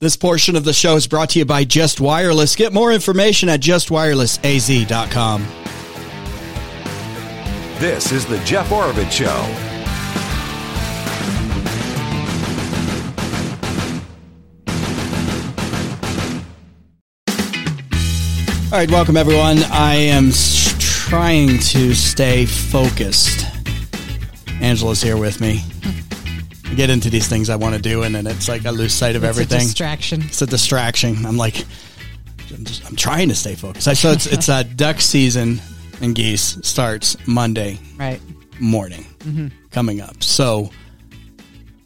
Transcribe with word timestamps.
This 0.00 0.16
portion 0.16 0.56
of 0.56 0.64
the 0.64 0.72
show 0.72 0.96
is 0.96 1.06
brought 1.06 1.28
to 1.30 1.40
you 1.40 1.44
by 1.44 1.64
Just 1.64 2.00
Wireless. 2.00 2.56
Get 2.56 2.72
more 2.72 2.90
information 2.90 3.50
at 3.50 3.60
justwirelessaz.com. 3.60 5.46
This 7.78 8.10
is 8.10 8.24
the 8.24 8.38
Jeff 8.38 8.70
Oravits 8.70 9.10
Show. 9.10 9.28
All 18.72 18.78
right, 18.78 18.90
welcome 18.90 19.18
everyone. 19.18 19.58
I 19.70 19.96
am 19.96 20.30
trying 20.78 21.58
to 21.58 21.92
stay 21.92 22.46
focused. 22.46 23.44
Angela's 24.62 25.02
here 25.02 25.18
with 25.18 25.42
me. 25.42 25.62
Get 26.76 26.88
into 26.88 27.10
these 27.10 27.28
things 27.28 27.50
I 27.50 27.56
want 27.56 27.74
to 27.74 27.82
do, 27.82 28.02
and 28.04 28.14
then 28.14 28.26
it's 28.26 28.48
like 28.48 28.64
I 28.64 28.70
lose 28.70 28.92
sight 28.94 29.16
of 29.16 29.24
everything. 29.24 29.44
It's 29.44 29.52
everything. 29.52 29.66
a 29.66 29.68
distraction. 29.70 30.22
it's 30.22 30.42
a 30.42 30.46
distraction. 30.46 31.26
I'm 31.26 31.36
like, 31.36 31.64
I'm, 32.54 32.64
just, 32.64 32.86
I'm 32.86 32.96
trying 32.96 33.28
to 33.28 33.34
stay 33.34 33.54
focused. 33.54 33.88
I 33.88 33.92
so 33.94 34.10
it's 34.12 34.26
it's 34.26 34.48
uh, 34.48 34.62
duck 34.76 35.00
season 35.00 35.60
and 36.00 36.14
geese 36.14 36.58
starts 36.62 37.16
Monday 37.26 37.78
Right. 37.98 38.20
morning 38.60 39.04
coming 39.70 40.00
up. 40.00 40.22
So 40.22 40.70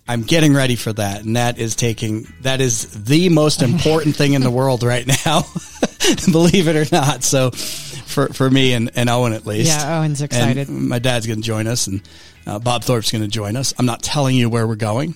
I'm 0.07 0.23
getting 0.23 0.55
ready 0.55 0.77
for 0.77 0.93
that, 0.93 1.25
and 1.25 1.37
that 1.37 1.59
is 1.59 1.75
taking 1.75 2.29
that 2.43 2.61
is 2.61 3.05
the 3.05 3.31
most 3.31 3.63
important 3.63 4.15
thing 4.17 4.35
in 4.35 4.43
the 4.43 4.51
world 4.51 4.83
right 4.83 5.07
now. 5.27 5.43
Believe 6.31 6.69
it 6.69 6.77
or 6.77 6.87
not. 6.95 7.25
So 7.25 7.51
for 7.51 8.29
for 8.29 8.51
me 8.51 8.75
and, 8.75 8.91
and 8.95 9.09
Owen 9.09 9.33
at 9.33 9.47
least. 9.47 9.69
Yeah, 9.77 9.99
Owen's 9.99 10.21
excited. 10.23 10.69
And 10.69 10.89
my 10.89 10.99
dad's 10.99 11.27
going 11.27 11.41
to 11.41 11.45
join 11.45 11.67
us, 11.67 11.87
and 11.87 12.03
uh, 12.47 12.59
Bob 12.59 12.85
Thorpe's 12.85 13.11
going 13.13 13.23
to 13.23 13.29
join 13.29 13.57
us. 13.57 13.73
I'm 13.79 13.87
not 13.87 14.03
telling 14.03 14.37
you 14.37 14.49
where 14.49 14.67
we're 14.67 14.77
going. 14.77 15.15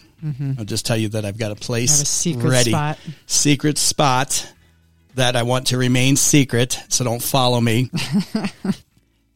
I'll 0.59 0.65
just 0.65 0.85
tell 0.85 0.97
you 0.97 1.11
that 1.11 1.25
I've 1.25 1.39
got 1.39 1.53
a 1.53 1.55
place 1.55 1.93
Mm-hmm. 1.93 2.03
A 2.03 2.07
secret 2.07 2.51
ready, 2.51 2.71
spot. 2.73 2.99
secret 3.27 3.79
spot 3.79 4.53
that 5.15 5.37
I 5.37 5.45
want 5.45 5.69
to 5.69 5.79
remain 5.79 6.17
secret. 6.17 6.79
So 6.89 7.05
don't 7.05 7.23
follow 7.23 7.61
me. 7.61 7.91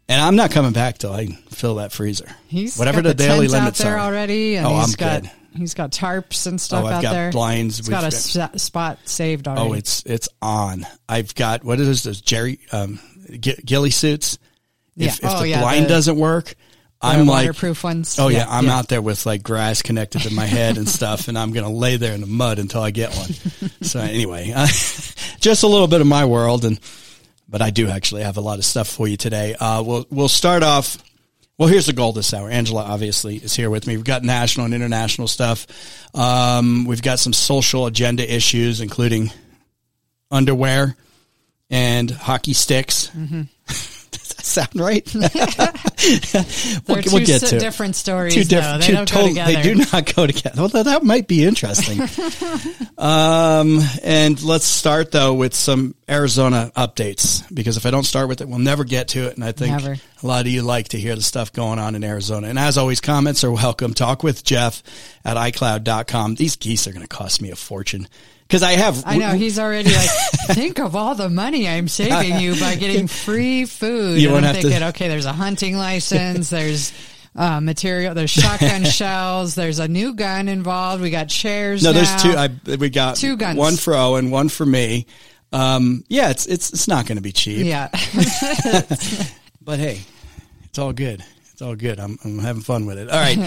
And 0.08 0.20
I'm 0.20 0.36
not 0.36 0.50
coming 0.50 0.72
back 0.72 0.98
till 0.98 1.12
I 1.12 1.26
fill 1.50 1.76
that 1.76 1.90
freezer. 1.92 2.26
He's 2.48 2.76
whatever 2.76 3.00
got 3.00 3.10
the, 3.10 3.14
daily 3.14 3.48
limits 3.48 3.80
out 3.80 3.84
there 3.84 3.98
are. 3.98 4.00
already, 4.12 4.56
and 4.56 4.66
Oh, 4.66 4.80
he's 4.80 4.88
I'm 4.88 4.92
got 4.98 5.22
good. 5.22 5.30
he's 5.56 5.74
got 5.74 5.90
tarps 5.92 6.46
and 6.46 6.60
stuff 6.60 6.84
Oh, 6.84 6.86
I've 6.88 6.94
out 6.96 7.02
got 7.02 7.12
there. 7.12 7.30
blinds. 7.32 7.78
He's 7.78 7.88
We've 7.88 7.92
got 7.98 8.12
a 8.12 8.58
spot 8.58 8.98
saved 9.06 9.48
already. 9.48 9.70
Oh, 9.70 9.72
it's 9.72 10.02
it's 10.04 10.28
on. 10.42 10.84
I've 11.08 11.34
got 11.34 11.64
what 11.64 11.80
is 11.80 12.02
those 12.02 12.20
Jerry 12.20 12.58
um, 12.72 12.98
g- 13.40 13.56
ghillie 13.64 13.90
suits. 13.90 14.38
If, 14.96 15.02
Yeah. 15.22 15.30
if 15.30 15.36
Oh, 15.36 15.40
the 15.40 15.48
yeah, 15.48 15.60
blind 15.62 15.84
the- 15.84 15.88
doesn't 15.90 16.16
work, 16.18 16.46
The 16.46 16.54
I'm 17.02 17.26
like, 17.26 17.46
waterproof 17.46 17.82
ones. 17.84 18.18
oh 18.18 18.28
yeah, 18.28 18.46
I'm 18.48 18.68
out 18.68 18.88
there 18.88 19.02
with 19.02 19.26
like 19.26 19.42
grass 19.42 19.82
connected 19.82 20.22
to 20.22 20.32
my 20.32 20.46
head 20.46 20.76
and 20.76 20.88
stuff, 20.88 21.28
and 21.28 21.36
I'm 21.36 21.52
gonna 21.52 21.70
lay 21.70 21.96
there 21.96 22.14
in 22.14 22.20
the 22.20 22.26
mud 22.26 22.58
until 22.58 22.82
I 22.82 22.90
get 22.90 23.14
one. 23.16 23.32
so 23.82 24.00
anyway, 24.00 24.52
uh, 24.54 24.66
just 25.40 25.62
a 25.62 25.66
little 25.66 25.88
bit 25.88 26.00
of 26.00 26.06
my 26.06 26.24
world, 26.24 26.64
and 26.64 26.78
but 27.48 27.60
I 27.60 27.70
do 27.70 27.88
actually 27.88 28.22
have 28.22 28.36
a 28.36 28.40
lot 28.40 28.58
of 28.58 28.64
stuff 28.64 28.88
for 28.88 29.08
you 29.08 29.16
today. 29.16 29.54
Uh, 29.54 29.82
we'll 29.82 30.06
we'll 30.10 30.28
start 30.28 30.62
off. 30.62 30.96
Well, 31.58 31.68
here's 31.68 31.86
the 31.86 31.92
goal 31.92 32.12
this 32.12 32.32
hour. 32.32 32.48
Angela 32.48 32.82
obviously 32.82 33.36
is 33.36 33.54
here 33.54 33.68
with 33.68 33.86
me. 33.86 33.96
We've 33.96 34.04
got 34.04 34.22
national 34.22 34.66
and 34.66 34.74
international 34.74 35.28
stuff. 35.28 35.66
Um, 36.14 36.86
we've 36.86 37.02
got 37.02 37.18
some 37.18 37.32
social 37.32 37.86
agenda 37.86 38.32
issues, 38.32 38.80
including 38.80 39.30
underwear 40.30 40.96
and 41.70 42.10
hockey 42.10 42.52
sticks. 42.54 43.10
That 43.14 43.48
sound 44.46 44.68
right? 44.74 45.04
They're 45.06 45.32
we'll, 46.88 47.02
two 47.02 47.10
we'll 47.12 47.24
get 47.24 47.42
to 47.42 47.58
different 47.58 47.96
stories. 47.96 48.34
Two 48.34 48.44
different. 48.44 48.80
They 48.80 48.86
two 48.88 48.92
don't 48.92 49.10
go 49.10 49.14
total- 49.14 49.28
together. 49.28 49.52
They 49.52 49.62
do 49.62 49.74
not 49.74 50.14
go 50.14 50.26
together. 50.26 50.60
Well, 50.62 50.68
that, 50.68 50.84
that 50.84 51.02
might 51.02 51.28
be 51.28 51.44
interesting. 51.44 52.00
um, 52.98 53.80
and 54.02 54.42
let's 54.42 54.64
start 54.64 55.12
though 55.12 55.34
with 55.34 55.54
some 55.54 55.94
Arizona 56.08 56.70
updates 56.76 57.42
because 57.52 57.76
if 57.76 57.86
I 57.86 57.90
don't 57.90 58.04
start 58.04 58.28
with 58.28 58.40
it, 58.40 58.48
we'll 58.48 58.58
never 58.58 58.84
get 58.84 59.08
to 59.08 59.28
it. 59.28 59.34
And 59.34 59.44
I 59.44 59.52
think 59.52 59.72
Never. 59.72 59.96
a 60.22 60.26
lot 60.26 60.42
of 60.42 60.48
you 60.48 60.62
like 60.62 60.88
to 60.88 60.98
hear 60.98 61.14
the 61.14 61.22
stuff 61.22 61.52
going 61.52 61.78
on 61.78 61.94
in 61.94 62.04
Arizona. 62.04 62.48
And 62.48 62.58
as 62.58 62.76
always, 62.76 63.00
comments 63.00 63.44
are 63.44 63.52
welcome. 63.52 63.94
Talk 63.94 64.22
with 64.22 64.44
Jeff 64.44 64.82
at 65.24 65.36
iCloud.com. 65.36 66.34
These 66.34 66.56
geese 66.56 66.86
are 66.86 66.92
going 66.92 67.02
to 67.02 67.08
cost 67.08 67.40
me 67.40 67.50
a 67.50 67.56
fortune 67.56 68.08
because 68.52 68.62
I 68.62 68.72
have. 68.72 69.02
I 69.06 69.16
know 69.16 69.30
he's 69.30 69.58
already 69.58 69.90
like, 69.94 70.10
think 70.48 70.78
of 70.78 70.94
all 70.94 71.14
the 71.14 71.30
money 71.30 71.66
I'm 71.66 71.88
saving 71.88 72.38
you 72.38 72.54
by 72.60 72.74
getting 72.74 73.06
free 73.26 73.64
food. 73.64 74.20
You 74.20 74.34
and 74.34 74.44
I'm 74.44 74.54
have 74.54 74.62
to- 74.62 74.86
okay, 74.88 75.08
there's 75.08 75.24
a 75.24 75.32
hunting 75.32 75.78
license, 75.78 76.50
there's 76.50 76.92
uh, 77.34 77.62
material, 77.62 78.14
there's 78.14 78.30
shotgun 78.30 78.84
shells, 78.84 79.54
there's 79.54 79.78
a 79.78 79.88
new 79.88 80.12
gun 80.12 80.48
involved. 80.48 81.02
We 81.02 81.08
got 81.08 81.30
chairs. 81.30 81.82
No, 81.82 81.94
there's 81.94 82.14
two. 82.22 82.32
I 82.32 82.50
we 82.76 82.90
got 82.90 83.16
Two 83.16 83.38
guns. 83.38 83.58
One 83.58 83.76
for 83.76 83.94
Owen, 83.94 84.30
one 84.30 84.50
for 84.50 84.66
me. 84.66 85.06
Um, 85.50 86.04
yeah, 86.08 86.28
it's 86.28 86.44
it's 86.44 86.74
it's 86.74 86.88
not 86.88 87.06
going 87.06 87.16
to 87.16 87.22
be 87.22 87.32
cheap. 87.32 87.64
yeah, 87.64 87.88
But 89.62 89.78
hey, 89.78 90.02
it's 90.64 90.78
all 90.78 90.92
good. 90.92 91.24
It's 91.52 91.60
all 91.68 91.76
good. 91.76 92.00
I'm, 92.00 92.18
I'm 92.24 92.38
having 92.38 92.62
fun 92.62 92.86
with 92.86 92.98
it. 92.98 93.10
All 93.10 93.20
right. 93.20 93.38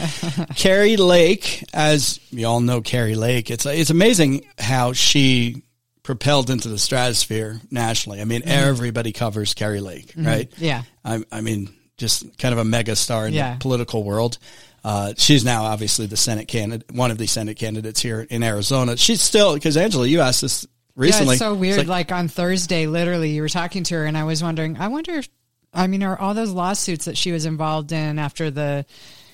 Kari 0.56 0.96
Lake, 0.96 1.64
as 1.74 2.20
you 2.30 2.46
all 2.48 2.62
know, 2.62 2.80
Kari 2.82 3.16
Lake, 3.16 3.50
it's, 3.52 3.66
it's 3.66 3.90
amazing 3.90 4.46
how 4.66 4.92
she 4.94 5.64
propelled 6.04 6.50
into 6.50 6.68
the 6.68 6.78
stratosphere 6.78 7.60
nationally. 7.72 8.22
I 8.22 8.26
mean, 8.26 8.42
everybody 8.46 9.12
covers 9.12 9.54
Kari 9.54 9.80
Lake, 9.80 10.14
right? 10.18 10.52
yeah. 10.58 10.84
I, 11.04 11.24
I 11.32 11.42
mean, 11.42 11.74
just 11.98 12.38
kind 12.38 12.52
of 12.54 12.60
a 12.60 12.66
mega 12.66 12.96
star 12.96 13.28
in 13.28 13.34
Yeah. 13.34 13.54
the 13.54 13.60
political 13.60 14.04
world. 14.04 14.38
Uh, 14.84 15.14
she's 15.18 15.44
now 15.44 15.64
obviously 15.64 16.06
the 16.06 16.18
Senate 16.18 16.48
candidate, 16.48 16.92
one 16.92 17.10
of 17.10 17.18
the 17.18 17.26
Senate 17.26 17.58
candidates 17.58 18.00
here 18.02 18.22
in 18.30 18.44
Arizona. 18.44 18.96
She's 18.98 19.22
still, 19.22 19.56
because 19.56 19.78
Angela, 19.78 20.06
you 20.06 20.22
asked 20.22 20.42
this 20.42 20.68
recently. 20.96 21.28
Yeah, 21.28 21.32
it's 21.34 21.40
so 21.40 21.54
weird. 21.56 21.78
like, 21.80 21.88
like, 21.88 22.12
on 22.12 22.28
Thursday, 22.28 22.86
literally, 22.86 23.32
you 23.32 23.42
were 23.42 23.50
talking 23.50 23.84
to 23.86 23.96
her, 23.96 24.06
and 24.06 24.16
I 24.16 24.26
was 24.26 24.44
wondering. 24.44 24.78
I 24.78 24.90
wonder 24.90 25.14
if, 25.14 25.28
I 25.74 25.88
mean, 25.88 26.04
are 26.04 26.20
all 26.20 26.36
those 26.36 26.52
lawsuits 26.52 27.06
that 27.06 27.18
she 27.18 27.32
was 27.32 27.46
involved 27.48 27.92
in 27.92 28.20
after 28.20 28.52
the 28.52 28.86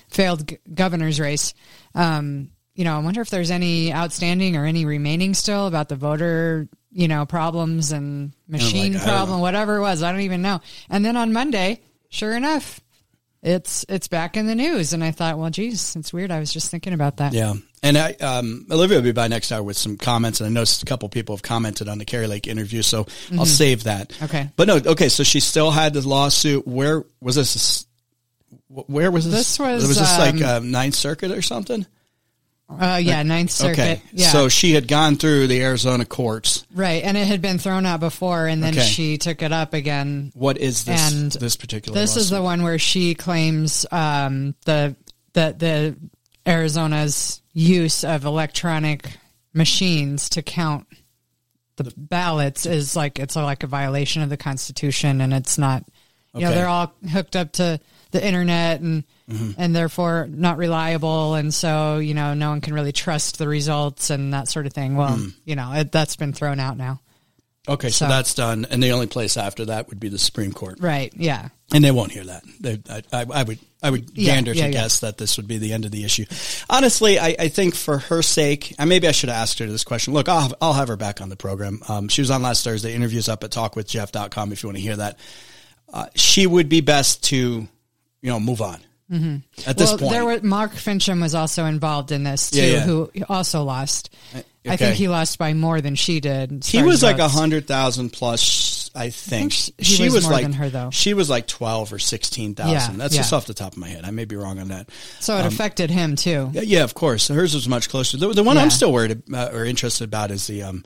failed 0.08 0.48
g- 0.48 0.58
governor's 0.72 1.20
race? 1.20 1.52
Um, 1.94 2.48
you 2.74 2.84
know, 2.84 2.96
I 2.96 2.98
wonder 3.00 3.20
if 3.20 3.30
there's 3.30 3.50
any 3.50 3.92
outstanding 3.92 4.56
or 4.56 4.64
any 4.64 4.84
remaining 4.84 5.34
still 5.34 5.66
about 5.66 5.88
the 5.88 5.96
voter, 5.96 6.68
you 6.90 7.08
know, 7.08 7.26
problems 7.26 7.92
and 7.92 8.32
machine 8.48 8.92
don't 8.92 9.02
problem, 9.02 9.40
whatever 9.40 9.76
it 9.76 9.80
was. 9.80 10.02
I 10.02 10.12
don't 10.12 10.22
even 10.22 10.42
know. 10.42 10.60
And 10.88 11.04
then 11.04 11.16
on 11.16 11.32
Monday, 11.32 11.80
sure 12.08 12.34
enough, 12.34 12.80
it's 13.42 13.84
it's 13.88 14.06
back 14.06 14.36
in 14.36 14.46
the 14.46 14.54
news, 14.54 14.92
and 14.92 15.02
I 15.02 15.10
thought, 15.10 15.36
well, 15.36 15.50
geez, 15.50 15.96
it's 15.96 16.12
weird. 16.12 16.30
I 16.30 16.38
was 16.38 16.52
just 16.52 16.70
thinking 16.70 16.92
about 16.92 17.16
that. 17.16 17.32
Yeah. 17.32 17.54
And 17.82 17.98
I, 17.98 18.12
um, 18.12 18.66
Olivia 18.70 18.98
will 18.98 19.02
be 19.02 19.10
by 19.10 19.26
next 19.26 19.50
hour 19.50 19.60
with 19.60 19.76
some 19.76 19.96
comments, 19.96 20.40
and 20.40 20.46
I 20.46 20.50
know 20.50 20.62
a 20.62 20.86
couple 20.86 21.08
people 21.08 21.34
have 21.34 21.42
commented 21.42 21.88
on 21.88 21.98
the 21.98 22.04
Kari 22.04 22.28
Lake 22.28 22.46
interview, 22.46 22.82
so 22.82 23.06
I'll 23.36 23.44
save 23.44 23.84
that. 23.84 24.10
Mm-hmm. 24.10 24.24
Okay. 24.26 24.50
But 24.54 24.68
no, 24.68 24.76
okay. 24.76 25.08
So 25.08 25.24
she 25.24 25.40
still 25.40 25.72
had 25.72 25.92
the 25.92 26.06
lawsuit. 26.06 26.68
Where 26.68 27.04
was 27.20 27.34
this? 27.34 27.84
Where 28.68 29.10
was 29.10 29.24
this? 29.24 29.34
This 29.34 29.58
was, 29.58 29.88
was 29.88 29.98
this 29.98 30.18
like 30.18 30.36
um, 30.36 30.42
uh, 30.44 30.60
Ninth 30.60 30.94
Circuit 30.94 31.32
or 31.32 31.42
something? 31.42 31.84
Uh, 32.80 32.96
yeah, 32.96 33.22
Ninth 33.22 33.50
Circuit. 33.50 33.78
Okay. 33.80 34.02
Yeah. 34.12 34.28
So 34.28 34.48
she 34.48 34.72
had 34.72 34.88
gone 34.88 35.16
through 35.16 35.46
the 35.46 35.62
Arizona 35.62 36.04
courts. 36.04 36.66
Right, 36.74 37.02
and 37.04 37.16
it 37.16 37.26
had 37.26 37.42
been 37.42 37.58
thrown 37.58 37.86
out 37.86 38.00
before, 38.00 38.46
and 38.46 38.62
then 38.62 38.74
Okay. 38.74 38.86
she 38.86 39.18
took 39.18 39.42
it 39.42 39.52
up 39.52 39.74
again. 39.74 40.32
What 40.34 40.58
is 40.58 40.84
this? 40.84 41.12
And 41.12 41.32
this 41.32 41.56
particular. 41.56 41.98
This 41.98 42.16
is 42.16 42.30
the 42.30 42.42
one 42.42 42.62
where 42.62 42.78
she 42.78 43.14
claims 43.14 43.86
um, 43.90 44.54
the 44.64 44.96
the 45.32 45.54
the 45.58 45.96
Arizona's 46.50 47.40
use 47.52 48.04
of 48.04 48.24
electronic 48.24 49.16
machines 49.54 50.30
to 50.30 50.42
count 50.42 50.86
the 51.76 51.92
ballots 51.96 52.66
is 52.66 52.96
like 52.96 53.18
it's 53.18 53.36
like 53.36 53.62
a 53.62 53.66
violation 53.66 54.22
of 54.22 54.28
the 54.30 54.36
Constitution, 54.36 55.20
and 55.20 55.32
it's 55.32 55.58
not. 55.58 55.84
You 56.34 56.40
know, 56.42 56.52
they're 56.54 56.68
all 56.68 56.94
hooked 57.10 57.36
up 57.36 57.52
to 57.52 57.78
the 58.10 58.26
internet 58.26 58.80
and 58.80 59.04
Mm-hmm. 59.30 59.52
and 59.60 59.74
therefore 59.74 60.26
not 60.30 60.56
reliable, 60.58 61.34
and 61.34 61.54
so 61.54 61.98
you 61.98 62.12
know 62.14 62.34
no 62.34 62.50
one 62.50 62.60
can 62.60 62.74
really 62.74 62.92
trust 62.92 63.38
the 63.38 63.46
results 63.48 64.10
and 64.10 64.34
that 64.34 64.48
sort 64.48 64.66
of 64.66 64.72
thing. 64.72 64.96
Well, 64.96 65.16
Mm. 65.16 65.32
you 65.44 65.54
know 65.56 65.72
it, 65.72 65.92
that's 65.92 66.16
been 66.16 66.32
thrown 66.32 66.58
out 66.60 66.76
now. 66.76 67.00
Okay, 67.68 67.90
so, 67.90 68.06
so- 68.06 68.08
that's 68.08 68.34
done, 68.34 68.66
and 68.70 68.82
the 68.82 68.90
only 68.90 69.06
place 69.06 69.36
after 69.36 69.66
that 69.66 69.88
would 69.88 70.00
be 70.00 70.08
the 70.08 70.18
Supreme 70.18 70.52
Court, 70.52 70.78
Right? 70.80 71.12
Yeah. 71.16 71.50
and 71.72 71.84
they 71.84 71.92
won't 71.92 72.10
hear 72.10 72.24
that. 72.24 72.42
They, 72.60 72.80
I, 72.90 73.02
I, 73.12 73.26
I 73.32 73.42
would, 73.44 73.60
I 73.80 73.90
would 73.90 74.10
Yeah, 74.18 74.34
gander 74.34 74.52
yeah, 74.52 74.64
to 74.64 74.68
yeah. 74.72 74.72
guess 74.82 74.98
that 75.00 75.16
this 75.16 75.36
would 75.36 75.46
be 75.46 75.58
the 75.58 75.72
end 75.72 75.84
of 75.84 75.92
the 75.92 76.02
issue. 76.04 76.24
Honestly, 76.68 77.20
I, 77.20 77.36
I 77.38 77.46
think 77.48 77.76
for 77.76 77.98
her 77.98 78.20
sake, 78.20 78.74
and 78.80 78.88
maybe 78.88 79.06
I 79.06 79.12
should 79.12 79.28
have 79.28 79.38
asked 79.40 79.60
her 79.60 79.66
this 79.66 79.84
question. 79.84 80.12
Look, 80.12 80.28
I'll 80.28 80.40
have, 80.40 80.54
I'll 80.60 80.72
have 80.72 80.88
her 80.88 80.96
back 80.96 81.20
on 81.20 81.28
the 81.28 81.36
program. 81.36 81.80
Um, 81.88 82.08
she 82.08 82.20
was 82.20 82.32
on 82.32 82.42
last 82.42 82.64
Thursday. 82.64 82.94
Interviews 82.94 83.28
up 83.28 83.44
at 83.44 83.52
talkwithjeff.com 83.52 84.50
if 84.52 84.64
you 84.64 84.68
want 84.68 84.76
to 84.78 84.82
hear 84.82 84.96
that. 84.96 85.20
Uh, 85.92 86.06
she 86.16 86.48
would 86.48 86.68
be 86.68 86.80
best 86.80 87.22
to, 87.26 87.36
you 87.36 87.68
know, 88.22 88.40
move 88.40 88.60
on 88.60 88.80
at 89.66 89.76
this 89.76 89.90
well, 89.90 89.98
point. 89.98 90.10
there 90.12 90.24
were 90.24 90.40
Mark 90.42 90.72
Finchem 90.72 91.20
was 91.20 91.34
also 91.34 91.64
involved 91.66 92.12
in 92.12 92.24
this 92.24 92.50
too, 92.50 92.60
Yeah, 92.62 92.66
yeah. 92.66 92.80
who 92.80 93.10
also 93.28 93.62
lost. 93.62 94.14
I 94.66 94.76
think 94.76 94.96
he 94.96 95.08
lost 95.08 95.38
by 95.38 95.54
more 95.54 95.80
than 95.80 95.94
she 95.94 96.20
did. 96.20 96.64
he 96.64 96.82
was 96.82 97.02
like 97.02 97.18
a 97.18 97.28
hundred 97.28 97.66
thousand 97.66 98.10
plus 98.10 98.90
I 98.94 99.10
think, 99.10 99.52
sh- 99.52 99.70
he 99.78 100.10
was 100.10 100.24
more 100.24 100.32
like 100.32 100.42
than 100.42 100.52
her, 100.52 100.68
though. 100.68 100.90
She 100.90 101.14
was 101.14 101.30
like 101.30 101.46
twelve 101.46 101.92
or 101.92 101.98
sixteen 101.98 102.54
thousand. 102.54 102.94
Yeah, 102.94 102.98
That's 102.98 103.16
just 103.16 103.32
off 103.32 103.46
the 103.46 103.54
top 103.54 103.72
of 103.72 103.78
my 103.78 103.88
head. 103.88 104.04
I 104.04 104.10
may 104.10 104.24
be 104.26 104.36
wrong 104.36 104.58
on 104.58 104.68
that. 104.68 104.90
So 105.20 105.36
it 105.38 105.46
affected 105.46 105.90
him 105.90 106.16
too. 106.16 106.50
Yeah, 106.52 106.84
of 106.84 106.94
course. 106.94 107.28
Hers 107.28 107.54
was 107.54 107.68
much 107.68 107.88
closer. 107.88 108.18
The, 108.18 108.32
the 108.32 108.42
one. 108.42 108.58
I'm 108.58 108.70
still 108.70 108.92
worried 108.92 109.22
uh, 109.32 109.50
or 109.52 109.64
interested 109.64 110.04
about 110.04 110.30
is 110.30 110.46
the 110.46 110.62
um, 110.64 110.84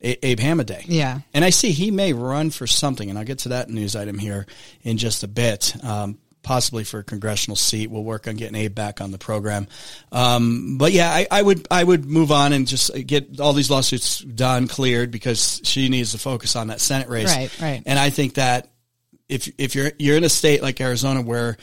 A- 0.00 0.24
Abe 0.26 0.38
Hamadeh. 0.38 0.84
Yeah. 0.86 1.20
And 1.34 1.44
I 1.44 1.50
see 1.50 1.72
he 1.72 1.90
may 1.90 2.12
run 2.12 2.50
for 2.50 2.66
something, 2.68 3.10
and 3.10 3.18
I'll 3.18 3.24
get 3.24 3.40
to 3.40 3.50
that 3.50 3.68
news 3.68 3.96
item 3.96 4.18
here 4.18 4.46
in 4.82 4.96
just 4.96 5.24
a 5.24 5.28
bit. 5.28 5.74
Um, 5.84 6.18
possibly 6.42 6.84
for 6.84 7.00
a 7.00 7.04
congressional 7.04 7.56
seat. 7.56 7.90
We'll 7.90 8.04
work 8.04 8.26
on 8.26 8.36
getting 8.36 8.56
Abe 8.56 8.74
back 8.74 9.00
on 9.00 9.10
the 9.10 9.18
program. 9.18 9.66
Um, 10.10 10.78
but 10.78 10.92
yeah, 10.92 11.10
I, 11.10 11.26
I 11.30 11.42
would 11.42 11.66
I 11.70 11.84
would 11.84 12.04
move 12.04 12.32
on 12.32 12.52
and 12.52 12.66
just 12.66 12.90
get 13.06 13.40
all 13.40 13.52
these 13.52 13.70
lawsuits 13.70 14.20
done, 14.20 14.68
cleared, 14.68 15.10
because 15.10 15.60
she 15.64 15.88
needs 15.88 16.12
to 16.12 16.18
focus 16.18 16.56
on 16.56 16.68
that 16.68 16.80
Senate 16.80 17.08
race. 17.08 17.34
Right, 17.34 17.60
right. 17.60 17.82
And 17.86 17.98
I 17.98 18.10
think 18.10 18.34
that 18.34 18.68
if 19.28 19.50
if 19.58 19.74
you're 19.74 19.92
you're 19.98 20.16
in 20.16 20.24
a 20.24 20.28
state 20.28 20.62
like 20.62 20.80
Arizona 20.80 21.22
where 21.22 21.56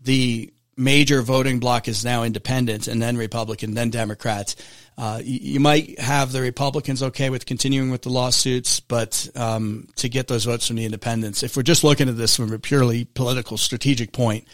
the 0.00 0.52
major 0.78 1.20
voting 1.22 1.58
block 1.58 1.88
is 1.88 2.04
now 2.04 2.22
independent 2.22 2.86
and 2.88 3.02
then 3.02 3.16
Republican, 3.16 3.74
then 3.74 3.90
Democrats. 3.90 4.56
Uh, 4.96 5.20
you, 5.22 5.54
you 5.54 5.60
might 5.60 5.98
have 5.98 6.32
the 6.32 6.40
Republicans 6.40 7.02
okay 7.02 7.28
with 7.30 7.44
continuing 7.44 7.90
with 7.90 8.02
the 8.02 8.08
lawsuits, 8.10 8.80
but 8.80 9.28
um, 9.36 9.88
to 9.96 10.08
get 10.08 10.28
those 10.28 10.44
votes 10.44 10.66
from 10.68 10.76
the 10.76 10.84
independents, 10.84 11.42
if 11.42 11.56
we're 11.56 11.62
just 11.62 11.84
looking 11.84 12.08
at 12.08 12.16
this 12.16 12.36
from 12.36 12.52
a 12.52 12.58
purely 12.58 13.04
political 13.04 13.56
strategic 13.58 14.12
point, 14.12 14.46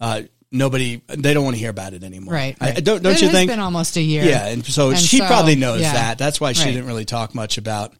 uh, 0.00 0.22
nobody 0.50 1.00
they 1.08 1.34
don't 1.34 1.44
want 1.44 1.54
to 1.56 1.60
hear 1.60 1.70
about 1.70 1.92
it 1.94 2.02
anymore. 2.02 2.32
Right. 2.34 2.56
I, 2.60 2.72
don't 2.80 3.02
don't 3.02 3.12
you 3.12 3.18
think 3.18 3.22
it 3.22 3.26
you 3.26 3.30
think? 3.32 3.50
been 3.50 3.60
almost 3.60 3.96
a 3.96 4.00
year. 4.02 4.24
yeah, 4.24 4.46
and 4.46 4.64
so 4.64 4.90
And 4.90 4.98
she 4.98 5.18
so, 5.18 5.26
probably 5.26 5.56
knows 5.56 5.80
yeah. 5.80 5.92
that. 5.92 6.18
That's 6.18 6.40
why 6.40 6.52
she 6.52 6.64
Right. 6.64 6.72
didn't 6.72 6.86
really 6.86 7.04
talk 7.04 7.34
much 7.34 7.58
about 7.58 7.92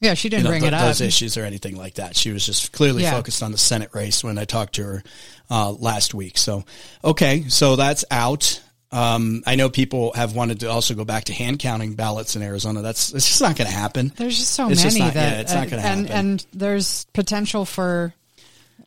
Yeah, 0.00 0.14
she 0.14 0.28
didn't 0.28 0.40
you 0.40 0.44
know, 0.44 0.50
bring 0.50 0.60
th- 0.62 0.72
it 0.72 0.74
up. 0.74 0.86
those 0.86 1.00
issues 1.00 1.36
or 1.36 1.44
anything 1.44 1.76
like 1.76 1.94
that. 1.94 2.16
She 2.16 2.30
was 2.32 2.44
just 2.44 2.72
clearly 2.72 3.02
Yeah. 3.02 3.12
focused 3.12 3.42
on 3.42 3.52
the 3.52 3.58
Senate 3.58 3.90
race 3.94 4.24
when 4.24 4.38
I 4.38 4.44
talked 4.44 4.74
to 4.76 4.82
her 4.84 5.02
uh, 5.50 5.70
last 5.72 6.14
week. 6.14 6.38
So, 6.38 6.64
okay, 7.02 7.44
so 7.48 7.76
that's 7.76 8.04
out. 8.10 8.60
Um, 8.92 9.42
I 9.44 9.56
know 9.56 9.70
people 9.70 10.12
have 10.14 10.36
wanted 10.36 10.60
to 10.60 10.70
also 10.70 10.94
go 10.94 11.04
back 11.04 11.24
to 11.24 11.32
hand 11.32 11.58
counting 11.58 11.94
ballots 11.94 12.36
in 12.36 12.42
Arizona. 12.42 12.80
That's 12.80 13.12
it's 13.12 13.26
just 13.26 13.40
not 13.40 13.56
going 13.56 13.68
to 13.68 13.76
happen. 13.76 14.12
There's 14.16 14.36
just 14.38 14.50
so 14.52 14.70
It's 14.70 14.82
just 14.82 14.96
many 14.96 15.06
not- 15.06 15.14
that 15.14 15.32
yeah, 15.34 15.40
it's 15.40 15.52
not 15.54 15.68
gonna 15.68 15.82
happen. 15.82 16.06
and 16.08 16.46
there's 16.52 17.04
potential 17.12 17.64
for 17.64 18.14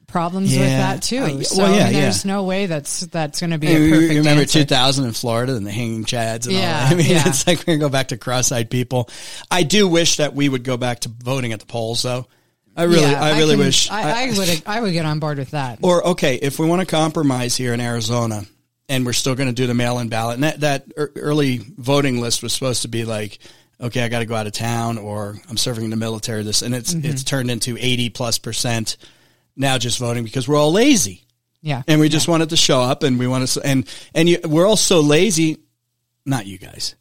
problems 0.07 0.51
with 0.51 0.62
that 0.62 1.01
too. 1.04 1.21
I- 1.24 1.42
so 1.42 1.62
well, 1.63 1.75
yeah, 1.75 1.81
I 1.81 1.92
mean, 1.92 1.94
there's 2.01 2.24
yeah. 2.24 2.31
no 2.31 2.44
way 2.44 2.65
that's 2.68 3.01
that's 3.07 3.42
going 3.42 3.50
to 3.51 3.57
be 3.57 3.68
You, 3.68 3.74
a 3.75 3.80
you 3.80 3.89
perfect 3.92 4.13
remember 4.19 4.42
answer. 4.44 4.60
2000 4.60 5.06
in 5.06 5.12
Florida 5.12 5.56
and 5.57 5.68
the 5.68 5.71
hanging 5.71 6.06
chads 6.06 6.48
and 6.48 6.56
all 6.56 6.62
Yeah, 6.62 6.83
that. 6.86 6.92
I 6.94 6.95
mean, 6.95 7.07
yeah. 7.07 7.24
it's 7.27 7.45
like 7.45 7.60
we're 7.60 7.65
going 7.65 7.80
to 7.80 7.86
go 7.86 7.89
back 7.89 8.07
to 8.10 8.18
cross-eyed 8.18 8.69
people. 8.69 9.10
I 9.51 9.63
do 9.63 9.88
wish 9.89 10.18
that 10.18 10.33
we 10.33 10.48
would 10.48 10.63
go 10.63 10.77
back 10.77 11.01
to 11.01 11.10
voting 11.10 11.51
at 11.51 11.60
the 11.60 11.65
polls, 11.65 12.01
though. 12.03 12.27
I 12.77 12.83
really, 12.83 13.01
Yeah, 13.01 13.21
I 13.21 13.38
really 13.39 13.56
can- 13.56 13.65
wish. 13.65 13.89
I, 13.91 14.25
I 14.27 14.38
would 14.38 14.63
I 14.68 14.79
would 14.81 14.94
get 14.94 15.06
on 15.06 15.19
board 15.19 15.38
with 15.39 15.51
that. 15.51 15.79
Or 15.81 16.06
okay, 16.09 16.35
if 16.35 16.59
we 16.59 16.68
want 16.68 16.79
to 16.81 16.85
compromise 16.85 17.57
here 17.57 17.74
in 17.74 17.81
Arizona, 17.81 18.44
and 18.88 19.06
we're 19.06 19.13
still 19.13 19.35
going 19.35 19.50
to 19.50 19.53
do 19.56 19.68
the 19.68 19.74
mail-in 19.74 20.09
ballot, 20.09 20.35
and 20.35 20.44
that 20.44 20.59
that 20.62 20.85
early 21.15 21.57
voting 21.77 22.21
list 22.21 22.44
was 22.44 22.53
supposed 22.53 22.83
to 22.83 22.88
be 22.88 23.03
like, 23.03 23.39
okay, 23.81 24.01
I 24.03 24.09
got 24.09 24.19
to 24.19 24.25
go 24.25 24.35
out 24.35 24.47
of 24.47 24.53
town, 24.53 24.97
or 24.97 25.35
I'm 25.50 25.57
serving 25.57 25.83
in 25.85 25.89
the 25.89 25.97
military. 25.97 26.44
This, 26.44 26.62
and 26.62 26.74
it's 26.75 26.94
Mm-hmm. 26.94 27.06
it's 27.09 27.24
turned 27.24 27.50
into 27.51 27.75
eighty 27.79 28.09
plus 28.09 28.38
percent 28.38 28.95
now 29.56 29.77
just 29.79 29.97
voting 30.00 30.24
because 30.24 30.47
we're 30.47 30.56
all 30.56 30.71
lazy 30.71 31.24
yeah, 31.63 31.81
and 31.88 32.00
we 32.00 32.07
just 32.09 32.27
wanted 32.27 32.50
to 32.51 32.56
show 32.57 32.79
up 32.79 33.01
and 33.01 33.18
we 33.18 33.25
want 33.27 33.47
to 33.47 33.62
and 33.65 33.88
and 34.13 34.29
you, 34.29 34.38
we're 34.45 34.68
all 34.68 34.77
so 34.77 35.00
lazy 35.00 35.57
not 36.27 36.45
you 36.45 36.59
guys 36.59 36.95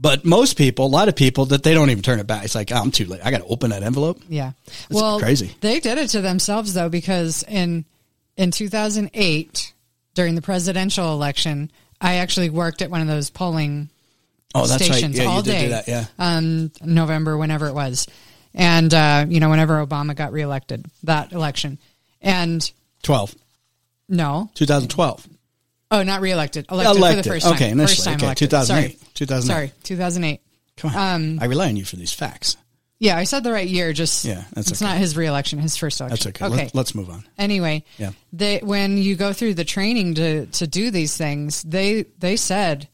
but 0.00 0.24
most 0.24 0.56
people 0.56 0.86
a 0.86 0.88
lot 0.88 1.08
of 1.08 1.16
people 1.16 1.46
that 1.46 1.62
they 1.62 1.74
don't 1.74 1.90
even 1.90 2.02
turn 2.02 2.18
it 2.18 2.26
back. 2.26 2.44
It's 2.44 2.54
like 2.54 2.72
oh, 2.72 2.76
i'm 2.76 2.90
too 2.90 3.04
late. 3.04 3.20
I 3.24 3.30
gotta 3.30 3.44
open 3.44 3.70
that 3.70 3.82
envelope. 3.82 4.20
Yeah. 4.28 4.52
well, 4.90 5.20
crazy. 5.20 5.54
They 5.60 5.80
did 5.80 5.98
it 5.98 6.08
to 6.10 6.20
themselves 6.20 6.74
though 6.74 6.88
because 6.88 7.44
in 7.46 7.84
in 8.36 8.50
2008 8.50 9.74
during 10.14 10.34
the 10.34 10.42
presidential 10.42 11.12
election, 11.12 11.70
I 12.00 12.16
actually 12.16 12.50
worked 12.50 12.82
at 12.82 12.90
one 12.90 13.00
of 13.00 13.06
those 13.06 13.30
polling 13.30 13.90
oh 14.54 14.66
that's 14.66 14.84
stations 14.84 15.18
right 15.18 15.24
yeah 15.24 15.30
all 15.30 15.42
day. 15.42 15.68
that 15.68 15.88
yeah. 15.88 16.06
um, 16.18 16.72
November, 16.82 17.36
whenever 17.36 17.68
it 17.68 17.74
was, 17.74 18.06
and 18.54 18.92
uh, 18.92 19.26
you 19.28 19.40
know, 19.40 19.50
whenever 19.50 19.84
Obama 19.84 20.16
got 20.16 20.32
reelected, 20.32 20.86
that 21.04 21.32
election, 21.32 21.78
and 22.20 22.70
12 23.02 23.34
no, 24.08 24.50
2012 24.54 25.28
oh, 25.90 26.02
not 26.02 26.20
reelected, 26.20 26.66
elected, 26.70 26.96
Elected. 26.96 27.24
for 27.24 27.28
the 27.28 27.34
first 27.34 27.46
time, 27.46 27.54
Okay, 27.54 27.70
initially. 27.70 27.86
first 27.94 28.04
time 28.04 28.14
Okay, 28.16 28.24
elected. 28.26 28.50
2008. 28.50 28.98
Sorry, 28.98 29.10
2008. 29.14 29.46
sorry, 29.46 29.72
2008. 29.84 30.40
come 30.76 30.90
on 30.96 31.14
um, 31.14 31.38
i 31.40 31.44
rely 31.46 31.68
on 31.68 31.76
you 31.76 31.84
for 31.84 31.96
these 31.96 32.12
facts 32.12 32.56
Yeah, 32.98 33.16
I 33.16 33.24
said 33.24 33.44
the 33.44 33.52
right 33.52 33.66
year. 33.68 33.92
Just 33.94 34.24
Yeah, 34.26 34.44
that's 34.52 34.70
it's 34.70 34.82
okay. 34.82 34.90
not 34.90 34.98
his 34.98 35.16
reelection, 35.16 35.58
his 35.58 35.76
first 35.76 36.00
election. 36.00 36.32
that's 36.32 36.42
okay, 36.42 36.44
Okay. 36.54 36.64
Let, 36.66 36.74
let's 36.74 36.94
move 36.94 37.08
on 37.10 37.24
anyway, 37.38 37.84
Yeah. 37.98 38.10
they 38.32 38.58
when 38.58 38.98
you 38.98 39.16
go 39.16 39.32
through 39.32 39.54
the 39.54 39.64
training 39.64 40.14
to 40.14 40.46
to 40.46 40.66
do 40.66 40.90
these 40.90 41.16
things, 41.16 41.62
they 41.62 42.04
they 42.18 42.36
said, 42.36 42.88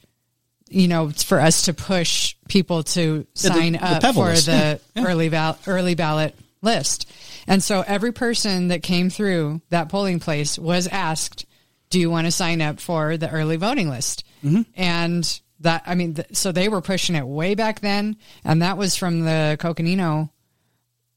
you 0.69 0.89
know, 0.89 1.09
it's 1.09 1.23
for 1.23 1.41
us 1.41 1.63
to 1.67 1.75
push 1.75 2.35
people 2.49 2.83
to 2.83 3.27
Yeah, 3.37 3.51
the- 3.51 3.55
sign 3.55 3.73
the 3.73 3.85
up 3.85 4.03
Pebble 4.03 4.23
for 4.23 4.29
list. 4.31 4.47
the 4.47 4.81
yeah. 4.95 5.05
early 5.07 5.29
val- 5.29 5.59
early 5.67 5.95
ballot 5.95 6.35
list, 6.63 7.07
and 7.47 7.63
so 7.63 7.83
every 7.87 8.13
person 8.13 8.69
that 8.69 8.83
came 8.83 9.11
through 9.11 9.61
that 9.71 9.89
polling 9.89 10.19
place 10.21 10.59
was 10.59 10.87
asked, 10.89 11.46
"Do 11.91 12.01
you 12.01 12.11
want 12.11 12.27
to 12.27 12.31
sign 12.31 12.61
up 12.61 12.81
for 12.81 13.17
the 13.17 13.31
early 13.31 13.57
voting 13.57 13.89
list?" 13.89 14.25
Mm-hmm. 14.45 14.63
And 14.75 15.41
that 15.61 15.83
I 15.87 15.95
mean, 15.95 16.15
th- 16.15 16.29
so 16.37 16.53
they 16.53 16.69
were 16.69 16.81
pushing 16.81 17.17
it 17.17 17.27
way 17.27 17.55
back 17.55 17.81
then, 17.81 18.17
and 18.45 18.63
that 18.63 18.79
was 18.79 18.97
from 18.97 19.21
the 19.21 19.57
Coconino 19.59 20.31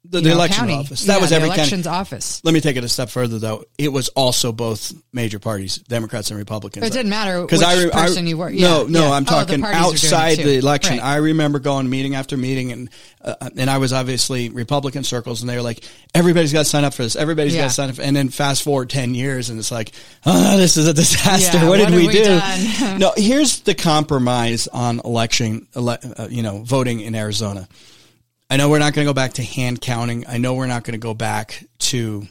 the, 0.10 0.22
the 0.22 0.30
know, 0.30 0.36
election 0.36 0.60
county. 0.68 0.74
office 0.74 1.06
that 1.06 1.16
Yeah, 1.16 1.22
was 1.22 1.30
the 1.30 1.36
every 1.36 1.50
county 1.50 1.60
elections 1.62 1.88
office. 1.88 2.42
let 2.44 2.54
me 2.54 2.62
take 2.62 2.76
it 2.78 2.84
a 2.84 2.90
step 2.90 3.10
further 3.10 3.38
though 3.40 3.64
it 3.78 3.90
was 3.90 4.10
also 4.10 4.52
both 4.52 4.92
major 5.14 5.38
parties 5.40 5.78
democrats 5.78 6.30
and 6.32 6.40
republicans 6.40 6.86
It 6.86 6.92
didn't 6.94 7.10
matter 7.10 7.42
Because 7.42 7.62
I, 7.64 7.84
re- 7.84 7.92
I- 7.94 8.06
person 8.08 8.26
you 8.28 8.38
were. 8.38 8.50
No, 8.50 8.84
Yeah, 8.84 8.90
no, 8.90 9.00
yeah. 9.08 9.12
I'm 9.12 9.24
Oh, 9.24 9.26
the 9.26 9.32
talking 9.32 9.62
doing 9.62 9.72
it 9.74 9.76
outside 9.76 10.38
the 10.38 10.58
election. 10.58 10.98
Right. 10.98 11.04
I 11.04 11.16
remember 11.18 11.60
going 11.60 11.90
meeting 11.90 12.16
after 12.16 12.36
meeting, 12.38 12.72
and 12.72 12.90
uh, 13.22 13.50
and 13.58 13.70
I 13.70 13.78
was 13.78 13.92
obviously 13.94 14.50
Republican 14.50 15.04
circles, 15.04 15.42
and 15.42 15.50
they 15.50 15.56
were 15.56 15.62
like, 15.62 15.84
everybody's 16.16 16.54
got 16.54 16.60
to 16.60 16.66
sign 16.66 16.84
up 16.86 16.94
for 16.94 17.04
this. 17.04 17.16
Everybody's 17.16 17.56
got 17.56 17.66
to 17.66 17.70
sign 17.70 17.90
up. 17.90 18.00
And 18.00 18.16
then 18.16 18.30
fast 18.30 18.64
forward 18.64 18.90
ten 18.90 19.14
years, 19.14 19.50
and 19.50 19.60
it's 19.60 19.72
like, 19.72 19.92
oh, 20.26 20.58
this 20.58 20.78
is 20.78 20.88
a 20.88 20.94
disaster. 20.94 21.58
Yeah, 21.58 21.68
what 21.70 21.78
did 21.78 21.92
we 21.92 22.08
we 22.08 22.14
do? 22.14 22.40
no, 22.98 23.12
here's 23.16 23.60
the 23.62 23.76
compromise 23.76 24.68
on 24.68 25.00
election, 25.04 25.68
ele- 25.76 25.98
uh, 26.18 26.28
you 26.30 26.42
know, 26.44 26.64
voting 26.64 27.02
in 27.02 27.14
Arizona. 27.16 27.68
I 28.50 28.58
know 28.58 28.70
we're 28.70 28.80
not 28.80 28.94
going 28.94 29.06
to 29.06 29.10
go 29.10 29.14
back 29.14 29.34
to 29.34 29.44
hand 29.44 29.80
counting. 29.82 30.26
I 30.28 30.38
know 30.38 30.56
we're 30.56 30.68
not 30.68 30.84
going 30.84 30.94
to 30.94 30.98
go 31.00 31.14
back 31.14 31.64
to 31.80 32.28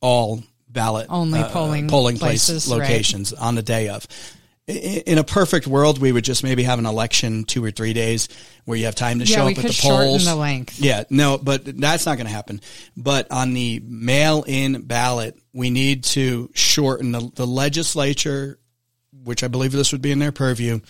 all 0.00 0.42
ballot 0.68 1.06
Only 1.08 1.40
uh, 1.40 1.48
polling 1.48 1.88
polling 1.88 2.18
place 2.18 2.46
places, 2.46 2.68
right. 2.70 2.80
locations 2.80 3.32
on 3.32 3.54
the 3.54 3.62
day 3.62 3.88
of. 3.88 4.06
In 4.66 5.16
a 5.18 5.24
perfect 5.24 5.68
world, 5.68 6.00
we 6.00 6.10
would 6.10 6.24
just 6.24 6.42
maybe 6.42 6.64
have 6.64 6.80
an 6.80 6.86
election 6.86 7.44
two 7.44 7.64
or 7.64 7.70
three 7.70 7.92
days 7.92 8.28
where 8.64 8.76
you 8.76 8.86
have 8.86 8.96
time 8.96 9.20
to 9.20 9.24
Yeah, 9.24 9.36
show 9.36 9.42
up 9.44 9.50
at 9.50 9.56
could 9.56 9.64
the 9.66 9.72
shorten 9.72 10.08
polls. 10.08 10.24
the 10.24 10.34
length. 10.34 10.80
Yeah, 10.80 11.04
no, 11.08 11.38
but 11.38 11.64
that's 11.80 12.04
not 12.04 12.16
going 12.16 12.26
to 12.26 12.32
happen. 12.32 12.60
But 12.96 13.30
on 13.30 13.54
the 13.54 13.80
mail-in 13.86 14.82
ballot, 14.82 15.38
we 15.52 15.70
need 15.70 16.02
to 16.04 16.50
shorten 16.54 17.12
the, 17.12 17.30
the 17.36 17.46
legislature, 17.46 18.58
which 19.22 19.44
I 19.44 19.48
believe 19.48 19.70
this 19.70 19.92
would 19.92 20.02
be 20.02 20.10
in 20.10 20.18
their 20.18 20.32
purview, 20.32 20.80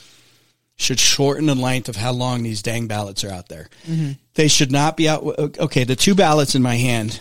should 0.77 0.99
shorten 0.99 1.45
the 1.45 1.55
length 1.55 1.91
of 1.91 1.97
how 1.97 2.13
long 2.13 2.43
these 2.43 2.63
dang 2.63 2.87
ballots 2.87 3.25
are 3.25 3.31
out 3.31 3.49
there. 3.49 3.69
Mm-hmm. 3.87 4.13
They 4.37 4.49
should 4.49 4.71
not 4.71 4.97
be 4.97 5.09
out. 5.09 5.23
Okay, 5.59 5.85
the 5.85 5.97
two 5.97 6.15
ballots 6.15 6.55
in 6.55 6.63
my 6.63 6.77
hand. 6.77 7.19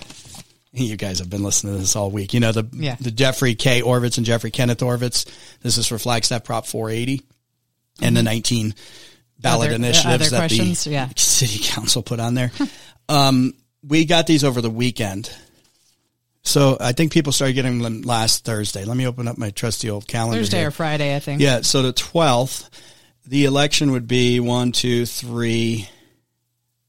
You 0.73 0.97
guys 0.97 1.19
have 1.19 1.29
been 1.29 1.43
listening 1.43 1.73
to 1.73 1.79
this 1.79 1.95
all 1.95 2.11
week. 2.11 2.33
You 2.33 2.41
know 2.41 2.51
the 2.51 2.65
Yeah. 2.73 2.97
the 2.99 3.09
Jeffrey 3.11 3.55
K. 3.55 3.81
Oravits 3.81 4.17
and 4.17 4.25
Jeffrey 4.25 4.51
Kenneth 4.51 4.79
Oravits. 4.79 5.25
This 5.63 5.77
is 5.77 5.87
for 5.87 5.97
Flagstaff 5.97 6.43
Prop 6.43 6.67
480 6.67 7.21
and 8.01 8.15
the 8.17 8.21
19 8.23 8.75
ballot 9.39 9.67
Other- 9.67 9.71
uh, 9.73 9.75
initiatives 9.75 10.33
other 10.33 10.47
that 10.47 10.49
the 10.49 10.89
Yeah. 10.91 11.09
city 11.15 11.59
council 11.63 12.03
put 12.03 12.19
on 12.19 12.33
there. 12.33 12.51
um, 13.07 13.53
we 13.87 14.03
got 14.03 14.27
these 14.27 14.43
over 14.43 14.59
the 14.61 14.69
weekend. 14.69 15.29
So 16.43 16.77
I 16.81 16.91
think 16.91 17.11
people 17.13 17.31
started 17.31 17.53
getting 17.53 17.79
them 17.79 18.01
last 18.01 18.43
Thursday. 18.43 18.83
Let 18.85 18.97
me 18.97 19.07
open 19.07 19.27
up 19.29 19.37
my 19.37 19.49
trusty 19.51 19.89
old 19.89 20.07
calendar. 20.07 20.39
Thursday 20.41 20.59
here. 20.59 20.67
or 20.67 20.71
Friday, 20.71 21.15
I 21.15 21.19
think. 21.19 21.41
Yeah, 21.41 21.61
so 21.61 21.81
the 21.81 21.93
twelfth, 21.93 22.69
the 23.25 23.45
election 23.45 23.91
would 23.93 24.07
be 24.07 24.39
one, 24.41 24.71
two, 24.73 25.05
three, 25.05 25.87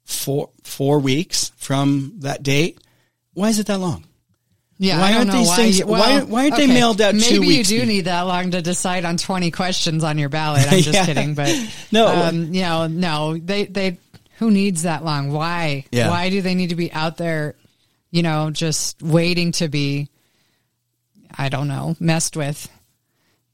four, 0.07 0.49
four 0.65 0.99
weeks 1.01 1.53
from 1.57 2.15
that 2.21 2.43
date. 2.43 2.79
Why 3.35 3.51
is 3.51 3.59
it 3.59 3.67
that 3.67 3.79
long? 3.79 4.05
Yeah, 4.79 4.99
Why 5.01 5.05
I 5.05 5.09
don't 5.09 5.17
aren't 5.19 5.29
know 5.33 5.39
these 5.39 5.49
why. 5.49 5.57
things- 5.57 5.79
you- 5.79 5.87
why- 5.87 6.21
why 6.23 6.43
aren't 6.45 6.57
they 6.57 6.67
mailed 6.67 7.01
out 7.01 7.13
two 7.19 7.41
Maybe 7.41 7.55
you 7.55 7.65
do 7.65 7.85
need 7.87 8.03
that 8.07 8.23
long 8.23 8.51
to 8.53 8.61
decide 8.63 9.05
on 9.05 9.17
twenty 9.17 9.51
questions 9.51 10.05
on 10.05 10.17
your 10.19 10.29
ballot. 10.29 10.67
I'm 10.71 10.81
just 10.83 10.93
Yeah. 10.95 11.05
kidding, 11.07 11.35
but 11.35 11.55
No. 11.93 12.07
um, 12.09 12.53
you 12.55 12.63
know, 12.63 12.87
no, 12.87 13.37
they 13.39 13.65
they 13.67 13.99
who 14.39 14.51
needs 14.51 14.83
that 14.83 15.03
long? 15.05 15.33
Why? 15.33 15.87
Yeah. 15.91 16.11
Why 16.11 16.29
do 16.31 16.43
they 16.43 16.55
need 16.55 16.71
to 16.71 16.77
be 16.77 16.93
out 16.93 17.17
there? 17.17 17.55
You 18.11 18.23
know, 18.23 18.51
just 18.51 19.03
waiting 19.03 19.53
to 19.53 19.69
be. 19.69 20.09
I 21.39 21.49
don't 21.49 21.69
know, 21.69 21.97
messed 22.01 22.37
with. 22.37 22.69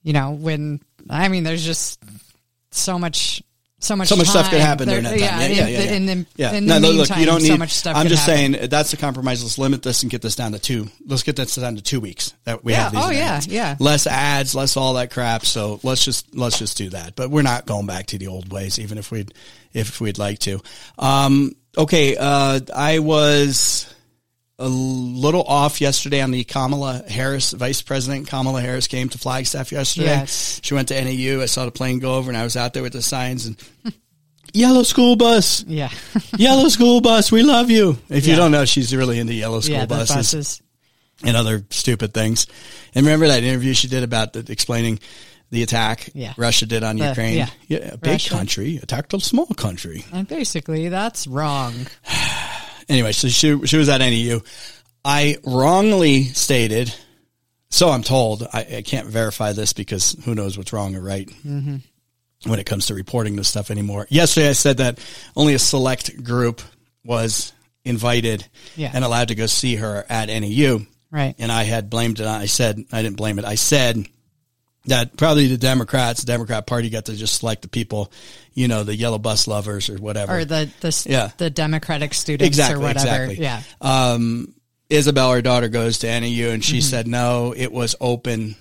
You 0.02 0.12
know, 0.12 0.32
when 0.32 0.80
I 1.08 1.28
mean, 1.28 1.44
there's 1.44 1.64
just 1.64 2.00
so 2.72 2.98
much 2.98 3.42
so 3.82 3.96
much 3.96 4.08
so 4.08 4.16
much 4.16 4.28
stuff 4.28 4.48
could 4.50 4.58
time. 4.58 4.66
happen 4.66 4.88
during 4.88 5.02
There- 5.04 5.18
that 5.18 5.30
time. 5.30 5.40
Yeah, 5.40 5.46
yeah, 5.48 5.66
yeah. 5.66 5.80
yeah. 5.84 5.92
In 5.92 6.06
the, 6.06 6.26
yeah. 6.36 6.52
in 6.52 6.66
the 6.66 6.80
no, 6.80 6.88
meantime, 6.88 6.96
look, 7.16 7.18
you 7.18 7.26
don't 7.26 7.42
need. 7.42 7.48
so 7.48 7.56
much 7.56 7.72
stuff. 7.72 7.96
I'm 7.96 8.06
just 8.08 8.26
happen. 8.26 8.54
saying 8.54 8.68
that's 8.70 8.90
the 8.92 8.96
compromise. 8.96 9.42
Let's 9.42 9.58
limit 9.58 9.82
this 9.82 10.02
and 10.02 10.10
get 10.10 10.22
this 10.22 10.36
down 10.36 10.52
to 10.52 10.58
two. 10.58 10.88
Let's 11.06 11.22
get 11.22 11.36
this 11.36 11.54
down 11.56 11.76
to 11.76 11.82
two 11.82 12.00
weeks 12.00 12.32
that 12.44 12.64
we 12.64 12.72
Yeah. 12.72 12.84
have 12.84 12.92
these. 12.92 13.04
Oh, 13.04 13.10
yeah, 13.10 13.28
events. 13.38 13.46
yeah. 13.48 13.76
Less 13.78 14.06
ads, 14.06 14.54
less 14.54 14.76
all 14.76 14.94
that 14.94 15.10
crap. 15.10 15.44
So 15.44 15.80
let's 15.82 16.04
just 16.04 16.34
let's 16.34 16.58
just 16.58 16.76
do 16.78 16.90
that. 16.90 17.16
But 17.16 17.30
we're 17.30 17.42
not 17.42 17.66
going 17.66 17.86
back 17.86 18.06
to 18.06 18.18
the 18.18 18.28
old 18.28 18.52
ways, 18.52 18.78
even 18.78 18.98
if 18.98 19.10
we'd 19.10 19.34
if 19.72 20.00
we'd 20.00 20.18
like 20.18 20.38
to. 20.40 20.60
Um, 20.98 21.54
okay, 21.76 22.16
uh, 22.16 22.60
I 22.74 23.00
was 23.00 23.92
a 24.62 24.68
little 24.68 25.42
off 25.42 25.80
yesterday 25.80 26.20
on 26.20 26.30
the 26.30 26.44
Kamala 26.44 27.02
Harris, 27.08 27.52
Vice 27.52 27.82
President 27.82 28.28
Kamala 28.28 28.60
Harris 28.60 28.86
came 28.86 29.08
to 29.10 29.18
Flagstaff 29.18 29.72
yesterday. 29.72 30.06
Yes. 30.06 30.60
She 30.62 30.74
went 30.74 30.88
to 30.88 30.94
NAU. 31.04 31.42
I 31.42 31.46
saw 31.46 31.64
the 31.64 31.72
plane 31.72 31.98
go 31.98 32.14
over 32.14 32.30
and 32.30 32.36
I 32.36 32.44
was 32.44 32.56
out 32.56 32.72
there 32.74 32.82
with 32.82 32.92
the 32.92 33.02
signs 33.02 33.46
and 33.46 33.56
yellow 34.52 34.82
school 34.84 35.16
bus, 35.16 35.64
Yeah. 35.66 35.90
yellow 36.38 36.68
school 36.68 37.00
bus. 37.00 37.32
We 37.32 37.42
love 37.42 37.70
you. 37.70 37.98
If 38.08 38.26
you 38.26 38.36
don't 38.36 38.52
know, 38.52 38.64
she's 38.64 38.94
really 38.94 39.18
into 39.18 39.34
yellow 39.34 39.60
school 39.60 39.76
yeah. 39.76 39.86
Buses, 39.86 40.16
buses. 40.16 40.62
and 41.24 41.36
other 41.36 41.64
stupid 41.70 42.14
things. 42.14 42.46
And 42.94 43.04
remember 43.06 43.26
that 43.28 43.42
interview 43.42 43.74
she 43.74 43.88
did 43.88 44.02
about 44.04 44.32
the, 44.32 44.46
explaining 44.50 45.00
the 45.50 45.62
attack 45.62 46.08
Yeah. 46.14 46.34
Russia 46.36 46.66
did 46.66 46.82
on 46.84 46.96
The- 46.98 47.08
Ukraine? 47.08 47.48
yeah. 47.68 47.76
a 47.78 47.96
big 47.96 48.12
Russia. 48.12 48.30
country 48.34 48.76
attacked 48.82 49.12
a 49.12 49.20
small 49.20 49.46
country. 49.46 50.04
And 50.12 50.26
basically, 50.28 50.88
that's 50.88 51.26
wrong. 51.26 51.74
anyway, 52.92 53.12
so 53.12 53.28
she 53.28 53.66
she 53.66 53.76
was 53.76 53.88
at 53.88 53.98
NAU. 53.98 54.40
I 55.04 55.38
wrongly 55.44 56.24
stated, 56.24 56.94
so 57.70 57.88
I'm 57.90 58.02
told. 58.02 58.42
I, 58.52 58.66
I 58.78 58.82
can't 58.82 59.08
verify 59.08 59.52
this 59.52 59.72
because 59.72 60.16
who 60.24 60.34
knows 60.34 60.56
what's 60.56 60.72
wrong 60.72 60.94
or 60.94 61.00
right 61.00 61.28
Mm-hmm. 61.46 61.76
when 62.50 62.58
it 62.60 62.66
comes 62.66 62.86
to 62.86 62.94
reporting 62.94 63.34
this 63.36 63.48
stuff 63.48 63.70
anymore. 63.70 64.06
Yesterday, 64.10 64.48
I 64.50 64.52
said 64.52 64.76
that 64.78 64.98
only 65.34 65.54
a 65.54 65.58
select 65.58 66.22
group 66.22 66.60
was 67.04 67.52
invited 67.84 68.46
Yeah. 68.76 68.92
and 68.94 69.04
allowed 69.04 69.28
to 69.28 69.34
go 69.34 69.46
see 69.46 69.74
her 69.76 70.06
at 70.08 70.26
NAU, 70.28 70.86
Right. 71.10 71.34
and 71.38 71.50
I 71.50 71.64
had 71.64 71.90
blamed 71.90 72.20
it. 72.20 72.26
I 72.26 72.46
said 72.46 72.84
I 72.92 73.02
didn't 73.02 73.16
blame 73.16 73.40
it. 73.40 73.44
I 73.44 73.56
said 73.56 74.06
that 74.86 75.16
probably 75.16 75.46
the 75.46 75.56
Democrats, 75.58 76.22
the 76.22 76.26
Democrat 76.26 76.66
Party, 76.66 76.90
got 76.90 77.04
to 77.06 77.14
just 77.14 77.38
select 77.40 77.62
the 77.62 77.68
people, 77.68 78.10
you 78.54 78.68
know, 78.68 78.82
the 78.84 78.94
yellow 78.96 79.18
bus 79.18 79.46
lovers 79.46 79.88
or 79.88 79.96
whatever. 79.96 80.38
Or 80.38 80.44
the 80.44 80.68
the 80.80 81.06
Yeah. 81.08 81.30
the 81.36 81.50
Democratic 81.50 82.14
students 82.14 82.46
Exactly, 82.46 82.76
or 82.82 82.86
whatever. 82.88 83.24
exactly. 83.24 83.42
Yeah. 83.42 83.62
um, 83.80 84.54
Isabel, 84.90 85.32
her 85.32 85.40
daughter, 85.42 85.68
goes 85.68 85.98
to 86.00 86.06
NAU, 86.20 86.50
and 86.50 86.64
she 86.64 86.80
said 86.80 87.06
no, 87.06 87.54
it 87.56 87.72
was 87.72 87.94
open 88.00 88.56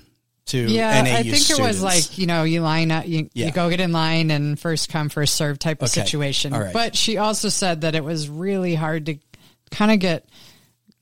to 0.45 0.65
Mm-hmm. 0.65 0.73
Yeah, 0.73 1.01
NAU 1.01 1.11
I 1.11 1.23
think 1.23 1.35
students. 1.37 1.59
it 1.59 1.61
was 1.61 1.81
like 1.83 2.17
you 2.17 2.25
know 2.27 2.43
you 2.43 2.61
line 2.61 2.91
up, 2.91 3.07
you, 3.07 3.29
Yeah. 3.33 3.47
you 3.47 3.51
go 3.51 3.69
get 3.69 3.79
in 3.79 3.91
line 3.91 4.31
and 4.31 4.59
first 4.59 4.89
come 4.89 5.09
first 5.09 5.35
serve 5.35 5.59
type 5.59 5.81
of 5.81 5.89
Okay. 5.89 6.01
situation. 6.01 6.53
Right. 6.53 6.73
But 6.73 6.95
she 6.95 7.17
also 7.17 7.49
said 7.49 7.81
that 7.81 7.95
it 7.95 8.03
was 8.03 8.29
really 8.29 8.75
hard 8.75 9.07
to 9.07 9.17
kind 9.71 9.91
of 9.91 9.99
get 9.99 10.25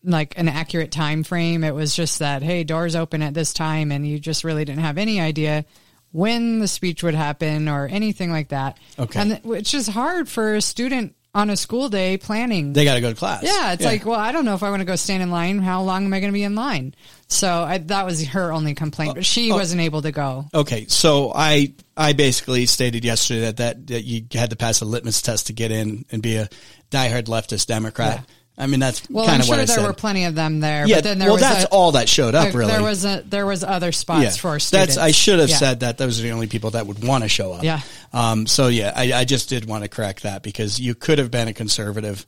like 0.03 0.37
an 0.37 0.47
accurate 0.47 0.91
time 0.91 1.23
frame. 1.23 1.63
It 1.63 1.73
was 1.75 1.95
just 1.95 2.19
that 2.19 2.41
hey, 2.41 2.63
doors 2.63 2.95
open 2.95 3.21
at 3.21 3.33
this 3.33 3.53
time, 3.53 3.91
and 3.91 4.07
you 4.07 4.19
just 4.19 4.43
really 4.43 4.65
didn't 4.65 4.81
have 4.81 4.97
any 4.97 5.19
idea 5.19 5.65
when 6.11 6.59
the 6.59 6.67
speech 6.67 7.03
would 7.03 7.13
happen 7.13 7.67
or 7.67 7.87
anything 7.87 8.31
like 8.31 8.49
that. 8.49 8.77
Okay. 8.97 9.19
and 9.19 9.41
it's 9.45 9.71
just 9.71 9.89
hard 9.89 10.27
for 10.27 10.55
a 10.55 10.61
student 10.61 11.15
on 11.35 11.49
a 11.51 11.57
school 11.57 11.89
day 11.89 12.17
planning. 12.17 12.73
they 12.73 12.83
got 12.83 12.95
to 12.95 13.01
go 13.01 13.09
to 13.09 13.15
class. 13.15 13.43
Yeah, 13.43 13.73
it's 13.73 13.85
like, 13.85 14.03
well, 14.03 14.19
I 14.19 14.31
don't 14.31 14.45
know 14.45 14.55
if 14.55 14.63
I 14.63 14.71
want 14.71 14.81
to 14.81 14.85
go 14.85 14.95
stand 14.95 15.21
in 15.21 15.29
line. 15.29 15.59
How 15.59 15.83
long 15.83 16.05
am 16.05 16.13
I 16.13 16.19
going 16.19 16.31
to 16.31 16.33
be 16.33 16.43
in 16.43 16.55
line? 16.55 16.95
So 17.27 17.47
I, 17.47 17.77
that 17.77 18.05
was 18.05 18.25
her 18.29 18.51
only 18.51 18.73
complaint, 18.73 19.15
but 19.15 19.25
she 19.25 19.51
oh, 19.51 19.55
oh. 19.55 19.57
wasn't 19.57 19.81
able 19.81 20.01
to 20.01 20.11
go. 20.11 20.45
Okay, 20.53 20.87
so 20.87 21.31
I 21.33 21.73
I 21.95 22.13
basically 22.13 22.65
stated 22.65 23.05
yesterday 23.05 23.41
that, 23.41 23.57
that 23.57 23.87
that 23.87 24.01
you 24.01 24.25
had 24.33 24.49
to 24.49 24.55
pass 24.55 24.81
a 24.81 24.85
litmus 24.85 25.21
test 25.21 25.47
to 25.47 25.53
get 25.53 25.71
in 25.71 26.05
and 26.11 26.23
be 26.23 26.37
a 26.37 26.49
diehard 26.89 27.25
leftist 27.25 27.67
Democrat. 27.67 28.25
I 28.59 28.67
mean, 28.67 28.79
that's 28.81 29.09
Well, 29.09 29.25
kind 29.25 29.35
I'm 29.35 29.39
of 29.41 29.45
sure 29.45 29.53
what 29.53 29.61
I 29.61 29.65
there 29.65 29.77
said. 29.77 29.87
were 29.87 29.93
plenty 29.93 30.25
of 30.25 30.35
them 30.35 30.59
there. 30.59 30.85
yeah, 30.85 30.97
but 30.97 31.03
then 31.05 31.17
there 31.19 31.27
well, 31.29 31.35
was 31.35 31.41
that's 31.41 31.63
a, 31.63 31.67
all 31.69 31.93
that 31.93 32.09
showed 32.09 32.35
up. 32.35 32.43
there, 32.51 32.59
really, 32.59 32.71
there 32.73 32.83
was 32.83 33.05
a 33.05 33.23
there 33.25 33.45
was 33.45 33.63
other 33.63 33.91
spots 33.93 34.35
for 34.37 34.59
students. 34.59 34.95
That's 34.95 34.97
I 34.97 35.11
should 35.11 35.39
have 35.39 35.49
Yeah. 35.49 35.55
said 35.57 35.79
that. 35.79 35.97
Those 35.97 36.19
are 36.19 36.23
the 36.23 36.31
only 36.31 36.47
people 36.47 36.71
that 36.71 36.85
would 36.85 37.03
want 37.03 37.23
to 37.23 37.29
show 37.29 37.53
up. 37.53 37.63
Yeah. 37.63 37.79
Um. 38.13 38.45
So 38.47 38.67
yeah, 38.67 38.91
I, 38.95 39.13
I 39.13 39.25
just 39.25 39.47
did 39.49 39.65
want 39.65 39.83
to 39.83 39.89
correct 39.89 40.23
that 40.23 40.43
because 40.43 40.79
you 40.79 40.93
could 40.93 41.19
have 41.19 41.31
been 41.31 41.47
a 41.47 41.53
conservative 41.53 42.25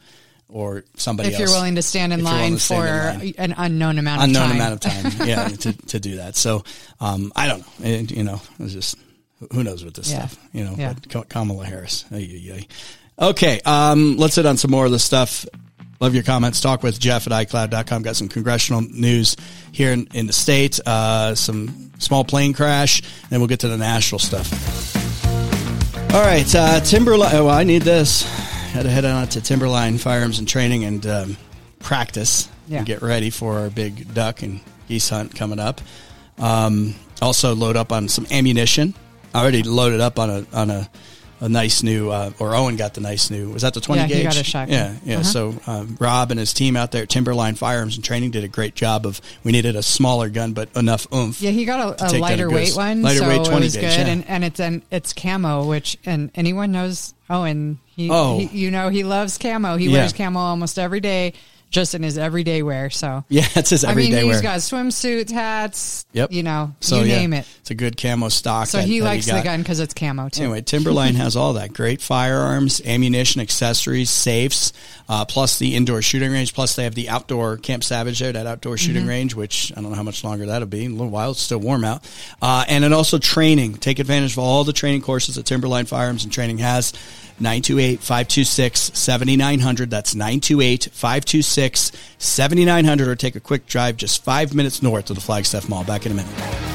or 0.48 0.84
somebody 0.98 1.30
if 1.30 1.36
else 1.36 1.40
you're 1.50 1.58
willing 1.58 1.76
to 1.76 1.82
stand 1.82 2.12
in 2.14 2.20
if 2.20 2.26
you're 2.26 2.34
willing 2.34 2.52
line 2.52 2.60
stand 2.60 2.82
for 3.20 3.24
in 3.24 3.28
line. 3.32 3.34
an 3.38 3.54
unknown 3.58 3.98
amount 4.00 4.22
of 4.22 4.28
unknown 4.28 4.48
time. 4.48 4.56
amount 4.56 4.74
of 4.74 4.80
time. 5.18 5.28
yeah, 5.28 5.48
to 5.48 5.74
to 5.74 6.00
do 6.00 6.16
that. 6.18 6.36
So 6.36 6.64
um, 7.00 7.32
I 7.36 7.48
don't 7.48 7.60
know. 7.60 7.86
And, 7.86 8.10
you 8.12 8.24
know, 8.24 8.42
it's 8.60 8.74
just 8.74 8.96
who 9.52 9.64
knows 9.64 9.84
with 9.84 9.94
this 9.96 10.10
Yeah. 10.12 10.28
stuff. 10.28 10.48
You 10.54 10.64
know, 10.66 10.76
Yeah. 10.78 10.94
Kamala 11.30 11.66
Harris. 11.66 12.06
Ay, 12.12 12.30
ay, 12.50 12.54
ay. 12.58 12.68
Okay, 13.30 13.62
um, 13.66 14.18
let's 14.18 14.36
hit 14.36 14.46
on 14.46 14.58
some 14.58 14.72
more 14.72 14.86
of 14.86 14.92
the 14.92 14.98
stuff. 15.00 15.46
Love 16.02 16.16
your 16.16 16.24
comments. 16.24 16.60
Talk 16.60 16.82
with 16.82 17.00
Jeff 17.00 17.28
at 17.28 17.48
iCloud.com. 17.48 18.02
Got 18.02 18.16
some 18.16 18.28
congressional 18.28 18.82
news 18.82 19.38
here 19.72 19.92
in, 19.92 20.08
in 20.14 20.26
the 20.26 20.34
state. 20.34 20.80
Uh, 20.86 21.36
some 21.36 21.92
small 22.00 22.26
plane 22.26 22.54
crash. 22.54 23.04
Then 23.30 23.40
we'll 23.40 23.48
get 23.48 23.60
to 23.60 23.68
the 23.68 23.78
national 23.78 24.18
stuff. 24.20 24.52
All 26.14 26.22
right, 26.24 26.56
uh, 26.56 26.80
Timberline. 26.82 27.36
Oh, 27.36 27.48
I 27.48 27.64
need 27.64 27.84
this. 27.84 28.24
Had 28.72 28.84
to 28.84 28.90
head 28.90 29.06
on 29.06 29.28
to 29.30 29.42
Timberline 29.42 29.98
Firearms 30.00 30.40
and 30.40 30.48
Training 30.48 30.84
and 30.86 31.06
um, 31.06 31.38
practice 31.80 32.50
Yeah. 32.68 32.80
and 32.80 32.88
get 32.88 33.02
ready 33.04 33.30
for 33.30 33.60
our 33.60 33.70
big 33.70 34.14
duck 34.14 34.42
and 34.42 34.60
geese 34.88 35.08
hunt 35.08 35.36
coming 35.36 35.60
up. 35.60 35.82
Um, 36.40 36.96
also, 37.22 37.54
load 37.54 37.78
up 37.78 37.92
on 37.92 38.10
some 38.10 38.26
ammunition. 38.32 38.96
I 39.36 39.42
already 39.42 39.62
loaded 39.64 40.02
up 40.02 40.18
on 40.18 40.30
a 40.32 40.46
on 40.52 40.70
a, 40.72 40.90
a 41.42 41.50
nice 41.50 41.84
new. 41.84 42.10
Uh, 42.10 42.32
or 42.40 42.56
Owen 42.56 42.78
got 42.78 42.94
the 42.94 43.02
nice 43.02 43.30
new. 43.30 43.50
Was 43.52 43.64
that 43.64 43.74
the 43.74 43.82
twenty 43.82 44.02
Yeah, 44.02 44.08
he 44.08 44.14
gauge? 44.14 44.24
got 44.24 44.38
a 44.40 44.44
shotgun. 44.44 44.74
Yeah, 44.78 44.96
yeah. 45.04 45.14
Uh-huh. 45.16 45.24
So 45.24 45.56
um, 45.68 45.98
Rob 46.00 46.32
and 46.32 46.40
his 46.40 46.54
team 46.54 46.78
out 46.78 46.92
there 46.92 47.04
at 47.04 47.10
Timberline 47.10 47.56
Firearms 47.56 47.96
and 47.96 48.06
Training 48.06 48.32
did 48.32 48.44
a 48.44 48.48
great 48.48 48.76
job 48.76 49.06
of. 49.06 49.20
We 49.44 49.52
needed 49.52 49.76
a 49.76 49.84
smaller 49.84 50.30
gun, 50.30 50.54
but 50.54 50.70
enough 50.78 51.12
oomph. 51.14 51.42
Yeah, 51.42 51.52
he 51.52 51.66
got 51.66 52.00
a, 52.02 52.06
a 52.06 52.20
lighter 52.20 52.50
weight 52.50 52.76
one, 52.76 53.02
Lighter 53.02 53.20
so 53.20 53.28
weight 53.28 53.42
it 53.42 53.46
20 53.46 53.66
was 53.66 53.76
gauge, 53.76 53.82
good, 53.84 54.08
yeah. 54.08 54.14
and 54.14 54.28
and 54.30 54.44
it's 54.46 54.60
an 54.60 54.84
it's 54.92 55.12
camo, 55.14 55.66
which 55.68 55.98
and 56.06 56.32
anyone 56.36 56.72
knows. 56.72 57.14
Owen. 57.30 57.80
he, 57.96 58.10
Oh. 58.12 58.38
he 58.40 58.46
you 58.66 58.72
know, 58.72 58.90
he 58.90 59.04
loves 59.04 59.38
camo. 59.38 59.78
He 59.78 59.86
Yeah. 59.88 60.00
wears 60.00 60.12
camo 60.14 60.38
almost 60.40 60.78
every 60.78 61.00
day, 61.00 61.32
just 61.72 61.96
in 61.96 62.04
his 62.04 62.18
everyday 62.20 62.62
wear. 62.62 62.90
So 62.92 63.24
Yeah, 63.30 63.48
it's 63.56 63.72
his 63.72 63.84
everyday 63.84 64.12
wear. 64.12 64.20
I 64.20 64.22
mean, 64.24 64.32
he's 64.34 64.44
wear. 64.44 64.52
got 64.54 64.60
swimsuits, 64.60 65.32
hats. 65.32 66.06
Yep. 66.14 66.32
You 66.34 66.44
know, 66.44 66.76
So 66.82 67.00
you 67.00 67.06
yeah, 67.10 67.20
name 67.20 67.34
it. 67.34 67.48
It's 67.62 67.72
a 67.72 67.76
good 67.76 67.98
camo 67.98 68.30
stock. 68.30 68.68
So 68.68 68.78
that- 68.80 68.88
he 68.88 69.00
that 69.00 69.06
likes 69.06 69.26
the 69.26 69.32
got. 69.32 69.44
gun 69.46 69.62
because 69.62 69.80
it's 69.80 69.94
camo 69.94 70.30
too. 70.30 70.44
Anyway, 70.44 70.62
Timberline 70.62 71.16
has 71.16 71.36
all 71.36 71.54
that 71.54 71.74
great 71.74 72.02
firearms, 72.02 72.82
ammunition, 72.86 73.42
accessories, 73.42 74.10
safes, 74.10 74.74
uh, 75.10 75.26
plus 75.26 75.58
the 75.58 75.76
indoor 75.76 76.02
shooting 76.02 76.32
range. 76.32 76.54
Plus, 76.54 76.76
they 76.76 76.84
have 76.84 76.96
the 76.96 77.10
outdoor 77.10 77.58
Camp 77.58 77.84
Savage 77.84 78.20
there, 78.20 78.32
that 78.34 78.46
outdoor 78.46 78.78
shooting 78.78 79.08
range, 79.08 79.34
which 79.34 79.72
I 79.76 79.82
don't 79.82 79.90
know 79.90 79.96
how 79.96 80.04
much 80.04 80.24
longer 80.24 80.46
that'll 80.46 80.68
be. 80.68 80.86
In 80.86 80.92
A 80.92 80.96
little 80.96 81.10
while. 81.10 81.32
It's 81.32 81.42
still 81.42 81.58
warm 81.60 81.84
out. 81.86 82.04
Uh, 82.42 82.66
and 82.68 82.84
then 82.84 82.94
also 82.94 83.18
training. 83.18 83.76
Take 83.76 84.00
advantage 84.00 84.34
of 84.34 84.40
all 84.40 84.64
the 84.64 84.74
training 84.74 85.02
courses 85.02 85.36
that 85.36 85.46
Timberline 85.46 85.86
Firearms 85.86 86.24
and 86.26 86.34
Training 86.34 86.58
has. 86.60 86.92
928-526-7900. 87.42 89.90
That's 89.90 90.16
928-526-7900. 90.16 93.08
Or 93.08 93.16
take 93.16 93.36
a 93.36 93.40
quick 93.40 93.66
drive 93.66 93.98
just 93.98 94.24
five 94.24 94.54
minutes 94.54 94.82
north 94.82 95.10
of 95.10 95.16
the 95.16 95.22
Flagstaff 95.22 95.68
Mall. 95.68 95.84
Back 95.84 96.06
in 96.06 96.14
a 96.14 96.16
minute. 96.16 96.71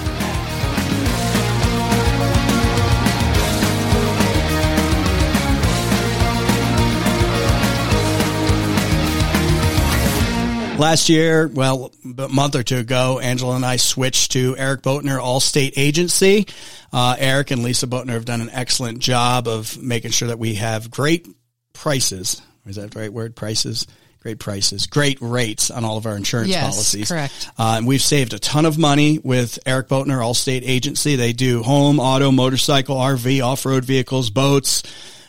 Last 10.79 11.09
year, 11.09 11.49
well, 11.49 11.91
a 12.19 12.29
month 12.29 12.55
or 12.55 12.63
two 12.63 12.77
ago, 12.77 13.19
Angela 13.19 13.57
and 13.57 13.65
I 13.65 13.77
switched 13.77 14.33
to 14.33 14.55
Eric 14.59 14.83
Boatner 14.83 15.19
Allstate 15.19 15.73
Agency. 15.77 16.47
Uh, 16.93 17.17
Eric 17.19 17.51
and 17.51 17.63
Lisa 17.63 17.87
Boatner 17.87 18.11
have 18.11 18.27
done 18.27 18.43
an 18.43 18.51
excellent 18.51 18.99
job 18.99 19.49
of 19.49 19.81
making 19.83 20.11
sure 20.11 20.29
that 20.29 20.39
we 20.39 20.57
have 20.57 20.91
great 20.91 21.27
prices. 21.73 22.43
Is 22.67 22.77
that 22.77 22.91
the 22.91 23.01
right 23.01 23.13
word? 23.13 23.35
Prices? 23.35 23.87
Great 24.21 24.39
prices, 24.39 24.87
great 24.87 25.19
rates 25.21 25.71
on 25.71 25.85
all 25.85 25.97
of 25.97 26.05
our 26.05 26.17
insurance 26.17 26.49
Yes, 26.51 26.63
policies. 26.75 27.09
correct. 27.09 27.49
Uh, 27.59 27.75
and 27.79 27.87
we've 27.87 28.03
saved 28.03 28.33
a 28.35 28.39
ton 28.41 28.67
of 28.67 28.77
money 28.77 29.19
with 29.23 29.59
Eric 29.65 29.89
Boatner 29.89 30.19
Allstate 30.21 30.63
Agency. 30.65 31.15
They 31.17 31.33
do 31.33 31.63
home, 31.63 31.99
auto, 32.01 32.31
motorcycle, 32.33 32.97
RV, 32.97 33.41
off-road 33.43 33.85
vehicles, 33.85 34.29
boats, 34.31 34.83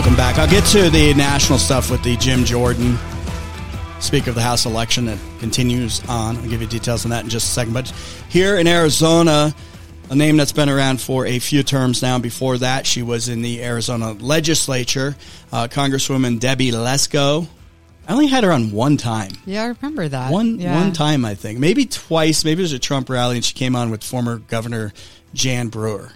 Welcome 0.00 0.16
back. 0.16 0.38
I'll 0.38 0.48
get 0.48 0.64
to 0.68 0.88
the 0.88 1.12
national 1.12 1.58
stuff 1.58 1.90
with 1.90 2.02
the 2.02 2.16
Jim 2.16 2.46
Jordan 2.46 2.96
Speaker 4.00 4.30
of 4.30 4.34
the 4.34 4.40
House 4.40 4.64
election 4.64 5.04
that 5.04 5.18
continues 5.40 6.02
on. 6.08 6.38
I'll 6.38 6.48
give 6.48 6.62
you 6.62 6.66
details 6.66 7.04
on 7.04 7.10
that 7.10 7.22
in 7.22 7.28
just 7.28 7.48
a 7.48 7.50
second. 7.50 7.74
But 7.74 7.90
here 8.30 8.56
in 8.56 8.66
Arizona, 8.66 9.54
a 10.08 10.16
name 10.16 10.38
that's 10.38 10.52
been 10.52 10.70
around 10.70 11.02
for 11.02 11.26
a 11.26 11.38
few 11.38 11.62
terms 11.62 12.00
now. 12.00 12.18
Before 12.18 12.56
that, 12.56 12.86
she 12.86 13.02
was 13.02 13.28
in 13.28 13.42
the 13.42 13.62
Arizona 13.62 14.12
legislature, 14.12 15.16
uh, 15.52 15.68
Congresswoman 15.70 16.40
Debbie 16.40 16.70
Lesko. 16.70 17.46
I 18.08 18.14
only 18.14 18.28
had 18.28 18.42
her 18.42 18.52
on 18.52 18.72
one 18.72 18.96
time. 18.96 19.32
Yeah, 19.44 19.64
I 19.64 19.66
remember 19.66 20.08
that. 20.08 20.32
One 20.32 20.58
yeah. 20.60 20.80
one 20.80 20.94
time, 20.94 21.26
I 21.26 21.34
think, 21.34 21.58
maybe 21.58 21.84
twice. 21.84 22.42
Maybe 22.42 22.62
it 22.62 22.64
was 22.64 22.72
a 22.72 22.78
Trump 22.78 23.10
rally, 23.10 23.36
and 23.36 23.44
she 23.44 23.52
came 23.52 23.76
on 23.76 23.90
with 23.90 24.02
former 24.02 24.38
Governor 24.38 24.94
Jan 25.34 25.68
Brewer. 25.68 26.10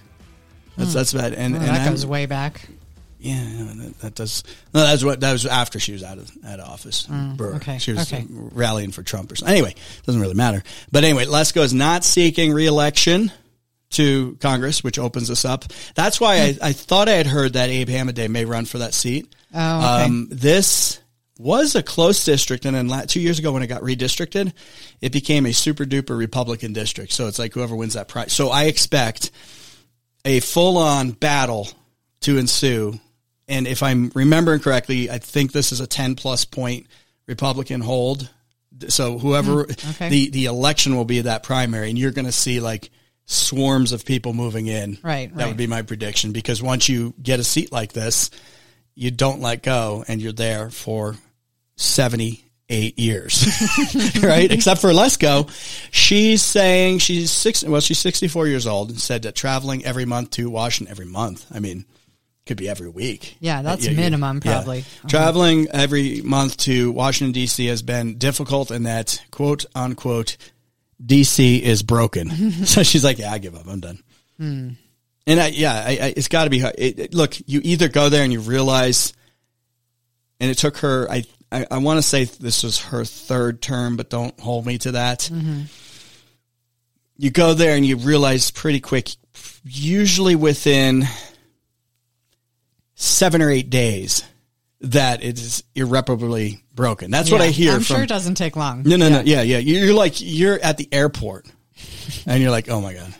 That's 0.75 0.95
that's 0.95 1.13
about 1.13 1.33
and, 1.33 1.53
Oh, 1.53 1.59
and 1.59 1.67
that 1.67 1.87
I- 1.87 1.89
goes 1.91 2.03
way 2.03 2.25
back. 2.25 2.67
Yeah, 3.25 3.43
that, 3.43 3.99
that 4.01 4.15
does. 4.15 4.43
No, 4.71 4.81
that 4.81 4.91
was 4.91 5.03
what 5.03 5.19
that 5.21 5.31
was 5.31 5.47
after 5.47 5.79
she 5.79 5.93
was 5.93 6.03
out 6.03 6.19
of 6.19 6.31
out 6.45 6.59
of 6.59 6.69
office. 6.69 7.07
Mm, 7.07 7.55
okay, 7.55 7.79
she 7.79 7.91
was 7.91 8.13
okay. 8.13 8.23
rallying 8.29 8.91
for 8.91 9.01
Trump 9.01 9.31
or 9.31 9.35
something. 9.35 9.51
Anyway, 9.51 9.71
it 9.71 10.05
doesn't 10.05 10.21
really 10.21 10.35
matter. 10.35 10.61
But 10.91 11.03
anyway, 11.03 11.25
Lesko 11.25 11.63
is 11.63 11.73
not 11.73 12.03
seeking 12.03 12.53
reelection 12.53 13.31
to 13.91 14.37
Congress, 14.41 14.83
which 14.83 14.99
opens 14.99 15.31
us 15.31 15.43
up. 15.43 15.65
That's 15.95 16.21
why 16.21 16.35
I, 16.35 16.57
I 16.61 16.73
thought 16.73 17.09
I 17.09 17.13
had 17.13 17.25
heard 17.25 17.53
that 17.53 17.69
Abe 17.69 17.89
Hamadeh 17.89 18.29
may 18.29 18.45
run 18.45 18.65
for 18.65 18.77
that 18.77 18.93
seat. 18.93 19.33
Oh, 19.55 19.77
okay. 19.77 20.03
Um, 20.03 20.27
this 20.29 20.99
was 21.39 21.73
a 21.73 21.81
close 21.81 22.23
district, 22.25 22.65
and 22.65 22.75
then 22.75 22.89
la- 22.89 23.05
two 23.05 23.21
years 23.21 23.39
ago 23.39 23.51
when 23.51 23.63
it 23.63 23.67
got 23.67 23.81
redistricted, 23.81 24.53
it 25.01 25.11
became 25.11 25.47
a 25.47 25.51
super 25.51 25.85
duper 25.85 26.15
Republican 26.15 26.73
district. 26.73 27.11
So 27.11 27.27
it's 27.27 27.39
like 27.39 27.55
whoever 27.55 27.75
wins 27.75 27.95
that 27.95 28.07
prize. 28.07 28.33
So 28.33 28.49
I 28.49 28.65
expect 28.65 29.31
a 30.23 30.41
full 30.41 30.77
on 30.77 31.09
battle 31.09 31.67
to 32.21 32.37
ensue. 32.37 32.99
And 33.47 33.67
if 33.67 33.83
I'm 33.83 34.11
remembering 34.15 34.59
correctly, 34.59 35.09
I 35.09 35.19
think 35.19 35.51
this 35.51 35.71
is 35.71 35.79
a 35.79 35.87
10 35.87 36.15
plus 36.15 36.45
point 36.45 36.87
Republican 37.27 37.81
hold. 37.81 38.29
So 38.89 39.17
whoever 39.17 39.63
Hmm, 39.63 39.89
okay. 39.91 40.09
the, 40.09 40.29
the 40.31 40.45
election 40.45 40.95
will 40.95 41.05
be 41.05 41.21
that 41.21 41.43
primary, 41.43 41.89
and 41.89 41.97
you're 41.97 42.11
going 42.11 42.25
to 42.25 42.31
see 42.31 42.59
like 42.59 42.89
swarms 43.25 43.91
of 43.91 44.05
people 44.05 44.33
moving 44.33 44.67
in. 44.67 44.97
Right, 45.01 45.33
That 45.35 45.47
would 45.47 45.57
be 45.57 45.67
my 45.67 45.81
prediction 45.81 46.31
because 46.31 46.61
once 46.61 46.89
you 46.89 47.13
get 47.21 47.39
a 47.39 47.43
seat 47.43 47.71
like 47.71 47.93
this, 47.93 48.29
you 48.95 49.11
don't 49.11 49.41
let 49.41 49.63
go 49.63 50.03
and 50.07 50.21
you're 50.21 50.31
there 50.33 50.69
for 50.69 51.15
78 51.77 52.99
years, 52.99 53.45
right? 54.23 54.51
Except 54.51 54.81
for 54.81 54.89
Lesko. 54.89 55.49
She's 55.91 56.41
saying 56.43 56.99
she's 56.99 57.31
six, 57.31 57.63
well, 57.63 57.81
she's 57.81 57.99
64 57.99 58.47
years 58.47 58.67
old 58.67 58.89
and 58.89 58.99
said 58.99 59.23
that 59.23 59.35
traveling 59.35 59.85
every 59.85 60.05
month 60.05 60.31
to 60.31 60.49
Washington 60.49 60.91
every 60.91 61.05
month. 61.05 61.45
I 61.53 61.59
mean, 61.59 61.85
could 62.45 62.57
be 62.57 62.69
every 62.69 62.89
week. 62.89 63.37
Yeah, 63.39 63.61
that's 63.61 63.85
Yeah, 63.85 63.91
yeah, 63.91 63.97
minimum 63.97 64.41
yeah. 64.43 64.53
probably. 64.53 64.79
Uh-huh. 64.79 65.07
Traveling 65.07 65.67
every 65.71 66.21
month 66.21 66.57
to 66.57 66.91
Washington 66.91 67.31
D.C. 67.33 67.65
has 67.67 67.81
been 67.81 68.17
difficult, 68.17 68.71
and 68.71 68.85
that 68.85 69.21
quote 69.31 69.65
unquote 69.73 70.37
D.C. 71.03 71.63
is 71.63 71.83
broken. 71.83 72.29
so 72.65 72.83
she's 72.83 73.03
like, 73.03 73.17
"Yeah, 73.19 73.31
I 73.31 73.37
give 73.39 73.55
up. 73.55 73.67
I'm 73.67 73.79
done." 73.79 73.99
Hmm. 74.37 74.69
And 75.27 75.39
I, 75.39 75.47
yeah, 75.47 75.73
I, 75.73 75.89
I, 75.89 76.13
it's 76.15 76.27
got 76.27 76.43
to 76.43 76.49
be. 76.51 76.59
It, 76.59 76.99
it- 76.99 77.13
look, 77.13 77.35
you 77.47 77.61
either 77.63 77.87
go 77.89 78.09
there 78.09 78.23
and 78.23 78.31
you 78.31 78.41
realize, 78.41 79.13
and 80.39 80.51
it 80.51 80.57
took 80.57 80.77
her. 80.77 81.09
I 81.09 81.23
I, 81.51 81.65
I 81.71 81.77
want 81.79 81.97
to 81.97 82.01
say 82.03 82.25
this 82.25 82.63
was 82.63 82.79
her 82.81 83.05
third 83.05 83.61
term, 83.61 83.97
but 83.97 84.09
don't 84.09 84.37
hold 84.39 84.65
me 84.65 84.77
to 84.79 84.91
that. 84.93 85.21
Mm-hmm. 85.31 85.61
You 87.17 87.31
go 87.31 87.53
there 87.53 87.75
and 87.75 87.85
you 87.85 87.95
realize 87.97 88.51
pretty 88.51 88.81
quick, 88.81 89.09
usually 89.63 90.35
within 90.35 91.05
seven 92.95 93.41
or 93.41 93.49
eight 93.51 93.69
days, 93.69 94.23
that 94.81 95.23
it 95.23 95.39
is 95.39 95.63
irreparably 95.75 96.63
broken. 96.73 97.11
That's 97.11 97.31
what 97.31 97.41
I 97.41 97.47
hear 97.47 97.71
I'm 97.73 97.77
from. 97.77 97.95
sure 97.95 98.03
it 98.03 98.09
doesn't 98.09 98.35
take 98.35 98.55
long. 98.55 98.83
No, 98.83 98.95
no, 98.97 99.09
no. 99.09 99.21
Yeah, 99.21 99.41
yeah. 99.41 99.57
You're 99.59 99.93
like 99.93 100.13
you're 100.17 100.59
at 100.59 100.77
the 100.77 100.87
airport, 100.91 101.47
and 102.25 102.41
you're 102.41 102.51
like, 102.51 102.69
oh 102.69 102.81
my 102.81 102.93
god, 102.93 103.13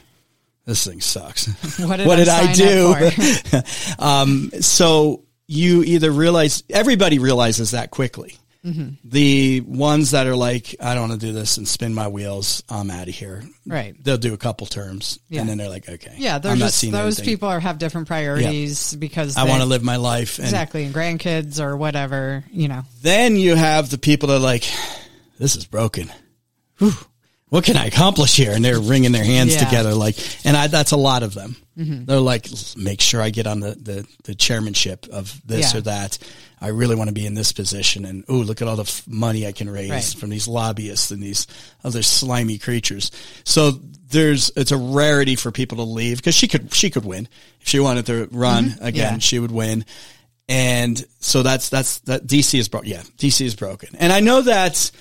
this 0.66 0.86
thing 0.86 1.02
sucks. 1.02 1.48
What 1.86 1.98
did, 1.98 2.08
What 2.08 2.20
I, 2.20 2.54
did 2.54 2.62
I 2.62 3.08
up 3.08 3.14
do? 3.14 3.60
um, 4.04 4.52
so 4.62 5.24
you 5.48 5.84
either 5.84 6.12
realize 6.12 6.64
everybody 6.70 7.20
realizes 7.20 7.72
that 7.72 7.92
quickly. 7.92 8.36
Mm-hmm. 8.66 9.08
The 9.08 9.62
ones 9.62 10.12
that 10.12 10.26
are 10.26 10.36
like, 10.36 10.76
I 10.82 10.96
don't 10.96 11.10
want 11.10 11.22
to 11.22 11.28
do 11.28 11.34
this 11.34 11.58
and 11.58 11.68
spin 11.68 11.94
my 11.94 12.08
wheels. 12.08 12.64
I'm 12.68 12.90
out 12.90 13.08
of 13.08 13.14
here. 13.14 13.44
Right. 13.68 13.96
They'll 14.04 14.18
do 14.18 14.34
a 14.34 14.38
couple 14.38 14.66
terms, 14.68 15.20
Yeah. 15.30 15.42
and 15.42 15.50
then 15.50 15.58
they're 15.60 15.70
like, 15.70 15.88
okay, 15.88 16.16
yeah, 16.18 16.40
they're 16.40 16.52
I'm 16.54 16.60
not 16.60 16.66
just 16.68 16.78
seeing 16.80 16.92
those 16.94 17.20
anything. 17.20 17.34
people 17.36 17.50
are 17.50 17.60
have 17.60 17.78
different 17.78 18.08
priorities 18.08 18.96
because 18.96 19.38
I 19.38 19.44
want 19.44 19.62
to 19.62 19.68
live 19.68 19.84
my 19.84 19.98
life, 19.98 20.40
and 20.40 20.46
exactly 20.48 20.84
and 20.86 20.96
grandkids 20.96 21.60
or 21.60 21.78
whatever. 21.78 22.44
You 22.52 22.68
know, 22.68 22.82
then 23.02 23.36
you 23.38 23.56
have 23.56 23.90
the 23.92 23.98
people 24.00 24.30
that 24.30 24.36
are 24.38 24.40
like, 24.40 24.64
this 25.38 25.56
is 25.56 25.66
broken. 25.66 26.12
Whew, 26.80 26.92
what 27.50 27.64
can 27.64 27.78
I 27.78 27.86
accomplish 27.86 28.36
here? 28.36 28.52
And 28.52 28.66
they're 28.66 28.80
wringing 28.80 29.12
their 29.12 29.24
hands 29.24 29.54
Yeah. 29.54 29.60
Mm-hmm. 29.62 29.70
together. 29.70 29.94
Like, 29.94 30.18
and 30.46 30.58
I, 30.58 30.68
that's 30.68 30.92
a 30.92 30.98
lot 30.98 31.22
of 31.24 31.34
them. 31.34 31.56
They're 31.78 32.20
like, 32.22 32.48
make 32.78 33.02
sure 33.02 33.22
I 33.22 33.30
get 33.32 33.48
on 33.48 33.60
the, 33.60 33.72
the, 33.76 34.08
the 34.24 34.34
chairmanship 34.34 35.08
of 35.12 35.40
this 35.46 35.74
Yeah. 35.74 35.78
or 35.80 35.82
that. 35.82 36.18
I 36.66 36.70
really 36.70 36.96
want 36.96 37.10
to 37.10 37.14
be 37.14 37.26
in 37.26 37.34
this 37.36 37.52
position. 37.54 38.06
And, 38.06 38.24
ooh, 38.30 38.44
look 38.44 38.62
at 38.62 38.68
all 38.68 38.76
the 38.76 38.84
f- 38.84 39.04
money 39.08 39.46
I 39.46 39.52
can 39.52 39.70
raise 39.70 39.90
Right. 39.92 40.04
from 40.20 40.30
these 40.32 40.48
lobbyists 40.48 41.12
and 41.12 41.22
these 41.22 41.48
other 41.84 42.02
slimy 42.04 42.58
creatures. 42.58 43.12
So 43.44 43.72
there's, 44.10 44.52
it's 44.56 44.72
a 44.72 44.78
rarity 44.78 45.36
for 45.36 45.52
people 45.52 45.78
to 45.78 45.84
leave 45.84 46.18
because 46.18 46.36
she 46.36 46.48
could, 46.48 46.74
she 46.74 46.90
could 46.90 47.06
win 47.06 47.28
if 47.62 47.68
she 47.68 47.80
wanted 47.80 48.06
to 48.08 48.28
run 48.32 48.76
again. 48.82 49.06
Mm-hmm. 49.06 49.14
Yeah. 49.16 49.18
She 49.20 49.40
would 49.40 49.52
win. 49.52 49.86
And 50.48 51.04
so 51.20 51.44
that's, 51.44 51.70
that's, 51.70 52.00
that 52.02 52.28
DC 52.28 52.58
is 52.60 52.68
broken. 52.70 52.90
Yeah. 52.90 53.02
DC 53.18 53.42
is 53.46 53.56
broken. 53.56 53.96
And 54.00 54.12
I 54.14 54.20
know 54.20 54.42
that 54.42 54.92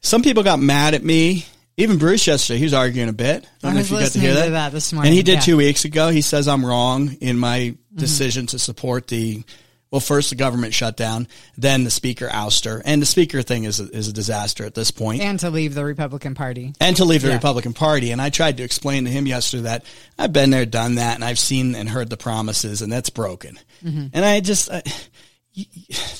some 0.00 0.22
people 0.22 0.42
got 0.42 0.60
mad 0.60 0.94
at 0.94 1.02
me. 1.04 1.46
Even 1.76 1.98
Bruce 1.98 2.26
yesterday, 2.26 2.58
he 2.58 2.64
was 2.64 2.74
arguing 2.74 3.08
a 3.08 3.12
bit. 3.12 3.44
I 3.44 3.48
don't 3.62 3.70
I 3.70 3.74
know 3.74 3.80
if 3.80 3.90
you 3.90 3.98
got 4.00 4.10
to 4.12 4.18
hear 4.18 4.34
to 4.34 4.40
that. 4.40 4.48
that 4.50 4.72
this 4.72 4.92
morning, 4.92 5.10
And 5.10 5.16
he 5.16 5.22
did 5.22 5.34
yeah. 5.34 5.40
two 5.40 5.56
weeks 5.56 5.84
ago. 5.84 6.08
He 6.10 6.22
says 6.22 6.48
I'm 6.48 6.66
wrong 6.66 7.12
in 7.20 7.38
my 7.38 7.74
Mm-hmm. 7.88 8.00
decision 8.04 8.46
to 8.48 8.58
support 8.60 9.08
the, 9.08 9.42
well, 9.90 10.00
first 10.00 10.30
the 10.30 10.36
government 10.36 10.74
shutdown, 10.74 11.26
then 11.56 11.84
the 11.84 11.90
speaker 11.90 12.28
ouster. 12.28 12.82
And 12.84 13.00
the 13.00 13.06
speaker 13.06 13.40
thing 13.42 13.64
is 13.64 13.80
a, 13.80 13.84
is 13.90 14.08
a 14.08 14.12
disaster 14.12 14.64
at 14.64 14.74
this 14.74 14.90
point. 14.90 15.22
and 15.22 15.38
to 15.40 15.50
leave 15.50 15.74
the 15.74 15.84
Republican 15.84 16.34
Party. 16.34 16.74
and 16.80 16.96
to 16.96 17.04
leave 17.04 17.22
the 17.22 17.28
Yeah. 17.28 17.34
Republican 17.34 17.72
Party. 17.72 18.10
And 18.10 18.20
I 18.20 18.30
tried 18.30 18.58
to 18.58 18.62
explain 18.62 19.04
to 19.04 19.10
him 19.10 19.26
yesterday 19.26 19.62
that 19.62 19.84
I've 20.18 20.32
been 20.32 20.50
there, 20.50 20.66
done 20.66 20.96
that, 20.96 21.14
and 21.14 21.24
I've 21.24 21.38
seen 21.38 21.74
and 21.74 21.88
heard 21.88 22.10
the 22.10 22.16
promises, 22.18 22.82
and 22.82 22.92
that's 22.92 23.10
broken. 23.10 23.58
Mm-hmm. 23.82 24.06
And 24.12 24.24
I 24.24 24.40
just 24.40 24.70
I, 24.70 24.82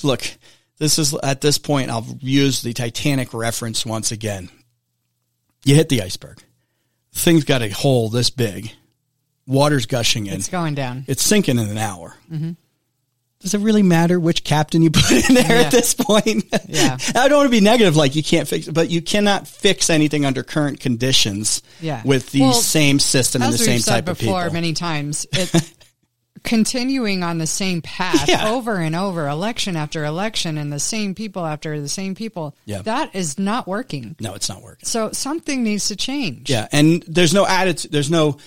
look. 0.03 0.23
This 0.77 0.97
is 0.97 1.13
at 1.13 1.41
this 1.41 1.57
point. 1.57 1.89
I'll 1.89 2.05
use 2.21 2.61
the 2.61 2.71
Titanic 2.71 3.33
reference 3.33 3.85
once 3.85 4.13
again. 4.13 4.49
You 5.65 5.75
hit 5.75 5.89
the 5.89 6.01
iceberg. 6.01 6.41
Thing's 7.13 7.43
got 7.43 7.61
a 7.61 7.67
hole 7.69 8.07
this 8.09 8.29
big. 8.29 8.71
Water's 9.45 9.85
gushing 9.87 10.27
in. 10.27 10.35
It's 10.35 10.47
going 10.47 10.75
down. 10.75 11.03
It's 11.07 11.21
sinking 11.21 11.57
in 11.59 11.67
an 11.67 11.77
hour. 11.77 12.15
Mm-hmm. 12.31 12.51
Does 13.41 13.53
it 13.53 13.59
really 13.59 13.83
matter 13.83 14.19
which 14.19 14.43
captain 14.43 14.81
you 14.81 14.91
put 14.93 15.11
in 15.29 15.35
there 15.35 15.59
Yeah. 15.59 15.65
at 15.65 15.71
this 15.71 15.93
point? 15.93 16.43
Yeah. 16.67 16.97
I 17.15 17.27
don't 17.29 17.37
want 17.37 17.47
to 17.47 17.51
be 17.51 17.61
negative, 17.61 17.95
like 17.95 18.15
you 18.15 18.23
can't 18.23 18.47
fix, 18.47 18.67
it, 18.67 18.73
but 18.73 18.89
you 18.89 19.01
cannot 19.01 19.47
fix 19.47 19.89
anything 19.89 20.25
under 20.25 20.43
current 20.43 20.79
conditions. 20.81 21.61
Yeah. 21.79 22.01
with 22.03 22.31
the 22.31 22.41
Well, 22.41 22.53
same 22.53 22.99
system 22.99 23.41
and 23.41 23.53
the 23.53 23.57
same 23.57 23.79
type 23.79 24.09
of 24.09 24.17
before 24.19 24.41
people. 24.41 24.53
many 24.53 24.73
times, 24.73 25.25
it, 25.33 25.73
continuing 26.43 27.23
on 27.23 27.37
the 27.37 27.47
same 27.47 27.81
path 27.81 28.27
Yeah. 28.27 28.49
over 28.51 28.75
and 28.75 28.95
over, 28.95 29.27
election 29.27 29.75
after 29.77 30.03
election, 30.03 30.57
and 30.57 30.71
the 30.71 30.79
same 30.79 31.15
people 31.15 31.45
after 31.45 31.79
the 31.79 31.87
same 31.89 32.15
people. 32.15 32.55
Yeah. 32.65 32.81
that 32.83 33.15
is 33.15 33.39
not 33.39 33.67
working. 33.67 34.15
no, 34.19 34.33
it's 34.33 34.49
not 34.49 34.61
working. 34.61 34.85
So 34.85 35.11
something 35.13 35.63
needs 35.63 35.87
to 35.87 35.95
change. 35.95 36.49
Yeah, 36.49 36.67
and 36.73 37.03
there's 37.07 37.33
no 37.33 37.45
attitude. 37.45 37.91
There's 37.91 38.09
no 38.11 38.37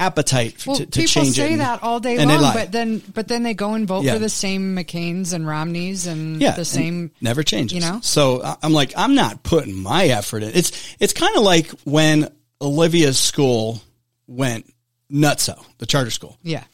appetite 0.00 0.60
for, 0.60 0.70
Well, 0.70 0.78
to, 0.78 0.86
to 0.86 0.90
people 1.00 1.08
change 1.22 1.28
it. 1.28 1.42
say 1.42 1.52
and- 1.52 1.60
that 1.60 1.82
all 1.82 2.00
day 2.00 2.16
and 2.16 2.30
long, 2.30 2.52
but 2.54 2.72
then 2.72 3.02
but 3.14 3.28
then 3.28 3.42
they 3.44 3.54
go 3.54 3.74
and 3.74 3.86
vote 3.86 4.04
Yeah. 4.04 4.14
for 4.14 4.18
the 4.18 4.28
same 4.28 4.74
McCain's 4.74 5.32
and 5.32 5.46
Romneys 5.46 6.06
and 6.06 6.40
yeah, 6.40 6.52
the 6.52 6.58
and 6.58 6.66
same. 6.66 7.10
never 7.20 7.42
changes. 7.42 7.74
you 7.74 7.80
know? 7.90 8.00
so 8.02 8.42
I'm 8.62 8.72
like, 8.72 8.92
I'm 8.96 9.14
not 9.14 9.42
putting 9.42 9.74
my 9.76 10.06
effort 10.06 10.42
in. 10.42 10.50
It's 10.54 10.72
it's 10.98 11.12
kind 11.12 11.36
of 11.36 11.42
like 11.42 11.70
when 11.84 12.28
Olivia's 12.60 13.18
school 13.18 13.80
went 14.26 14.72
nutso, 15.12 15.62
the 15.78 15.86
charter 15.86 16.10
school. 16.10 16.36
Yeah, 16.42 16.64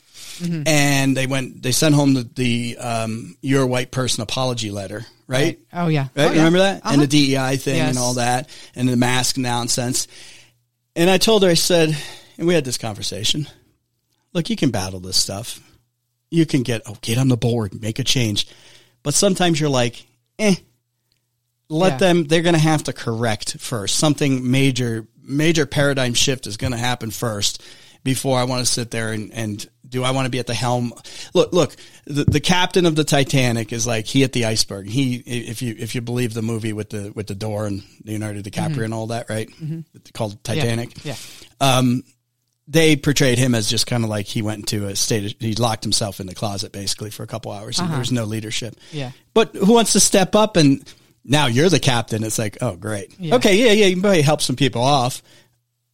and 0.67 1.17
they 1.17 1.27
went 1.27 1.62
they 1.62 1.73
sent 1.73 1.95
home 1.95 2.15
the, 2.15 2.23
the 2.35 2.77
um 2.79 3.37
you're 3.41 3.62
a 3.62 3.67
white 3.67 3.91
person 3.91 4.23
apology 4.23 4.71
letter 4.71 5.05
right, 5.27 5.59
Oh 5.73 5.89
yeah. 5.89 6.03
right 6.03 6.11
Oh, 6.17 6.23
yeah. 6.25 6.29
remember 6.31 6.59
that 6.59 6.75
and 6.77 6.85
Uh-huh. 6.85 6.97
the 7.01 7.07
dei 7.07 7.57
thing 7.57 7.81
and 7.81 7.99
all 7.99 8.15
that 8.15 8.49
and 8.75 8.89
the 8.89 8.97
mask 8.97 9.39
nonsense 9.39 10.07
and 10.95 11.09
i 11.11 11.17
told 11.19 11.43
her 11.43 11.49
i 11.49 11.55
said 11.55 11.97
and 12.38 12.46
we 12.46 12.55
had 12.55 12.64
this 12.64 12.79
conversation 12.79 13.46
look 14.33 14.51
you 14.51 14.57
can 14.57 14.70
battle 14.70 15.01
this 15.01 15.16
stuff 15.16 15.61
you 16.31 16.46
can 16.46 16.62
get 16.62 16.83
oh 16.87 16.96
get 17.01 17.18
on 17.18 17.29
the 17.29 17.37
board 17.37 17.81
make 17.81 17.99
a 17.99 18.05
change 18.05 18.46
but 19.03 19.14
sometimes 19.14 19.61
you're 19.61 19.70
like 19.70 20.07
eh 20.38 20.55
let 21.68 21.92
Yeah. 21.92 21.99
them 21.99 22.25
they're 22.25 22.42
going 22.42 22.55
to 22.55 22.61
have 22.61 22.85
to 22.85 22.92
correct 22.92 23.59
first 23.59 23.96
something 23.96 24.51
major 24.51 25.07
major 25.22 25.66
paradigm 25.66 26.14
shift 26.14 26.46
is 26.46 26.57
going 26.57 26.72
to 26.72 26.79
happen 26.79 27.11
first 27.11 27.62
before 28.05 28.38
i 28.38 28.44
want 28.44 28.64
to 28.64 28.70
sit 28.72 28.90
there 28.90 29.12
and, 29.12 29.33
and 29.33 29.68
do 29.88 30.03
I 30.05 30.11
want 30.11 30.27
to 30.27 30.31
be 30.31 30.38
at 30.38 30.46
the 30.46 30.55
helm? 30.55 30.92
Look, 31.35 31.53
look, 31.53 31.77
the, 32.07 32.25
the 32.25 32.40
captain 32.40 32.87
of 32.87 32.96
the 32.96 33.05
Titanic 33.05 33.72
is 33.72 33.87
like 33.87 34.07
he 34.07 34.20
hit 34.20 34.33
the 34.33 34.46
iceberg. 34.46 34.88
He, 34.88 35.16
if 35.16 35.62
you 35.62 35.75
if 35.79 35.94
you 35.94 36.01
believe 36.01 36.35
the 36.35 36.42
movie 36.42 36.72
with 36.72 36.90
the 36.90 37.12
with 37.14 37.27
the 37.27 37.35
door 37.35 37.66
and 37.66 37.83
Leonardo 38.05 38.40
DiCaprio 38.40 38.70
mm-hmm. 38.70 38.83
and 38.83 38.94
all 38.94 39.09
that, 39.09 39.29
right? 39.29 39.49
Mm-hmm. 39.49 39.81
Called 40.12 40.42
Titanic. 40.42 41.05
Yeah. 41.05 41.14
yeah. 41.61 41.79
Um, 41.79 42.03
they 42.68 42.96
portrayed 42.96 43.38
him 43.38 43.55
as 43.55 43.68
just 43.68 43.87
kind 43.87 44.02
of 44.02 44.11
like 44.11 44.26
he 44.26 44.42
went 44.42 44.59
into 44.59 44.87
a 44.87 44.96
state. 44.96 45.24
Of, 45.26 45.40
he 45.40 45.55
locked 45.55 45.85
himself 45.85 46.20
in 46.20 46.26
the 46.26 46.35
closet 46.35 46.72
basically 46.72 47.11
for 47.11 47.22
a 47.22 47.26
couple 47.26 47.52
hours, 47.52 47.79
and 47.79 47.87
uh-huh. 47.87 47.94
there 47.94 48.00
was 48.00 48.12
no 48.12 48.24
leadership. 48.24 48.76
Yeah. 48.92 49.12
But 49.35 49.55
who 49.55 49.72
wants 49.72 49.92
to 49.92 50.00
step 50.00 50.35
up 50.35 50.57
and 50.57 50.83
now 51.24 51.46
you're 51.46 51.68
the 51.68 51.81
captain? 51.81 52.24
It's 52.24 52.38
like, 52.38 52.59
oh, 52.61 52.76
great. 52.76 53.14
Yeah. 53.18 53.37
Okay, 53.37 53.57
yeah, 53.57 53.72
yeah. 53.72 53.87
You 53.87 54.00
probably 54.00 54.22
help 54.22 54.42
some 54.42 54.57
people 54.57 54.83
off 54.83 55.22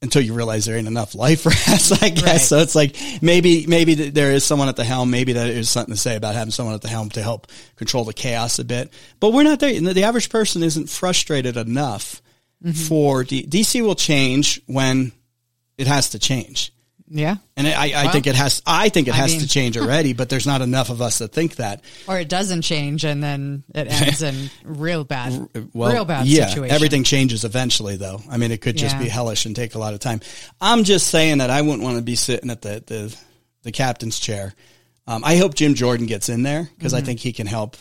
until 0.01 0.23
you 0.23 0.35
realize 0.35 0.65
there 0.65 0.77
ain't 0.77 0.89
enough 0.89 1.15
life 1.15 1.47
rafts, 1.47 1.93
I 2.03 2.09
guess. 2.09 2.25
Right. 2.25 2.41
So 2.41 2.59
it's 2.59 2.75
like 2.75 2.97
maybe 3.21 3.67
maybe 3.67 3.95
there 3.95 4.33
is 4.33 4.45
someone 4.45 4.69
at 4.69 4.77
the 4.77 4.85
helm. 4.85 5.11
Maybe 5.11 5.35
that 5.35 5.49
is 5.49 5.69
something 5.69 5.95
to 5.95 6.01
say 6.01 6.17
about 6.17 6.35
having 6.35 6.53
someone 6.53 6.75
at 6.75 6.83
the 6.83 6.89
helm 6.89 7.11
to 7.11 7.23
help 7.23 7.49
control 7.77 8.05
the 8.05 8.15
chaos 8.15 8.59
a 8.59 8.65
bit. 8.65 8.93
But 9.21 9.33
we're 9.33 9.45
not 9.45 9.61
there. 9.61 9.79
The 9.79 10.05
average 10.05 10.31
person 10.31 10.63
isn't 10.63 10.89
frustrated 10.89 11.57
enough 11.57 12.23
mm-hmm. 12.63 12.73
for 12.73 13.25
D- 13.25 13.47
DC 13.47 13.83
will 13.83 13.95
change 13.95 14.61
when 14.67 15.13
it 15.83 15.89
has 15.89 16.11
to 16.11 16.19
change. 16.19 16.73
Yeah. 17.09 17.37
And 17.57 17.67
I, 17.67 17.73
I 17.73 18.05
well, 18.05 18.13
think 18.13 18.27
it 18.27 18.37
has, 18.37 18.63
I 18.65 18.89
think 18.89 19.09
it 19.09 19.15
has 19.15 19.33
I 19.33 19.35
mean, 19.35 19.41
to 19.41 19.49
change 19.59 19.77
already, 19.77 20.13
but 20.15 20.29
there's 20.29 20.47
not 20.47 20.63
enough 20.63 20.89
of 20.89 21.03
us 21.03 21.19
that 21.19 21.33
think 21.33 21.57
that. 21.57 21.83
Or 22.09 22.19
it 22.19 22.29
doesn't 22.29 22.63
change 22.63 23.05
and 23.05 23.23
then 23.23 23.65
it 23.75 23.89
ends 24.03 24.23
in 24.23 24.49
real 24.65 25.05
bad, 25.05 25.49
well, 25.75 25.93
real 25.93 26.05
bad 26.05 26.27
yeah, 26.27 26.47
situation. 26.47 26.75
Everything 26.75 27.05
changes 27.05 27.45
eventually 27.45 27.97
though. 27.97 28.21
I 28.31 28.39
mean, 28.39 28.53
it 28.53 28.63
could 28.63 28.79
just 28.79 28.97
yeah. 28.97 29.03
be 29.03 29.09
hellish 29.09 29.45
and 29.45 29.55
take 29.55 29.75
a 29.75 29.79
lot 29.79 29.93
of 29.93 30.01
time. 30.01 30.21
I'm 30.61 30.85
just 30.85 31.09
saying 31.09 31.39
that 31.39 31.51
I 31.51 31.61
wouldn't 31.61 31.83
want 31.83 31.97
to 31.97 32.03
be 32.03 32.15
sitting 32.15 32.49
at 32.49 32.63
the, 32.63 32.83
the, 32.87 33.17
the 33.65 33.73
captain's 33.73 34.21
chair. 34.21 34.55
Um, 35.07 35.25
I 35.25 35.37
hope 35.37 35.55
Jim 35.55 35.75
Jordan 35.75 36.07
gets 36.07 36.29
in 36.29 36.45
there 36.45 36.71
because 36.79 36.93
mm-hmm. 36.93 37.03
I 37.03 37.05
think 37.05 37.19
he 37.19 37.33
can 37.33 37.49
help 37.49 37.77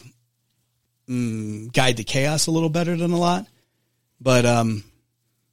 mm, 1.08 1.72
guide 1.72 1.98
the 1.98 2.04
chaos 2.04 2.48
a 2.48 2.52
little 2.52 2.70
better 2.70 2.98
than 2.98 3.12
a 3.12 3.20
lot. 3.20 3.46
But, 4.20 4.46
um, 4.46 4.84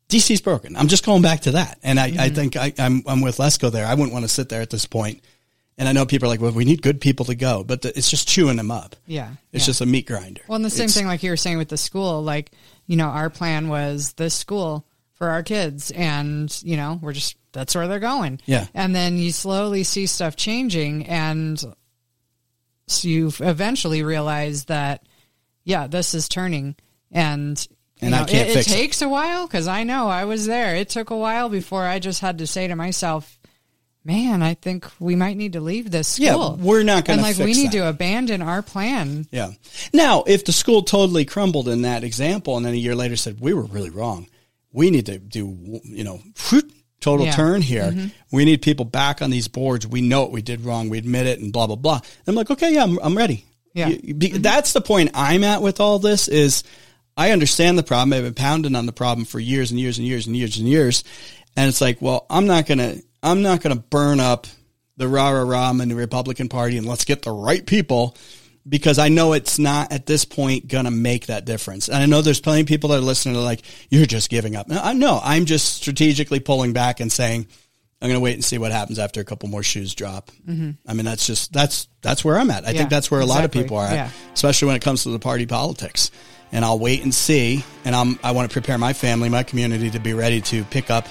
DC's 0.08 0.40
broken. 0.40 0.76
I'm 0.76 0.88
just 0.88 1.04
going 1.04 1.22
back 1.22 1.40
to 1.40 1.52
that. 1.52 1.78
And 1.82 2.00
I, 2.00 2.10
mm-hmm. 2.10 2.20
I 2.20 2.28
think 2.30 2.56
I, 2.56 2.72
am 2.78 3.02
I'm, 3.06 3.08
I'm 3.08 3.20
with 3.20 3.36
Lesko 3.38 3.70
there. 3.70 3.86
I 3.86 3.94
wouldn't 3.94 4.12
want 4.12 4.24
to 4.24 4.28
sit 4.28 4.48
there 4.48 4.62
at 4.62 4.70
this 4.70 4.86
point. 4.86 5.22
And 5.76 5.88
I 5.88 5.92
know 5.92 6.06
people 6.06 6.26
are 6.26 6.30
like, 6.30 6.40
well, 6.40 6.50
we 6.50 6.64
need 6.64 6.82
good 6.82 7.00
people 7.00 7.26
to 7.26 7.36
go, 7.36 7.62
but 7.62 7.82
the, 7.82 7.96
it's 7.96 8.10
just 8.10 8.26
chewing 8.26 8.56
them 8.56 8.70
up. 8.70 8.96
Yeah. 9.06 9.30
It's 9.52 9.64
yeah. 9.64 9.66
just 9.66 9.80
a 9.80 9.86
meat 9.86 10.06
grinder. 10.06 10.40
Well, 10.48 10.56
and 10.56 10.64
the 10.64 10.70
same 10.70 10.86
it's, 10.86 10.94
thing, 10.94 11.06
like 11.06 11.22
you 11.22 11.30
were 11.30 11.36
saying 11.36 11.58
with 11.58 11.68
the 11.68 11.76
school, 11.76 12.22
like, 12.22 12.50
you 12.86 12.96
know, 12.96 13.06
our 13.06 13.30
plan 13.30 13.68
was 13.68 14.14
this 14.14 14.34
school 14.34 14.84
for 15.12 15.28
our 15.28 15.44
kids 15.44 15.92
and, 15.92 16.60
you 16.64 16.76
know, 16.76 16.98
we're 17.00 17.12
just, 17.12 17.36
that's 17.52 17.76
where 17.76 17.86
they're 17.86 18.00
going. 18.00 18.40
Yeah. 18.44 18.66
And 18.74 18.94
then 18.94 19.18
you 19.18 19.30
slowly 19.30 19.84
see 19.84 20.06
stuff 20.06 20.34
changing 20.34 21.06
and 21.06 21.62
so 22.88 23.06
you 23.08 23.26
eventually 23.40 24.02
realize 24.02 24.64
that, 24.64 25.06
yeah, 25.64 25.86
this 25.86 26.14
is 26.14 26.28
turning 26.28 26.74
and 27.12 27.68
and 28.00 28.12
know, 28.12 28.22
I 28.22 28.24
can't 28.24 28.48
it, 28.48 28.54
fix 28.54 28.66
it. 28.68 28.74
takes 28.74 29.02
a 29.02 29.08
while 29.08 29.46
because 29.46 29.68
I 29.68 29.84
know 29.84 30.08
I 30.08 30.24
was 30.24 30.46
there. 30.46 30.76
It 30.76 30.88
took 30.88 31.10
a 31.10 31.16
while 31.16 31.48
before 31.48 31.84
I 31.84 31.98
just 31.98 32.20
had 32.20 32.38
to 32.38 32.46
say 32.46 32.68
to 32.68 32.76
myself, 32.76 33.38
"Man, 34.04 34.42
I 34.42 34.54
think 34.54 34.86
we 35.00 35.16
might 35.16 35.36
need 35.36 35.54
to 35.54 35.60
leave 35.60 35.90
this 35.90 36.08
school." 36.08 36.56
Yeah, 36.58 36.64
we're 36.64 36.82
not 36.82 37.04
going 37.04 37.18
to. 37.18 37.24
And 37.24 37.38
like, 37.38 37.44
we 37.44 37.54
need 37.54 37.72
that. 37.72 37.78
to 37.78 37.88
abandon 37.88 38.42
our 38.42 38.62
plan. 38.62 39.26
Yeah. 39.30 39.52
Now, 39.92 40.24
if 40.26 40.44
the 40.44 40.52
school 40.52 40.82
totally 40.82 41.24
crumbled 41.24 41.68
in 41.68 41.82
that 41.82 42.04
example, 42.04 42.56
and 42.56 42.64
then 42.64 42.74
a 42.74 42.76
year 42.76 42.94
later 42.94 43.16
said 43.16 43.40
we 43.40 43.52
were 43.52 43.64
really 43.64 43.90
wrong, 43.90 44.28
we 44.72 44.90
need 44.90 45.06
to 45.06 45.18
do 45.18 45.80
you 45.84 46.04
know 46.04 46.20
total 47.00 47.26
yeah. 47.26 47.32
turn 47.32 47.62
here. 47.62 47.90
Mm-hmm. 47.90 48.08
We 48.32 48.44
need 48.44 48.62
people 48.62 48.84
back 48.84 49.22
on 49.22 49.30
these 49.30 49.48
boards. 49.48 49.86
We 49.86 50.00
know 50.00 50.22
what 50.22 50.32
we 50.32 50.42
did 50.42 50.62
wrong. 50.62 50.88
We 50.88 50.98
admit 50.98 51.26
it, 51.26 51.40
and 51.40 51.52
blah 51.52 51.66
blah 51.66 51.76
blah. 51.76 52.00
I'm 52.26 52.34
like, 52.34 52.50
okay, 52.50 52.74
yeah, 52.74 52.84
I'm, 52.84 52.98
I'm 52.98 53.16
ready. 53.16 53.44
Yeah, 53.74 53.88
you, 53.88 54.14
be, 54.14 54.30
mm-hmm. 54.30 54.42
that's 54.42 54.72
the 54.72 54.80
point 54.80 55.10
I'm 55.14 55.44
at 55.44 55.62
with 55.62 55.80
all 55.80 55.98
this. 55.98 56.28
Is 56.28 56.64
I 57.18 57.32
understand 57.32 57.76
the 57.76 57.82
problem. 57.82 58.12
I've 58.12 58.22
been 58.22 58.32
pounding 58.32 58.76
on 58.76 58.86
the 58.86 58.92
problem 58.92 59.24
for 59.24 59.40
years 59.40 59.72
and 59.72 59.80
years 59.80 59.98
and 59.98 60.06
years 60.06 60.28
and 60.28 60.36
years 60.36 60.56
and 60.56 60.68
years. 60.68 61.02
And 61.56 61.68
it's 61.68 61.80
like, 61.80 62.00
well, 62.00 62.24
I'm 62.30 62.46
not 62.46 62.66
going 62.66 62.78
to, 62.78 63.02
I'm 63.24 63.42
not 63.42 63.60
going 63.60 63.76
to 63.76 63.82
burn 63.82 64.20
up 64.20 64.46
the 64.96 65.08
rah 65.08 65.30
rah 65.30 65.42
rah 65.42 65.70
in 65.70 65.88
the 65.88 65.96
Republican 65.96 66.48
Party 66.48 66.78
and 66.78 66.86
let's 66.86 67.04
get 67.04 67.22
the 67.22 67.32
right 67.32 67.66
people 67.66 68.16
because 68.68 69.00
I 69.00 69.08
know 69.08 69.32
it's 69.32 69.58
not 69.58 69.92
at 69.92 70.06
this 70.06 70.24
point 70.24 70.68
going 70.68 70.84
to 70.84 70.92
make 70.92 71.26
that 71.26 71.44
difference. 71.44 71.88
And 71.88 71.96
I 71.96 72.06
know 72.06 72.22
there's 72.22 72.40
plenty 72.40 72.60
of 72.60 72.68
people 72.68 72.90
that 72.90 72.98
are 72.98 73.00
listening 73.00 73.34
to 73.34 73.40
like, 73.40 73.62
you're 73.90 74.06
just 74.06 74.30
giving 74.30 74.54
up. 74.54 74.68
No, 74.68 74.80
I 74.80 74.92
know 74.92 75.20
I'm 75.20 75.44
just 75.44 75.74
strategically 75.74 76.38
pulling 76.38 76.72
back 76.72 77.00
and 77.00 77.10
saying, 77.10 77.48
I'm 78.00 78.08
going 78.08 78.20
to 78.20 78.22
wait 78.22 78.34
and 78.34 78.44
see 78.44 78.58
what 78.58 78.70
happens 78.70 79.00
after 79.00 79.20
a 79.20 79.24
couple 79.24 79.48
more 79.48 79.64
shoes 79.64 79.92
drop. 79.92 80.30
Mm-hmm. 80.48 80.70
I 80.86 80.94
mean, 80.94 81.04
that's 81.04 81.26
just, 81.26 81.52
that's, 81.52 81.88
that's 82.00 82.24
where 82.24 82.38
I'm 82.38 82.50
at. 82.52 82.64
I 82.64 82.70
yeah, 82.70 82.78
think 82.78 82.90
that's 82.90 83.10
where 83.10 83.18
a 83.18 83.24
exactly. 83.24 83.40
lot 83.40 83.44
of 83.44 83.50
people 83.50 83.76
are 83.78 83.86
at, 83.88 83.94
yeah. 83.94 84.10
especially 84.34 84.66
when 84.66 84.76
it 84.76 84.82
comes 84.82 85.02
to 85.02 85.08
the 85.08 85.18
party 85.18 85.46
politics 85.46 86.12
and 86.52 86.64
I'll 86.64 86.78
wait 86.78 87.02
and 87.02 87.14
see. 87.14 87.64
And 87.84 87.94
I'm, 87.94 88.18
I 88.22 88.32
want 88.32 88.48
to 88.48 88.52
prepare 88.52 88.78
my 88.78 88.92
family, 88.92 89.28
my 89.28 89.42
community 89.42 89.90
to 89.90 89.98
be 89.98 90.14
ready 90.14 90.40
to 90.42 90.64
pick 90.64 90.90
up 90.90 91.06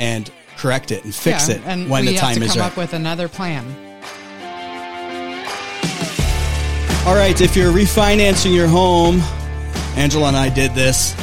and 0.00 0.30
correct 0.56 0.90
it 0.90 1.04
and 1.04 1.14
fix 1.14 1.48
yeah, 1.48 1.56
it 1.56 1.62
and 1.64 1.88
when 1.88 2.04
the 2.04 2.16
time 2.16 2.42
is 2.42 2.48
right. 2.50 2.58
come 2.58 2.66
up 2.66 2.76
with 2.76 2.92
another 2.92 3.28
plan. 3.28 3.64
All 7.06 7.14
right, 7.14 7.40
if 7.40 7.56
you're 7.56 7.72
refinancing 7.72 8.54
your 8.54 8.68
home, 8.68 9.20
Angela 9.96 10.28
and 10.28 10.36
I 10.36 10.50
did 10.50 10.74
this 10.74 11.16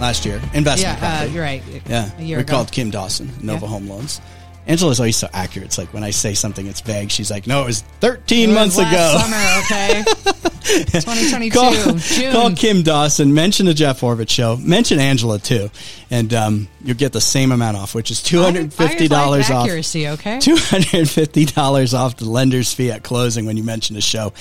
last 0.00 0.24
year. 0.24 0.40
Investment. 0.54 0.98
Yeah, 1.00 1.20
uh, 1.20 1.24
you're 1.26 1.42
right. 1.42 1.62
Yeah, 1.88 2.10
we 2.18 2.34
ago. 2.34 2.52
called 2.52 2.72
Kim 2.72 2.90
Dawson, 2.90 3.30
Nova 3.42 3.66
yeah. 3.66 3.70
Home 3.70 3.88
Loans. 3.88 4.20
Angela's 4.68 5.00
always 5.00 5.16
so 5.16 5.28
accurate. 5.32 5.66
It's 5.66 5.78
like 5.78 5.94
when 5.94 6.04
I 6.04 6.10
say 6.10 6.34
something, 6.34 6.66
it's 6.66 6.82
vague. 6.82 7.10
She's 7.10 7.30
like, 7.30 7.46
"No, 7.46 7.62
it 7.62 7.66
was 7.66 7.80
13 8.00 8.50
it 8.50 8.52
months 8.52 8.76
was 8.76 8.86
ago." 8.86 9.18
Summer, 9.18 9.36
okay. 9.64 10.04
2022. 10.68 11.50
Call, 11.58 12.32
call 12.32 12.54
Kim 12.54 12.82
Dawson. 12.82 13.32
Mention 13.32 13.64
the 13.66 13.72
Jeff 13.72 14.02
Oravits 14.02 14.28
show. 14.30 14.56
Mention 14.58 14.98
Angela 14.98 15.38
too, 15.38 15.70
and 16.10 16.32
um, 16.34 16.68
you'll 16.82 16.96
get 16.96 17.12
the 17.12 17.20
same 17.20 17.52
amount 17.52 17.78
off, 17.78 17.94
which 17.94 18.10
is 18.10 18.22
two 18.22 18.42
hundred 18.42 18.72
fifty 18.72 19.08
dollars 19.08 19.50
off. 19.50 19.64
Accuracy, 19.64 20.08
okay. 20.08 20.38
Two 20.38 20.56
hundred 20.56 21.08
fifty 21.08 21.46
dollars 21.46 21.94
off 21.94 22.16
the 22.16 22.26
lender's 22.26 22.74
fee 22.74 22.90
at 22.90 23.02
closing 23.02 23.46
when 23.46 23.56
you 23.56 23.64
mention 23.64 23.94
the 23.94 24.02
show. 24.02 24.34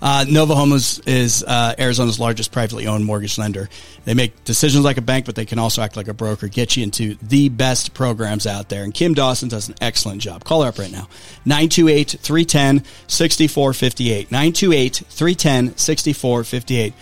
Uh, 0.00 0.24
Nova 0.28 0.54
Home 0.54 0.72
is, 0.72 1.00
is 1.00 1.44
uh, 1.44 1.74
Arizona's 1.78 2.18
largest 2.18 2.52
privately 2.52 2.86
owned 2.86 3.04
mortgage 3.04 3.36
lender. 3.36 3.68
They 4.04 4.14
make 4.14 4.44
decisions 4.44 4.84
like 4.84 4.96
a 4.96 5.02
bank, 5.02 5.26
but 5.26 5.34
they 5.34 5.46
can 5.46 5.58
also 5.58 5.82
act 5.82 5.96
like 5.96 6.08
a 6.08 6.14
broker, 6.14 6.48
get 6.48 6.76
you 6.76 6.82
into 6.82 7.16
the 7.22 7.48
best 7.48 7.94
programs 7.94 8.46
out 8.46 8.68
there. 8.68 8.84
And 8.84 8.92
Kim 8.92 9.14
Dawson 9.14 9.48
does 9.48 9.68
an 9.68 9.73
excellent 9.80 10.20
job. 10.20 10.44
Call 10.44 10.62
her 10.62 10.68
up 10.68 10.78
right 10.78 10.92
now. 10.92 11.08
928 11.44 12.16
310 12.20 12.84
6458. 13.06 14.30
928 14.30 15.02
310 15.08 15.76
6458. 15.76 16.94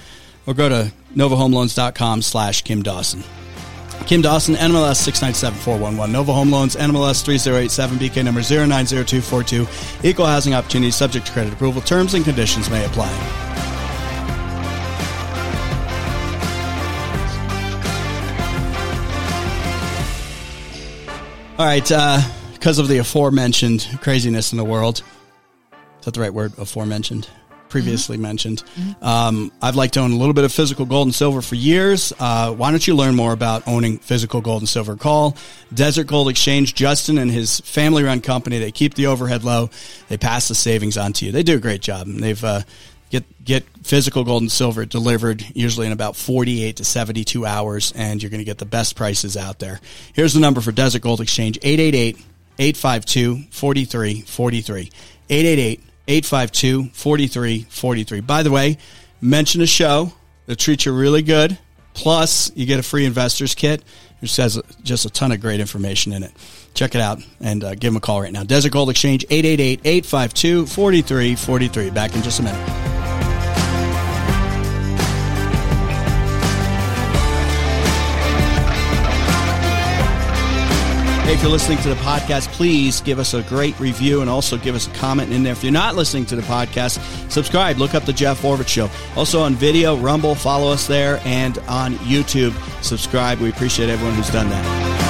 Or 0.46 0.54
go 0.54 0.68
to 0.68 0.92
novahomeloans.com 1.14 2.22
slash 2.22 2.62
Kim 2.62 2.82
Dawson. 2.82 3.22
Kim 4.06 4.20
Dawson, 4.20 4.56
NMLS 4.56 4.96
697411. 4.96 6.12
Nova 6.12 6.32
Home 6.32 6.50
Loans, 6.50 6.74
NMLS 6.74 7.24
3087, 7.24 7.98
BK 7.98 8.24
number 8.24 8.42
090242. 8.42 9.66
Equal 10.08 10.26
housing 10.26 10.54
opportunity 10.54 10.90
subject 10.90 11.26
to 11.26 11.32
credit 11.32 11.52
approval. 11.52 11.80
Terms 11.82 12.14
and 12.14 12.24
conditions 12.24 12.68
may 12.68 12.84
apply. 12.84 13.10
All 21.58 21.66
right. 21.68 21.92
Uh, 21.92 22.20
because 22.62 22.78
of 22.78 22.86
the 22.86 22.98
aforementioned 22.98 23.88
craziness 24.02 24.52
in 24.52 24.56
the 24.56 24.62
world. 24.64 25.02
Is 25.98 26.04
that 26.04 26.14
the 26.14 26.20
right 26.20 26.32
word? 26.32 26.56
Aforementioned 26.58 27.28
previously 27.68 28.14
mm-hmm. 28.14 28.22
mentioned. 28.22 28.62
Mm-hmm. 28.76 29.04
Um, 29.04 29.50
I've 29.60 29.74
liked 29.74 29.94
to 29.94 30.00
own 30.00 30.12
a 30.12 30.16
little 30.16 30.32
bit 30.32 30.44
of 30.44 30.52
physical 30.52 30.86
gold 30.86 31.08
and 31.08 31.14
silver 31.14 31.42
for 31.42 31.56
years. 31.56 32.12
Uh, 32.20 32.52
why 32.52 32.70
don't 32.70 32.86
you 32.86 32.94
learn 32.94 33.16
more 33.16 33.32
about 33.32 33.66
owning 33.66 33.98
physical 33.98 34.40
gold 34.40 34.62
and 34.62 34.68
silver? 34.68 34.94
Call 34.94 35.36
Desert 35.74 36.06
Gold 36.06 36.28
Exchange. 36.28 36.76
Justin 36.76 37.18
and 37.18 37.32
his 37.32 37.58
family 37.58 38.04
run 38.04 38.20
company, 38.20 38.60
they 38.60 38.70
keep 38.70 38.94
the 38.94 39.08
overhead 39.08 39.42
low. 39.42 39.68
They 40.08 40.16
pass 40.16 40.46
the 40.46 40.54
savings 40.54 40.96
on 40.96 41.14
to 41.14 41.26
you. 41.26 41.32
They 41.32 41.42
do 41.42 41.56
a 41.56 41.60
great 41.60 41.80
job. 41.80 42.06
And 42.06 42.22
They've, 42.22 42.44
uh, 42.44 42.60
get 43.10 43.44
get 43.44 43.64
physical 43.82 44.22
gold 44.22 44.42
and 44.42 44.52
silver 44.52 44.86
delivered 44.86 45.44
usually 45.52 45.86
in 45.86 45.92
about 45.92 46.14
48 46.14 46.76
to 46.76 46.84
72 46.84 47.44
hours 47.44 47.92
and 47.94 48.22
you're 48.22 48.30
going 48.30 48.38
to 48.38 48.44
get 48.44 48.58
the 48.58 48.64
best 48.64 48.94
prices 48.94 49.36
out 49.36 49.58
there. 49.58 49.80
Here's 50.14 50.32
the 50.32 50.40
number 50.40 50.60
for 50.60 50.72
Desert 50.72 51.02
Gold 51.02 51.20
Exchange 51.20 51.58
888 51.60 52.16
852 52.58 53.44
4343. 53.50 54.90
888 55.30 55.80
852 56.08 56.90
4343. 56.92 58.20
By 58.20 58.42
the 58.42 58.50
way, 58.50 58.78
mention 59.20 59.60
a 59.60 59.66
show 59.66 60.12
that 60.46 60.58
treat 60.58 60.84
you 60.84 60.92
really 60.92 61.22
good. 61.22 61.58
Plus, 61.94 62.50
you 62.56 62.66
get 62.66 62.78
a 62.78 62.82
free 62.82 63.04
investor's 63.04 63.54
kit, 63.54 63.82
which 64.20 64.36
has 64.36 64.60
just 64.82 65.04
a 65.04 65.10
ton 65.10 65.32
of 65.32 65.40
great 65.40 65.60
information 65.60 66.12
in 66.12 66.22
it. 66.22 66.32
Check 66.74 66.94
it 66.94 67.00
out 67.00 67.22
and 67.40 67.62
uh, 67.62 67.74
give 67.74 67.92
them 67.92 67.96
a 67.96 68.00
call 68.00 68.20
right 68.22 68.32
now. 68.32 68.44
Desert 68.44 68.72
Gold 68.72 68.90
Exchange, 68.90 69.24
888 69.28 69.80
852 69.84 70.66
4343. 70.66 71.90
Back 71.90 72.14
in 72.14 72.22
just 72.22 72.40
a 72.40 72.42
minute. 72.42 72.91
Hey, 81.24 81.34
if 81.34 81.42
you're 81.42 81.52
listening 81.52 81.78
to 81.78 81.88
the 81.88 81.94
podcast, 81.96 82.48
please 82.48 83.00
give 83.00 83.20
us 83.20 83.32
a 83.32 83.42
great 83.42 83.78
review 83.78 84.22
and 84.22 84.28
also 84.28 84.58
give 84.58 84.74
us 84.74 84.88
a 84.88 84.90
comment 84.94 85.32
in 85.32 85.44
there. 85.44 85.52
If 85.52 85.62
you're 85.62 85.72
not 85.72 85.94
listening 85.94 86.26
to 86.26 86.36
the 86.36 86.42
podcast, 86.42 86.98
subscribe. 87.30 87.78
Look 87.78 87.94
up 87.94 88.04
the 88.04 88.12
Jeff 88.12 88.42
Oravits 88.42 88.68
Show. 88.68 88.90
Also 89.16 89.40
on 89.40 89.54
video, 89.54 89.96
Rumble, 89.96 90.34
follow 90.34 90.72
us 90.72 90.88
there, 90.88 91.20
and 91.24 91.58
on 91.68 91.94
YouTube, 91.94 92.52
subscribe. 92.82 93.38
We 93.38 93.50
appreciate 93.50 93.88
everyone 93.88 94.14
who's 94.16 94.30
done 94.30 94.48
that. 94.50 95.01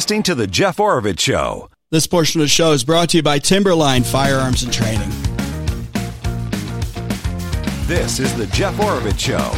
Listening 0.00 0.22
to 0.22 0.34
The 0.34 0.46
Jeff 0.46 0.78
Oravits 0.78 1.20
Show. 1.20 1.68
This 1.90 2.06
portion 2.06 2.40
of 2.40 2.46
the 2.46 2.48
show 2.48 2.72
is 2.72 2.84
brought 2.84 3.10
to 3.10 3.18
you 3.18 3.22
by 3.22 3.38
Timberline 3.38 4.02
Firearms 4.02 4.62
and 4.62 4.72
Training. 4.72 5.10
This 7.86 8.18
is 8.18 8.34
The 8.34 8.46
Jeff 8.50 8.74
Oravits 8.76 9.18
Show. 9.20 9.50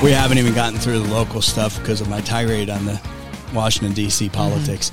We 0.00 0.12
haven't 0.12 0.38
even 0.38 0.54
gotten 0.54 0.78
through 0.78 1.00
the 1.00 1.12
local 1.12 1.42
stuff 1.42 1.76
because 1.80 2.00
of 2.00 2.08
my 2.08 2.20
tirade 2.20 2.70
on 2.70 2.86
the 2.86 3.00
Washington 3.52 3.94
D.C. 3.94 4.28
politics. 4.28 4.92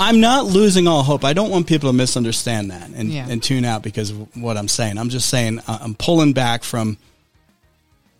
I'm 0.00 0.18
not 0.18 0.46
losing 0.46 0.88
all 0.88 1.04
hope. 1.04 1.24
I 1.24 1.32
don't 1.32 1.50
want 1.50 1.68
people 1.68 1.90
to 1.90 1.96
misunderstand 1.96 2.72
that 2.72 2.90
and, 2.90 3.12
Yeah. 3.12 3.28
and 3.30 3.40
tune 3.40 3.64
out 3.64 3.84
because 3.84 4.10
of 4.10 4.36
what 4.36 4.56
I'm 4.56 4.66
saying. 4.66 4.98
I'm 4.98 5.10
just 5.10 5.28
saying 5.30 5.60
uh, 5.68 5.78
I'm 5.80 5.94
pulling 5.94 6.32
back 6.32 6.64
from 6.64 6.98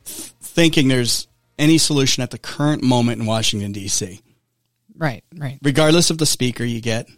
thinking 0.04 0.86
there's 0.86 1.26
any 1.60 1.78
solution 1.78 2.22
at 2.22 2.30
the 2.30 2.38
current 2.38 2.82
moment 2.82 3.20
in 3.20 3.26
Washington 3.26 3.72
D.C. 3.72 4.20
Right, 4.96 5.22
right. 5.36 5.58
regardless 5.62 6.10
of 6.10 6.18
the 6.18 6.26
speaker 6.26 6.64
you 6.64 6.80
get, 6.80 7.08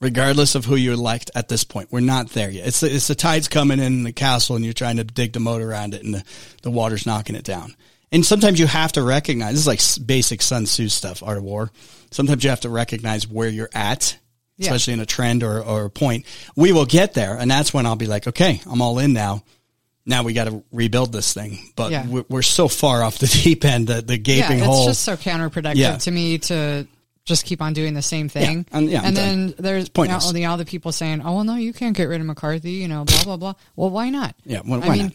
regardless 0.00 0.54
of 0.54 0.64
who 0.64 0.76
you 0.76 0.92
elect 0.92 1.30
at 1.34 1.48
this 1.48 1.64
point. 1.64 1.88
We're 1.92 2.00
not 2.00 2.30
there 2.30 2.50
yet. 2.50 2.66
It's 2.68 2.80
the, 2.80 2.94
it's 2.94 3.08
the 3.08 3.14
tide's 3.14 3.48
coming 3.48 3.80
in 3.80 4.04
the 4.04 4.12
castle 4.12 4.56
and 4.56 4.64
you're 4.64 4.74
trying 4.74 4.96
to 4.96 5.04
dig 5.04 5.32
the 5.32 5.40
moat 5.40 5.60
around 5.62 5.94
it 5.94 6.04
and 6.04 6.14
the, 6.14 6.24
the 6.62 6.70
water's 6.70 7.06
knocking 7.06 7.36
it 7.36 7.44
down. 7.44 7.74
And 8.10 8.24
sometimes 8.24 8.58
you 8.58 8.66
have 8.66 8.92
to 8.92 9.02
recognize, 9.02 9.52
this 9.52 9.66
is 9.66 9.98
like 9.98 10.06
basic 10.06 10.40
Sun 10.40 10.64
Tzu 10.64 10.88
stuff, 10.88 11.22
Art 11.22 11.36
of 11.36 11.44
War. 11.44 11.70
Sometimes 12.10 12.42
you 12.42 12.50
have 12.50 12.60
to 12.60 12.70
recognize 12.70 13.28
where 13.28 13.48
you're 13.48 13.68
at, 13.74 14.16
Yeah. 14.56 14.66
especially 14.70 14.94
in 14.94 15.00
a 15.00 15.06
trend 15.06 15.42
or, 15.42 15.62
or 15.62 15.84
a 15.84 15.90
point. 15.90 16.24
We 16.56 16.72
will 16.72 16.86
get 16.86 17.14
there. 17.14 17.36
And 17.36 17.50
that's 17.50 17.74
when 17.74 17.84
I'll 17.84 17.96
be 17.96 18.06
like, 18.06 18.26
okay, 18.26 18.60
I'm 18.70 18.80
all 18.80 18.98
in 18.98 19.12
now. 19.12 19.44
Now 20.08 20.22
we 20.24 20.32
got 20.32 20.44
to 20.48 20.64
rebuild 20.72 21.12
this 21.12 21.32
thing. 21.34 21.58
But 21.76 21.92
Yeah. 21.92 22.06
we're, 22.06 22.24
we're 22.28 22.42
so 22.42 22.66
far 22.66 23.02
off 23.04 23.18
the 23.18 23.26
deep 23.44 23.64
end, 23.64 23.86
the, 23.86 24.00
the 24.02 24.18
gaping 24.18 24.58
yeah, 24.58 24.64
hole. 24.64 24.88
it's 24.88 24.96
just 24.98 25.02
so 25.02 25.16
counterproductive 25.16 25.76
Yeah. 25.76 25.98
to 25.98 26.10
me 26.10 26.38
to 26.38 26.88
just 27.26 27.44
keep 27.44 27.60
on 27.60 27.74
doing 27.74 27.92
the 27.92 28.00
same 28.02 28.28
thing. 28.30 28.66
Yeah, 28.72 28.78
and- 28.78 28.90
yeah, 28.90 29.02
and 29.04 29.14
then 29.16 29.54
there's 29.58 29.90
pointless. 29.90 30.24
all 30.26 30.32
the 30.32 30.46
other 30.46 30.64
people 30.64 30.92
saying, 30.92 31.20
"Oh 31.22 31.34
well, 31.34 31.44
no, 31.44 31.56
you 31.56 31.74
can't 31.74 31.94
get 31.94 32.04
rid 32.04 32.22
of 32.22 32.26
McCarthy," 32.26 32.72
you 32.72 32.88
know, 32.88 33.04
blah 33.04 33.22
blah 33.24 33.36
blah. 33.36 33.54
Well, 33.76 33.90
why 33.90 34.08
not? 34.08 34.34
Yeah, 34.46 34.60
why- 34.64 34.78
I 34.78 34.88
why 34.88 34.96
mean, 34.96 35.12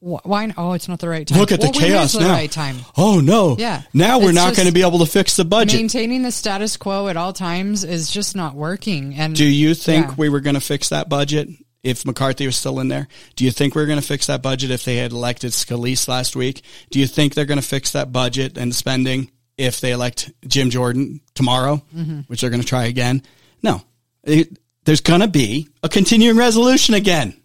wh- 0.00 0.24
why? 0.26 0.54
Oh, 0.56 0.72
it's 0.72 0.88
not 0.88 0.98
the 1.00 1.10
right 1.10 1.26
time. 1.28 1.38
Look 1.38 1.52
at 1.52 1.60
the 1.60 1.68
is 1.68 1.78
chaos 1.78 2.12
the 2.14 2.20
now. 2.20 2.30
right 2.32 2.50
time. 2.50 2.76
Oh 2.96 3.20
no! 3.20 3.56
Yeah. 3.58 3.82
Now 3.92 4.18
we're 4.18 4.30
It's 4.30 4.34
not 4.34 4.56
going 4.56 4.66
to 4.66 4.72
be 4.72 4.80
able 4.80 5.00
to 5.00 5.06
fix 5.06 5.36
the 5.36 5.44
budget. 5.44 5.78
Maintaining 5.78 6.22
the 6.22 6.32
status 6.32 6.78
quo 6.78 7.08
at 7.08 7.18
all 7.18 7.34
times 7.34 7.84
is 7.84 8.10
just 8.10 8.34
not 8.34 8.54
working. 8.54 9.14
And 9.16 9.36
Do 9.36 9.44
you 9.44 9.74
think 9.74 10.06
Yeah. 10.06 10.14
we 10.16 10.30
were 10.30 10.40
going 10.40 10.54
to 10.54 10.60
fix 10.60 10.88
that 10.88 11.10
budget 11.10 11.50
if 11.82 12.04
McCarthy 12.06 12.46
was 12.46 12.56
still 12.56 12.80
in 12.80 12.88
there? 12.88 13.08
Do 13.36 13.44
you 13.44 13.50
think 13.50 13.74
we 13.74 13.82
are 13.82 13.86
going 13.86 14.00
to 14.00 14.06
fix 14.06 14.26
that 14.26 14.42
budget 14.42 14.70
if 14.70 14.84
they 14.84 14.96
had 14.96 15.12
elected 15.12 15.50
Scalise 15.52 16.08
last 16.08 16.36
week? 16.36 16.62
Do 16.90 16.98
you 16.98 17.06
think 17.06 17.34
they're 17.34 17.44
going 17.44 17.60
to 17.60 17.66
fix 17.66 17.92
that 17.92 18.12
budget 18.12 18.56
and 18.58 18.74
spending 18.74 19.30
if 19.58 19.80
they 19.80 19.92
elect 19.92 20.30
Jim 20.46 20.70
Jordan 20.70 21.20
tomorrow, 21.34 21.82
Mm-hmm. 21.94 22.20
which 22.28 22.40
they're 22.40 22.50
going 22.50 22.62
to 22.62 22.66
try 22.68 22.84
again? 22.84 23.22
No. 23.62 23.82
It- 24.24 24.58
there's 24.84 25.00
going 25.00 25.20
to 25.20 25.28
be 25.28 25.68
a 25.84 25.88
continuing 25.88 26.36
resolution 26.36 26.94
again. 26.94 27.36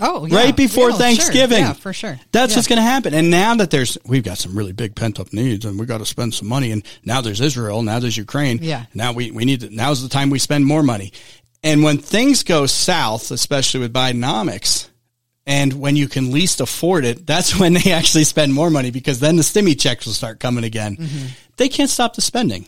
Oh, 0.00 0.26
yeah. 0.26 0.36
right 0.38 0.56
before 0.56 0.84
Yeah, 0.90 0.96
sure. 0.96 0.98
Thanksgiving. 0.98 1.58
Yeah, 1.60 1.72
for 1.74 1.92
sure. 1.92 2.18
That's 2.32 2.52
Yeah. 2.52 2.58
what's 2.58 2.66
going 2.68 2.78
to 2.78 2.82
happen. 2.82 3.14
And 3.14 3.30
now 3.30 3.54
that 3.54 3.70
there's, 3.70 3.96
we've 4.04 4.24
got 4.24 4.38
some 4.38 4.56
really 4.58 4.72
big 4.72 4.96
pent 4.96 5.20
up 5.20 5.32
needs 5.32 5.64
and 5.64 5.78
we 5.78 5.86
got 5.86 5.98
to 5.98 6.04
spend 6.06 6.34
some 6.34 6.48
money. 6.48 6.72
And 6.72 6.82
now 7.04 7.20
there's 7.20 7.40
Israel. 7.40 7.82
Now 7.82 8.00
there's 8.00 8.16
Ukraine. 8.16 8.58
Yeah. 8.60 8.86
Now 8.92 9.12
we, 9.12 9.30
we 9.30 9.44
need 9.44 9.60
to, 9.60 9.70
now's 9.72 10.02
the 10.02 10.08
time 10.08 10.30
we 10.30 10.40
spend 10.40 10.66
more 10.66 10.82
money. 10.82 11.12
And 11.62 11.82
when 11.82 11.98
things 11.98 12.42
go 12.42 12.66
south, 12.66 13.30
especially 13.30 13.80
with 13.80 13.92
Bidenomics, 13.92 14.88
and 15.46 15.72
when 15.74 15.96
you 15.96 16.08
can 16.08 16.30
least 16.30 16.60
afford 16.60 17.04
it, 17.04 17.26
that's 17.26 17.58
when 17.60 17.74
they 17.74 17.92
actually 17.92 18.24
spend 18.24 18.54
more 18.54 18.70
money 18.70 18.90
because 18.90 19.20
then 19.20 19.36
the 19.36 19.42
stimmy 19.42 19.78
checks 19.78 20.06
will 20.06 20.12
start 20.14 20.40
coming 20.40 20.64
again. 20.64 20.96
They 21.56 21.68
can't 21.68 21.90
stop 21.90 22.14
the 22.14 22.22
spending. 22.22 22.66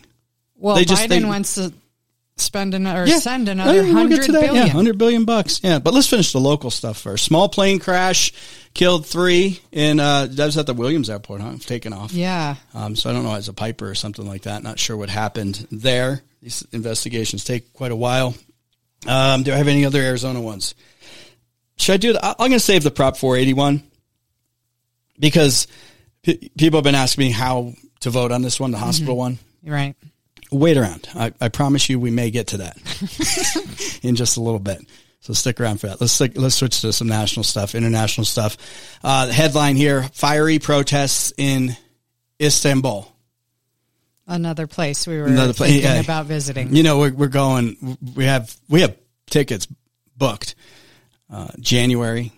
Well, 0.55 0.75
They 0.75 0.85
just- 0.85 1.03
Biden 1.03 1.09
they- 1.09 1.23
wants 1.25 1.55
to 1.55 1.73
spend 2.37 2.73
an, 2.73 2.87
or 2.87 3.05
Yeah. 3.05 3.19
send 3.19 3.47
another 3.47 3.83
we'll 3.83 3.93
hundred 3.93 4.25
billion. 4.27 4.55
Yeah, 4.55 4.67
hundred 4.67 4.97
billion 4.97 5.23
bucks. 5.23 5.59
Yeah, 5.63 5.77
but 5.79 5.93
let's 5.93 6.07
finish 6.07 6.31
the 6.31 6.39
local 6.39 6.71
stuff 6.71 6.97
first. 6.97 7.25
Small 7.25 7.47
plane 7.47 7.77
crash 7.79 8.31
killed 8.73 9.05
three 9.05 9.59
in 9.71 9.99
uh, 9.99 10.25
that 10.31 10.45
was 10.45 10.57
at 10.57 10.65
the 10.65 10.73
Williams 10.73 11.11
Airport. 11.11 11.41
Huh? 11.41 11.53
Taking 11.59 11.93
off. 11.93 12.11
Yeah. 12.11 12.55
Um, 12.73 12.95
so 12.95 13.09
I 13.09 13.13
don't 13.13 13.23
know 13.23 13.35
as 13.35 13.49
a 13.49 13.53
piper 13.53 13.87
or 13.87 13.93
something 13.95 14.25
like 14.25 14.43
that. 14.43 14.63
Not 14.63 14.79
sure 14.79 14.97
what 14.97 15.09
happened 15.11 15.67
there. 15.71 16.23
These 16.41 16.65
investigations 16.71 17.43
take 17.43 17.71
quite 17.73 17.91
a 17.91 17.95
while. 17.95 18.33
Um, 19.07 19.43
do 19.43 19.53
I 19.53 19.57
have 19.57 19.67
any 19.67 19.85
other 19.85 20.01
Arizona 20.01 20.41
ones? 20.41 20.75
Should 21.77 21.93
I 21.93 21.97
do? 21.97 22.13
The, 22.13 22.25
I'm 22.25 22.35
going 22.37 22.51
to 22.51 22.59
save 22.59 22.83
the 22.83 22.91
Prop 22.91 23.17
481 23.17 23.83
because 25.19 25.67
p- 26.21 26.51
people 26.57 26.77
have 26.77 26.83
been 26.83 26.95
asking 26.95 27.25
me 27.25 27.31
how 27.31 27.73
to 28.01 28.09
vote 28.09 28.31
on 28.31 28.41
this 28.41 28.59
one, 28.59 28.71
the 28.71 28.77
hospital 28.77 29.17
one 29.17 29.39
You're 29.61 29.75
right. 29.75 29.95
wait 30.51 30.77
around. 30.77 31.07
I, 31.15 31.33
I 31.41 31.49
promise 31.49 31.89
you, 31.89 31.99
we 31.99 32.11
may 32.11 32.31
get 32.31 32.47
to 32.47 32.57
that 32.57 33.99
in 34.03 34.15
just 34.15 34.37
a 34.37 34.41
little 34.41 34.59
bit. 34.59 34.85
So 35.21 35.33
stick 35.33 35.61
around 35.61 35.79
for 35.79 35.87
that. 35.87 36.01
Let's 36.01 36.11
stick, 36.11 36.33
let's 36.35 36.55
switch 36.55 36.81
to 36.81 36.91
some 36.91 37.07
national 37.07 37.45
stuff, 37.45 37.75
international 37.75 38.25
stuff. 38.25 38.57
Uh, 39.03 39.27
the 39.27 39.33
headline 39.33 39.77
here: 39.77 40.03
fiery 40.13 40.59
protests 40.59 41.31
in 41.37 41.77
Istanbul. 42.41 43.09
Another 44.33 44.65
place 44.67 45.05
we 45.05 45.17
were 45.17 45.25
Another 45.25 45.53
place, 45.53 45.71
thinking 45.73 45.91
yeah. 45.91 45.99
about 46.01 46.25
visiting. 46.25 46.75
You 46.75 46.81
know, 46.83 46.97
we're, 46.99 47.13
we're 47.13 47.27
going. 47.27 47.97
We 48.15 48.25
have 48.25 48.55
we 48.67 48.81
have 48.81 48.95
tickets 49.29 49.67
booked. 50.17 50.55
Uh, 51.31 51.47
January. 51.59 52.31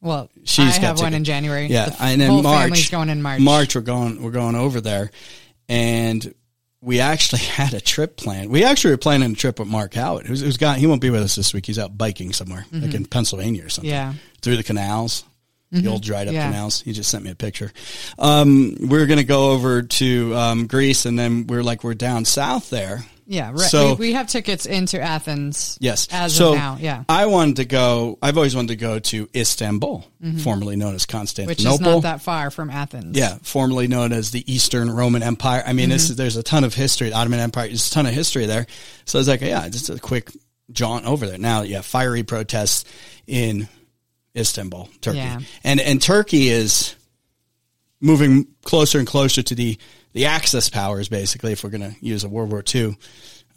Well, 0.00 0.28
She's 0.44 0.76
I 0.76 0.80
got 0.80 0.86
have 0.86 1.00
one 1.00 1.14
in 1.14 1.24
January. 1.24 1.66
Yeah, 1.66 1.86
The 1.90 2.02
and 2.02 2.20
then 2.20 2.30
whole 2.30 2.42
March. 2.42 2.62
family's 2.64 2.90
going 2.90 3.08
in 3.08 3.22
March. 3.22 3.40
March, 3.40 3.74
we're 3.74 3.80
going. 3.80 4.22
We're 4.22 4.30
going 4.32 4.54
over 4.54 4.80
there, 4.82 5.10
and 5.68 6.34
we 6.82 7.00
actually 7.00 7.38
had 7.42 7.72
a 7.72 7.80
trip 7.80 8.16
planned. 8.18 8.50
We 8.50 8.64
actually 8.64 8.92
were 8.92 8.98
planning 8.98 9.32
a 9.32 9.34
trip 9.34 9.58
with 9.58 9.68
Mark 9.68 9.94
Howard, 9.94 10.26
who's, 10.26 10.42
who's 10.42 10.58
got. 10.58 10.76
He 10.78 10.86
won't 10.86 11.00
be 11.00 11.08
with 11.10 11.22
us 11.22 11.34
this 11.36 11.54
week. 11.54 11.64
He's 11.66 11.78
out 11.78 11.96
biking 11.96 12.32
somewhere, 12.34 12.66
like 12.70 12.92
in 12.94 13.06
Pennsylvania 13.06 13.64
or 13.64 13.70
something. 13.70 13.90
Mm-hmm. 13.90 14.12
Yeah. 14.12 14.14
through 14.42 14.56
the 14.58 14.62
canals. 14.62 15.24
The 15.82 15.88
old 15.88 16.02
dried 16.02 16.28
up 16.28 16.34
Yeah. 16.34 16.46
canals. 16.46 16.80
He 16.82 16.92
just 16.92 17.10
sent 17.10 17.24
me 17.24 17.30
a 17.30 17.34
picture. 17.34 17.72
Um, 18.18 18.76
we're 18.80 19.06
going 19.06 19.18
to 19.18 19.24
go 19.24 19.50
over 19.50 19.82
to 19.82 20.34
um, 20.36 20.66
Greece, 20.66 21.04
and 21.06 21.18
then 21.18 21.46
we're 21.46 21.62
like 21.64 21.82
we're 21.84 21.94
down 21.94 22.24
south 22.24 22.70
there. 22.70 23.04
Yeah, 23.26 23.50
right. 23.52 23.58
So- 23.60 23.94
we, 23.94 24.08
we 24.08 24.12
have 24.12 24.26
tickets 24.28 24.66
into 24.66 25.00
Athens. 25.00 25.78
Yes. 25.80 26.08
as 26.12 26.36
so 26.36 26.50
of 26.52 26.58
now. 26.58 26.76
Yeah, 26.78 27.04
I 27.08 27.24
wanted 27.26 27.56
to 27.56 27.64
go. 27.64 28.18
I've 28.20 28.36
always 28.36 28.54
wanted 28.54 28.68
to 28.68 28.76
go 28.76 28.98
to 28.98 29.28
Istanbul, 29.34 30.04
formerly 30.42 30.76
known 30.76 30.94
as 30.94 31.06
Constantinople. 31.06 31.54
Mm-hmm. 31.64 31.72
which 31.72 31.80
is 31.80 31.94
not 31.94 32.02
that 32.02 32.20
far 32.22 32.50
from 32.50 32.68
Athens. 32.70 33.16
Yeah, 33.16 33.38
formerly 33.42 33.88
known 33.88 34.12
as 34.12 34.30
the 34.30 34.44
Eastern 34.52 34.90
Roman 34.90 35.22
Empire. 35.22 35.62
I 35.66 35.72
mean, 35.72 35.88
Mm-hmm. 35.88 35.94
is, 35.96 36.16
there's 36.16 36.36
a 36.36 36.42
ton 36.42 36.64
of 36.64 36.74
history. 36.74 37.08
The 37.08 37.16
Ottoman 37.16 37.40
Empire, 37.40 37.68
there's 37.68 37.88
a 37.88 37.90
ton 37.92 38.04
of 38.06 38.12
history 38.12 38.44
there. 38.44 38.66
So 39.06 39.18
I 39.18 39.20
was 39.20 39.28
like, 39.28 39.40
yeah, 39.40 39.68
just 39.70 39.88
a 39.88 39.98
quick 39.98 40.30
jaunt 40.70 41.06
over 41.06 41.26
there. 41.26 41.38
Now, 41.38 41.62
yeah, 41.62 41.80
fiery 41.80 42.24
protests 42.24 42.84
in 43.26 43.68
Istanbul, 44.36 44.88
Turkey, 45.00 45.18
Yeah. 45.18 45.40
and 45.62 45.80
and 45.80 46.00
Turkey 46.02 46.48
is 46.48 46.94
moving 48.00 48.46
closer 48.64 48.98
and 48.98 49.06
closer 49.06 49.42
to 49.42 49.54
the 49.54 49.78
the 50.12 50.26
Axis 50.26 50.68
powers. 50.68 51.08
Basically, 51.08 51.52
if 51.52 51.64
we're 51.64 51.70
going 51.70 51.92
to 51.92 51.96
use 52.04 52.24
a 52.24 52.28
World 52.28 52.50
War 52.50 52.62
II 52.74 52.96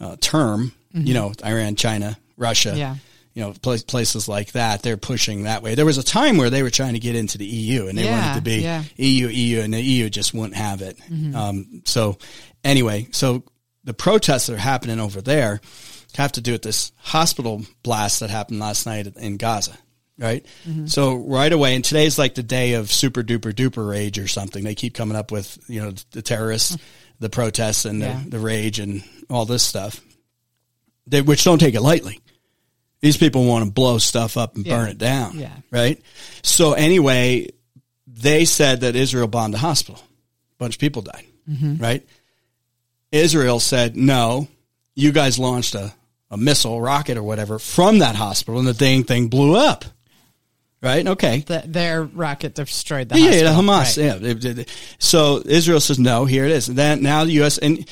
uh, 0.00 0.16
term, 0.20 0.72
you 0.92 1.14
know, 1.14 1.32
Iran, 1.44 1.76
China, 1.76 2.18
Russia, 2.36 2.70
Mm-hmm. 2.70 2.78
Yeah. 2.78 2.96
you 3.34 3.42
know, 3.42 3.52
pla- 3.62 3.76
places 3.86 4.28
like 4.28 4.52
that, 4.52 4.82
they're 4.82 4.96
pushing 4.96 5.44
that 5.44 5.62
way. 5.62 5.74
There 5.76 5.86
was 5.86 5.98
a 5.98 6.02
time 6.02 6.36
where 6.36 6.50
they 6.50 6.62
were 6.62 6.70
trying 6.70 6.94
to 6.94 6.98
get 7.00 7.14
into 7.14 7.38
the 7.38 7.46
EU 7.46 7.86
and 7.86 7.96
they 7.98 8.04
Yeah, 8.04 8.20
wanted 8.20 8.34
to 8.36 8.42
be 8.42 8.62
yeah. 8.62 8.82
EU, 8.96 9.28
EU, 9.28 9.60
and 9.60 9.72
the 9.74 9.80
EU 9.80 10.08
just 10.10 10.34
wouldn't 10.34 10.56
have 10.56 10.82
it. 10.82 10.98
Mm-hmm. 11.10 11.36
Um, 11.36 11.82
so 11.84 12.18
anyway, 12.64 13.06
so 13.12 13.44
the 13.84 13.94
protests 13.94 14.46
that 14.46 14.54
are 14.54 14.58
happening 14.58 14.98
over 14.98 15.20
there 15.20 15.60
have 16.16 16.32
to 16.32 16.40
do 16.40 16.52
with 16.52 16.62
this 16.62 16.90
hospital 16.96 17.62
blast 17.84 18.20
that 18.20 18.30
happened 18.30 18.58
last 18.60 18.86
night 18.86 19.06
in 19.16 19.36
Gaza. 19.36 19.76
Right. 20.18 20.44
Mm-hmm. 20.68 20.86
So 20.86 21.14
right 21.14 21.52
away, 21.52 21.74
and 21.76 21.84
today's 21.84 22.18
like 22.18 22.34
the 22.34 22.42
day 22.42 22.72
of 22.74 22.90
super 22.90 23.22
duper 23.22 23.52
duper 23.52 23.88
rage 23.88 24.18
or 24.18 24.26
something. 24.26 24.64
They 24.64 24.74
keep 24.74 24.94
coming 24.94 25.16
up 25.16 25.30
with, 25.30 25.58
you 25.68 25.80
know, 25.80 25.92
the 26.10 26.22
terrorists, 26.22 26.76
the 27.20 27.28
protests 27.30 27.84
and 27.84 28.00
Yeah. 28.00 28.20
the, 28.24 28.30
the 28.30 28.38
rage 28.40 28.80
and 28.80 29.04
all 29.30 29.44
this 29.44 29.62
stuff. 29.62 30.00
They, 31.06 31.22
which 31.22 31.44
don't 31.44 31.58
take 31.58 31.74
it 31.76 31.80
lightly. 31.80 32.20
These 33.00 33.16
people 33.16 33.44
want 33.44 33.64
to 33.64 33.70
blow 33.70 33.98
stuff 33.98 34.36
up 34.36 34.56
and 34.56 34.66
Yeah. 34.66 34.76
burn 34.76 34.88
it 34.88 34.98
down. 34.98 35.38
Yeah. 35.38 35.54
Right. 35.70 36.02
So 36.42 36.72
anyway, 36.72 37.50
they 38.08 38.44
said 38.44 38.80
that 38.80 38.96
Israel 38.96 39.28
bombed 39.28 39.54
a 39.54 39.58
hospital. 39.58 40.00
A 40.02 40.56
bunch 40.58 40.74
of 40.74 40.80
people 40.80 41.02
died. 41.02 41.24
right? 41.80 42.04
Israel 43.12 43.60
said, 43.60 43.96
no, 43.96 44.48
you 44.94 45.12
guys 45.12 45.38
launched 45.38 45.74
a, 45.76 45.94
a 46.30 46.36
missile, 46.36 46.80
rocket, 46.80 47.16
or 47.16 47.22
whatever 47.22 47.58
from 47.58 48.00
that 48.00 48.16
hospital, 48.16 48.58
and 48.58 48.68
the 48.68 48.74
dang 48.74 49.04
thing 49.04 49.28
blew 49.28 49.56
up. 49.56 49.84
Right? 50.80 51.06
Okay. 51.06 51.40
The, 51.40 51.64
their 51.66 52.04
rocket 52.04 52.54
destroyed 52.54 53.08
the 53.08 53.18
Yeah, 53.18 53.30
yeah, 53.30 53.42
the. 53.52 53.60
Hamas. 53.60 53.96
Right. 53.96 53.96
Yeah. 53.98 54.14
They- 54.34 54.52
they- 54.52 54.66
So 54.98 55.42
Israel 55.44 55.80
says, 55.80 55.98
no, 55.98 56.24
here 56.24 56.44
it 56.44 56.52
is. 56.52 56.66
Then 56.66 57.02
now 57.02 57.24
the 57.24 57.32
U.S. 57.32 57.58
and 57.58 57.84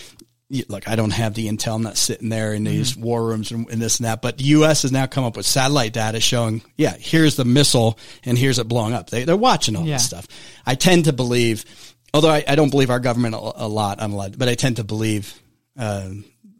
look, 0.68 0.88
I 0.88 0.94
don't 0.94 1.10
have 1.10 1.34
the 1.34 1.48
intel. 1.48 1.74
I'm 1.74 1.82
not 1.82 1.96
sitting 1.96 2.28
there 2.28 2.52
in 2.54 2.62
these 2.62 2.92
Mm-hmm. 2.92 3.02
war 3.02 3.26
rooms 3.26 3.50
and, 3.50 3.68
and 3.68 3.82
this 3.82 3.98
and 3.98 4.06
that, 4.06 4.22
but 4.22 4.38
the 4.38 4.44
U.S. 4.44 4.82
has 4.82 4.92
now 4.92 5.06
come 5.06 5.24
up 5.24 5.36
with 5.36 5.44
satellite 5.46 5.92
data 5.94 6.20
showing, 6.20 6.62
yeah, 6.76 6.94
here's 6.96 7.34
the 7.34 7.44
missile 7.44 7.98
and 8.24 8.38
here's 8.38 8.60
it 8.60 8.68
blowing 8.68 8.92
up. 8.94 9.10
They, 9.10 9.24
they're 9.24 9.36
watching 9.36 9.74
all 9.74 9.84
Yeah. 9.84 9.94
this 9.96 10.06
stuff. 10.06 10.28
I 10.64 10.76
tend 10.76 11.06
to 11.06 11.12
believe, 11.12 11.64
although 12.14 12.30
I, 12.30 12.44
I 12.46 12.54
don't 12.54 12.70
believe 12.70 12.90
our 12.90 13.00
government 13.00 13.34
a, 13.34 13.38
a 13.38 13.66
lot, 13.66 14.00
I'm 14.00 14.12
a 14.12 14.16
lot, 14.16 14.38
but 14.38 14.48
I 14.48 14.54
tend 14.54 14.76
to 14.76 14.84
believe, 14.84 15.34
uh, 15.76 16.10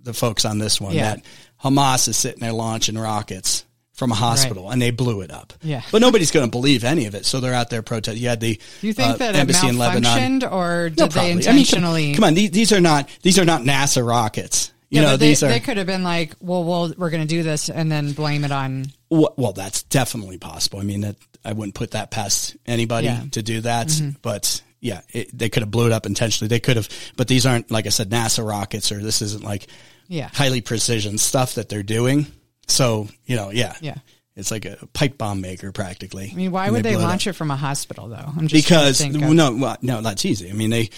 the 0.03 0.13
folks 0.13 0.45
on 0.45 0.59
this 0.59 0.81
one 0.81 0.95
Yeah. 0.95 1.15
that 1.15 1.25
Hamas 1.63 2.09
is 2.09 2.17
sitting 2.17 2.41
there 2.41 2.53
launching 2.53 2.99
rockets 2.99 3.65
from 3.97 4.13
a 4.13 4.15
hospital 4.15 4.71
and 4.71 4.81
they 4.81 4.91
blew 4.91 5.23
it 5.23 5.31
up. 5.31 5.53
Yeah. 5.63 5.83
But 5.91 6.03
nobody's 6.03 6.31
going 6.31 6.47
to 6.47 6.51
believe 6.51 6.85
any 6.85 7.07
of 7.07 7.15
it. 7.15 7.27
So 7.27 7.41
they're 7.41 7.55
out 7.55 7.71
there 7.71 7.83
protesting. 7.83 8.23
You 8.23 8.29
had 8.29 8.41
the 8.41 8.61
you 8.83 8.93
think 8.93 9.15
uh, 9.15 9.17
that 9.17 9.35
it 9.35 9.39
embassy 9.39 9.69
in 9.69 9.79
Lebanon. 9.79 10.45
or 10.45 10.91
did 10.91 10.99
No, 10.99 11.07
they 11.07 11.13
probably. 11.13 11.31
I 11.31 11.35
mean, 11.35 11.43
come- 11.43 11.57
intentionally? 11.57 12.15
come, 12.15 12.25
on, 12.25 12.35
these, 12.35 12.51
these 12.51 12.73
are 12.73 12.81
not 12.81 13.09
these 13.23 13.39
are 13.39 13.45
not 13.45 13.63
NASA 13.63 14.07
rockets. 14.07 14.73
You 14.91 15.01
Yeah, 15.01 15.09
know, 15.09 15.17
they, 15.17 15.29
these 15.29 15.43
are 15.43 15.49
they 15.49 15.59
could 15.61 15.79
have 15.79 15.87
been 15.87 16.05
like, 16.05 16.35
well, 16.41 16.63
well, 16.63 16.93
we're 16.97 17.11
going 17.11 17.23
to 17.23 17.29
do 17.29 17.43
this, 17.43 17.69
and 17.71 17.91
then 17.91 18.13
blame 18.13 18.45
it 18.45 18.53
on. 18.53 18.87
well, 19.11 19.35
well, 19.37 19.53
that's 19.53 19.83
definitely 19.83 20.39
possible. 20.39 20.79
I 20.79 20.85
mean, 20.85 21.01
that 21.01 21.17
I 21.45 21.55
wouldn't 21.55 21.75
put 21.75 21.91
that 21.93 22.11
past 22.13 22.57
anybody 22.67 23.07
Yeah. 23.07 23.17
Mm-hmm. 23.17 23.29
to 23.31 23.43
do 23.43 23.61
that. 23.63 23.91
But 24.23 24.63
yeah, 24.81 25.01
it, 25.13 25.37
they 25.37 25.49
could 25.49 25.63
have 25.63 25.71
blew 25.73 25.87
it 25.87 25.93
up 25.93 26.07
intentionally. 26.07 26.49
They 26.49 26.61
could 26.61 26.77
have, 26.77 26.89
but 27.17 27.27
these 27.29 27.47
aren't 27.47 27.71
like 27.71 27.87
I 27.87 27.89
said, 27.89 28.11
NASA 28.11 28.47
rockets, 28.47 28.93
or 28.93 29.03
this 29.03 29.23
isn't 29.23 29.43
like 29.43 29.67
Yeah. 30.07 30.29
highly 30.33 30.61
precision 30.61 31.19
stuff 31.19 31.55
that 31.55 31.69
they're 31.69 31.83
doing. 31.83 32.27
So 32.69 33.09
you 33.27 33.37
know, 33.37 33.51
yeah, 33.51 33.77
Yeah. 33.81 33.97
it's 34.35 34.51
like 34.51 34.65
a 34.65 34.79
pipe 34.93 35.17
bomb 35.19 35.41
maker 35.41 35.73
practically. 35.73 36.31
I 36.33 36.35
mean, 36.35 36.51
why 36.51 36.71
would 36.71 36.85
they, 36.85 36.93
it 36.93 36.97
up. 36.97 37.03
launch 37.03 37.27
it 37.27 37.33
from 37.35 37.51
a 37.51 37.57
hospital 37.57 38.09
though? 38.09 38.17
I'm 38.17 38.49
just 38.49 38.65
because 38.65 38.99
trying 38.99 39.13
to 39.13 39.19
think 39.19 39.31
of- 39.31 39.37
no, 39.37 39.57
well, 39.57 39.77
no, 39.83 40.01
that's 40.01 40.25
easy. 40.25 40.51
I 40.51 40.53
mean, 40.53 40.71
they 40.71 40.91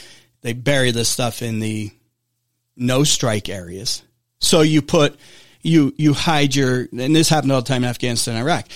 they 0.42 0.52
bury 0.52 0.90
this 0.92 1.08
stuff 1.08 1.42
in 1.42 1.58
the 1.60 1.90
no 2.76 3.04
strike 3.04 3.48
areas. 3.48 4.02
So 4.40 4.62
you 4.62 4.82
put 4.82 5.18
you 5.62 5.92
you 5.96 6.14
hide 6.14 6.54
your 6.54 6.88
and 6.96 7.14
this 7.14 7.28
happened 7.28 7.52
all 7.52 7.60
the 7.60 7.68
time 7.68 7.84
in 7.84 7.90
Afghanistan 7.90 8.34
and 8.36 8.42
Iraq. 8.44 8.66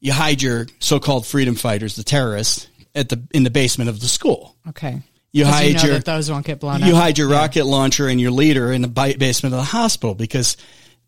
You 0.00 0.12
hide 0.14 0.40
your 0.40 0.66
so-called 0.78 1.26
freedom 1.26 1.54
fighters, 1.54 1.94
the 1.94 2.02
terrorists, 2.02 2.68
at 2.94 3.10
the 3.10 3.22
in 3.32 3.42
the 3.44 3.50
basement 3.50 3.90
of 3.90 4.00
the 4.00 4.08
school. 4.08 4.56
Okay. 4.70 5.02
You 5.32 5.44
hide 5.44 5.76
know 5.76 5.82
your 5.82 5.92
that 5.92 6.06
those 6.06 6.30
won't 6.30 6.46
get 6.46 6.58
blown 6.58 6.80
you 6.80 6.94
up. 6.96 7.02
hide 7.02 7.18
your 7.18 7.28
rocket 7.28 7.64
launcher 7.66 8.08
and 8.08 8.20
your 8.20 8.30
leader 8.32 8.72
in 8.72 8.82
the 8.82 8.88
basement 8.88 9.54
of 9.54 9.60
the 9.60 9.64
hospital 9.64 10.14
because 10.14 10.56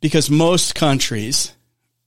because 0.03 0.29
most 0.29 0.75
countries 0.75 1.53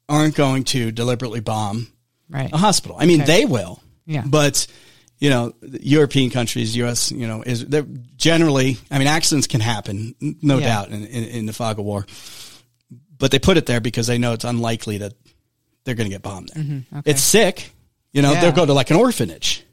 aren't 0.07 0.35
going 0.35 0.65
to 0.65 0.91
deliberately 0.91 1.39
bomb 1.39 1.87
right. 2.29 2.53
a 2.53 2.57
hospital. 2.57 2.95
I 2.99 3.07
mean, 3.07 3.21
Okay. 3.23 3.39
they 3.39 3.45
will. 3.45 3.81
Yeah. 4.05 4.21
But 4.23 4.67
you 5.17 5.29
know, 5.29 5.53
European 5.81 6.29
countries, 6.29 6.75
U.S., 6.75 7.09
you 7.11 7.25
know, 7.25 7.41
is 7.41 7.65
they're 7.65 7.87
generally. 8.17 8.77
I 8.91 8.99
mean, 8.99 9.07
accidents 9.07 9.47
can 9.47 9.61
happen, 9.61 10.13
no 10.41 10.59
Yeah. 10.59 10.67
doubt, 10.67 10.89
in, 10.89 11.05
in, 11.05 11.23
in 11.23 11.45
the 11.47 11.53
fog 11.53 11.79
of 11.79 11.85
war. 11.85 12.05
But 13.17 13.31
they 13.31 13.39
put 13.39 13.55
it 13.57 13.65
there 13.65 13.79
because 13.79 14.07
they 14.07 14.17
know 14.17 14.33
it's 14.33 14.43
unlikely 14.43 14.97
that 14.99 15.13
they're 15.85 15.95
going 15.95 16.09
to 16.09 16.13
get 16.13 16.21
bombed 16.21 16.49
there. 16.53 16.63
Mm-hmm. 16.63 16.97
okay. 16.97 17.11
It's 17.11 17.21
sick. 17.21 17.71
You 18.11 18.21
know, 18.21 18.33
Yeah. 18.33 18.41
they'll 18.41 18.51
go 18.51 18.65
to 18.65 18.73
like 18.73 18.91
an 18.91 18.97
orphanage. 18.97 19.64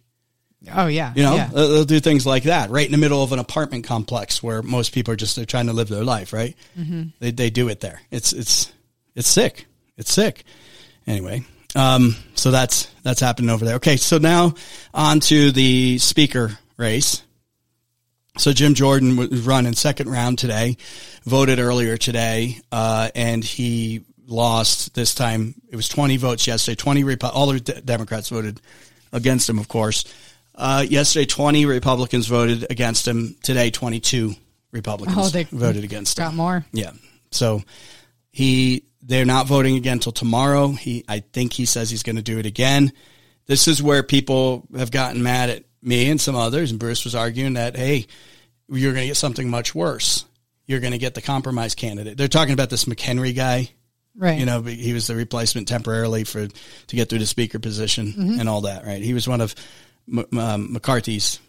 Oh 0.70 0.86
yeah. 0.86 1.12
You 1.16 1.22
know, 1.22 1.34
Yeah. 1.36 1.48
they'll 1.52 1.84
do 1.84 1.98
things 2.00 2.24
like 2.26 2.44
that 2.44 2.70
right 2.70 2.86
in 2.86 2.92
the 2.92 2.98
middle 2.98 3.22
of 3.22 3.32
an 3.32 3.38
apartment 3.38 3.84
complex 3.84 4.42
where 4.42 4.62
most 4.62 4.92
people 4.92 5.12
are 5.12 5.16
just 5.16 5.34
they're 5.36 5.44
trying 5.44 5.66
to 5.66 5.72
live 5.72 5.88
their 5.88 6.04
life. 6.04 6.32
Right? 6.32 6.54
Mm-hmm. 6.78 7.02
They 7.18 7.30
they 7.32 7.50
do 7.50 7.68
it 7.68 7.80
there. 7.80 8.00
It's 8.10 8.32
it's 8.32 8.72
it's 9.14 9.28
sick. 9.28 9.66
It's 9.96 10.12
sick. 10.12 10.44
Anyway, 11.06 11.42
um, 11.74 12.14
so 12.34 12.50
that's 12.50 12.86
that's 13.02 13.20
happening 13.20 13.50
over 13.50 13.64
there. 13.64 13.76
Okay, 13.76 13.96
so 13.96 14.18
now 14.18 14.54
on 14.94 15.20
to 15.20 15.50
the 15.52 15.98
speaker 15.98 16.56
race. 16.76 17.22
So 18.38 18.52
Jim 18.52 18.72
Jordan 18.74 19.16
was 19.16 19.42
running 19.42 19.74
second 19.74 20.08
round 20.08 20.38
today, 20.38 20.78
voted 21.24 21.58
earlier 21.58 21.98
today, 21.98 22.58
uh, 22.70 23.10
and 23.14 23.44
he 23.44 24.04
lost 24.26 24.94
this 24.94 25.14
time. 25.14 25.54
It 25.70 25.76
was 25.76 25.86
20 25.88 26.16
votes 26.16 26.46
yesterday. 26.46 26.76
20 26.76 27.04
Repu- 27.04 27.30
all 27.34 27.48
the 27.48 27.60
de- 27.60 27.82
Democrats 27.82 28.30
voted 28.30 28.58
against 29.12 29.50
him, 29.50 29.58
of 29.58 29.68
course. 29.68 30.04
Uh, 30.54 30.84
yesterday, 30.88 31.24
20 31.26 31.64
Republicans 31.66 32.26
voted 32.26 32.66
against 32.70 33.08
him. 33.08 33.36
Today, 33.42 33.70
22 33.70 34.34
Republicans 34.70 35.16
Oh, 35.18 35.28
they 35.28 35.44
voted 35.44 35.84
against 35.84 36.18
him. 36.18 36.24
got 36.24 36.34
more. 36.34 36.64
Yeah. 36.72 36.92
So 37.30 37.62
he 38.30 38.84
they're 39.02 39.24
not 39.24 39.46
voting 39.46 39.76
again 39.76 39.94
until 39.94 40.12
tomorrow. 40.12 40.68
He 40.68 41.04
I 41.08 41.20
think 41.20 41.52
he 41.52 41.64
says 41.66 41.90
he's 41.90 42.02
going 42.02 42.16
to 42.16 42.22
do 42.22 42.38
it 42.38 42.46
again. 42.46 42.92
This 43.46 43.66
is 43.68 43.82
where 43.82 44.02
people 44.02 44.66
have 44.76 44.90
gotten 44.90 45.22
mad 45.22 45.50
at 45.50 45.64
me 45.82 46.08
and 46.10 46.20
some 46.20 46.36
others, 46.36 46.70
and 46.70 46.78
Bruce 46.78 47.04
was 47.04 47.14
arguing 47.14 47.54
that 47.54 47.76
hey, 47.76 48.06
you're 48.68 48.92
going 48.92 49.02
to 49.04 49.08
get 49.08 49.16
something 49.16 49.48
much 49.50 49.74
worse. 49.74 50.24
You're 50.66 50.80
going 50.80 50.92
to 50.92 50.98
get 50.98 51.14
the 51.14 51.22
compromise 51.22 51.74
candidate. 51.74 52.16
They're 52.16 52.28
talking 52.28 52.54
about 52.54 52.70
this 52.70 52.84
McHenry 52.84 53.34
guy. 53.34 53.70
Right. 54.14 54.38
You 54.38 54.46
know, 54.46 54.62
he 54.62 54.92
was 54.92 55.06
the 55.06 55.16
replacement 55.16 55.66
temporarily 55.68 56.24
for 56.24 56.46
to 56.46 56.96
get 56.96 57.08
through 57.08 57.18
the 57.20 57.26
speaker 57.26 57.58
position 57.58 58.08
Mm-hmm. 58.12 58.40
and 58.40 58.48
all 58.48 58.60
that. 58.62 58.84
Right? 58.86 59.02
He 59.02 59.14
was 59.14 59.26
one 59.26 59.40
of 59.40 59.54
M- 60.12 60.38
um, 60.38 60.72
McCarthy's 60.72 61.40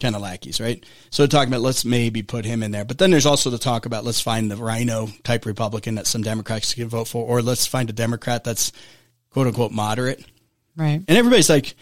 kind 0.00 0.14
of 0.14 0.22
lackeys, 0.22 0.60
right? 0.60 0.84
So 1.10 1.26
talking 1.26 1.48
about 1.48 1.62
let's 1.62 1.84
maybe 1.84 2.22
put 2.22 2.44
him 2.44 2.62
in 2.62 2.70
there. 2.70 2.84
But 2.84 2.98
then 2.98 3.10
there's 3.10 3.26
also 3.26 3.50
the 3.50 3.58
talk 3.58 3.86
about 3.86 4.04
let's 4.04 4.20
find 4.20 4.50
the 4.50 4.56
Rhino 4.56 5.08
type 5.24 5.46
Republican 5.46 5.94
that 5.94 6.06
some 6.06 6.22
Democrats 6.22 6.74
can 6.74 6.88
vote 6.88 7.08
for, 7.08 7.24
or 7.26 7.40
let's 7.42 7.66
find 7.66 7.88
a 7.88 7.94
Democrat 7.94 8.44
that's 8.44 8.72
quote 9.30 9.46
unquote 9.46 9.72
moderate. 9.72 10.24
right. 10.76 11.02
And 11.06 11.18
everybody's 11.18 11.48
like, 11.50 11.74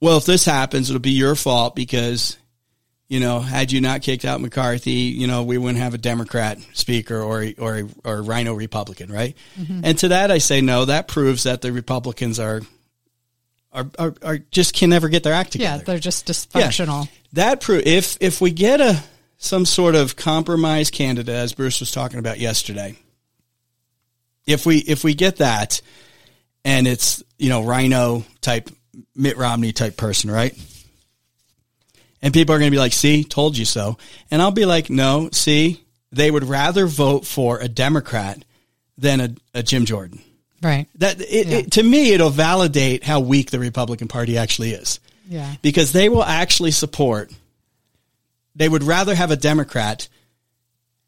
well, 0.00 0.16
if 0.16 0.26
this 0.26 0.44
happens, 0.44 0.90
it'll 0.90 1.00
be 1.00 1.10
your 1.10 1.34
fault 1.34 1.74
because, 1.76 2.36
you 3.08 3.20
know, 3.20 3.40
had 3.40 3.72
you 3.72 3.80
not 3.80 4.02
kicked 4.02 4.24
out 4.24 4.40
McCarthy, 4.40 4.92
you 4.92 5.26
know, 5.26 5.42
we 5.42 5.58
wouldn't 5.58 5.82
have 5.82 5.94
a 5.94 5.98
Democrat 5.98 6.58
speaker 6.72 7.20
or 7.20 7.46
or 7.58 7.88
or 8.04 8.14
a 8.16 8.22
Rhino 8.22 8.54
Republican, 8.54 9.12
right? 9.12 9.36
And 9.84 9.98
to 9.98 10.08
that, 10.08 10.30
I 10.30 10.38
say 10.38 10.60
no. 10.60 10.84
That 10.86 11.08
proves 11.08 11.44
that 11.44 11.60
the 11.62 11.72
Republicans 11.72 12.38
are 12.40 12.62
are 13.72 13.86
are, 13.98 14.14
are 14.22 14.38
just 14.38 14.74
can 14.74 14.90
never 14.90 15.08
get 15.08 15.22
their 15.22 15.32
act 15.34 15.52
together. 15.52 15.78
Yeah, 15.78 15.84
they're 15.84 15.98
just 15.98 16.26
dysfunctional. 16.26 17.08
that 17.32 17.60
pro- 17.60 17.80
if 17.84 18.16
if 18.20 18.40
we 18.40 18.50
get 18.50 18.80
a 18.80 19.02
some 19.38 19.64
sort 19.64 19.94
of 19.94 20.16
compromise 20.16 20.90
candidate, 20.90 21.34
as 21.34 21.52
Bruce 21.52 21.80
was 21.80 21.92
talking 21.92 22.18
about 22.18 22.38
yesterday, 22.38 22.96
if 24.46 24.66
we 24.66 24.78
if 24.78 25.04
we 25.04 25.14
get 25.14 25.36
that, 25.36 25.80
and 26.64 26.86
it's 26.86 27.22
you 27.38 27.48
know 27.48 27.62
Rhino 27.62 28.24
type 28.40 28.70
Mitt 29.14 29.36
Romney 29.36 29.72
type 29.72 29.96
person, 29.96 30.30
right? 30.30 30.56
And 32.20 32.34
people 32.34 32.54
are 32.54 32.58
going 32.58 32.70
to 32.70 32.74
be 32.74 32.80
like, 32.80 32.92
"See, 32.92 33.22
told 33.22 33.56
you 33.56 33.64
so," 33.64 33.96
and 34.30 34.42
I'll 34.42 34.50
be 34.50 34.64
like, 34.64 34.90
"No, 34.90 35.28
see, 35.32 35.84
they 36.10 36.30
would 36.30 36.44
rather 36.44 36.86
vote 36.86 37.24
for 37.26 37.58
a 37.58 37.68
Democrat 37.68 38.44
than 38.96 39.20
a, 39.20 39.34
a 39.54 39.62
Jim 39.62 39.84
Jordan." 39.84 40.20
Right. 40.62 40.86
That 40.96 41.20
it, 41.20 41.46
Yeah. 41.46 41.56
it, 41.58 41.72
to 41.72 41.82
me, 41.82 42.12
it'll 42.12 42.30
validate 42.30 43.04
how 43.04 43.20
weak 43.20 43.50
the 43.50 43.58
Republican 43.58 44.08
Party 44.08 44.36
actually 44.38 44.72
is 44.72 44.98
Yeah. 45.28 45.54
because 45.62 45.92
they 45.92 46.08
will 46.08 46.24
actually 46.24 46.72
support. 46.72 47.30
They 48.56 48.68
would 48.68 48.82
rather 48.82 49.14
have 49.14 49.30
a 49.30 49.36
Democrat, 49.36 50.08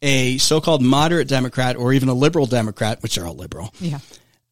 a 0.03 0.39
so-called 0.39 0.83
moderate 0.83 1.29
Democrat, 1.29 1.77
or 1.77 1.93
even 1.93 2.09
a 2.09 2.15
liberal 2.15 2.47
Democrat, 2.47 3.03
which 3.03 3.19
are 3.19 3.27
all 3.27 3.35
liberal, 3.35 3.75
Yeah. 3.81 3.99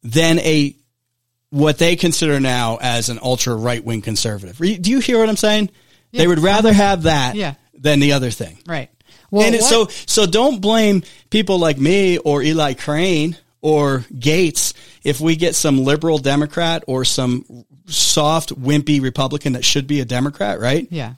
than 0.03 0.39
a 0.39 0.75
what 1.51 1.79
they 1.79 1.95
consider 1.95 2.39
now 2.39 2.77
as 2.79 3.09
an 3.09 3.17
ultra 3.23 3.55
right-wing 3.55 4.01
conservative. 4.01 4.57
Do 4.57 4.91
you 4.91 4.99
hear 4.99 5.17
what 5.17 5.29
I'm 5.29 5.37
saying? 5.37 5.69
They 6.11 6.27
would 6.27 6.39
rather 6.39 6.71
have 6.71 7.03
that 7.03 7.35
Yeah. 7.35 7.55
than 7.73 7.99
the 7.99 8.11
other 8.11 8.29
thing. 8.31 8.59
Right. 8.67 8.89
Well, 9.31 9.45
and 9.47 9.55
what- 9.55 9.63
so 9.63 9.89
so 10.05 10.25
don't 10.27 10.59
blame 10.61 11.03
people 11.31 11.57
like 11.57 11.77
me 11.79 12.17
or 12.19 12.43
Eli 12.43 12.73
Crane 12.73 13.35
or 13.61 14.05
Gaetz 14.13 14.73
if 15.03 15.19
we 15.19 15.35
get 15.35 15.55
some 15.55 15.83
liberal 15.83 16.17
Democrat 16.17 16.83
or 16.87 17.05
some 17.05 17.65
soft 17.85 18.53
wimpy 18.59 19.01
Republican 19.01 19.53
that 19.53 19.65
should 19.65 19.87
be 19.87 19.99
a 19.99 20.05
Democrat, 20.05 20.59
right? 20.59 20.87
yeah. 20.89 21.15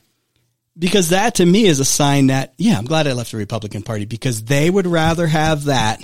Because 0.80 1.10
that 1.10 1.36
to 1.36 1.46
me 1.46 1.66
is 1.66 1.82
a 1.82 1.86
sign 1.86 2.28
that 2.28 2.54
yeah, 2.58 2.78
I'm 2.78 2.86
glad 2.86 3.06
I 3.06 3.12
left 3.12 3.32
the 3.32 3.38
Republican 3.38 3.82
Party 3.84 4.06
because 4.06 4.46
they 4.46 4.70
would 4.70 4.88
rather 4.88 5.28
have 5.28 5.66
that 5.66 6.02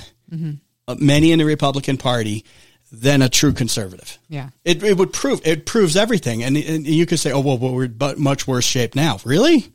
uh, 0.88 0.96
many 1.00 1.32
in 1.32 1.40
the 1.40 1.46
Republican 1.46 1.98
Party 1.98 2.44
than 2.92 3.22
a 3.22 3.30
true 3.30 3.54
conservative. 3.54 4.18
Yeah. 4.28 4.50
It, 4.66 4.84
it 4.84 4.98
would 4.98 5.14
prove 5.14 5.42
it 5.48 5.66
proves 5.66 5.96
everything, 5.96 6.44
and, 6.44 6.58
and 6.58 6.86
you 6.86 7.06
could 7.06 7.20
say, 7.20 7.32
"Oh 7.32 7.40
well, 7.40 7.58
well 7.58 7.74
we're 7.74 7.88
bu- 7.88 8.18
much 8.18 8.46
worse 8.46 8.66
shape 8.66 8.94
now." 8.94 9.20
Really, 9.24 9.72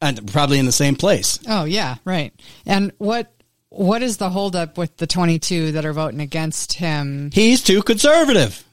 and 0.00 0.30
probably 0.32 0.60
in 0.60 0.66
the 0.66 0.72
same 0.72 0.94
place. 0.94 1.40
Oh 1.48 1.64
yeah. 1.64 1.96
Right. 2.04 2.32
And 2.66 2.92
what 2.98 3.32
what 3.70 4.02
is 4.02 4.16
the 4.16 4.30
holdup 4.30 4.78
with 4.78 4.96
the 4.96 5.06
22 5.06 5.72
that 5.72 5.84
are 5.84 5.92
voting 5.92 6.20
against 6.20 6.74
him? 6.74 7.30
He's 7.32 7.62
too 7.62 7.82
conservative. 7.82 8.64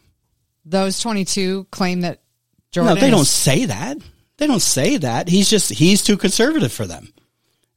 Those 0.66 1.00
22 1.00 1.68
claim 1.72 2.02
that 2.02 2.22
Jordan. 2.72 2.96
no, 2.96 3.00
they 3.02 3.08
is- 3.08 3.12
don't 3.16 3.26
say 3.26 3.66
that. 3.66 3.98
They 4.38 4.48
don't 4.48 4.62
say 4.62 4.98
that. 4.98 5.30
He's 5.30 5.50
just 5.50 5.70
he's 5.72 6.02
too 6.04 6.18
conservative 6.18 6.72
for 6.74 6.86
them. 6.86 7.14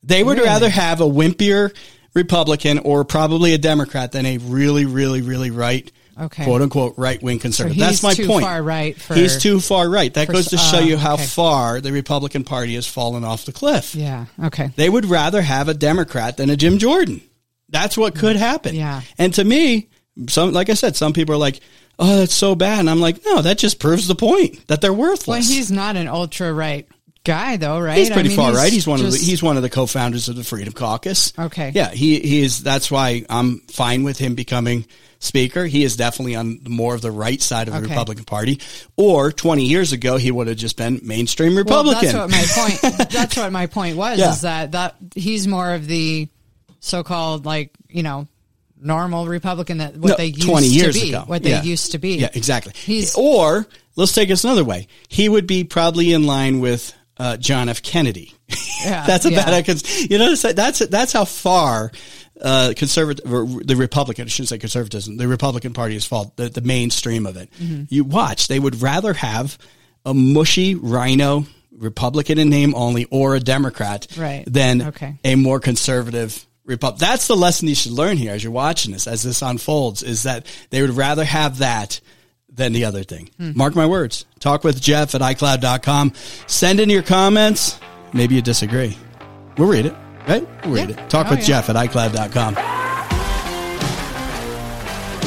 They 0.03 0.25
would 0.25 0.39
Really? 0.39 0.49
rather 0.49 0.69
have 0.71 1.01
a 1.01 1.05
wimpier 1.05 1.73
Republican 2.14 2.79
or 2.81 3.05
probably 3.05 3.53
a 3.55 3.59
Democrat 3.59 4.11
than 4.12 4.27
a 4.27 4.39
really, 4.39 4.85
really, 4.87 5.23
really 5.23 5.51
right, 5.51 5.91
Okay. 6.21 6.45
quote 6.45 6.62
unquote, 6.62 6.95
right 6.97 7.23
wing 7.23 7.39
conservative. 7.39 7.77
he's 7.77 7.85
That's 7.85 8.03
my 8.03 8.14
too 8.14 8.27
point. 8.27 8.45
far 8.45 8.62
right 8.62 9.01
for- 9.01 9.14
he's 9.14 9.41
too 9.41 9.61
far 9.61 9.89
right. 9.89 10.12
That 10.12 10.27
for 10.27 10.33
goes 10.33 10.49
to 10.49 10.59
show 10.59 10.79
uh, 10.79 10.81
you 10.81 10.97
how 10.97 11.14
okay. 11.14 11.25
far 11.25 11.81
the 11.81 11.93
Republican 11.93 12.45
Party 12.45 12.75
has 12.75 12.87
fallen 12.87 13.25
off 13.25 13.45
the 13.45 13.53
cliff. 13.53 13.95
Yeah. 13.95 14.27
Okay. 14.43 14.71
They 14.77 14.89
would 14.89 15.05
rather 15.07 15.41
have 15.43 15.69
a 15.69 15.75
Democrat 15.75 16.37
than 16.37 16.51
a 16.51 16.57
Jim 16.57 16.79
Jordan. 16.79 17.21
That's 17.69 17.97
what 17.97 18.14
could 18.14 18.37
happen. 18.37 18.75
Yeah. 18.75 19.03
And 19.19 19.33
to 19.35 19.45
me, 19.45 19.89
some 20.29 20.53
like 20.53 20.71
I 20.71 20.75
said, 20.75 20.97
some 20.97 21.12
people 21.12 21.35
are 21.35 21.39
like, 21.39 21.61
"Oh, 21.99 22.16
that's 22.19 22.35
so 22.35 22.55
bad," 22.55 22.81
and 22.81 22.91
I'm 22.91 23.01
like, 23.01 23.25
"No, 23.25 23.43
that 23.43 23.59
just 23.59 23.79
proves 23.79 24.09
the 24.09 24.14
point 24.14 24.66
that 24.69 24.81
they're 24.81 24.93
worthless." 24.93 25.27
Well, 25.27 25.37
worthless." 25.37 25.55
he's 25.55 25.71
not 25.71 25.97
an 25.97 26.09
ultra 26.09 26.53
right 26.53 26.89
guy, 27.29 27.57
though, 27.59 27.79
right? 27.79 27.99
He's 27.99 28.09
pretty 28.11 28.31
I 28.31 28.37
mean, 28.37 28.37
far 28.39 28.53
right. 28.55 28.72
He's 28.72 28.87
one 28.87 29.01
of 29.01 29.12
the 29.12 29.18
he's 29.18 29.43
one 29.43 29.57
of 29.57 29.62
the 29.62 29.70
co-founders 29.70 30.29
of 30.29 30.37
the 30.37 30.43
Freedom 30.43 30.72
Caucus. 30.72 31.33
Okay. 31.39 31.70
Yeah, 31.74 31.91
he 31.91 32.18
he 32.20 32.43
is. 32.43 32.62
That's 32.62 32.91
why 32.91 33.24
I'm 33.29 33.61
fine 33.68 34.03
with 34.03 34.18
him 34.18 34.35
becoming 34.35 34.87
speaker. 35.20 35.66
He 35.66 35.85
is 35.85 35.97
definitely 35.97 36.37
on 36.37 36.61
more 36.66 36.95
of 36.95 37.03
the 37.03 37.11
right 37.11 37.41
side 37.43 37.68
of 37.68 37.74
the 37.74 37.81
Okay. 37.81 37.89
Republican 37.91 38.24
Party. 38.24 38.61
Or 38.97 39.31
20 39.33 39.64
years 39.64 39.93
ago, 39.93 40.16
he 40.16 40.31
would 40.31 40.47
have 40.47 40.57
just 40.57 40.76
been 40.76 41.01
mainstream 41.03 41.55
Well, 41.55 41.64
Republican. 41.64 42.12
that's 42.12 42.14
what 42.16 42.31
my 42.31 42.45
point. 42.89 43.11
That's 43.11 43.37
what 43.37 43.53
my 43.53 43.66
point 43.66 43.97
was. 43.97 44.18
Yeah. 44.18 44.31
Is 44.33 44.41
that 44.43 44.72
that 44.72 44.97
he's 45.14 45.47
more 45.47 45.74
of 45.74 45.87
the 45.87 46.29
so-called 46.81 47.45
like 47.45 47.70
you 47.89 48.03
know 48.03 48.26
normal 48.81 49.26
Republican 49.26 49.79
that 49.79 49.97
what 49.97 50.11
No, 50.11 50.16
they 50.16 50.26
used 50.26 50.43
20 50.49 50.66
years 50.68 50.95
to 50.95 51.03
be, 51.03 51.09
ago. 51.09 51.24
what 51.26 51.43
they 51.43 51.51
Yeah. 51.51 51.62
used 51.64 51.93
to 51.93 51.99
be. 51.99 52.16
Yeah, 52.18 52.31
exactly. 52.33 52.72
He's- 52.76 53.14
or 53.16 53.66
let's 53.97 54.12
take 54.12 54.29
this 54.29 54.45
another 54.45 54.62
way. 54.62 54.87
He 55.09 55.29
would 55.29 55.49
be 55.49 55.64
probably 55.64 56.12
in 56.12 56.26
line 56.26 56.61
with 56.61 56.95
uh, 57.19 57.37
John 57.37 57.69
F. 57.69 57.83
Kennedy. 57.83 58.33
Yeah, 58.85 59.05
that's 59.07 59.25
a 59.25 59.31
yeah. 59.33 59.61
you 60.09 60.19
know 60.19 60.35
that's 60.35 60.79
that's 60.81 61.12
how 61.12 61.25
far 61.25 61.91
uh, 62.41 62.73
conservative 62.77 63.33
or 63.33 63.45
the 63.47 63.77
Republican 63.77 64.27
I 64.27 64.29
shouldn't 64.29 64.49
say 64.49 64.59
conservatism 64.59 65.16
the 65.16 65.27
Republican 65.29 65.73
Party 65.73 65.95
has 65.95 66.05
fallen 66.05 66.31
the, 66.37 66.49
the 66.49 66.61
mainstream 66.61 67.27
of 67.27 67.37
it. 67.37 67.51
Mm-hmm. 67.61 67.85
You 67.89 68.05
watch 68.05 68.49
they 68.49 68.61
would 68.61 68.81
rather 68.81 69.12
have 69.14 69.59
a 70.05 70.14
mushy 70.14 70.75
rhino 70.75 71.45
Republican 71.73 72.39
in 72.39 72.49
name 72.49 72.75
only 72.75 73.07
or 73.11 73.35
a 73.35 73.41
Democrat 73.41 74.07
Right. 74.16 74.45
than 74.47 74.83
Okay. 74.83 75.16
a 75.25 75.35
more 75.37 75.61
conservative 75.61 76.45
Republic. 76.64 76.99
That's 77.01 77.27
the 77.29 77.37
lesson 77.37 77.69
you 77.69 77.75
should 77.75 77.93
learn 77.93 78.16
here 78.16 78.33
as 78.33 78.43
you're 78.45 78.53
watching 78.53 78.93
this, 78.93 79.07
as 79.07 79.23
this 79.23 79.43
unfolds, 79.43 80.03
is 80.03 80.25
that 80.25 80.47
they 80.71 80.81
would 80.83 80.91
rather 80.97 81.25
have 81.25 81.59
that 81.59 82.01
than 82.59 82.72
the 82.74 82.84
other 82.84 83.02
thing. 83.02 83.30
Hmm. 83.38 83.52
Mark 83.56 83.74
my 83.74 83.86
words. 83.86 84.26
Talk 84.40 84.62
with 84.64 84.80
Jeff 84.80 85.14
at 85.14 85.22
iCloud.com. 85.22 86.12
Send 86.46 86.78
in 86.80 86.90
your 86.90 87.02
comments. 87.02 87.80
Maybe 88.12 88.34
you 88.34 88.42
disagree. 88.42 88.96
We'll 89.56 89.68
read 89.68 89.86
it, 89.86 89.94
right? 90.28 90.46
We'll 90.64 90.74
read 90.74 90.90
Yeah. 90.90 91.02
it. 91.04 91.11
Talk 91.11 91.26
Oh, 91.28 91.30
with 91.30 91.40
yeah. 91.40 91.46
Jeff 91.46 91.70
at 91.70 91.76
iCloud.com. 91.76 92.56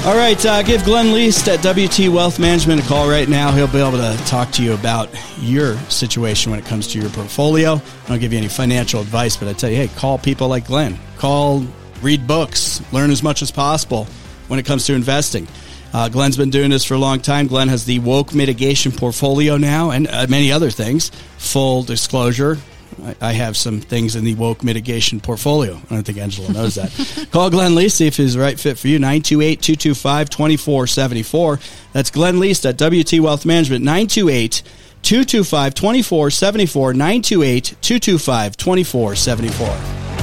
All 0.04 0.18
right, 0.18 0.44
uh, 0.48 0.64
give 0.64 0.84
Glenn 0.84 1.14
Least 1.14 1.48
at 1.48 1.62
WT 1.64 2.10
Wealth 2.12 2.40
Management 2.40 2.84
a 2.84 2.88
call 2.88 3.08
right 3.08 3.30
now. 3.30 3.52
He'll 3.52 3.68
be 3.68 3.78
able 3.80 4.00
to 4.00 4.18
talk 4.26 4.50
to 4.54 4.64
you 4.64 4.74
about 4.74 5.10
your 5.40 5.78
situation 5.90 6.50
when 6.50 6.60
it 6.60 6.66
comes 6.66 6.88
to 6.88 7.00
your 7.00 7.12
portfolio. 7.12 7.74
I 7.76 8.08
don't 8.08 8.18
give 8.20 8.32
you 8.32 8.40
any 8.40 8.48
financial 8.48 9.00
advice, 9.00 9.38
but 9.38 9.48
I 9.48 9.54
tell 9.54 9.70
you, 9.70 9.76
hey, 9.76 9.90
call 9.90 10.18
people 10.18 10.48
like 10.48 10.66
Glenn. 10.66 10.98
Call, 11.20 11.64
read 12.02 12.26
books, 12.26 12.82
learn 12.92 13.12
as 13.12 13.22
much 13.22 13.44
as 13.44 13.52
possible 13.52 14.06
when 14.48 14.58
it 14.60 14.66
comes 14.66 14.88
to 14.88 14.96
investing. 14.96 15.48
Uh, 15.94 16.10
Glenn's 16.10 16.38
been 16.38 16.50
doing 16.50 16.70
this 16.70 16.84
for 16.84 16.94
a 16.94 16.98
long 16.98 17.20
time. 17.20 17.48
Glenn 17.48 17.68
has 17.68 17.86
the 17.86 18.00
woke 18.00 18.34
mitigation 18.34 18.92
portfolio 18.92 19.58
now 19.58 19.92
and 19.92 20.08
uh, 20.08 20.26
many 20.30 20.52
other 20.52 20.70
things. 20.70 21.12
Full 21.38 21.84
disclosure, 21.84 22.58
I, 23.04 23.16
I 23.22 23.34
have 23.34 23.58
some 23.58 23.82
things 23.82 24.16
in 24.16 24.24
the 24.24 24.36
woke 24.36 24.64
mitigation 24.64 25.20
portfolio. 25.20 25.76
I 25.90 25.96
don't 25.96 26.04
think 26.04 26.18
Angela 26.18 26.52
knows 26.52 26.76
that. 26.76 27.28
Call 27.32 27.50
Glenn 27.50 27.76
Least, 27.76 27.98
see 27.98 28.08
if 28.08 28.18
he's 28.18 28.36
the 28.36 28.40
right 28.40 28.60
fit 28.60 28.78
for 28.78 28.88
you. 28.88 29.00
928 29.00 29.62
225 29.62 30.30
2474. 30.30 31.60
That's 31.94 32.12
Glenn 32.12 32.40
Least 32.40 32.66
at 32.66 32.78
WT 32.78 33.20
Wealth 33.20 33.46
Management. 33.46 33.84
928 33.84 34.64
225 35.02 35.74
2474. 35.74 36.94
928 36.94 37.76
225 37.82 38.58
2474. 38.58 40.21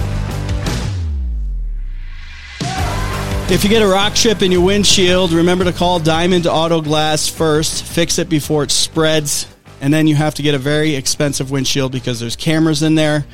If 3.50 3.64
you 3.64 3.70
get 3.70 3.80
a 3.80 3.88
rock 3.88 4.14
chip 4.14 4.42
in 4.42 4.52
your 4.52 4.60
windshield, 4.60 5.32
remember 5.32 5.64
to 5.64 5.72
call 5.72 6.00
Diamond 6.00 6.46
Auto 6.46 6.82
Glass 6.82 7.28
first. 7.28 7.82
Fix 7.82 8.18
it 8.18 8.28
before 8.28 8.62
it 8.62 8.70
spreads. 8.70 9.46
And 9.80 9.92
then 9.92 10.06
you 10.06 10.16
have 10.16 10.34
to 10.34 10.42
get 10.42 10.54
a 10.54 10.58
very 10.58 10.94
expensive 10.94 11.50
windshield 11.50 11.90
because 11.90 12.20
there's 12.20 12.36
cameras 12.36 12.82
in 12.82 12.94
there 12.94 13.24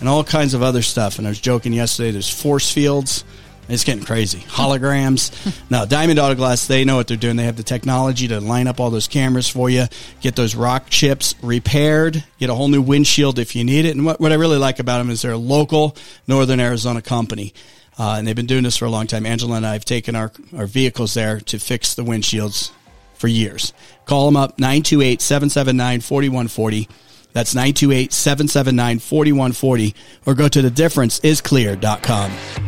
and 0.00 0.08
all 0.08 0.24
kinds 0.24 0.54
of 0.54 0.62
other 0.62 0.80
stuff. 0.80 1.18
And 1.18 1.26
I 1.26 1.30
was 1.30 1.38
joking 1.38 1.74
yesterday, 1.74 2.12
there's 2.12 2.30
force 2.30 2.72
fields. 2.72 3.24
It's 3.68 3.84
getting 3.84 4.06
crazy. 4.06 4.38
Holograms. 4.48 5.60
now, 5.68 5.84
Diamond 5.84 6.18
Auto 6.18 6.34
Glass, 6.34 6.66
they 6.66 6.86
know 6.86 6.96
what 6.96 7.06
they're 7.06 7.18
doing. 7.18 7.36
They 7.36 7.44
have 7.44 7.58
the 7.58 7.62
technology 7.62 8.26
to 8.28 8.40
line 8.40 8.68
up 8.68 8.80
all 8.80 8.88
those 8.88 9.06
cameras 9.06 9.50
for 9.50 9.68
you, 9.68 9.84
get 10.22 10.34
those 10.34 10.54
rock 10.54 10.88
chips 10.88 11.34
repaired, 11.42 12.24
get 12.38 12.48
a 12.48 12.54
whole 12.54 12.68
new 12.68 12.80
windshield 12.80 13.38
if 13.38 13.54
you 13.54 13.64
need 13.64 13.84
it. 13.84 13.94
And 13.94 14.06
what, 14.06 14.18
what 14.18 14.32
I 14.32 14.36
really 14.36 14.56
like 14.56 14.78
about 14.78 14.96
them 14.96 15.10
is 15.10 15.20
they're 15.20 15.32
a 15.32 15.36
local 15.36 15.94
Northern 16.26 16.58
Arizona 16.58 17.02
company. 17.02 17.52
Uh, 17.98 18.16
and 18.18 18.26
they've 18.26 18.36
been 18.36 18.46
doing 18.46 18.62
this 18.62 18.76
for 18.76 18.84
a 18.84 18.90
long 18.90 19.06
time. 19.06 19.26
Angela 19.26 19.56
and 19.56 19.66
I 19.66 19.72
have 19.72 19.84
taken 19.84 20.14
our, 20.14 20.30
our 20.56 20.66
vehicles 20.66 21.14
there 21.14 21.40
to 21.40 21.58
fix 21.58 21.94
the 21.94 22.02
windshields 22.02 22.70
for 23.14 23.28
years. 23.28 23.72
Call 24.04 24.26
them 24.26 24.36
up 24.36 24.58
928 24.58 25.20
779 25.20 26.00
4140. 26.00 26.88
That's 27.32 27.54
928 27.54 28.12
779 28.12 28.98
4140. 29.00 29.94
Or 30.26 30.34
go 30.34 30.48
to 30.48 30.62
thedifferenceisclear.com. 30.62 32.67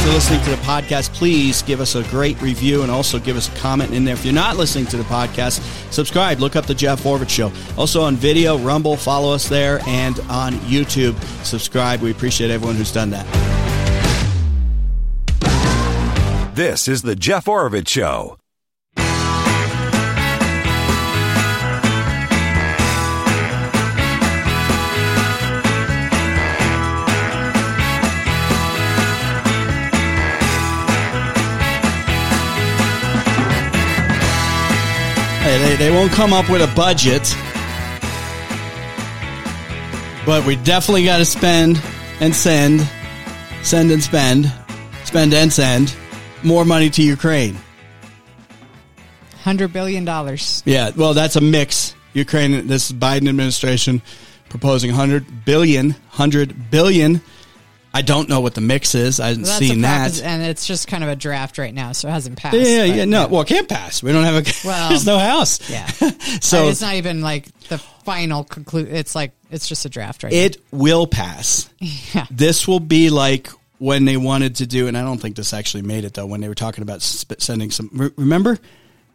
if 0.00 0.06
you're 0.06 0.14
listening 0.14 0.40
to 0.44 0.50
the 0.50 0.56
podcast, 0.62 1.12
please 1.12 1.60
give 1.60 1.78
us 1.78 1.94
a 1.94 2.02
great 2.04 2.40
review 2.40 2.80
and 2.80 2.90
also 2.90 3.18
give 3.18 3.36
us 3.36 3.54
a 3.54 3.58
comment 3.58 3.92
in 3.92 4.02
there. 4.02 4.14
If 4.14 4.24
you're 4.24 4.32
not 4.32 4.56
listening 4.56 4.86
to 4.86 4.96
the 4.96 5.02
podcast, 5.02 5.60
subscribe. 5.92 6.40
Look 6.40 6.56
up 6.56 6.64
the 6.64 6.74
Jeff 6.74 7.02
Oravits 7.02 7.28
Show. 7.28 7.52
Also 7.76 8.00
on 8.00 8.16
video, 8.16 8.56
Rumble, 8.56 8.96
follow 8.96 9.34
us 9.34 9.46
there, 9.46 9.80
and 9.86 10.18
on 10.20 10.54
YouTube, 10.54 11.22
subscribe. 11.44 12.00
We 12.00 12.12
appreciate 12.12 12.50
everyone 12.50 12.76
who's 12.76 12.92
done 12.92 13.10
that. 13.10 13.26
This 16.56 16.88
is 16.88 17.02
the 17.02 17.14
Jeff 17.14 17.44
Oravits 17.44 17.88
Show. 17.88 18.39
They, 35.58 35.76
they 35.76 35.90
won't 35.90 36.12
come 36.12 36.32
up 36.32 36.48
with 36.50 36.62
a 36.62 36.74
budget, 36.74 37.22
but 40.26 40.46
we 40.46 40.56
definitely 40.56 41.04
got 41.04 41.18
to 41.18 41.24
spend 41.24 41.82
and 42.20 42.34
send, 42.34 42.88
send 43.62 43.90
and 43.90 44.02
spend, 44.02 44.52
spend 45.04 45.34
and 45.34 45.52
send 45.52 45.94
more 46.42 46.64
money 46.64 46.90
to 46.90 47.02
Ukraine. 47.02 47.56
Hundred 49.42 49.72
billion 49.72 50.04
dollars. 50.04 50.62
Yeah, 50.66 50.90
well, 50.94 51.14
that's 51.14 51.36
a 51.36 51.40
mix. 51.40 51.94
Ukraine, 52.12 52.66
this 52.66 52.92
Biden 52.92 53.28
administration 53.28 54.02
proposing 54.48 54.90
100 54.90 55.44
billion, 55.44 55.90
100 55.90 56.70
billion. 56.70 57.22
I 57.92 58.02
don't 58.02 58.28
know 58.28 58.40
what 58.40 58.54
the 58.54 58.60
mix 58.60 58.94
is. 58.94 59.18
I 59.18 59.28
haven't 59.28 59.42
That's 59.44 59.58
seen 59.58 59.80
that. 59.80 60.22
and 60.22 60.42
it's 60.42 60.66
just 60.66 60.86
kind 60.86 61.02
of 61.02 61.10
a 61.10 61.16
draft 61.16 61.58
right 61.58 61.74
now, 61.74 61.90
so 61.92 62.08
it 62.08 62.12
hasn't 62.12 62.36
passed. 62.38 62.56
Yeah, 62.56 62.86
but- 62.86 62.96
yeah, 62.96 63.04
no. 63.04 63.26
Well, 63.26 63.40
it 63.42 63.48
can't 63.48 63.68
pass. 63.68 64.02
We 64.02 64.12
don't 64.12 64.24
have 64.24 64.46
a. 64.46 64.50
Well, 64.66 64.88
there's 64.90 65.06
no 65.06 65.18
house. 65.18 65.68
yeah. 65.68 65.86
so 66.40 66.68
it's 66.68 66.80
not 66.80 66.94
even 66.94 67.20
like 67.20 67.46
the 67.68 67.78
final 67.78 68.44
conclude. 68.44 68.88
It's 68.88 69.14
like 69.14 69.32
it's 69.50 69.68
just 69.68 69.84
a 69.86 69.88
draft 69.88 70.22
right 70.22 70.32
now. 70.32 70.38
it 70.38 70.56
will 70.70 71.06
pass. 71.06 71.68
Yeah. 72.14 72.26
This 72.30 72.68
will 72.68 72.80
be 72.80 73.10
like 73.10 73.48
when 73.78 74.04
they 74.04 74.16
wanted 74.16 74.56
to 74.56 74.66
do, 74.66 74.86
and 74.86 74.96
I 74.96 75.02
don't 75.02 75.18
think 75.18 75.34
this 75.36 75.52
actually 75.52 75.82
made 75.82 76.04
it 76.04 76.14
though. 76.14 76.26
When 76.26 76.40
they 76.40 76.48
were 76.48 76.54
talking 76.54 76.82
about 76.82 77.02
sp- 77.02 77.40
sending 77.40 77.70
some. 77.70 78.12
Remember, 78.16 78.58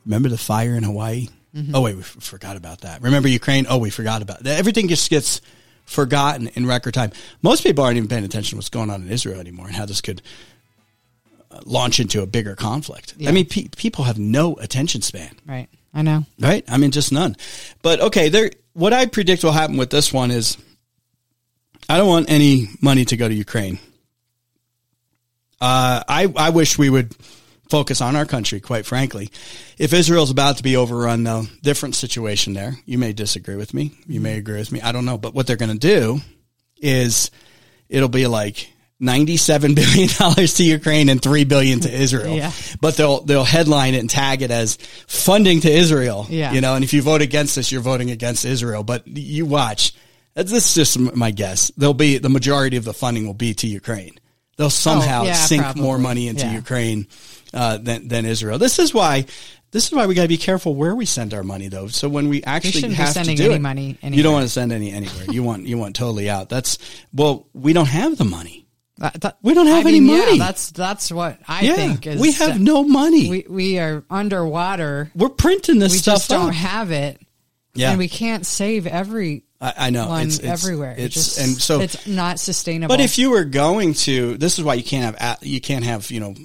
remember 0.05 0.29
the 0.29 0.37
fire 0.37 0.75
in 0.75 0.83
Hawaii. 0.83 1.27
Mm-hmm. 1.55 1.73
Oh 1.75 1.81
wait, 1.81 1.95
we 1.95 2.01
f- 2.01 2.17
forgot 2.19 2.57
about 2.57 2.81
that. 2.81 3.01
Remember 3.01 3.29
Ukraine? 3.29 3.67
Oh, 3.69 3.77
we 3.77 3.89
forgot 3.89 4.21
about 4.21 4.43
that. 4.43 4.59
Everything 4.59 4.89
just 4.89 5.09
gets 5.09 5.39
forgotten 5.85 6.47
in 6.49 6.65
record 6.65 6.93
time. 6.93 7.11
Most 7.41 7.63
people 7.63 7.83
aren't 7.83 7.97
even 7.97 8.09
paying 8.09 8.25
attention 8.25 8.51
to 8.51 8.55
what's 8.57 8.69
going 8.69 8.89
on 8.89 9.01
in 9.01 9.09
Israel 9.09 9.39
anymore 9.39 9.67
and 9.67 9.75
how 9.75 9.85
this 9.85 10.01
could 10.01 10.21
uh, 11.51 11.61
launch 11.65 11.99
into 11.99 12.21
a 12.21 12.25
bigger 12.25 12.55
conflict. 12.55 13.13
I 13.25 13.31
mean, 13.31 13.45
pe- 13.45 13.69
people 13.75 14.03
have 14.05 14.19
no 14.19 14.55
attention 14.55 15.01
span. 15.01 15.35
Right. 15.45 15.69
I 15.93 16.01
know. 16.01 16.25
Right? 16.39 16.65
I 16.67 16.77
mean, 16.77 16.91
just 16.91 17.11
none. 17.11 17.37
But 17.81 18.01
okay, 18.01 18.29
there. 18.29 18.51
What 18.73 18.91
I 18.91 19.05
predict 19.05 19.41
will 19.41 19.53
happen 19.53 19.77
with 19.77 19.89
this 19.89 20.11
one 20.11 20.31
is, 20.31 20.57
I 21.87 21.97
don't 21.97 22.09
want 22.09 22.29
any 22.29 22.67
money 22.81 23.05
to 23.05 23.15
go 23.15 23.29
to 23.29 23.33
Ukraine. 23.33 23.79
Uh, 25.61 26.03
I 26.05 26.33
I 26.35 26.49
wish 26.49 26.77
we 26.77 26.89
would 26.89 27.15
focus 27.69 28.01
on 28.01 28.15
our 28.15 28.25
country. 28.25 28.59
Quite 28.59 28.85
frankly, 28.85 29.29
if 29.77 29.93
Israel's 29.93 30.31
about 30.31 30.57
to 30.57 30.63
be 30.63 30.75
overrun, 30.77 31.23
though, 31.23 31.43
different 31.61 31.95
situation 31.95 32.53
there. 32.53 32.75
You 32.85 32.97
may 32.97 33.13
disagree 33.13 33.55
with 33.55 33.73
me. 33.73 33.91
You 34.07 34.19
may 34.19 34.37
agree 34.37 34.59
with 34.59 34.71
me. 34.71 34.81
I 34.81 34.91
don't 34.91 35.05
know. 35.05 35.17
But 35.17 35.33
what 35.33 35.47
they're 35.47 35.55
going 35.55 35.71
to 35.71 35.77
do 35.77 36.19
is, 36.77 37.31
it'll 37.89 38.09
be 38.09 38.27
like. 38.27 38.71
$97 39.01 39.75
billion 40.29 40.47
to 40.47 40.63
Ukraine 40.63 41.09
and 41.09 41.21
3 41.21 41.43
billion 41.43 41.81
to 41.81 41.93
Israel. 41.93 42.33
Yeah. 42.33 42.53
But 42.79 42.95
they'll, 42.95 43.19
they'll 43.19 43.43
headline 43.43 43.93
it 43.93 43.99
and 43.99 44.09
tag 44.09 44.41
it 44.41 44.51
as 44.51 44.77
funding 45.05 45.59
to 45.59 45.69
Israel. 45.69 46.25
Yeah. 46.29 46.53
You 46.53 46.61
know, 46.61 46.75
and 46.75 46.83
if 46.83 46.93
you 46.93 47.01
vote 47.01 47.21
against 47.21 47.57
this, 47.57 47.73
you're 47.73 47.81
voting 47.81 48.09
against 48.09 48.45
Israel. 48.45 48.83
But 48.83 49.05
you 49.05 49.45
watch. 49.45 49.93
This 50.33 50.53
is 50.53 50.73
just 50.75 51.13
my 51.13 51.31
guess. 51.31 51.71
There'll 51.75 51.93
be 51.93 52.19
the 52.19 52.29
majority 52.29 52.77
of 52.77 52.85
the 52.85 52.93
funding 52.93 53.25
will 53.27 53.33
be 53.33 53.53
to 53.55 53.67
Ukraine. 53.67 54.17
They'll 54.55 54.67
oh, 54.67 54.69
somehow 54.69 55.23
Oh, 55.23 55.25
yeah, 55.25 55.33
sink 55.33 55.63
probably. 55.63 55.81
more 55.81 55.97
money 55.97 56.29
into 56.29 56.45
Yeah. 56.45 56.53
Ukraine 56.53 57.07
uh, 57.55 57.77
than 57.77 58.07
than 58.07 58.25
Israel. 58.25 58.59
This 58.59 58.77
is 58.79 58.93
why. 58.93 59.25
This 59.71 59.87
is 59.87 59.91
why 59.91 60.05
we 60.05 60.15
got 60.15 60.21
to 60.21 60.27
be 60.29 60.37
careful 60.37 60.73
where 60.73 60.95
we 60.95 61.05
send 61.05 61.33
our 61.33 61.43
money, 61.43 61.67
though. 61.67 61.87
So 61.87 62.07
when 62.07 62.29
we 62.29 62.41
actually 62.43 62.93
have 62.93 63.09
sending 63.09 63.35
to 63.35 63.43
do 63.43 63.49
any 63.49 63.55
it, 63.55 63.61
money 63.61 63.97
you 64.03 64.23
don't 64.23 64.31
want 64.31 64.45
to 64.45 64.49
send 64.49 64.71
any 64.71 64.91
anywhere. 64.91 65.25
You 65.29 65.43
want 65.43 65.65
you 65.65 65.77
want 65.77 65.95
totally 65.97 66.29
out. 66.29 66.47
That's 66.47 66.77
well, 67.13 67.47
we 67.53 67.73
don't 67.73 67.87
have 67.87 68.17
the 68.17 68.23
money. 68.23 68.67
That- 68.99 69.19
that- 69.21 69.37
We 69.41 69.53
don't 69.53 69.67
have 69.67 69.85
I 69.85 69.89
any 69.89 69.99
mean, 69.99 70.17
money. 70.17 70.37
Yeah, 70.37 70.45
that's 70.45 70.71
that's 70.71 71.11
what 71.11 71.39
I 71.47 71.63
yeah, 71.63 71.73
think. 71.75 72.07
Is 72.07 72.21
we 72.21 72.31
have 72.33 72.61
no 72.61 72.83
money. 72.85 73.29
We 73.29 73.45
we 73.49 73.79
are 73.79 74.05
underwater. 74.09 75.11
We, 75.15 75.25
are 75.25 75.29
printing 75.29 75.79
this 75.79 75.91
We 75.93 75.97
stuff 75.97 76.13
We 76.13 76.17
just 76.19 76.29
don't 76.29 76.49
up. 76.49 76.55
have 76.55 76.91
it, 76.91 77.19
yeah, 77.73 77.89
and 77.89 77.99
we 77.99 78.07
can't 78.07 78.45
save 78.45 78.87
every 78.87 79.43
I, 79.61 79.73
I 79.77 79.89
know 79.89 80.07
one 80.09 80.27
it's, 80.27 80.39
it's 80.39 80.47
everywhere. 80.47 80.95
It's 80.97 81.13
just, 81.13 81.39
and 81.39 81.49
so 81.49 81.79
it's 81.81 82.05
not 82.07 82.39
sustainable. 82.39 82.93
But 82.93 83.01
if 83.03 83.17
you 83.17 83.29
were 83.31 83.45
going 83.45 83.93
to, 84.05 84.37
this 84.37 84.59
is 84.59 84.65
why 84.65 84.73
you 84.75 84.83
can't 84.83 85.17
have 85.17 85.37
you 85.41 85.61
can't 85.61 85.85
have 85.85 86.11
you 86.11 86.19
know 86.19 86.35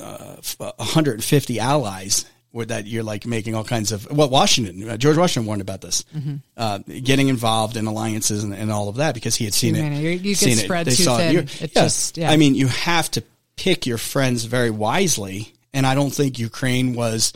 uh, 0.00 0.36
uh, 0.60 0.72
150 0.76 1.60
allies 1.60 2.24
where 2.50 2.66
that 2.66 2.86
you're 2.86 3.02
like 3.02 3.26
making 3.26 3.54
all 3.54 3.64
kinds 3.64 3.92
of 3.92 4.10
well 4.10 4.28
Washington 4.28 4.88
uh, 4.88 4.96
George 4.96 5.16
Washington 5.16 5.46
warned 5.46 5.62
about 5.62 5.80
this 5.80 6.04
Mm-hmm. 6.16 6.36
uh, 6.56 6.78
getting 7.02 7.28
involved 7.28 7.76
in 7.76 7.86
alliances 7.86 8.42
and, 8.44 8.54
and 8.54 8.70
all 8.72 8.88
of 8.88 8.96
that 8.96 9.14
because 9.14 9.34
he 9.36 9.44
had 9.44 9.54
seen 9.54 9.74
it. 9.76 9.92
You- 10.00 10.08
you 10.10 10.18
get 10.18 10.36
seen 10.38 10.56
spread 10.56 10.86
They 10.86 10.94
too 10.94 11.02
saw 11.04 11.18
thin. 11.18 11.36
It 11.38 11.60
yeah. 11.60 11.66
just- 11.82 12.16
yeah. 12.16 12.30
I 12.30 12.36
mean, 12.36 12.54
you 12.54 12.68
have 12.68 13.10
to 13.12 13.22
pick 13.56 13.86
your 13.86 13.98
friends 13.98 14.44
very 14.44 14.70
wisely, 14.70 15.52
and 15.74 15.86
I 15.86 15.94
don't 15.94 16.10
think 16.10 16.38
Ukraine 16.38 16.94
was 16.94 17.32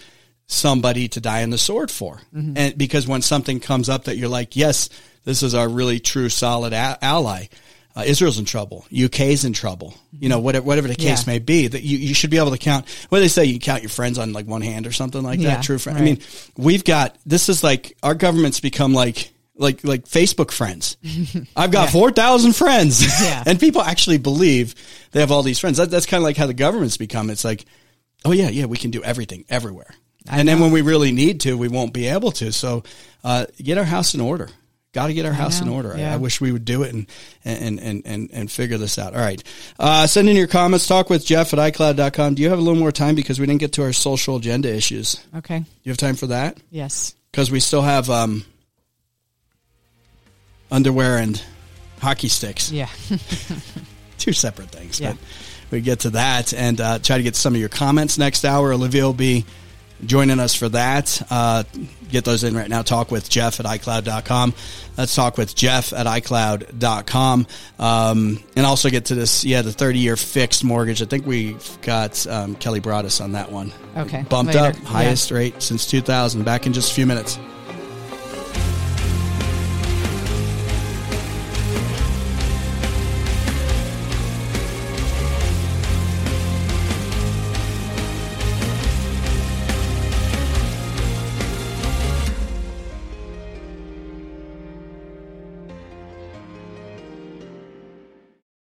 somebody 0.47 1.09
to 1.09 1.21
die 1.21 1.43
on 1.43 1.51
the 1.51 1.59
sword 1.59 1.91
for. 1.91 2.21
Mm-hmm. 2.35 2.53
And 2.57 2.79
because 2.79 3.07
when 3.07 3.23
something 3.23 3.61
comes 3.61 3.89
up 3.89 4.05
that 4.05 4.17
you're 4.17 4.29
like, 4.29 4.55
yes, 4.57 4.89
this 5.25 5.43
is 5.43 5.55
our 5.55 5.69
really 5.69 6.01
true 6.01 6.29
solid 6.29 6.73
a- 6.73 6.99
ally. 7.03 7.47
Uh, 7.95 8.05
Israel's 8.07 8.39
in 8.39 8.47
trouble. 8.47 8.87
UK's 8.91 9.45
in 9.45 9.53
trouble. 9.53 9.93
You 10.19 10.31
know, 10.31 10.41
whatever, 10.41 10.65
whatever 10.65 10.89
the 10.89 10.95
case 10.95 11.27
Yeah. 11.27 11.33
may 11.35 11.39
be, 11.41 11.67
that 11.67 11.83
you, 11.83 11.99
you 11.99 12.15
should 12.15 12.31
be 12.31 12.39
able 12.39 12.53
to 12.53 12.57
count. 12.59 12.87
What 13.11 13.19
do 13.19 13.23
they 13.23 13.29
say? 13.29 13.45
You 13.45 13.59
count 13.61 13.83
your 13.83 13.91
friends 13.91 14.19
on 14.19 14.33
like 14.33 14.47
one 14.47 14.63
hand 14.63 14.87
or 14.87 14.93
something 14.93 15.23
like 15.23 15.41
Yeah, 15.41 15.57
that. 15.57 15.65
True 15.65 15.77
friend. 15.79 15.99
I 15.99 16.03
mean, 16.03 16.21
we've 16.57 16.85
got 16.85 17.17
this 17.27 17.51
is 17.51 17.63
like 17.63 17.95
our 18.03 18.15
government's 18.15 18.61
become 18.61 18.95
like 18.95 19.31
like 19.57 19.85
like 19.85 20.07
Facebook 20.07 20.51
friends. 20.53 20.97
I've 21.57 21.71
got 21.71 21.91
four 21.91 22.11
thousand 22.11 22.55
friends, 22.57 23.03
Yeah. 23.23 23.43
and 23.47 23.61
people 23.61 23.83
actually 23.83 24.17
believe 24.17 24.75
they 25.11 25.21
have 25.21 25.31
all 25.31 25.43
these 25.43 25.59
friends. 25.59 25.77
That, 25.77 25.91
that's 25.91 26.07
kind 26.07 26.23
of 26.23 26.25
like 26.25 26.39
how 26.39 26.47
the 26.47 26.55
government's 26.55 26.97
become. 26.97 27.29
It's 27.29 27.45
like, 27.45 27.67
oh 28.25 28.33
yeah, 28.33 28.49
yeah, 28.49 28.65
we 28.65 28.79
can 28.79 28.91
do 28.91 29.05
everything 29.05 29.45
everywhere, 29.51 29.95
and 30.31 30.49
then 30.49 30.61
when 30.61 30.71
we 30.73 30.81
really 30.81 31.13
need 31.13 31.41
to, 31.43 31.59
we 31.59 31.69
won't 31.69 31.93
be 31.93 32.07
able 32.07 32.33
to. 32.33 32.53
So, 32.53 32.85
uh, 33.23 33.45
get 33.63 33.77
our 33.77 33.85
house 33.85 34.15
in 34.15 34.23
order. 34.23 34.49
Got 34.93 35.07
to 35.07 35.15
get 35.15 35.25
our 35.25 35.33
house 35.33 35.63
in 35.63 35.69
order. 35.69 35.95
I, 35.95 35.99
yeah. 36.01 36.13
I 36.15 36.17
wish 36.19 36.39
we 36.41 36.53
would 36.53 36.67
do 36.67 36.83
it 36.83 36.93
and 36.93 37.07
and 37.47 37.81
and 37.81 38.03
and 38.05 38.31
and 38.31 38.51
figure 38.51 38.77
this 38.77 38.99
out. 38.99 39.15
All 39.15 39.21
right, 39.21 39.43
uh, 39.79 40.07
send 40.07 40.29
in 40.29 40.37
your 40.37 40.47
comments. 40.47 40.87
Talk 40.87 41.09
with 41.09 41.25
Jeff 41.25 41.55
at 41.55 41.59
iCloud.com. 41.59 42.35
Do 42.35 42.43
you 42.43 42.51
have 42.51 42.59
a 42.59 42.63
little 42.63 42.79
more 42.79 42.93
time 42.93 43.15
because 43.15 43.41
we 43.41 43.47
didn't 43.47 43.61
get 43.61 43.73
to 43.75 43.83
our 43.85 43.95
social 43.95 44.37
agenda 44.37 44.69
issues? 44.69 45.15
Do 45.15 45.39
okay, 45.39 45.65
you 45.83 45.91
have 45.91 45.97
time 45.97 46.15
for 46.17 46.27
that? 46.27 46.59
yes, 46.71 47.15
because 47.31 47.51
we 47.51 47.59
still 47.61 47.81
have 47.81 48.11
um, 48.11 48.45
underwear 50.71 51.19
and 51.19 51.43
hockey 52.01 52.29
sticks. 52.29 52.71
yeah, 52.71 52.89
Two 54.19 54.33
separate 54.33 54.71
things, 54.71 55.01
Yeah. 55.01 55.13
but 55.13 55.19
we 55.71 55.81
get 55.81 56.01
to 56.01 56.11
that 56.11 56.53
and 56.53 56.81
uh, 56.81 56.99
try 56.99 57.17
to 57.17 57.23
get 57.23 57.35
some 57.37 57.55
of 57.55 57.61
your 57.61 57.69
comments 57.71 58.19
next 58.19 58.45
hour. 58.45 58.73
Olivia 58.73 59.05
will 59.05 59.13
be 59.15 59.45
joining 60.05 60.39
us 60.39 60.55
for 60.55 60.69
that. 60.69 61.23
Uh, 61.31 61.65
get 62.13 62.25
those 62.25 62.45
in 62.45 62.55
right 62.55 62.69
now. 62.69 62.83
Talk 62.83 63.11
with 63.11 63.29
Jeff 63.29 63.59
at 63.59 63.67
iCloud.com. 63.67 64.55
Let's 64.97 65.15
talk 65.15 65.37
with 65.39 65.55
Jeff 65.55 65.93
at 65.93 66.07
iCloud.com. 66.07 67.47
Um, 67.79 68.45
and 68.55 68.67
also 68.67 68.91
get 68.91 69.07
to 69.07 69.15
this, 69.15 69.45
yeah, 69.45 69.63
the 69.63 69.73
30 69.73 69.99
year 69.99 70.17
fixed 70.17 70.63
mortgage. 70.63 71.03
I 71.03 71.07
think 71.07 71.27
we've 71.27 71.79
got 71.83 72.25
um, 72.27 72.55
Kelly 72.57 72.81
Broadus 72.81 73.21
on 73.21 73.33
that 73.33 73.51
one. 73.51 73.73
Okay, 73.97 74.25
Bumped 74.29 74.55
later. 74.55 74.79
up, 74.79 74.85
highest 74.85 75.31
rate 75.31 75.63
since 75.63 75.87
2000. 75.87 76.45
Back 76.45 76.67
in 76.67 76.73
just 76.73 76.93
a 76.93 76.95
few 76.95 77.07
minutes. 77.07 77.39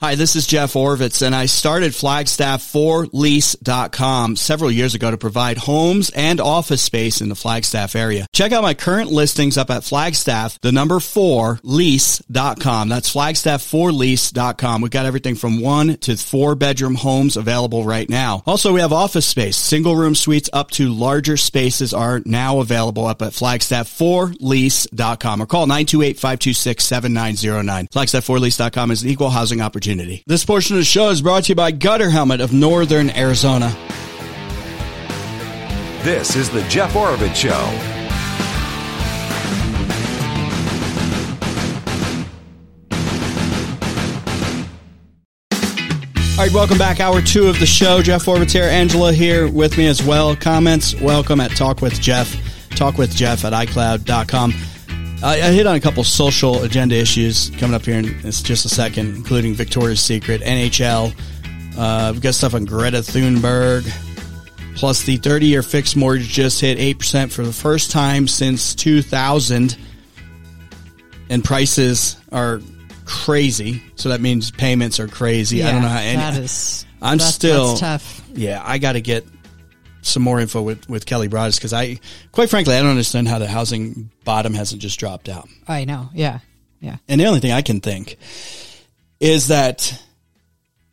Hi, 0.04 0.16
this 0.16 0.36
is 0.36 0.46
Jeff 0.46 0.74
Oravits, 0.74 1.26
and 1.26 1.34
I 1.34 1.46
started 1.46 1.94
Flagstaff4Lease.com 1.94 4.36
several 4.36 4.70
years 4.70 4.96
ago 4.96 5.12
to 5.12 5.18
provide 5.18 5.58
homes 5.58 6.10
and 6.10 6.42
office 6.42 6.82
space 6.82 7.22
in 7.22 7.30
the 7.30 7.36
Flagstaff 7.36 7.96
area. 7.96 8.28
Check 8.34 8.52
out 8.52 8.64
my 8.64 8.74
current 8.74 9.14
listings 9.14 9.58
up 9.58 9.70
at 9.70 9.86
Flagstaff, 9.86 10.60
the 10.60 10.74
number 10.74 11.00
four, 11.00 11.62
lease.com. 11.64 12.90
That's 12.90 13.14
Flagstaff4Lease.com. 13.14 14.82
We've 14.82 14.92
got 14.92 15.06
everything 15.06 15.36
from 15.36 15.62
one 15.62 15.96
to 16.00 16.18
four 16.18 16.56
bedroom 16.56 16.96
homes 16.96 17.38
available 17.38 17.86
right 17.86 18.10
now. 18.10 18.44
Also, 18.46 18.74
we 18.74 18.82
have 18.82 18.92
office 18.92 19.26
space. 19.26 19.56
Single 19.56 19.96
room 19.96 20.16
suites 20.16 20.50
up 20.52 20.70
to 20.72 20.94
larger 20.94 21.38
spaces 21.38 21.94
are 21.94 22.22
now 22.26 22.60
available 22.60 23.06
up 23.06 23.22
at 23.22 23.32
Flagstaff4Lease.com 23.32 25.42
or 25.42 25.46
call 25.46 25.66
928-526-7909. 25.68 27.90
Flagstaff4Lease.com 27.90 28.92
is 28.92 29.04
an 29.04 29.10
equal 29.10 29.30
housing 29.30 29.62
opportunity. 29.62 29.93
This 30.26 30.44
portion 30.44 30.76
of 30.76 30.80
the 30.80 30.86
show 30.86 31.10
is 31.10 31.22
brought 31.22 31.44
to 31.44 31.50
you 31.50 31.56
by 31.56 31.72
Gutter 31.72 32.10
Helmet 32.10 32.42
of 32.42 32.52
Northern 32.52 33.10
Arizona. 33.12 33.76
This 36.04 36.36
is 36.36 36.50
the 36.50 36.64
Jeff 36.64 36.94
Oravits 36.94 37.36
Show. 37.36 37.52
All 46.32 46.40
right, 46.40 46.52
welcome 46.52 46.80
back. 46.80 47.00
Hour 47.00 47.22
two 47.22 47.48
of 47.48 47.60
the 47.60 47.68
show. 47.68 48.02
Jeff 48.02 48.26
Oravits 48.26 48.52
here. 48.52 48.64
Angela 48.64 49.14
here 49.14 49.48
with 49.48 49.78
me 49.78 49.86
as 49.86 50.02
well. 50.02 50.36
Comments, 50.36 51.00
welcome 51.00 51.40
at 51.40 51.52
Talk 51.52 51.82
with 51.82 52.02
Jeff. 52.02 52.36
Talk 52.72 52.98
with 52.98 53.16
Jeff 53.16 53.46
at 53.46 53.54
iCloud.com. 53.54 54.54
I, 55.24 55.36
I 55.36 55.52
hit 55.54 55.66
on 55.66 55.76
a 55.76 55.80
couple 55.80 56.04
social 56.04 56.64
agenda 56.64 56.96
issues 56.96 57.50
coming 57.52 57.74
up 57.74 57.86
here 57.86 57.98
in 57.98 58.06
just 58.24 58.66
a 58.66 58.70
second, 58.70 59.16
including 59.16 59.54
Victoria's 59.54 60.02
Secret, 60.02 60.42
NHL. 60.42 61.16
Uh, 61.78 62.12
we've 62.12 62.22
got 62.22 62.34
stuff 62.34 62.54
on 62.54 62.66
Greta 62.66 62.98
Thunberg. 62.98 63.90
Plus, 64.76 65.04
the 65.04 65.16
30 65.16 65.46
year 65.46 65.64
fixed 65.64 65.96
mortgage 65.96 66.28
just 66.28 66.60
hit 66.60 66.78
8% 66.78 67.32
for 67.32 67.44
the 67.46 67.54
first 67.54 67.90
time 67.90 68.28
since 68.28 68.76
2000. 68.76 69.78
And 71.30 71.42
prices 71.42 72.18
are 72.34 72.60
crazy. 73.06 73.82
So 73.96 74.10
that 74.10 74.20
means 74.20 74.52
payments 74.52 75.00
are 75.00 75.08
crazy. 75.08 75.64
I 75.64 75.72
don't 75.72 75.84
know 75.84 75.88
how 75.88 76.00
any. 76.00 76.18
that 76.18 76.36
is. 76.36 76.86
I'm 77.02 77.20
still 77.20 77.76
that's 77.76 77.80
tough. 77.80 78.22
Yeah, 78.34 78.62
I 78.64 78.78
got 78.78 78.94
to 78.94 79.02
get 79.02 79.26
some 80.04 80.24
more 80.24 80.40
info 80.40 80.62
with, 80.62 80.88
with 80.90 81.06
Kelly 81.06 81.28
Broadus 81.28 81.58
because 81.58 81.74
I, 81.74 82.00
quite 82.32 82.50
frankly, 82.50 82.76
I 82.76 82.82
don't 82.82 82.92
understand 82.92 83.28
how 83.28 83.40
the 83.40 83.48
housing 83.48 84.12
bottom 84.24 84.54
hasn't 84.54 84.82
just 84.82 85.00
dropped 85.00 85.30
out. 85.30 85.48
I 85.68 85.86
know. 85.86 86.10
Yeah, 86.14 86.40
yeah, 86.80 86.98
And 87.08 87.20
the 87.20 87.26
only 87.26 87.40
thing 87.40 87.52
I 87.52 87.62
can 87.62 87.80
think 87.80 88.18
is 89.20 89.48
that 89.48 89.98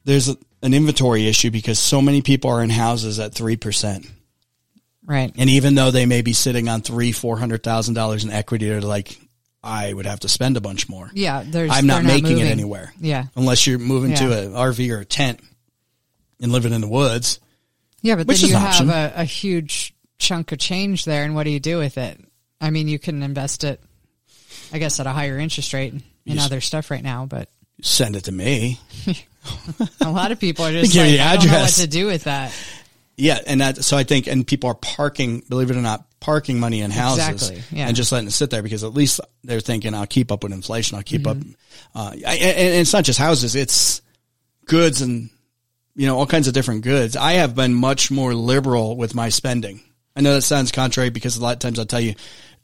there's 0.05 0.29
a, 0.29 0.37
an 0.63 0.73
inventory 0.73 1.27
issue 1.27 1.51
because 1.51 1.79
so 1.79 2.01
many 2.01 2.23
people 2.23 2.51
are 2.51 2.63
in 2.63 2.71
houses 2.71 3.19
at 3.19 3.35
three 3.35 3.57
percent, 3.57 4.07
right. 5.05 5.33
and 5.37 5.51
even 5.51 5.75
though 5.75 5.91
they 5.91 6.07
may 6.07 6.23
be 6.23 6.33
sitting 6.33 6.69
on 6.69 6.83
three, 6.83 7.11
four 7.11 7.37
hundred 7.37 7.65
thousand 7.65 7.95
dollars 7.95 8.25
in 8.25 8.31
equity, 8.31 8.69
they're 8.69 8.81
like, 8.81 9.19
I 9.65 9.93
would 9.93 10.07
have 10.07 10.21
to 10.21 10.29
spend 10.29 10.57
a 10.57 10.61
bunch 10.61 10.89
more. 10.89 11.11
Yeah, 11.13 11.43
there's. 11.45 11.71
I'm 11.73 11.87
not 11.87 12.05
making 12.05 12.35
moving. 12.35 12.47
it 12.47 12.51
anywhere. 12.51 12.95
Yeah, 13.01 13.25
unless 13.35 13.67
you're 13.67 13.81
moving 13.81 14.15
to 14.15 14.39
an 14.39 14.53
RV 14.53 14.97
or 14.97 15.01
a 15.01 15.05
tent 15.05 15.41
and 16.41 16.53
living 16.53 16.73
in 16.73 16.81
the 16.81 16.89
woods. 16.89 17.41
Yeah, 18.03 18.17
but 18.17 18.27
Which 18.27 18.41
then 18.43 18.51
you 18.51 18.57
have 18.57 18.89
a, 18.89 19.13
a 19.17 19.25
huge 19.25 19.95
chunk 20.19 20.53
of 20.53 20.59
change 20.59 21.05
there, 21.05 21.25
and 21.25 21.35
what 21.35 21.45
do 21.45 21.51
you 21.51 21.61
do 21.61 21.79
with 21.79 21.99
it? 21.99 22.21
I 22.61 22.71
mean, 22.71 22.89
you 22.89 22.99
can 22.99 23.23
invest 23.23 23.65
it, 23.65 23.81
I 24.73 24.79
guess, 24.79 25.01
at 25.01 25.07
a 25.07 25.11
higher 25.11 25.39
interest 25.39 25.73
rate 25.73 25.93
in 25.95 26.03
Yes. 26.25 26.45
other 26.45 26.61
stuff 26.61 26.91
right 26.91 27.03
now, 27.03 27.27
but 27.27 27.49
Send 27.83 28.15
it 28.17 28.25
to 28.25 28.33
me. 28.33 28.79
a 30.03 30.11
lot 30.11 30.33
of 30.33 30.39
people 30.39 30.67
are 30.67 30.71
just 30.73 30.95
like, 30.95 31.19
I 31.19 31.37
don't 31.37 31.47
know 31.47 31.61
what 31.61 31.71
to 31.71 31.87
do 31.87 32.07
with 32.07 32.25
that. 32.25 32.53
Yeah, 33.17 33.39
and 33.47 33.61
that 33.63 33.83
so 33.85 33.97
I 33.97 34.05
think 34.05 34.27
and 34.27 34.47
people 34.47 34.69
are 34.71 34.75
parking, 34.75 35.41
believe 35.49 35.71
it 35.71 35.77
or 35.77 35.81
not, 35.83 36.05
parking 36.21 36.61
money 36.61 36.81
in 36.83 36.91
houses 36.91 37.29
Exactly, 37.29 37.63
yeah. 37.79 37.87
and 37.87 37.97
just 37.97 38.13
letting 38.13 38.29
it 38.29 38.33
sit 38.33 38.51
there 38.51 38.63
because 38.63 38.85
at 38.85 38.93
least 38.95 39.21
they're 39.45 39.61
thinking 39.61 39.95
I'll 39.95 40.07
keep 40.07 40.31
up 40.31 40.43
with 40.43 40.53
inflation, 40.53 40.97
I'll 40.99 41.03
keep 41.03 41.23
Mm-hmm. 41.23 41.51
up. 41.51 41.57
Uh, 41.95 42.15
I- 42.27 42.35
and, 42.37 42.57
and 42.59 42.75
it's 42.77 42.93
not 42.93 43.05
just 43.05 43.19
houses, 43.19 43.55
it's 43.57 44.03
goods 44.67 45.01
and 45.03 45.31
you 46.01 46.07
know 46.07 46.17
all 46.17 46.27
kinds 46.27 46.49
of 46.49 46.55
different 46.55 46.83
goods. 46.83 47.15
I 47.15 47.33
have 47.35 47.55
been 47.55 47.75
much 47.75 48.11
more 48.11 48.33
liberal 48.33 48.97
with 48.97 49.15
my 49.15 49.29
spending. 49.29 49.83
I 50.17 50.23
know 50.23 50.33
that 50.33 50.41
sounds 50.43 50.73
contrary 50.73 51.11
because 51.11 51.37
a 51.37 51.43
lot 51.43 51.53
of 51.53 51.59
times 51.59 51.79
I'll 51.79 51.85
tell 51.85 52.01
you 52.01 52.15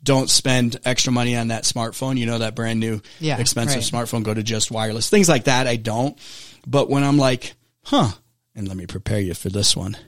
don't 0.03 0.31
spend 0.31 0.79
extra 0.87 1.13
money 1.13 1.37
on 1.37 1.49
that 1.49 1.65
smartphone. 1.65 2.17
You 2.17 2.25
know 2.25 2.39
that 2.39 2.55
brand 2.55 2.81
new 2.81 3.03
Yeah, 3.21 3.39
expensive 3.39 3.77
right. 3.83 3.85
smartphone. 4.07 4.23
Go 4.23 4.33
to 4.33 4.43
just 4.43 4.71
wireless. 4.71 5.11
Things 5.11 5.29
like 5.29 5.45
that. 5.45 5.67
I 5.67 5.77
don't. 5.77 6.19
But 6.67 6.89
when 6.89 7.05
I'm 7.05 7.19
like, 7.19 7.53
huh, 7.85 8.09
and 8.55 8.69
let 8.69 8.77
me 8.79 8.87
prepare 8.87 9.21
you 9.21 9.35
for 9.35 9.51
this 9.51 9.77
one. 9.77 9.99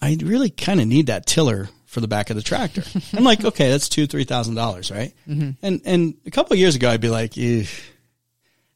I 0.00 0.16
really 0.22 0.48
kind 0.48 0.80
of 0.80 0.86
need 0.86 1.08
that 1.08 1.26
tiller 1.26 1.68
for 1.84 2.00
the 2.00 2.08
back 2.08 2.30
of 2.30 2.36
the 2.36 2.42
tractor. 2.42 2.82
I'm 3.12 3.24
like, 3.24 3.44
okay, 3.44 3.68
that's 3.70 3.90
two, 3.90 4.06
three 4.06 4.24
thousand 4.24 4.54
dollars, 4.54 4.90
right? 4.90 5.12
Mm-hmm. 5.28 5.50
And 5.60 5.82
and 5.84 6.14
a 6.24 6.30
couple 6.30 6.54
of 6.54 6.58
years 6.60 6.76
ago, 6.76 6.88
I'd 6.88 7.00
be 7.02 7.10
like, 7.10 7.36
Ew. 7.36 7.66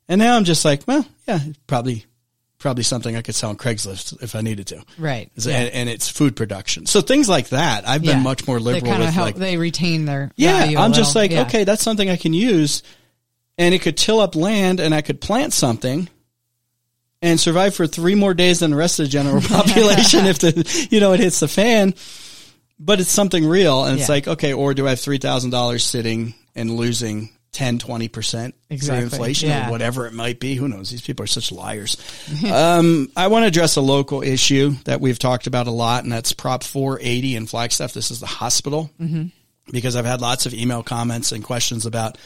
and 0.09 0.19
now 0.19 0.37
I'm 0.37 0.45
just 0.45 0.65
like, 0.65 0.83
well, 0.87 1.07
yeah, 1.27 1.39
probably, 1.67 2.05
probably 2.63 2.85
something 2.85 3.15
I 3.17 3.21
could 3.23 3.35
sell 3.35 3.51
on 3.51 3.57
Craigslist 3.57 4.23
if 4.23 4.35
I 4.35 4.41
needed 4.41 4.69
to, 4.69 4.83
Right. 4.97 5.31
Yeah. 5.37 5.55
And, 5.57 5.75
and 5.75 5.89
it's 5.91 6.09
food 6.09 6.35
production, 6.37 6.87
so 6.87 7.01
things 7.03 7.29
like 7.29 7.51
that. 7.51 7.87
I've 7.87 8.01
been 8.03 8.19
Yeah. 8.19 8.23
much 8.23 8.47
more 8.47 8.59
liberal 8.61 8.99
with 8.99 9.11
help. 9.11 9.27
like, 9.27 9.37
they 9.37 9.57
retain 9.59 10.07
their. 10.07 10.31
yeah, 10.37 10.75
I'm 10.79 10.93
just 10.95 11.15
like, 11.15 11.31
Yeah. 11.33 11.43
okay, 11.43 11.65
that's 11.65 11.83
something 11.83 12.09
I 12.09 12.17
can 12.17 12.33
use, 12.33 12.83
and 13.59 13.75
it 13.75 13.83
could 13.83 13.97
till 13.99 14.21
up 14.21 14.35
land, 14.35 14.81
and 14.81 14.95
I 14.95 15.03
could 15.03 15.21
plant 15.21 15.53
something, 15.53 16.09
and 17.21 17.39
survive 17.39 17.75
for 17.75 17.87
three 17.87 18.15
more 18.15 18.35
days 18.35 18.61
than 18.61 18.71
the 18.73 18.77
rest 18.77 18.99
of 18.99 19.07
the 19.07 19.11
general 19.11 19.41
population 19.43 20.27
if 20.27 20.39
the 20.39 20.89
you 20.91 21.01
know 21.01 21.13
it 21.13 21.21
hits 21.21 21.41
the 21.41 21.49
fan. 21.49 21.95
But 22.79 22.99
it's 23.01 23.11
something 23.13 23.45
real, 23.47 23.85
and 23.85 23.99
it's 23.99 24.09
like, 24.09 24.27
okay, 24.27 24.53
or 24.53 24.75
do 24.75 24.87
I 24.87 24.91
have 24.91 25.01
three 25.01 25.19
thousand 25.19 25.51
dollars 25.51 25.85
sitting 25.85 26.35
and 26.55 26.77
losing 26.77 27.31
10, 27.53 27.79
20 27.79 28.09
percent 28.09 28.55
Exactly, 28.71 29.05
inflation 29.05 29.49
yeah. 29.51 29.69
or 29.69 29.71
whatever 29.71 30.07
it 30.07 30.15
might 30.15 30.41
be? 30.41 30.55
Who 30.55 30.69
knows? 30.69 30.91
These 30.91 31.03
people 31.03 31.25
are 31.25 31.27
such 31.29 31.53
liars. 31.53 31.97
um, 32.51 33.11
I 33.17 33.27
want 33.29 33.43
to 33.45 33.49
address 33.49 33.77
a 33.77 33.81
local 33.83 34.23
issue 34.23 34.75
that 34.85 35.01
we've 35.01 35.19
talked 35.19 35.47
about 35.47 35.67
a 35.67 35.71
lot, 35.71 36.05
and 36.05 36.13
that's 36.13 36.33
Prop 36.33 36.65
480 36.65 37.37
in 37.37 37.47
Flagstaff. 37.47 37.93
This 37.93 38.11
is 38.11 38.21
the 38.21 38.27
hospital 38.27 38.91
Mm-hmm. 39.01 39.27
because 39.71 39.97
I've 39.97 40.07
had 40.07 40.21
lots 40.21 40.47
of 40.47 40.55
email 40.55 40.83
comments 40.83 41.31
and 41.33 41.45
questions 41.45 41.85
about 41.87 42.17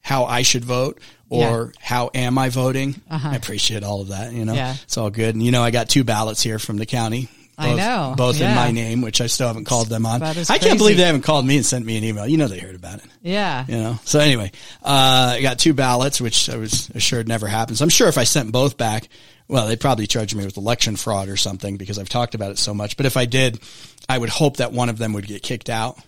how 0.00 0.24
I 0.24 0.42
should 0.42 0.64
vote 0.64 1.00
or 1.28 1.74
how 1.78 2.10
am 2.14 2.38
I 2.38 2.48
voting. 2.48 3.02
I 3.10 3.36
appreciate 3.36 3.82
all 3.82 4.00
of 4.00 4.08
that. 4.08 4.32
You 4.32 4.46
know, 4.46 4.52
Uh-huh. 4.52 4.60
Yeah. 4.62 4.74
it's 4.82 4.96
all 4.96 5.10
good. 5.10 5.34
And 5.34 5.44
you 5.44 5.50
know, 5.52 5.62
I 5.62 5.70
got 5.70 5.90
two 5.90 6.04
ballots 6.04 6.42
here 6.42 6.58
from 6.58 6.78
the 6.78 6.86
county. 6.86 7.28
I 7.58 7.74
know, 7.74 8.14
both 8.16 8.40
in 8.40 8.54
my 8.54 8.70
name, 8.70 9.00
which 9.00 9.20
I 9.20 9.26
still 9.26 9.48
haven't 9.48 9.64
called 9.64 9.88
them 9.88 10.06
on. 10.06 10.22
I 10.22 10.58
can't 10.58 10.78
believe 10.78 10.96
they 10.96 11.04
haven't 11.04 11.22
called 11.22 11.44
me 11.44 11.56
and 11.56 11.66
sent 11.66 11.84
me 11.84 11.96
an 11.98 12.04
email. 12.04 12.26
You 12.26 12.36
know, 12.36 12.46
they 12.48 12.58
heard 12.58 12.74
about 12.76 12.98
it. 12.98 13.04
Yeah. 13.22 13.64
You 13.68 13.76
know, 13.76 14.00
so 14.04 14.20
anyway, 14.20 14.52
uh, 14.82 15.34
I 15.36 15.42
got 15.42 15.58
two 15.58 15.74
ballots, 15.74 16.20
which 16.20 16.48
I 16.48 16.56
was 16.56 16.88
assured 16.90 17.26
never 17.28 17.46
happens. 17.48 17.82
I'm 17.82 17.88
sure 17.88 18.08
if 18.08 18.16
I 18.18 18.24
sent 18.24 18.52
both 18.52 18.76
back, 18.76 19.08
well, 19.48 19.66
they'd 19.66 19.80
probably 19.80 20.06
charge 20.06 20.34
me 20.34 20.44
with 20.44 20.56
election 20.56 20.96
fraud 20.96 21.28
or 21.28 21.36
something 21.36 21.76
because 21.76 21.98
I've 21.98 22.08
talked 22.08 22.34
about 22.34 22.50
it 22.52 22.58
so 22.58 22.74
much. 22.74 22.96
But 22.96 23.06
if 23.06 23.16
I 23.16 23.24
did, 23.24 23.60
I 24.08 24.18
would 24.18 24.28
hope 24.28 24.58
that 24.58 24.72
one 24.72 24.88
of 24.88 24.98
them 24.98 25.12
would 25.14 25.26
get 25.26 25.42
kicked 25.42 25.70
out. 25.70 25.98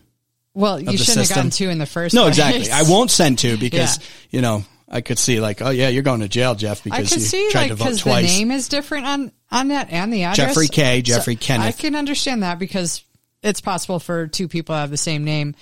Well, 0.55 0.81
you 0.81 0.97
shouldn't 0.99 1.27
have 1.29 1.37
gotten 1.37 1.51
two 1.51 1.69
in 1.71 1.79
the 1.79 1.87
first. 1.87 2.15
No, 2.15 2.23
place. 2.23 2.39
exactly. 2.39 2.71
I 2.71 2.83
won't 2.91 3.11
send 3.11 3.39
two 3.39 3.57
because, 3.61 3.99
Yeah. 3.99 4.05
you 4.31 4.41
know, 4.43 4.65
I 4.91 5.01
could 5.03 5.19
see 5.19 5.41
like, 5.41 5.63
oh 5.63 5.71
yeah, 5.71 5.89
you're 5.89 6.03
going 6.03 6.21
to 6.21 6.29
jail, 6.29 6.55
Jeff, 6.55 6.81
I 6.81 6.83
because 6.85 7.09
could 7.11 7.21
you 7.21 7.27
see 7.27 7.49
tried 7.51 7.61
like 7.63 7.69
to 7.71 7.75
vote 7.77 7.85
because 7.85 8.03
the 8.03 8.23
name 8.23 8.51
is 8.51 8.69
different 8.69 9.07
on 9.07 9.33
on 9.51 9.69
that 9.69 9.91
and 9.91 10.13
the 10.13 10.25
address. 10.25 10.49
Jeffrey 10.49 10.69
K, 10.69 11.03
Jeffrey 11.03 11.37
Kenneth. 11.37 11.67
I 11.69 11.73
can 11.73 11.95
understand 11.95 12.43
that 12.43 12.59
because 12.59 13.05
it's 13.43 13.61
possible 13.61 14.01
for 14.01 14.27
two 14.27 14.49
people 14.49 14.75
to 14.75 14.81
have 14.81 14.91
the 14.91 14.97
same 14.97 15.25
name, 15.25 15.55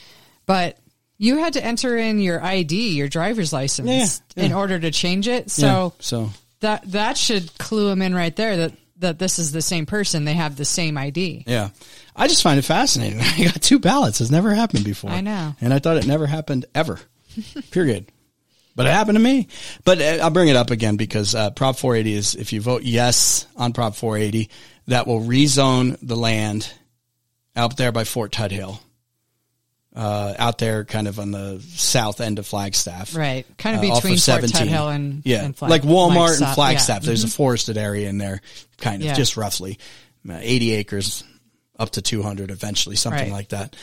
but 0.47 0.79
you 1.19 1.39
had 1.39 1.55
to 1.55 1.65
enter 1.65 1.97
in 1.97 2.21
your 2.21 2.43
ID, 2.43 2.91
your 2.91 3.09
driver's 3.09 3.53
license, 3.53 4.23
Yeah, 4.37 4.45
in 4.45 4.53
order 4.53 4.79
to 4.79 4.91
change 4.91 5.29
it. 5.29 5.45
Yeah, 5.59 5.91
So 5.91 5.95
so 6.01 6.31
that 6.61 6.91
that 6.93 7.19
should 7.19 7.57
clue 7.59 7.89
them 7.89 8.01
in 8.03 8.15
right 8.15 8.35
there 8.35 8.57
that 8.57 8.73
that 9.01 9.19
this 9.19 9.39
is 9.39 9.53
the 9.53 9.63
same 9.63 9.85
person. 9.87 10.25
They 10.25 10.35
have 10.35 10.57
the 10.57 10.65
same 10.65 10.97
ID. 10.97 11.45
yeah, 11.47 11.69
I 12.17 12.29
just 12.29 12.43
find 12.43 12.59
it 12.59 12.63
fascinating. 12.63 13.21
I 13.23 13.45
got 13.45 13.61
two 13.61 13.79
ballots. 13.79 14.21
It's 14.21 14.31
never 14.31 14.55
happened 14.55 14.85
before. 14.85 15.11
I 15.11 15.21
know. 15.21 15.55
and 15.61 15.75
I 15.75 15.79
thought 15.81 15.99
it 15.99 16.07
never 16.07 16.27
happened 16.27 16.65
ever. 16.75 16.99
Period. 17.71 18.11
But 18.79 18.87
it 18.87 18.91
happened 18.93 19.17
to 19.17 19.23
me. 19.25 19.49
But 19.85 20.01
uh, 20.01 20.19
I'll 20.23 20.31
bring 20.31 20.47
it 20.49 20.55
up 20.55 20.71
again 20.71 20.95
because 20.97 21.35
uh, 21.35 21.51
Prop 21.51 21.77
480 21.77 22.17
is 22.17 22.35
if 22.37 22.53
you 22.53 22.61
vote 22.61 22.83
yes 22.85 23.45
on 23.57 23.73
Prop 23.73 23.97
480, 23.97 24.49
that 24.87 25.09
will 25.09 25.21
rezone 25.21 25.99
the 26.01 26.15
land 26.17 26.73
out 27.57 27.77
there 27.77 27.91
by 27.91 28.05
Fort 28.05 28.31
Tuthill, 28.31 28.79
uh, 29.97 30.35
out 30.39 30.59
there 30.59 30.85
kind 30.85 31.09
of 31.09 31.19
on 31.19 31.33
the 31.33 31.61
south 31.71 32.21
end 32.21 32.39
of 32.39 32.47
Flagstaff. 32.47 33.17
Right. 33.17 33.45
Kind 33.59 33.75
of 33.75 33.81
uh, 33.83 33.95
between 33.97 34.15
of 34.15 34.21
Fort 34.23 34.49
17. 34.49 34.69
Tuthill 34.69 34.95
and 34.95 35.23
yeah, 35.27 35.45
and 35.45 35.57
Flag- 35.57 35.71
like 35.73 35.83
Walmart 35.83 36.15
Flagstaff. 36.39 36.47
and 36.49 36.55
Flagstaff. 36.55 36.89
Yeah. 36.89 36.99
Mm-hmm. 37.01 37.07
There's 37.09 37.25
a 37.25 37.29
forested 37.29 37.77
area 37.79 38.09
in 38.09 38.19
there, 38.19 38.41
kind 38.77 39.03
of 39.03 39.07
Yeah. 39.07 39.15
just 39.15 39.37
roughly 39.37 39.81
uh, 40.31 40.39
80 40.41 40.73
acres, 40.75 41.25
up 41.81 41.91
to 41.91 42.01
200 42.03 42.53
eventually, 42.53 42.95
something 42.95 43.25
Right. 43.25 43.33
like 43.33 43.49
that. 43.49 43.75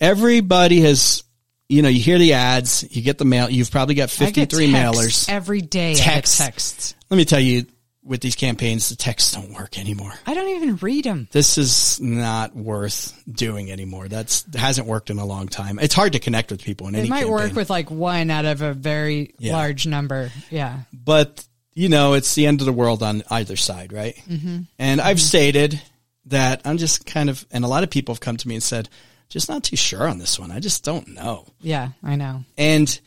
Everybody 0.00 0.80
has, 0.80 1.22
you 1.70 1.82
know, 1.82 1.88
you 1.88 2.00
hear 2.00 2.18
the 2.18 2.32
ads, 2.34 2.84
you 2.94 3.00
get 3.02 3.18
the 3.18 3.24
mail. 3.24 3.48
You've 3.48 3.70
probably 3.70 3.94
got 3.94 4.10
I 4.20 4.30
get 4.30 4.50
53 4.50 4.72
mailers. 4.72 5.28
every 5.28 5.60
day. 5.60 5.94
Get 5.94 6.24
texts. 6.24 6.94
Let 7.08 7.16
me 7.16 7.24
tell 7.24 7.40
you, 7.40 7.66
with 8.02 8.20
these 8.22 8.34
campaigns, 8.34 8.88
the 8.88 8.96
texts 8.96 9.32
don't 9.32 9.52
work 9.52 9.78
anymore. 9.78 10.12
I 10.26 10.34
don't 10.34 10.48
even 10.56 10.76
read 10.76 11.04
them. 11.04 11.28
This 11.32 11.58
is 11.58 12.00
not 12.00 12.56
worth 12.56 13.22
doing 13.30 13.70
anymore. 13.70 14.08
That's 14.08 14.44
hasn't 14.54 14.86
worked 14.88 15.10
in 15.10 15.18
a 15.18 15.24
long 15.26 15.48
time. 15.48 15.78
It's 15.78 15.94
hard 15.94 16.14
to 16.14 16.18
connect 16.18 16.50
with 16.50 16.62
people 16.64 16.88
in 16.88 16.94
any 16.96 17.06
It 17.06 17.10
might 17.10 17.28
work 17.28 17.54
with 17.54 17.70
like 17.70 17.90
one 17.90 18.30
out 18.30 18.46
of 18.46 18.62
a 18.62 18.72
very 18.72 19.34
Yeah. 19.38 19.52
large 19.52 19.86
number. 19.86 20.30
Yeah. 20.50 20.80
but 20.92 21.46
you 21.72 21.88
know, 21.88 22.14
it's 22.14 22.34
the 22.34 22.46
end 22.46 22.60
of 22.60 22.66
the 22.66 22.72
world 22.72 23.02
on 23.02 23.22
either 23.30 23.54
side, 23.56 23.92
right? 23.92 24.20
Mm-hmm. 24.28 24.62
And 24.78 25.00
I've 25.00 25.20
stated 25.20 25.80
that 26.26 26.62
I'm 26.64 26.78
just 26.78 27.06
kind 27.06 27.30
of, 27.30 27.46
and 27.52 27.64
a 27.64 27.68
lot 27.68 27.84
of 27.84 27.90
people 27.90 28.12
have 28.14 28.20
come 28.20 28.36
to 28.36 28.48
me 28.48 28.54
and 28.56 28.62
said, 28.62 28.88
just 29.30 29.48
not 29.48 29.64
too 29.64 29.76
sure 29.76 30.06
on 30.06 30.18
this 30.18 30.38
one. 30.38 30.50
I 30.50 30.60
just 30.60 30.84
don't 30.84 31.08
know. 31.08 31.46
Yeah, 31.62 31.90
I 32.02 32.16
know. 32.16 32.44
And 32.58 33.00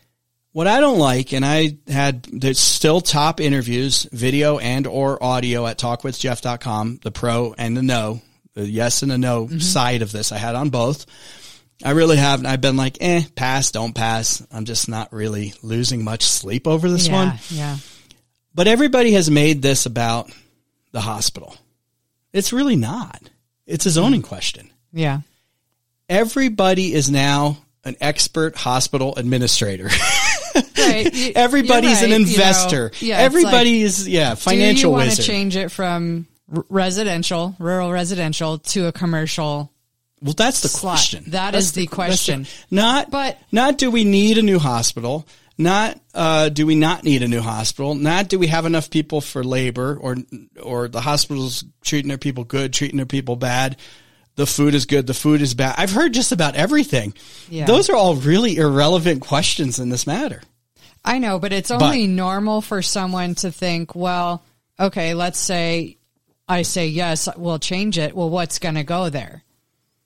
what 0.54 0.68
I 0.68 0.80
don't 0.80 0.98
like, 0.98 1.34
and 1.34 1.46
I 1.46 1.78
had, 1.88 2.24
there's 2.24 2.60
still 2.60 3.02
top 3.02 3.40
interviews, 3.40 4.08
video 4.12 4.58
and 4.58 4.88
or 4.88 5.22
audio 5.22 5.68
at 5.68 5.78
talkwithjeff.com, 5.78 7.02
the 7.04 7.12
pro 7.12 7.54
and 7.58 7.78
the 7.78 7.84
no, 7.84 8.22
the 8.54 8.68
yes 8.68 9.04
and 9.04 9.12
the 9.12 9.18
no 9.18 9.48
side 9.60 10.02
of 10.02 10.12
this. 10.12 10.32
I 10.32 10.38
had 10.38 10.56
on 10.56 10.70
both. 10.70 11.06
I 11.84 11.92
really 11.92 12.18
haven't. 12.18 12.46
I've 12.46 12.62
been 12.62 12.78
like, 12.78 12.98
eh, 13.02 13.24
pass, 13.36 13.72
don't 13.72 13.94
pass. 13.94 14.46
I'm 14.52 14.66
just 14.66 14.88
not 14.88 15.12
really 15.12 15.54
losing 15.62 16.04
much 16.04 16.24
sleep 16.24 16.68
over 16.68 16.90
this 16.90 17.08
yeah, 17.08 17.14
one. 17.14 17.40
yeah. 17.50 17.78
But 18.56 18.68
everybody 18.68 19.14
has 19.14 19.30
made 19.30 19.62
this 19.62 19.86
about 19.86 20.32
the 20.92 21.02
hospital. 21.02 21.58
It's 22.32 22.54
really 22.54 22.76
not. 22.78 23.22
It's 23.66 23.86
a 23.86 23.90
zoning 23.90 24.22
question. 24.22 24.70
Yeah. 24.94 25.22
Everybody 26.10 26.94
is 26.94 27.10
now 27.10 27.58
an 27.84 27.96
expert 28.02 28.56
hospital 28.56 29.16
administrator. 29.16 29.86
Right. 29.86 29.90
You- 31.14 31.32
Everybody's 31.36 32.02
you're 32.02 32.06
an 32.08 32.12
right, 32.12 32.20
you 32.20 32.26
know. 32.38 32.44
investor. 32.44 32.92
Yeah, 33.00 33.18
Everybody 33.18 33.78
like, 33.80 33.86
is 33.86 34.08
yeah, 34.08 34.32
do 34.32 34.36
financial 34.36 34.92
you 34.92 34.98
want 34.98 35.12
to 35.12 35.22
change 35.24 35.56
it 35.56 35.70
from 35.72 36.28
residential, 36.70 37.56
rural 37.58 37.92
residential 37.92 38.60
to 38.60 38.88
a 38.88 38.92
commercial? 38.92 39.72
well, 40.22 40.34
that's 40.34 40.62
the 40.62 40.68
slot? 40.68 40.94
question. 40.94 41.24
That 41.28 41.52
That's 41.52 41.66
is 41.66 41.72
the 41.74 41.86
that's 41.86 41.96
question. 41.96 42.48
not 42.70 43.10
But- 43.12 43.40
not 43.52 43.78
do 43.78 43.90
we 43.92 44.04
need 44.04 44.38
a 44.38 44.42
new 44.44 44.60
hospital? 44.60 45.26
Not 45.58 46.00
uh, 46.14 46.50
do 46.50 46.66
we 46.68 46.76
not 46.76 47.04
need 47.04 47.24
a 47.24 47.28
new 47.28 47.42
hospital? 47.42 47.94
Not 47.96 48.28
do 48.28 48.38
we 48.40 48.48
have 48.48 48.66
enough 48.66 48.90
people 48.90 49.22
for 49.22 49.44
labor 49.44 49.96
or 50.00 50.18
or 50.62 50.88
the 50.88 51.02
hospitals 51.02 51.64
treating 51.84 52.10
their 52.10 52.18
people 52.18 52.44
good, 52.44 52.74
treating 52.74 52.98
their 52.98 53.06
people 53.06 53.36
bad. 53.36 53.78
The 54.36 54.48
food 54.48 54.74
is 54.74 54.86
good, 54.86 55.06
the 55.06 55.14
food 55.14 55.42
is 55.42 55.54
bad. 55.54 55.76
I've 55.78 55.92
heard 55.92 56.14
just 56.14 56.32
about 56.32 56.56
everything. 56.56 57.14
Yeah. 57.50 57.66
Those 57.66 57.90
are 57.90 57.96
all 57.96 58.16
really 58.16 58.58
irrelevant 58.58 59.22
questions 59.22 59.80
in 59.80 59.90
this 59.90 60.08
matter. 60.08 60.42
I 61.06 61.20
know, 61.20 61.38
but 61.38 61.54
it's 61.54 61.70
only 61.70 62.08
normal 62.08 62.62
for 62.62 62.82
someone 62.82 63.36
to 63.36 63.52
think, 63.52 63.94
well, 63.94 64.44
okay, 64.80 65.14
let's 65.14 65.40
say 65.40 65.98
I 66.48 66.64
say 66.64 66.88
yes, 66.88 67.30
we'll 67.36 67.60
change 67.60 67.98
it. 67.98 68.16
Well, 68.16 68.30
what's 68.30 68.60
going 68.60 68.76
to 68.76 68.84
go 68.84 69.10
there? 69.10 69.44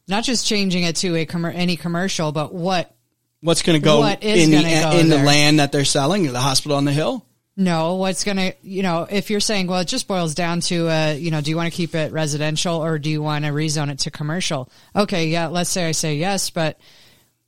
Not 0.07 0.23
just 0.23 0.45
changing 0.47 0.84
it 0.84 0.97
to 0.97 1.15
a 1.15 1.25
commer- 1.25 1.53
any 1.53 1.75
commercial, 1.78 2.32
but 2.32 2.53
what 2.53 2.93
What's 3.41 3.61
going 3.61 3.80
to 3.80 3.84
go 3.84 4.03
in 4.03 4.49
the 4.49 4.99
in 4.99 5.09
the 5.09 5.17
land 5.17 5.59
that 5.59 5.71
they're 5.71 5.86
selling, 5.86 6.32
the 6.32 6.39
hospital 6.39 6.75
on 6.75 6.86
the 6.86 6.91
hill? 6.91 7.26
No, 7.60 7.95
what's 7.95 8.24
going 8.24 8.38
to, 8.38 8.53
you 8.62 8.84
know, 8.84 9.08
if 9.10 9.32
you're 9.32 9.39
saying, 9.39 9.66
well, 9.66 9.80
it 9.80 9.88
just 9.88 10.08
boils 10.08 10.36
down 10.36 10.60
to, 10.62 10.88
uh, 10.89 11.16
you 11.18 11.32
know, 11.32 11.41
do 11.41 11.49
you 11.49 11.58
want 11.58 11.72
to 11.74 11.76
keep 11.76 11.95
it 11.95 12.12
residential 12.12 12.76
or 12.76 12.99
do 12.99 13.10
you 13.10 13.24
want 13.24 13.45
to 13.45 13.51
rezone 13.51 13.89
it 13.89 13.97
to 13.99 14.12
commercial? 14.12 14.70
Okay, 14.95 15.30
yeah, 15.30 15.47
let's 15.47 15.72
say 15.72 15.89
I 15.89 15.91
say 15.91 16.16
yes, 16.18 16.51
but 16.51 16.80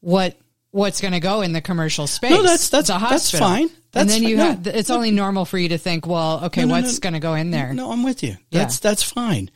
what 0.01 0.35
what's 0.71 0.99
going 1.01 1.13
to 1.13 1.19
go 1.19 1.41
in 1.41 1.53
the 1.53 1.61
commercial 1.61 2.07
space? 2.07 2.31
No, 2.31 2.41
that's- 2.41 2.69
that's- 2.69 2.87
that's 3.09 3.31
fine. 3.31 3.63
and 3.63 3.71
That's 3.91 4.11
then 4.13 4.21
fi- 4.23 4.29
you 4.29 4.37
no. 4.37 4.43
have, 4.45 4.67
it's 4.67 4.89
only 4.91 5.11
normal 5.11 5.45
for 5.45 5.57
you 5.57 5.69
to 5.69 5.77
think, 5.79 6.05
well, 6.07 6.45
okay, 6.45 6.61
No, 6.61 6.67
no, 6.67 6.73
what's 6.81 6.93
no. 6.95 6.99
going 6.99 7.13
to 7.13 7.19
go 7.19 7.33
in 7.35 7.49
there? 7.51 7.73
No, 7.73 7.91
I'm 7.91 8.03
with 8.03 8.21
you. 8.23 8.37
Yeah. 8.51 8.59
That's 8.59 8.79
that's 8.79 9.03
fine. 9.03 9.49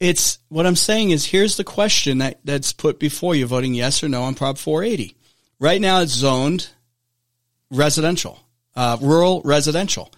It's 0.00 0.38
what 0.48 0.66
I'm 0.66 0.76
saying 0.76 1.10
is 1.10 1.24
here's 1.26 1.56
the 1.56 1.64
question 1.64 2.18
that 2.18 2.40
that's 2.44 2.72
put 2.72 2.98
before 2.98 3.34
you 3.34 3.46
voting 3.46 3.74
yes 3.74 4.02
or 4.02 4.08
no 4.08 4.22
on 4.24 4.34
Prop 4.34 4.56
480. 4.58 5.14
Right 5.58 5.80
now 5.80 6.00
it's 6.02 6.12
zoned 6.12 6.68
residential, 7.70 8.38
uh, 8.78 8.96
rural 9.02 9.42
residential, 9.44 10.10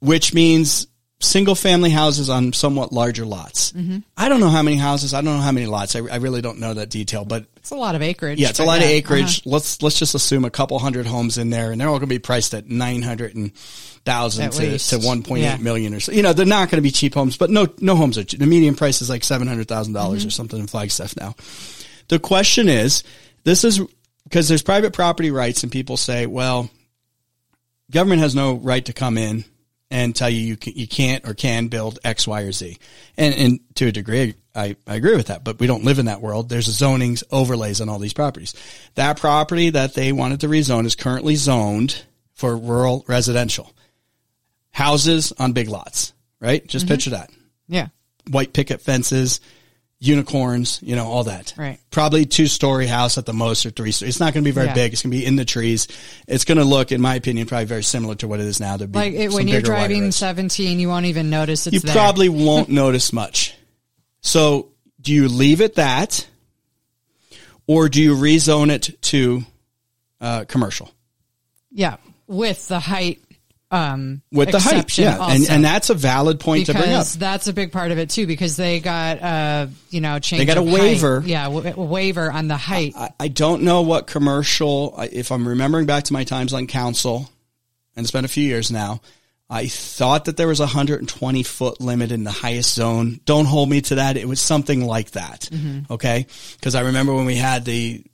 which 0.00 0.32
means 0.32 0.86
single 1.20 1.54
family 1.56 1.90
houses 1.90 2.30
on 2.30 2.52
somewhat 2.52 2.92
larger 2.92 3.26
lots. 3.26 3.72
Mm-hmm. 3.72 3.98
I 4.16 4.28
don't 4.28 4.38
know 4.40 4.48
how 4.48 4.62
many 4.62 4.76
houses. 4.76 5.12
I 5.14 5.20
don't 5.20 5.36
know 5.36 5.42
how 5.42 5.50
many 5.52 5.66
lots. 5.66 5.96
I, 5.96 5.98
I 6.00 6.16
really 6.16 6.40
don't 6.40 6.60
know 6.60 6.74
that 6.74 6.90
detail, 6.90 7.24
but 7.24 7.46
It's 7.56 7.72
a 7.72 7.76
lot 7.76 7.96
of 7.96 8.02
acreage. 8.02 8.38
yeah, 8.38 8.50
it's 8.50 8.60
a 8.60 8.64
lot 8.64 8.78
of 8.78 8.84
acreage. 8.84 9.40
uh-huh. 9.40 9.50
Let's 9.50 9.82
let's 9.82 9.98
just 9.98 10.14
assume 10.14 10.44
a 10.44 10.50
couple 10.50 10.78
hundred 10.78 11.06
homes 11.06 11.36
in 11.38 11.50
there, 11.50 11.72
and 11.72 11.80
they're 11.80 11.88
all 11.88 11.98
going 11.98 12.08
to 12.08 12.14
be 12.14 12.20
priced 12.20 12.54
at 12.54 12.68
nine 12.68 13.02
hundred 13.02 13.34
and 13.34 13.52
thousand 14.04 14.52
to, 14.52 14.78
to 14.78 14.98
one 14.98 15.22
point 15.24 15.40
eight 15.42 15.46
Yeah. 15.46 15.56
million 15.58 15.92
or 15.92 16.00
so. 16.00 16.12
You 16.12 16.22
know, 16.22 16.32
they're 16.32 16.46
not 16.46 16.70
going 16.70 16.78
to 16.78 16.82
be 16.82 16.92
cheap 16.92 17.14
homes, 17.14 17.36
but 17.36 17.50
no 17.50 17.66
no 17.80 17.96
homes 17.96 18.16
are 18.16 18.24
cheap. 18.24 18.38
The 18.40 18.46
median 18.46 18.76
price 18.76 19.02
is 19.02 19.10
like 19.10 19.24
seven 19.24 19.48
hundred 19.48 19.66
thousand 19.66 19.94
dollars 19.94 20.20
Mm-hmm. 20.20 20.28
or 20.28 20.30
something 20.30 20.60
in 20.60 20.66
Flagstaff 20.68 21.16
now. 21.16 21.34
The 22.08 22.18
question 22.20 22.68
is, 22.68 23.02
this 23.44 23.64
is 23.64 23.80
because 24.24 24.46
there's 24.48 24.62
private 24.62 24.92
property 24.92 25.30
rights, 25.32 25.62
and 25.64 25.72
people 25.72 25.96
say, 25.96 26.26
well, 26.26 26.70
government 27.90 28.20
has 28.20 28.34
no 28.34 28.54
right 28.54 28.84
to 28.84 28.92
come 28.92 29.18
in 29.18 29.44
and 29.90 30.14
tell 30.14 30.28
you 30.28 30.40
you, 30.40 30.56
can, 30.56 30.74
you 30.74 30.86
can't 30.86 31.26
or 31.26 31.34
can 31.34 31.68
build 31.68 31.98
X, 32.04 32.26
Y, 32.26 32.42
or 32.42 32.52
Z. 32.52 32.78
And, 33.16 33.34
and 33.34 33.60
to 33.76 33.86
a 33.86 33.92
degree, 33.92 34.34
I, 34.54 34.76
I 34.86 34.96
agree 34.96 35.16
with 35.16 35.28
that, 35.28 35.44
but 35.44 35.58
we 35.58 35.66
don't 35.66 35.84
live 35.84 35.98
in 35.98 36.06
that 36.06 36.20
world. 36.20 36.48
There's 36.48 36.68
zonings 36.68 37.22
overlays 37.30 37.80
on 37.80 37.88
all 37.88 37.98
these 37.98 38.12
properties. 38.12 38.54
That 38.96 39.18
property 39.18 39.70
that 39.70 39.94
they 39.94 40.12
wanted 40.12 40.40
to 40.40 40.48
rezone 40.48 40.84
is 40.84 40.94
currently 40.94 41.36
zoned 41.36 42.04
for 42.34 42.56
rural 42.56 43.04
residential. 43.08 43.72
Houses 44.70 45.32
on 45.38 45.52
big 45.52 45.68
lots, 45.68 46.12
right? 46.40 46.66
Just 46.66 46.86
mm-hmm. 46.86 46.94
picture 46.94 47.10
that. 47.10 47.30
Yeah. 47.66 47.88
White 48.30 48.52
picket 48.52 48.82
fences, 48.82 49.40
unicorns, 50.00 50.78
you 50.82 50.94
know, 50.94 51.06
all 51.06 51.24
that. 51.24 51.52
Right. 51.56 51.80
Probably 51.90 52.24
two 52.24 52.46
story 52.46 52.86
house 52.86 53.18
at 53.18 53.26
the 53.26 53.32
most 53.32 53.66
or 53.66 53.70
three 53.70 53.90
story. 53.90 54.08
It's 54.08 54.20
not 54.20 54.32
going 54.32 54.44
to 54.44 54.48
be 54.48 54.52
very 54.52 54.68
Yeah. 54.68 54.74
big. 54.74 54.92
It's 54.92 55.02
going 55.02 55.10
to 55.10 55.16
be 55.18 55.26
in 55.26 55.34
the 55.36 55.44
trees. 55.44 55.88
It's 56.28 56.44
going 56.44 56.58
to 56.58 56.64
look, 56.64 56.92
in 56.92 57.00
my 57.00 57.16
opinion, 57.16 57.46
probably 57.48 57.64
very 57.64 57.82
similar 57.82 58.14
to 58.16 58.28
what 58.28 58.38
it 58.38 58.46
is 58.46 58.60
now. 58.60 58.76
There'd 58.76 58.92
be 58.92 58.98
Like 58.98 59.14
it, 59.14 59.32
when 59.32 59.48
you're 59.48 59.60
driving 59.60 60.12
17, 60.12 60.78
you 60.78 60.88
won't 60.88 61.06
even 61.06 61.30
notice 61.30 61.66
it's 61.66 61.74
you 61.74 61.80
there. 61.80 61.94
probably 61.94 62.28
won't 62.28 62.68
notice 62.68 63.12
much. 63.12 63.54
So 64.20 64.68
do 65.00 65.12
you 65.12 65.28
leave 65.28 65.60
it 65.60 65.74
that 65.76 66.26
or 67.66 67.88
do 67.88 68.00
you 68.00 68.14
rezone 68.14 68.70
it 68.70 69.00
to 69.02 69.42
uh, 70.20 70.44
commercial? 70.44 70.90
yeah, 71.70 71.96
with 72.26 72.66
the 72.68 72.78
height 72.80 73.20
um 73.70 74.22
With 74.32 74.50
the 74.50 74.58
height, 74.60 74.72
exception 74.74 75.04
yeah, 75.04 75.12
and 75.14 75.22
also. 75.42 75.52
and 75.52 75.64
that's 75.64 75.90
a 75.90 75.94
valid 75.94 76.40
point 76.40 76.66
to 76.66 76.72
bring 76.72 76.92
up. 76.92 77.06
that's 77.06 77.48
a 77.48 77.52
big 77.52 77.70
part 77.70 77.90
of 77.92 77.98
it 77.98 78.08
too. 78.10 78.26
Because 78.26 78.56
they 78.56 78.80
got, 78.80 79.20
uh, 79.22 79.66
you 79.90 80.00
know, 80.00 80.18
change. 80.18 80.40
They 80.40 80.46
got 80.46 80.56
a 80.56 80.60
of 80.60 80.68
height. 80.68 80.80
waiver. 80.80 81.22
Yeah, 81.24 81.44
w- 81.44 81.74
waiver 81.76 82.30
on 82.32 82.48
the 82.48 82.56
height. 82.56 82.94
I, 82.96 83.10
I 83.20 83.28
don't 83.28 83.62
know 83.62 83.82
what 83.82 84.06
commercial. 84.06 84.94
If 85.12 85.30
I'm 85.30 85.46
remembering 85.46 85.86
back 85.86 86.04
to 86.04 86.12
my 86.12 86.24
times 86.24 86.52
on 86.54 86.66
council, 86.66 87.28
and 87.94 88.04
it's 88.04 88.10
been 88.10 88.24
a 88.24 88.28
few 88.28 88.44
years 88.44 88.70
now, 88.70 89.00
I 89.50 89.66
thought 89.66 90.26
that 90.26 90.36
there 90.36 90.48
was 90.48 90.60
a 90.60 90.64
120 90.64 91.42
foot 91.42 91.80
limit 91.80 92.12
in 92.12 92.24
the 92.24 92.30
highest 92.30 92.74
zone. 92.74 93.20
Don't 93.24 93.46
hold 93.46 93.68
me 93.68 93.80
to 93.82 93.96
that. 93.96 94.16
It 94.16 94.28
was 94.28 94.40
something 94.40 94.84
like 94.84 95.12
that. 95.12 95.48
Mm-hmm. 95.52 95.92
Okay, 95.92 96.26
because 96.56 96.74
I 96.74 96.82
remember 96.82 97.14
when 97.14 97.24
we 97.26 97.36
had 97.36 97.64
the, 97.64 98.04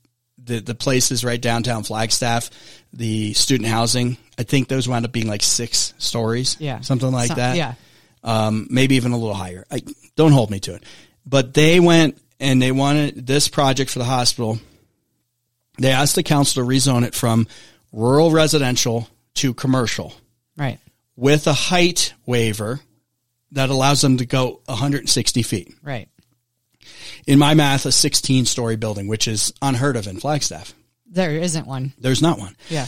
the 0.45 0.61
the 0.61 0.75
places 0.75 1.25
right 1.25 1.41
downtown 1.41 1.83
Flagstaff, 1.83 2.51
the 2.93 3.33
student 3.35 3.69
housing. 3.69 4.17
I 4.39 4.43
think 4.43 4.69
those 4.69 4.89
wound 4.89 5.05
up 5.05 5.13
being 5.13 5.29
like 5.29 5.43
six 5.43 5.95
stories. 5.99 6.57
yeah, 6.59 6.81
something 6.81 7.11
like 7.11 7.29
Some- 7.29 7.37
that 7.37 7.57
Yeah, 7.57 7.75
um, 8.23 8.67
maybe 8.71 8.97
even 8.97 9.13
a 9.13 9.19
little 9.19 9.35
higher. 9.35 9.65
I, 9.71 9.83
don't 10.17 10.33
hold 10.33 10.51
me 10.51 10.61
to 10.61 10.75
it. 10.75 10.85
But 11.27 11.55
they 11.55 11.81
went 11.81 12.21
and 12.41 12.61
they 12.61 12.73
wanted 12.73 13.27
this 13.27 13.49
project 13.49 13.91
for 13.91 13.99
the 13.99 14.05
hospital. 14.05 14.59
They 15.79 15.91
asked 15.91 16.15
the 16.15 16.23
council 16.23 16.63
to 16.63 16.69
rezone 16.69 17.05
it 17.05 17.15
from 17.15 17.47
rural 17.93 18.31
residential 18.31 19.09
to 19.35 19.55
commercial 19.55 20.13
right. 20.57 20.79
with 21.17 21.47
a 21.47 21.53
height 21.53 22.15
waiver 22.27 22.81
that 23.53 23.71
allows 23.71 24.01
them 24.01 24.19
to 24.19 24.27
go 24.27 24.61
160 24.67 25.43
feet. 25.43 25.75
Right. 25.83 26.09
In 27.27 27.39
my 27.39 27.55
math, 27.55 27.87
a 27.87 27.93
16 27.93 28.45
story 28.47 28.77
building, 28.77 29.07
which 29.09 29.27
is 29.29 29.53
unheard 29.63 29.97
of 29.97 30.07
in 30.07 30.19
Flagstaff. 30.21 30.73
There 31.07 31.31
isn't 31.33 31.67
one. 31.67 31.93
There's 31.99 32.23
not 32.23 32.39
one. 32.39 32.57
Yeah. 32.69 32.87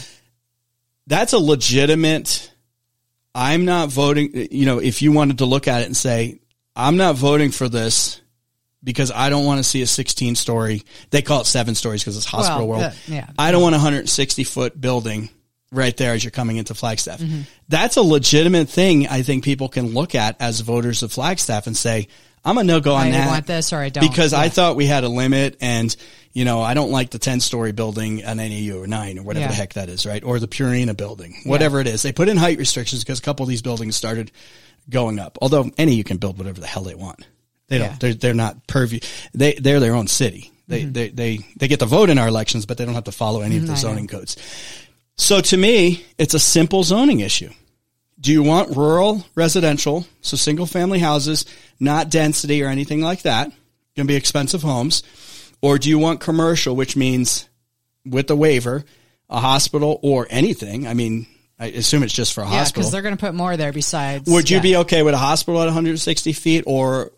that's 1.07 1.33
a 1.33 1.39
legitimate 1.39 2.51
I'm 3.33 3.65
not 3.65 3.89
voting 3.89 4.47
you 4.51 4.65
know 4.65 4.79
if 4.79 5.01
you 5.01 5.11
wanted 5.11 5.37
to 5.39 5.45
look 5.45 5.67
at 5.67 5.81
it 5.81 5.85
and 5.85 5.95
say 5.95 6.39
I'm 6.75 6.97
not 6.97 7.15
voting 7.15 7.51
for 7.51 7.69
this 7.69 8.19
because 8.83 9.11
I 9.11 9.29
don't 9.29 9.45
want 9.45 9.59
to 9.59 9.63
see 9.63 9.81
a 9.81 9.87
16 9.87 10.35
story 10.35 10.83
they 11.11 11.21
call 11.21 11.41
it 11.41 11.45
7 11.45 11.75
stories 11.75 12.01
because 12.03 12.17
it's 12.17 12.25
hospital 12.25 12.67
Well, 12.67 12.79
world 12.79 12.91
uh, 12.91 12.95
yeah. 13.07 13.29
I 13.37 13.51
don't 13.51 13.61
want 13.61 13.75
a 13.75 13.77
160 13.77 14.43
foot 14.43 14.79
building 14.81 15.29
right 15.71 15.95
there 15.95 16.13
as 16.13 16.23
you're 16.23 16.31
coming 16.31 16.57
into 16.57 16.73
Flagstaff 16.73 17.19
Mm-hmm. 17.19 17.41
that's 17.69 17.95
a 17.97 18.01
legitimate 18.01 18.67
thing 18.69 19.07
I 19.07 19.21
think 19.21 19.43
people 19.43 19.69
can 19.69 19.93
look 19.93 20.15
at 20.15 20.35
as 20.41 20.59
voters 20.61 21.03
of 21.03 21.11
Flagstaff 21.13 21.67
and 21.67 21.77
say 21.77 22.07
I'm 22.47 22.57
a 22.57 22.63
no 22.63 22.79
go 22.79 22.95
on 22.95 23.07
I 23.07 23.11
that 23.11 23.27
want 23.27 23.45
this 23.45 23.73
or 23.73 23.77
I 23.77 23.89
don't. 23.89 24.07
because 24.09 24.33
I 24.33 24.49
thought 24.49 24.75
we 24.75 24.85
had 24.87 25.03
a 25.03 25.09
limit 25.09 25.57
and 25.61 25.95
you 26.33 26.45
know 26.45 26.61
I 26.61 26.73
don't 26.73 26.91
like 26.91 27.09
the 27.11 27.19
10 27.19 27.39
story 27.41 27.71
building 27.73 28.23
an 28.23 28.37
NAU 28.37 28.79
or 28.81 28.87
9 28.87 29.19
or 29.19 29.23
whatever 29.23 29.43
Yeah. 29.43 29.47
the 29.49 29.53
heck 29.53 29.73
that 29.73 29.89
is 29.89 30.05
right? 30.05 30.23
Or 30.23 30.39
the 30.39 30.47
Purina 30.47 30.95
building 30.95 31.35
whatever 31.45 31.79
it 31.79 31.87
is. 31.87 32.01
They 32.01 32.11
put 32.13 32.29
in 32.29 32.37
height 32.37 32.57
restrictions 32.57 33.03
because 33.03 33.19
a 33.19 33.21
couple 33.21 33.43
of 33.43 33.49
these 33.49 33.61
buildings 33.61 33.95
started 33.95 34.31
going 34.89 35.19
up. 35.19 35.37
Although 35.41 35.69
any 35.77 35.93
you 35.95 36.03
can 36.03 36.17
build 36.17 36.37
whatever 36.37 36.61
the 36.61 36.67
hell 36.67 36.83
they 36.83 36.95
want. 36.95 37.25
They 37.67 37.77
don't 37.79 37.87
Yeah. 37.89 37.95
they're, 37.99 38.13
they're 38.13 38.33
not 38.33 38.65
purview 38.67 38.99
they 39.33 39.53
they're 39.53 39.79
their 39.81 39.93
own 39.95 40.07
city. 40.07 40.51
They, 40.69 40.81
Mm-hmm. 40.83 40.91
they 40.93 41.09
they 41.09 41.39
they 41.57 41.67
get 41.67 41.79
to 41.79 41.85
vote 41.85 42.09
in 42.09 42.17
our 42.17 42.27
elections 42.27 42.65
but 42.65 42.77
they 42.77 42.85
don't 42.85 42.95
have 42.95 43.05
to 43.05 43.11
follow 43.11 43.41
any 43.41 43.57
of 43.57 43.67
the 43.67 43.75
zoning 43.75 44.07
codes. 44.07 44.37
So 45.17 45.41
to 45.41 45.57
me 45.57 46.05
it's 46.17 46.33
a 46.33 46.39
simple 46.39 46.83
zoning 46.83 47.19
issue 47.21 47.49
do 48.19 48.31
you 48.31 48.43
want 48.43 48.75
rural 48.75 49.25
residential, 49.35 50.05
so 50.21 50.37
single 50.37 50.65
family 50.65 50.99
houses, 50.99 51.45
not 51.79 52.09
density 52.09 52.63
or 52.63 52.67
anything 52.67 53.01
like 53.01 53.21
that, 53.23 53.49
going 53.95 54.07
to 54.07 54.11
be 54.11 54.15
expensive 54.15 54.61
homes, 54.61 55.03
or 55.61 55.77
do 55.77 55.89
you 55.89 55.99
want 55.99 56.19
commercial, 56.19 56.75
which 56.75 56.95
means 56.95 57.47
with 58.05 58.27
the 58.27 58.35
waiver, 58.35 58.83
a 59.29 59.39
hospital 59.39 59.99
or 60.01 60.27
anything? 60.29 60.87
I 60.87 60.93
mean, 60.93 61.27
I 61.59 61.67
assume 61.67 62.03
it's 62.03 62.13
just 62.13 62.33
for 62.33 62.41
a 62.41 62.45
yeah, 62.45 62.59
hospital. 62.59 62.81
because 62.81 62.91
they're 62.91 63.01
going 63.01 63.17
to 63.17 63.19
put 63.19 63.33
more 63.33 63.57
there 63.57 63.73
besides. 63.73 64.29
Would 64.29 64.49
you 64.49 64.57
yeah. 64.57 64.63
be 64.63 64.75
okay 64.77 65.03
with 65.03 65.13
a 65.13 65.19
hospital 65.19 65.61
at 65.61 65.65
160 65.65 66.33
feet 66.33 66.63
or 66.67 67.11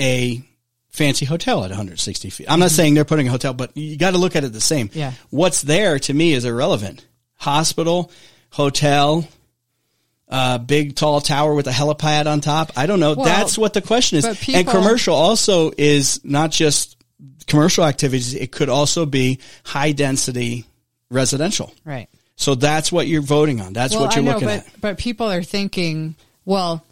a 0.00 0.42
fancy 0.90 1.24
hotel 1.24 1.64
at 1.64 1.70
160 1.70 2.30
feet? 2.30 2.50
I'm 2.50 2.60
not 2.60 2.70
saying 2.70 2.94
they're 2.94 3.04
putting 3.04 3.28
a 3.28 3.30
hotel, 3.30 3.54
but 3.54 3.76
you 3.76 3.96
got 3.96 4.12
to 4.12 4.18
look 4.18 4.34
at 4.34 4.44
it 4.44 4.52
the 4.52 4.60
same. 4.60 4.88
Mm-hmm. 4.88 4.98
Yeah. 4.98 5.12
What's 5.30 5.62
there 5.62 5.98
to 6.00 6.14
me 6.14 6.32
is 6.32 6.44
irrelevant. 6.44 7.06
Hospital, 7.36 8.10
hotel, 8.50 9.28
uh, 10.28 10.58
big 10.58 10.96
tall 10.96 11.20
tower 11.20 11.54
with 11.54 11.66
a 11.66 11.70
helipad 11.70 12.26
on 12.26 12.40
top. 12.40 12.72
I 12.76 12.86
don't 12.86 13.00
know. 13.00 13.14
Well, 13.14 13.24
That's 13.24 13.58
what 13.58 13.74
the 13.74 13.82
question 13.82 14.18
is. 14.18 14.26
but 14.26 14.48
and 14.48 14.66
commercial 14.66 15.14
also 15.14 15.72
is 15.76 16.24
not 16.24 16.50
just 16.50 16.96
commercial 17.46 17.84
activities. 17.84 18.34
It 18.34 18.50
could 18.50 18.68
also 18.68 19.06
be 19.06 19.40
high 19.64 19.92
density 19.92 20.64
residential. 21.10 21.72
right? 21.84 22.08
So 22.36 22.54
that's 22.54 22.90
what 22.90 23.06
you're 23.06 23.22
voting 23.22 23.60
on. 23.60 23.72
That's 23.72 23.94
what 23.94 24.16
you're 24.16 24.24
know, 24.24 24.32
looking 24.32 24.48
but, 24.48 24.66
at. 24.66 24.80
But 24.80 24.98
people 24.98 25.30
are 25.30 25.42
thinking, 25.42 26.16
well, 26.44 26.84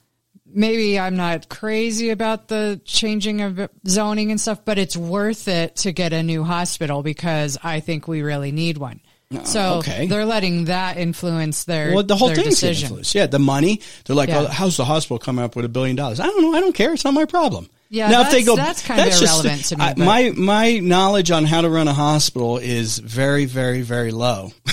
maybe 0.46 0.98
I'm 0.98 1.16
not 1.16 1.48
crazy 1.48 2.10
about 2.10 2.48
the 2.48 2.80
changing 2.84 3.40
of 3.40 3.70
zoning 3.86 4.30
and 4.30 4.40
stuff, 4.40 4.64
but 4.64 4.78
it's 4.78 4.96
worth 4.96 5.48
it 5.48 5.76
to 5.76 5.92
get 5.92 6.12
a 6.12 6.22
new 6.22 6.44
hospital 6.44 7.02
because 7.02 7.58
I 7.62 7.80
think 7.80 8.06
we 8.06 8.22
really 8.22 8.52
need 8.52 8.78
one. 8.78 9.00
So 9.44 9.60
Uh, 9.60 9.74
okay. 9.78 10.06
they're 10.06 10.24
letting 10.26 10.66
that 10.66 10.96
influence 10.96 11.64
their 11.64 11.94
Well, 11.94 12.02
the 12.02 12.16
whole 12.16 12.28
getting 12.28 12.44
decision. 12.50 12.84
influenced. 12.86 13.14
Yeah, 13.14 13.26
the 13.26 13.38
money. 13.38 13.80
They're 14.04 14.16
like, 14.16 14.28
Yeah. 14.28 14.40
oh, 14.42 14.46
how's 14.46 14.76
the 14.76 14.84
hospital 14.84 15.18
coming 15.18 15.44
up 15.44 15.56
with 15.56 15.64
a 15.64 15.68
billion 15.68 15.96
dollars? 15.96 16.20
I 16.20 16.26
don't 16.26 16.42
know. 16.42 16.54
I 16.54 16.60
don't 16.60 16.74
care. 16.74 16.92
It's 16.92 17.04
not 17.04 17.14
my 17.14 17.24
problem. 17.24 17.68
Yeah, 17.90 18.08
now 18.08 18.22
if 18.22 18.30
they 18.30 18.42
that's- 18.42 18.46
go, 18.46 18.56
that's 18.56 18.82
kind 18.82 19.00
of 19.00 19.06
just- 19.08 19.22
irrelevant 19.22 19.64
to 19.66 19.76
me, 19.76 19.84
I- 19.84 19.94
my 19.96 20.30
my 20.34 20.78
knowledge 20.78 21.30
on 21.30 21.44
how 21.44 21.60
to 21.60 21.68
run 21.68 21.88
a 21.88 21.92
hospital 21.92 22.56
is 22.58 22.98
very, 22.98 23.44
very, 23.44 23.82
very 23.82 24.12
low. 24.12 24.52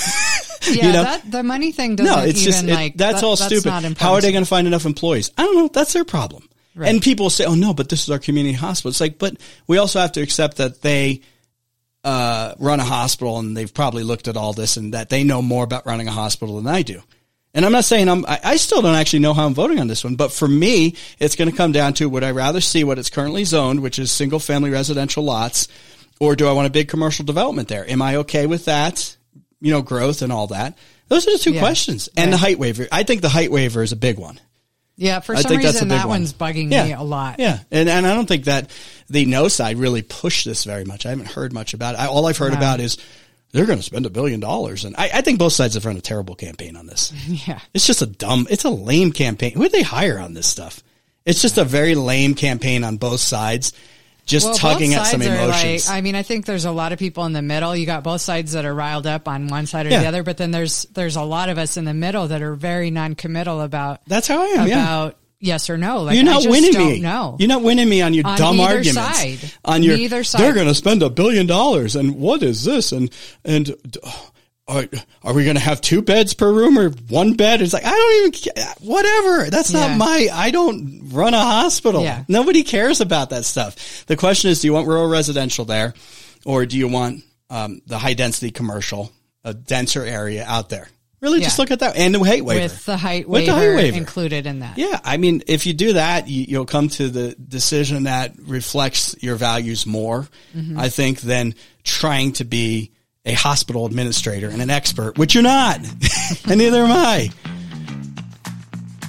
Yeah, 0.72 0.88
You 0.88 0.91
know? 0.93 1.03
that 1.03 1.32
the 1.32 1.41
money 1.41 1.72
thing 1.72 1.95
doesn't 1.95 2.14
no, 2.16 2.22
it's 2.24 2.41
even 2.41 2.51
just 2.53 2.64
it- 2.66 2.74
like 2.74 2.95
that's 2.97 3.22
that- 3.22 3.26
all 3.26 3.36
that's 3.38 3.45
stupid. 3.62 3.97
How 3.97 4.14
are 4.14 4.22
they 4.22 4.32
going 4.32 4.43
to 4.43 4.47
find 4.49 4.68
enough 4.68 4.86
employees? 4.86 5.32
I 5.38 5.43
don't 5.43 5.55
know. 5.55 5.70
That's 5.74 5.93
their 5.93 6.03
problem. 6.03 6.47
Right. 6.76 6.89
And 6.89 7.01
people 7.01 7.30
say, 7.30 7.45
"Oh 7.45 7.55
no, 7.55 7.74
but 7.74 7.89
this 7.89 8.03
is 8.03 8.10
our 8.10 8.20
community 8.20 8.53
hospital." 8.53 8.89
It's 8.91 9.01
like, 9.01 9.18
but 9.18 9.36
we 9.68 9.78
also 9.80 9.99
have 9.99 10.12
to 10.14 10.22
accept 10.22 10.57
that 10.57 10.82
they 10.82 11.22
uh, 12.04 12.54
run 12.60 12.80
a 12.80 12.84
hospital 12.84 13.39
and 13.39 13.56
they've 13.58 13.74
probably 13.74 14.04
looked 14.04 14.28
at 14.28 14.38
all 14.38 14.54
this 14.54 14.78
and 14.78 14.93
that 14.93 15.10
they 15.10 15.24
know 15.24 15.41
more 15.41 15.64
about 15.64 15.86
running 15.86 16.08
a 16.08 16.12
hospital 16.12 16.56
than 16.58 16.68
I 16.68 16.82
do. 16.82 17.02
And 17.54 17.66
I'm 17.66 17.72
not 17.72 17.84
saying 17.86 18.08
I'm, 18.08 18.26
I, 18.28 18.39
I 18.43 18.56
still 18.58 18.82
don't 18.82 18.95
actually 18.95 19.20
know 19.20 19.34
how 19.34 19.45
I'm 19.45 19.56
voting 19.56 19.80
on 19.80 19.88
this 19.88 20.04
one, 20.04 20.16
but 20.16 20.32
for 20.32 20.47
me, 20.47 20.95
it's 21.18 21.36
going 21.36 21.50
to 21.50 21.58
come 21.58 21.72
down 21.72 21.93
to 21.95 22.08
would 22.08 22.24
I 22.24 22.32
rather 22.32 22.62
see 22.62 22.84
what 22.84 23.00
it's 23.00 23.10
currently 23.10 23.43
zoned, 23.43 23.82
which 23.82 23.97
is 24.00 24.12
single 24.12 24.39
family 24.39 24.70
residential 24.70 25.24
lots, 25.24 25.68
or 26.20 26.36
do 26.36 26.47
I 26.47 26.52
want 26.52 26.68
a 26.68 26.72
big 26.72 26.89
commercial 26.89 27.26
development 27.26 27.68
there? 27.68 27.89
Am 27.89 28.02
I 28.02 28.18
okay 28.18 28.45
with 28.45 28.66
that? 28.66 29.18
You 29.62 29.72
know, 29.74 29.82
growth 29.82 30.22
and 30.22 30.32
all 30.32 30.47
that. 30.47 30.78
Those 31.08 31.28
are 31.28 31.32
the 31.32 31.39
two 31.39 31.54
Yeah. 31.54 31.60
questions. 31.60 32.08
And 32.16 32.32
the 32.32 32.38
height 32.38 32.60
waiver. 32.60 32.88
I 32.91 33.04
think 33.04 33.22
the 33.22 33.30
height 33.30 33.52
waiver 33.52 33.82
is 33.82 33.91
a 33.91 33.95
big 33.97 34.20
one. 34.20 34.39
Yeah, 35.02 35.22
for 35.22 35.34
I 35.34 35.41
some 35.41 35.50
think 35.50 35.62
that's 35.64 35.76
a 35.76 35.86
reason 35.86 35.88
that 35.89 36.00
one. 36.08 36.20
one's 36.22 36.34
bugging 36.34 36.70
Yeah. 36.72 36.86
me 36.86 36.91
a 36.93 37.02
lot. 37.02 37.38
Yeah, 37.39 37.60
and 37.72 37.88
and 37.88 38.06
I 38.06 38.14
don't 38.14 38.28
think 38.28 38.45
that 38.45 38.70
the 39.10 39.26
no 39.26 39.47
side 39.47 39.78
really 39.78 40.02
pushed 40.02 40.45
this 40.45 40.66
very 40.66 40.84
much. 40.84 41.06
I 41.06 41.10
haven't 41.12 41.30
heard 41.30 41.54
much 41.54 41.74
about 41.74 41.95
it. 41.95 42.02
I, 42.02 42.08
all 42.08 42.28
I've 42.28 42.38
heard 42.38 42.52
No. 42.52 42.58
about 42.58 42.80
is 42.82 42.97
they're 43.54 43.66
going 43.66 43.80
to 43.80 43.84
spend 43.84 44.06
a 44.06 44.10
billion 44.10 44.39
dollars, 44.41 44.84
and 44.86 44.95
I, 44.97 45.10
I 45.16 45.22
think 45.22 45.39
both 45.39 45.54
sides 45.54 45.76
have 45.76 45.86
run 45.86 45.95
a 45.97 46.02
terrible 46.02 46.36
campaign 46.36 46.76
on 46.76 46.86
this. 46.86 47.14
Yeah. 47.47 47.60
It's 47.74 47.88
just 47.88 48.02
a 48.02 48.06
dumb, 48.06 48.45
it's 48.50 48.66
a 48.66 48.70
lame 48.70 49.12
campaign. 49.14 49.54
Who 49.54 49.62
would 49.62 49.72
they 49.72 49.82
hire 49.84 50.20
on 50.20 50.34
this 50.34 50.47
stuff? 50.47 50.84
It's 51.26 51.41
just 51.41 51.58
a 51.58 51.64
very 51.64 51.95
lame 51.95 52.34
campaign 52.36 52.84
on 52.84 52.97
both 52.97 53.22
sides, 53.22 53.72
just 54.30 54.46
Well, 54.46 54.54
tugging 54.56 54.94
at 54.94 55.08
some 55.08 55.22
emotions. 55.22 55.88
Like, 55.90 55.98
I 55.98 56.02
mean, 56.02 56.16
I 56.16 56.24
think 56.24 56.46
there's 56.46 56.66
a 56.66 56.72
lot 56.72 56.94
of 56.94 57.00
people 57.00 57.26
in 57.26 57.34
the 57.34 57.42
middle. 57.42 57.76
You 57.76 57.86
got 57.86 58.04
both 58.04 58.22
sides 58.22 58.52
that 58.54 58.64
are 58.64 58.74
riled 58.74 59.08
up 59.08 59.28
on 59.28 59.48
one 59.48 59.66
side 59.66 59.88
or 59.88 59.90
Yeah. 59.90 60.02
the 60.02 60.08
other, 60.08 60.24
but 60.24 60.38
then 60.38 60.52
there's 60.52 60.86
there's 60.94 61.16
a 61.16 61.24
lot 61.24 61.50
of 61.50 61.58
us 61.58 61.76
in 61.78 61.84
the 61.86 61.94
middle 61.94 62.28
that 62.28 62.42
are 62.42 62.54
very 62.56 62.92
non-committal 62.92 63.60
about 63.62 64.02
That's 64.08 64.28
how 64.28 64.42
I 64.42 64.62
am. 64.62 64.68
yeah. 64.68 64.84
about 64.84 65.18
yes 65.42 65.70
or 65.70 65.78
no. 65.78 66.04
Like 66.04 66.16
You're 66.16 66.26
not 66.26 66.46
winning 66.46 66.78
me. 66.78 67.00
know. 67.00 67.38
You're 67.40 67.48
not 67.50 67.64
winning 67.64 67.90
me 67.90 68.02
on 68.02 68.14
your 68.14 68.28
On 68.28 68.38
dumb 68.38 68.60
either 68.60 68.76
arguments. 68.78 69.20
side. 69.20 69.40
On 69.66 69.82
your 69.82 69.98
Neither 69.98 70.24
side. 70.24 70.42
they're 70.42 70.54
going 70.54 70.68
to 70.68 70.76
spend 70.76 71.02
a 71.02 71.10
billion 71.10 71.48
dollars, 71.48 71.96
and 71.96 72.16
what 72.16 72.44
is 72.44 72.64
this? 72.66 72.92
And 72.92 73.10
and 73.44 73.74
uh, 74.04 74.12
are, 74.70 74.86
are 75.24 75.34
we 75.34 75.43
going 75.43 75.55
to 75.55 75.61
have 75.61 75.82
two 75.82 76.01
beds 76.01 76.34
per 76.34 76.51
room 76.53 76.78
or 76.78 76.91
one 77.09 77.34
bed? 77.34 77.61
It's 77.61 77.74
like 77.74 77.84
I 77.86 77.89
don't 77.91 78.36
even 78.38 78.63
whatever. 78.82 79.49
That's 79.49 79.72
Yeah. 79.72 79.88
not 79.88 79.97
my. 79.97 80.28
I 80.32 80.51
don't 80.51 81.09
run 81.11 81.34
a 81.34 81.39
hospital. 81.41 82.03
Yeah. 82.03 82.24
Nobody 82.28 82.63
cares 82.63 83.01
about 83.01 83.32
that 83.32 83.45
stuff. 83.45 84.05
The 84.05 84.15
question 84.15 84.51
is, 84.51 84.61
do 84.61 84.67
you 84.67 84.74
want 84.74 84.88
rural 84.88 85.09
residential 85.09 85.65
there, 85.65 85.93
or 86.45 86.65
do 86.65 86.78
you 86.78 86.88
want 86.88 87.24
um, 87.49 87.82
the 87.88 87.97
high 87.97 88.13
density 88.13 88.51
commercial, 88.51 89.11
a 89.43 89.53
denser 89.53 90.03
area 90.05 90.45
out 90.47 90.70
there? 90.70 90.88
Really, 91.22 91.41
just 91.41 91.59
look 91.59 91.70
at 91.70 91.80
that 91.80 91.97
and 91.97 92.15
the 92.15 92.20
height 92.20 92.45
waiver 92.45 92.61
with 92.61 92.86
the 92.86 92.95
height 92.95 93.28
With 93.28 93.41
waiver, 93.41 93.51
the 93.51 93.57
height 93.59 93.76
waiver. 93.76 93.97
included 93.97 94.45
in 94.47 94.59
that. 94.59 94.78
Yeah, 94.78 95.01
I 95.03 95.17
mean, 95.17 95.43
if 95.47 95.65
you 95.65 95.74
do 95.74 95.93
that, 95.93 96.30
you, 96.30 96.45
you'll 96.47 96.65
come 96.65 96.88
to 96.89 97.09
the 97.09 97.36
decision 97.36 98.03
that 98.03 98.36
reflects 98.39 99.15
your 99.20 99.36
values 99.36 99.86
more, 99.86 100.30
Mm-hmm. 100.55 100.80
I 100.80 100.88
think, 100.88 101.20
than 101.20 101.55
trying 101.84 102.32
to 102.34 102.45
be 102.45 102.91
a 103.26 103.34
hospital 103.34 103.86
administrator 103.86 104.47
and 104.49 104.61
an 104.61 104.70
expert, 104.70 105.17
which 105.17 105.34
you're 105.34 105.43
not. 105.43 105.80
and 106.47 106.57
neither 106.57 106.84
am 106.84 106.91
I. 106.91 107.30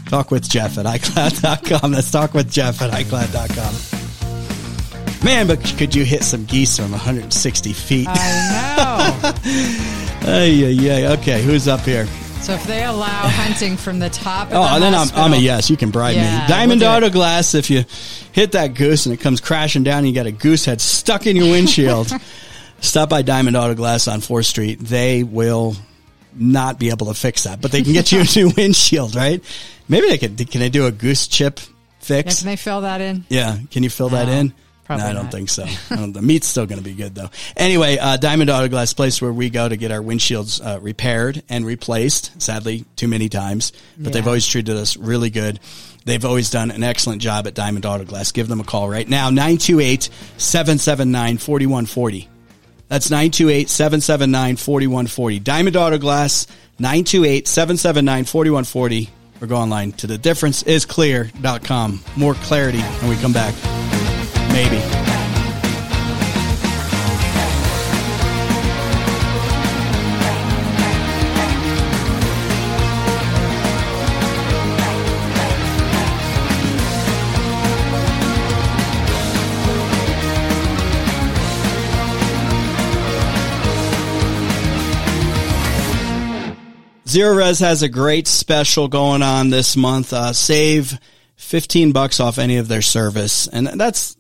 Talk 0.09 0.31
with 0.33 0.49
Jeff 0.49 0.77
at 0.79 0.87
iCloud.com. 0.87 1.93
That's 1.93 2.11
talk 2.11 2.35
with 2.35 2.51
Jeff 2.51 2.83
at 2.83 2.91
iCloud.com. 2.91 3.75
Man, 5.25 5.47
but 5.47 5.63
could 5.79 5.95
you 5.95 6.05
hit 6.05 6.25
some 6.25 6.45
geese 6.47 6.77
from 6.77 6.91
160 6.91 7.73
feet? 7.73 8.09
I 8.11 9.35
Ay, 10.23 10.45
yeah, 10.47 10.67
yeah. 10.99 11.13
Okay, 11.13 11.43
who's 11.43 11.69
up 11.69 11.81
here? 11.81 12.07
so 12.41 12.55
if 12.55 12.65
they 12.65 12.85
allow 12.85 13.29
hunting 13.29 13.77
from 13.77 13.99
the 13.99 14.09
top, 14.11 14.49
of 14.49 14.55
Oh, 14.55 14.63
the 14.63 14.69
and 14.75 14.83
then 14.83 14.95
I'm, 14.95 15.09
I'm 15.15 15.33
a 15.35 15.37
yes. 15.37 15.69
You 15.71 15.77
can 15.77 15.91
bribe 15.91 16.17
Yeah, 16.17 16.41
me. 16.41 16.49
Diamond 16.49 16.81
we'll 16.81 16.91
auto 16.91 17.11
glass. 17.11 17.55
If 17.55 17.69
you 17.71 17.85
hit 18.33 18.53
that 18.53 18.73
goose 18.75 19.05
and 19.07 19.13
it 19.13 19.19
comes 19.21 19.41
crashing 19.43 19.85
down, 19.85 20.05
you 20.07 20.13
got 20.15 20.27
a 20.27 20.33
goose 20.33 20.65
head 20.65 20.81
stuck 20.81 21.27
in 21.27 21.37
your 21.37 21.51
windshield. 21.53 22.11
stop 22.81 23.09
by 23.09 23.23
Diamond 23.23 23.57
Auto 23.57 23.75
Glass 23.75 24.09
on 24.09 24.21
Fourth 24.21 24.47
Street. 24.47 24.79
They 24.81 25.23
will 25.23 25.77
not 26.35 26.79
be 26.79 26.91
able 26.91 27.07
to 27.07 27.15
fix 27.15 27.45
that, 27.45 27.61
but 27.61 27.73
they 27.73 27.83
can 27.83 27.93
get 27.93 28.13
you 28.13 28.21
a 28.21 28.25
new 28.37 28.51
windshield, 28.57 29.15
right? 29.15 29.43
Maybe 29.89 30.09
they 30.09 30.19
can. 30.19 30.37
Can 30.37 30.61
they 30.61 30.69
do 30.71 30.87
a 30.87 30.93
goose 30.93 31.27
chip 31.29 31.59
Yeah, 31.61 31.67
fix? 32.01 32.39
can 32.41 32.47
they 32.47 32.57
fill 32.57 32.81
that 32.83 33.01
in? 33.01 33.25
Yeah, 33.29 33.59
can 33.71 33.83
you 33.83 33.91
fill 33.91 34.11
that 34.11 34.29
in? 34.29 34.53
probably 34.85 35.05
no, 35.05 35.11
I 35.11 35.13
don't 35.13 35.23
not. 35.25 35.33
think 35.33 35.49
so. 35.49 35.65
I 35.91 35.97
don't, 35.97 36.13
the 36.13 36.23
meat's 36.23 36.47
still 36.49 36.67
going 36.67 36.79
to 36.81 36.85
be 36.85 36.95
good 36.95 37.15
though. 37.15 37.31
Anyway, 37.57 37.97
uh, 37.99 38.17
Diamond 38.17 38.51
Auto 38.51 38.67
Glass, 38.69 38.93
place 38.93 39.21
where 39.23 39.33
we 39.33 39.51
go 39.51 39.69
to 39.69 39.77
get 39.77 39.91
our 39.93 40.01
windshields 40.01 40.61
uh, 40.65 40.81
repaired 40.81 41.43
and 41.49 41.65
replaced. 41.67 42.41
Sadly, 42.43 42.85
too 42.97 43.07
many 43.09 43.29
times, 43.29 43.73
but 43.99 44.13
they've 44.13 44.27
always 44.27 44.47
treated 44.47 44.77
us 44.77 44.97
really 44.97 45.31
good. 45.31 45.61
They've 46.07 46.25
always 46.25 46.51
done 46.51 46.71
an 46.73 46.83
excellent 46.83 47.21
job 47.23 47.47
at 47.47 47.55
Diamond 47.55 47.85
Auto 47.87 48.05
Glass. 48.05 48.33
Give 48.33 48.49
them 48.49 48.59
a 48.61 48.65
call 48.65 48.89
right 48.89 49.07
now, 49.09 49.31
928-779-4140. 49.31 52.27
That's 52.91 53.09
928-779-4140. 53.09 55.45
Diamond 55.45 55.77
Auto 55.77 55.97
Glass, 55.97 56.47
928-779-4140. 56.81 59.09
Or 59.41 59.47
go 59.47 59.57
online 59.57 59.93
to 59.93 60.07
thedifferenceisclear.com. 60.07 62.01
More 62.17 62.35
clarity 62.35 62.81
when 62.81 63.09
we 63.09 63.17
come 63.17 63.33
back. 63.33 63.55
Maybe. 64.53 65.10
Zerorez 87.11 87.59
has 87.59 87.83
a 87.83 87.89
great 87.89 88.29
special 88.29 88.87
going 88.87 89.21
on 89.21 89.51
this 89.51 89.77
month. 89.77 90.13
Uh, 90.13 90.33
save 90.33 90.97
15 91.35 91.91
bucks 91.91 92.21
off 92.21 92.39
any 92.39 92.59
of 92.59 92.69
their 92.69 92.83
service. 92.83 93.49
And 93.49 93.67
that's 93.67 94.17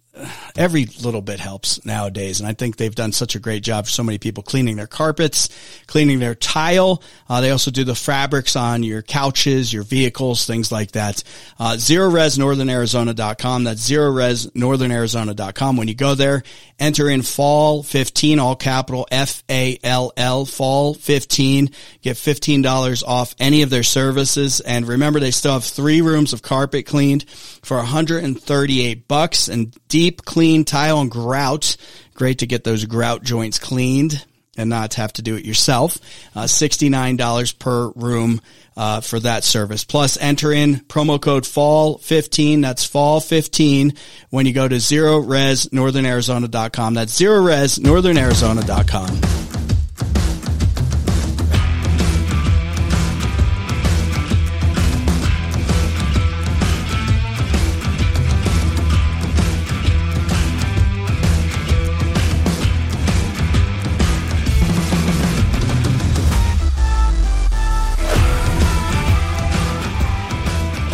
every 0.56 0.86
little 1.02 1.22
bit 1.22 1.40
helps 1.40 1.84
nowadays. 1.84 2.40
And 2.40 2.48
I 2.48 2.52
think 2.52 2.76
they've 2.76 2.94
done 2.94 3.12
such 3.12 3.34
a 3.34 3.38
great 3.38 3.62
job 3.62 3.86
for 3.86 3.90
so 3.90 4.02
many 4.02 4.18
people 4.18 4.42
cleaning 4.42 4.76
their 4.76 4.86
carpets, 4.86 5.48
cleaning 5.86 6.18
their 6.18 6.34
tile. 6.34 7.02
Uh, 7.28 7.40
they 7.40 7.50
also 7.50 7.70
do 7.70 7.84
the 7.84 7.94
fabrics 7.94 8.56
on 8.56 8.82
your 8.82 9.02
couches, 9.02 9.72
your 9.72 9.84
vehicles, 9.84 10.46
things 10.46 10.72
like 10.72 10.92
that. 10.92 11.22
Uh, 11.58 11.72
ZeroResNorthernArizona.com. 11.72 13.64
That's 13.64 13.88
ZeroResNorthernArizona.com. 13.88 15.76
When 15.76 15.88
you 15.88 15.94
go 15.94 16.14
there, 16.14 16.42
enter 16.78 17.08
in 17.08 17.22
fall 17.22 17.82
15, 17.82 18.38
all 18.38 18.56
capital 18.56 19.06
F-A-L-L, 19.10 20.44
fall 20.44 20.94
15. 20.94 21.70
Get 22.02 22.16
$15 22.16 23.04
off 23.06 23.34
any 23.38 23.62
of 23.62 23.70
their 23.70 23.82
services. 23.82 24.60
And 24.60 24.88
remember, 24.88 25.20
they 25.20 25.30
still 25.30 25.52
have 25.52 25.64
three 25.64 26.00
rooms 26.00 26.32
of 26.32 26.42
carpet 26.42 26.86
cleaned 26.86 27.28
for 27.62 27.76
138 27.76 29.06
bucks 29.06 29.48
and 29.48 29.76
deep 30.00 30.24
clean 30.24 30.64
tile 30.64 30.98
and 30.98 31.10
grout. 31.10 31.76
Great 32.14 32.38
to 32.38 32.46
get 32.46 32.64
those 32.64 32.86
grout 32.86 33.22
joints 33.22 33.58
cleaned 33.58 34.24
and 34.56 34.70
not 34.70 34.94
have 34.94 35.12
to 35.12 35.20
do 35.20 35.36
it 35.36 35.44
yourself. 35.44 35.98
Uh, 36.34 36.44
$69 36.44 37.58
per 37.58 37.90
room 37.90 38.40
uh, 38.78 39.02
for 39.02 39.20
that 39.20 39.44
service. 39.44 39.84
Plus, 39.84 40.16
enter 40.16 40.52
in 40.52 40.76
promo 40.76 41.20
code 41.20 41.44
FALL15. 41.44 42.62
That's 42.62 42.88
FALL15 42.88 43.94
when 44.30 44.46
you 44.46 44.54
go 44.54 44.66
to 44.66 44.76
ZeroResNorthernArizona.com. 44.76 46.94
That's 46.94 47.20
ZeroResNorthernArizona.com. 47.20 49.39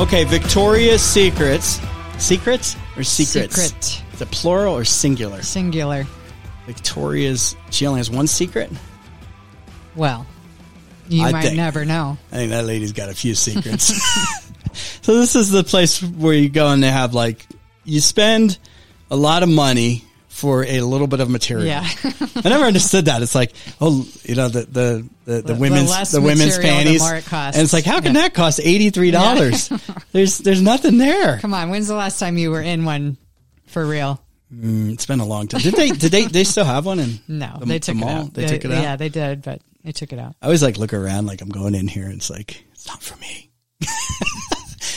Okay, 0.07 0.23
Victoria's 0.23 1.03
Secrets. 1.03 1.81
Secrets 2.19 2.77
or 2.97 3.03
secrets? 3.03 3.57
Secret. 3.57 4.03
Is 4.15 4.21
it 4.23 4.31
plural 4.31 4.77
or 4.77 4.85
singular? 4.85 5.43
Singular. 5.43 6.07
Victoria's, 6.65 7.57
she 7.71 7.89
only 7.89 7.99
has 7.99 8.09
one 8.09 8.29
secret? 8.29 8.71
Well, 9.97 10.25
you 11.09 11.25
I 11.25 11.33
might 11.33 11.43
think- 11.43 11.57
never 11.57 11.85
know. 11.85 12.19
I 12.31 12.37
think 12.37 12.53
that 12.53 12.65
lady's 12.67 12.93
got 12.93 13.09
a 13.09 13.15
few 13.15 13.35
secrets. 13.35 14.01
so 15.03 15.19
this 15.19 15.35
is 15.35 15.51
the 15.51 15.65
place 15.65 16.01
where 16.01 16.35
you 16.35 16.51
go 16.51 16.69
and 16.69 16.81
they 16.81 16.91
have 16.91 17.13
like, 17.13 17.45
you 17.83 18.01
spend 18.01 18.59
a 19.11 19.17
lot 19.17 19.43
of 19.43 19.49
money 19.49 20.05
for 20.37 20.65
a 20.65 20.83
little 20.83 21.07
bit 21.07 21.21
of 21.21 21.31
material. 21.31 21.67
Yeah. 21.67 21.81
I 22.45 22.49
never 22.51 22.65
understood 22.67 23.07
that. 23.07 23.23
It's 23.23 23.35
like, 23.35 23.53
oh, 23.81 24.07
you 24.23 24.35
know, 24.35 24.49
the 24.49 24.61
the 24.61 25.09
the, 25.25 25.33
the, 25.33 25.43
The- 25.43 25.55
the 25.55 25.55
women's 25.55 26.13
the 26.13 26.21
women's 26.21 26.57
the 26.57 26.63
panties, 26.63 27.01
more 27.01 27.15
it 27.17 27.25
costs. 27.25 27.57
and 27.57 27.65
it's 27.65 27.73
like, 27.73 27.85
how 27.87 28.01
can 28.01 28.15
Yeah. 28.15 28.23
that 28.23 28.35
cost 28.35 28.61
eighty 28.63 28.91
three 28.91 29.11
dollars? 29.11 29.71
there's 30.13 30.39
there's 30.39 30.61
nothing 30.61 30.99
there. 30.99 31.39
Come 31.39 31.55
on, 31.55 31.71
when's 31.71 31.89
the 31.89 31.95
last 31.95 32.19
time 32.21 32.37
you 32.37 32.51
were 32.51 32.61
in 32.61 32.85
one 32.85 33.17
for 33.67 33.87
real? 33.87 34.23
Mm, 34.55 34.93
it's 34.93 35.07
been 35.07 35.21
a 35.21 35.25
long 35.27 35.49
time. 35.49 35.63
Did 35.63 35.75
they 35.75 35.89
did 35.91 36.13
they 36.13 36.27
they 36.27 36.45
still 36.45 36.65
have 36.67 36.85
one 36.85 37.01
in 37.01 37.19
No, 37.29 37.57
the, 37.59 37.65
they 37.67 37.75
the 37.79 37.81
took 37.81 37.95
it 37.97 37.99
mall? 37.99 38.11
out. 38.11 38.35
They, 38.35 38.47
took 38.47 38.65
it 38.67 38.71
out. 38.73 38.83
Yeah, 38.83 38.97
they 38.97 39.09
did, 39.09 39.41
but 39.43 39.61
they 39.85 39.93
took 39.93 40.13
it 40.13 40.19
out. 40.19 40.37
I 40.43 40.47
always 40.47 40.63
like 40.63 40.77
look 40.77 40.93
around 40.93 41.25
like 41.27 41.41
I'm 41.41 41.49
going 41.49 41.75
in 41.75 41.89
here. 41.89 42.05
And 42.05 42.15
it's 42.15 42.29
like 42.31 42.63
it's 42.73 42.87
not 42.87 43.03
for 43.03 43.17
me. 43.19 43.51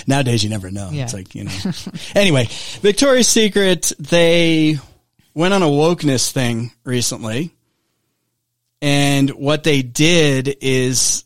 Nowadays, 0.08 0.44
you 0.44 0.50
never 0.50 0.72
know. 0.72 0.90
Yeah. 0.92 1.04
It's 1.04 1.14
like, 1.14 1.36
you 1.36 1.44
know. 1.44 1.52
anyway, 2.16 2.48
Victoria's 2.82 3.28
Secret, 3.28 3.92
they 4.00 4.80
went 5.40 5.54
on 5.54 5.64
a 5.64 5.68
wokeness 5.68 6.32
thing 6.32 6.70
recently. 6.84 7.56
And 8.82 9.30
what 9.30 9.64
they 9.64 9.82
did 9.82 10.58
is, 10.60 11.24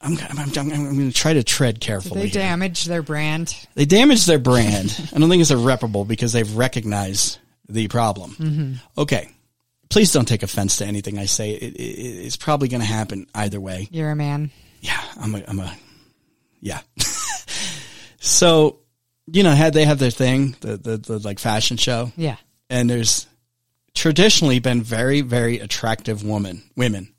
I'm, 0.00 0.18
I'm, 0.18 0.38
I'm, 0.38 0.56
I'm 0.56 0.96
going 0.96 1.10
to 1.10 1.16
try 1.16 1.32
to 1.32 1.44
tread 1.44 1.80
carefully. 1.80 2.22
They 2.22 2.26
here. 2.26 2.42
damage 2.42 2.84
their 2.86 3.02
brand. 3.02 3.56
They 3.74 3.84
damaged 3.84 4.26
their 4.26 4.40
brand. 4.40 5.08
I 5.14 5.18
don't 5.18 5.28
think 5.30 5.40
it's 5.40 5.52
irreparable 5.52 6.04
because 6.04 6.32
they've 6.32 6.56
recognized 6.56 7.38
the 7.68 7.86
problem. 7.86 8.32
Mm-hmm. 8.32 9.00
Okay. 9.00 9.30
Please 9.88 10.12
don't 10.12 10.26
take 10.26 10.42
offense 10.42 10.78
to 10.78 10.86
anything 10.86 11.16
I 11.16 11.26
say. 11.26 11.52
It, 11.52 11.74
it, 11.76 11.78
it's 11.78 12.36
probably 12.36 12.66
going 12.66 12.80
to 12.80 12.86
happen 12.86 13.28
either 13.36 13.60
way. 13.60 13.86
You're 13.92 14.10
a 14.10 14.16
man. 14.16 14.50
Yeah, 14.80 15.00
I'm 15.20 15.34
a, 15.36 15.44
I'm 15.46 15.60
a, 15.60 15.76
yeah. 16.60 16.80
so, 18.18 18.80
you 19.30 19.44
know, 19.44 19.52
had 19.52 19.74
they 19.74 19.84
have 19.84 20.00
their 20.00 20.10
thing, 20.10 20.56
the, 20.60 20.76
the, 20.76 20.96
the 20.96 21.18
like 21.20 21.38
fashion 21.38 21.76
show, 21.76 22.10
Yeah. 22.16 22.36
And 22.72 22.88
there's 22.90 23.26
traditionally 23.94 24.58
been 24.58 24.82
very, 24.82 25.20
very 25.20 25.58
attractive 25.58 26.24
woman, 26.24 26.62
women 26.74 27.12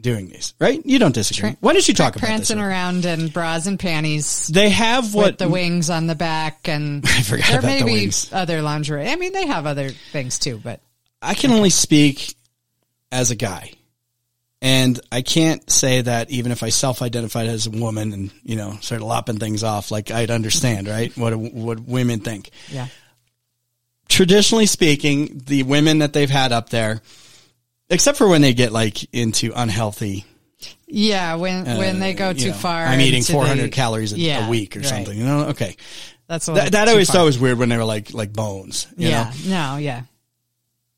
doing 0.00 0.28
these, 0.28 0.54
right? 0.60 0.80
You 0.84 0.98
don't 0.98 1.14
disagree. 1.14 1.56
Why 1.60 1.72
don't 1.72 1.86
you 1.86 1.94
talk 1.94 2.14
about 2.16 2.20
this? 2.20 2.28
Prancing 2.28 2.58
around 2.60 3.04
in 3.04 3.28
bras 3.28 3.66
and 3.66 3.78
panties 3.78 4.46
They 4.48 4.70
have 4.70 5.14
what 5.14 5.26
with 5.32 5.38
the 5.38 5.48
wings 5.48 5.90
on 5.90 6.06
the 6.06 6.14
back 6.14 6.68
and 6.68 7.04
I 7.08 7.22
forgot 7.22 7.46
there 7.48 7.58
about 7.58 7.66
may 7.68 7.78
the 7.80 7.84
be 7.86 7.92
wings. 7.92 8.30
other 8.32 8.62
lingerie. 8.62 9.08
I 9.08 9.16
mean, 9.16 9.32
they 9.32 9.46
have 9.46 9.66
other 9.66 9.90
things 9.90 10.38
too, 10.38 10.60
but 10.62 10.80
I 11.22 11.34
can 11.34 11.50
only 11.50 11.70
speak 11.70 12.34
as 13.10 13.30
a 13.30 13.36
guy. 13.36 13.72
And 14.62 14.98
I 15.12 15.22
can't 15.22 15.68
say 15.70 16.00
that 16.00 16.30
even 16.30 16.50
if 16.50 16.62
I 16.62 16.70
self-identified 16.70 17.46
as 17.46 17.66
a 17.66 17.70
woman 17.70 18.12
and, 18.12 18.30
you 18.42 18.56
know, 18.56 18.78
started 18.80 19.04
lopping 19.04 19.38
things 19.38 19.62
off, 19.62 19.90
like 19.90 20.10
I'd 20.10 20.30
understand, 20.30 20.88
right? 20.88 21.16
What, 21.16 21.36
what 21.36 21.80
women 21.80 22.20
think. 22.20 22.50
yeah. 22.68 22.88
Traditionally 24.08 24.66
speaking, 24.66 25.42
the 25.46 25.62
women 25.64 25.98
that 25.98 26.12
they've 26.12 26.30
had 26.30 26.52
up 26.52 26.70
there, 26.70 27.00
except 27.90 28.18
for 28.18 28.28
when 28.28 28.40
they 28.40 28.54
get 28.54 28.72
like 28.72 29.12
into 29.14 29.52
unhealthy, 29.54 30.24
Yeah, 30.86 31.34
when 31.34 31.66
uh, 31.66 31.76
when 31.76 31.98
they 31.98 32.14
go 32.14 32.32
too 32.32 32.48
know, 32.48 32.54
far. 32.54 32.84
I'm 32.84 33.00
eating 33.00 33.22
400 33.22 33.64
the- 33.64 33.68
calories 33.68 34.12
a, 34.12 34.18
Yeah, 34.18 34.46
a 34.46 34.50
week 34.50 34.76
or 34.76 34.80
right. 34.80 34.88
something, 34.88 35.16
you 35.16 35.24
know? 35.24 35.46
Okay. 35.48 35.76
That's 36.28 36.48
what 36.48 36.54
That, 36.54 36.72
that 36.72 36.88
I 36.88 36.92
always 36.92 37.08
far. 37.08 37.16
thought 37.16 37.24
was 37.24 37.38
weird 37.38 37.58
when 37.58 37.68
they 37.68 37.76
were 37.76 37.84
like, 37.84 38.12
like 38.14 38.32
bones, 38.32 38.86
you 38.96 39.08
yeah. 39.08 39.32
know? 39.44 39.50
No, 39.72 39.76
yeah. 39.78 40.02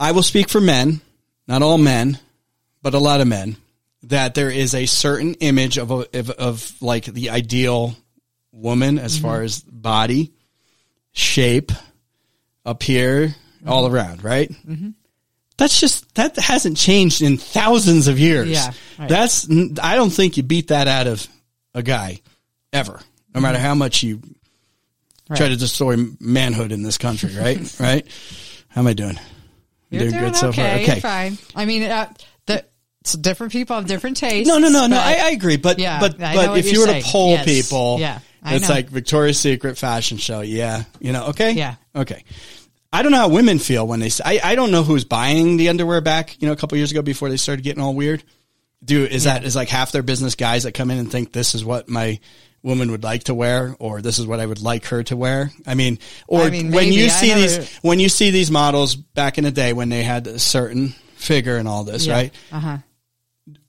I 0.00 0.12
will 0.12 0.22
speak 0.22 0.48
for 0.48 0.60
men, 0.60 1.00
not 1.46 1.62
all 1.62 1.78
men, 1.78 2.18
but 2.82 2.94
a 2.94 2.98
lot 2.98 3.20
of 3.20 3.26
men, 3.26 3.56
that 4.04 4.34
there 4.34 4.50
is 4.50 4.74
a 4.74 4.86
certain 4.86 5.34
image 5.34 5.76
of 5.76 5.90
a, 5.90 6.18
of, 6.18 6.30
of 6.30 6.82
like 6.82 7.04
the 7.04 7.30
ideal 7.30 7.96
woman 8.52 8.98
as 8.98 9.14
mm-hmm. 9.16 9.26
far 9.26 9.42
as 9.42 9.60
body, 9.60 10.32
shape, 11.12 11.72
up 12.64 12.82
here, 12.82 13.34
all 13.66 13.86
around, 13.86 14.24
right? 14.24 14.50
Mm-hmm. 14.50 14.90
That's 15.56 15.80
just 15.80 16.14
that 16.14 16.36
hasn't 16.36 16.76
changed 16.76 17.20
in 17.20 17.36
thousands 17.36 18.06
of 18.06 18.18
years. 18.18 18.48
Yeah, 18.48 18.72
right. 18.98 19.08
That's 19.08 19.48
I 19.82 19.96
don't 19.96 20.10
think 20.10 20.36
you 20.36 20.42
beat 20.44 20.68
that 20.68 20.86
out 20.86 21.06
of 21.06 21.26
a 21.74 21.82
guy 21.82 22.20
ever, 22.72 23.00
no 23.34 23.40
matter 23.40 23.58
how 23.58 23.74
much 23.74 24.02
you 24.02 24.22
try 25.34 25.48
to 25.48 25.56
destroy 25.56 25.96
manhood 26.20 26.70
in 26.72 26.82
this 26.82 26.96
country, 26.96 27.34
right? 27.36 27.58
right? 27.80 28.06
How 28.68 28.82
am 28.82 28.86
I 28.86 28.92
doing? 28.94 29.18
You're 29.90 30.10
doing, 30.10 30.22
good 30.22 30.36
so 30.36 30.52
far. 30.52 30.64
okay. 30.64 30.82
Okay. 30.84 31.00
Fine. 31.00 31.38
I 31.56 31.64
mean, 31.64 31.82
uh, 31.84 32.12
the 32.46 32.64
it's 33.00 33.14
different 33.14 33.52
people 33.52 33.74
have 33.76 33.86
different 33.86 34.16
tastes. 34.16 34.48
No, 34.48 34.58
no, 34.58 34.68
no, 34.68 34.86
no. 34.86 34.96
I, 34.98 35.18
I 35.22 35.30
agree, 35.30 35.56
but 35.56 35.78
Yeah, 35.78 35.98
but 35.98 36.18
but 36.18 36.58
if 36.58 36.70
you 36.70 36.80
were 36.80 36.86
to 36.86 37.00
poll 37.02 37.30
Yes. 37.30 37.44
people, 37.44 37.96
Yeah, 37.98 38.20
I 38.42 38.54
it's 38.56 38.68
know. 38.68 38.74
like 38.74 38.88
Victoria's 38.88 39.38
Secret 39.38 39.78
fashion 39.78 40.18
show. 40.18 40.40
Yeah, 40.40 40.84
you 41.00 41.12
know. 41.12 41.26
Okay. 41.26 41.52
Yeah. 41.52 41.76
Okay. 41.94 42.24
I 42.92 43.02
don't 43.02 43.12
know 43.12 43.18
how 43.18 43.28
women 43.28 43.58
feel 43.58 43.86
when 43.86 44.00
they. 44.00 44.08
say 44.08 44.22
I 44.24 44.52
I 44.52 44.54
don't 44.54 44.70
know 44.70 44.82
who's 44.82 45.04
buying 45.04 45.56
the 45.56 45.68
underwear 45.68 46.00
back. 46.00 46.40
You 46.40 46.48
know, 46.48 46.52
a 46.52 46.56
couple 46.56 46.78
years 46.78 46.90
ago 46.90 47.02
before 47.02 47.28
they 47.28 47.36
started 47.36 47.62
getting 47.62 47.82
all 47.82 47.94
weird. 47.94 48.22
Dude, 48.84 49.10
is 49.10 49.24
that 49.24 49.44
is 49.44 49.56
like 49.56 49.68
half 49.68 49.92
their 49.92 50.04
business 50.04 50.36
guys 50.36 50.62
that 50.62 50.72
come 50.72 50.90
in 50.90 50.98
and 50.98 51.10
think 51.10 51.32
this 51.32 51.54
is 51.54 51.64
what 51.64 51.88
my 51.88 52.20
woman 52.62 52.90
would 52.90 53.04
like 53.04 53.24
to 53.24 53.34
wear 53.34 53.76
or 53.78 54.02
this 54.02 54.18
is 54.18 54.26
what 54.26 54.40
I 54.40 54.46
would 54.46 54.62
like 54.62 54.86
her 54.86 55.02
to 55.04 55.16
wear. 55.16 55.50
I 55.66 55.74
mean, 55.74 55.98
or 56.26 56.42
I 56.42 56.50
mean, 56.50 56.72
when 56.72 56.92
you 56.92 57.08
see 57.08 57.34
these 57.34 57.76
when 57.78 58.00
you 58.00 58.08
see 58.08 58.30
these 58.30 58.50
models 58.50 58.94
back 58.94 59.38
in 59.38 59.44
the 59.44 59.50
day 59.50 59.72
when 59.72 59.88
they 59.88 60.02
had 60.02 60.26
a 60.26 60.38
certain 60.38 60.90
figure 61.16 61.56
and 61.56 61.68
all 61.68 61.84
this, 61.84 62.08
right? 62.08 62.32
Uh 62.52 62.60
huh. 62.60 62.78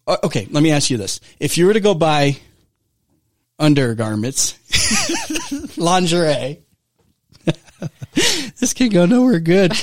Uh, 0.07 0.17
okay, 0.23 0.47
let 0.49 0.63
me 0.63 0.71
ask 0.71 0.89
you 0.89 0.97
this: 0.97 1.19
If 1.39 1.57
you 1.57 1.65
were 1.67 1.73
to 1.73 1.79
go 1.79 1.93
buy 1.93 2.37
undergarments, 3.59 4.57
lingerie, 5.77 6.59
this 8.59 8.73
can 8.73 8.89
go 8.89 9.05
nowhere 9.05 9.39
good. 9.39 9.73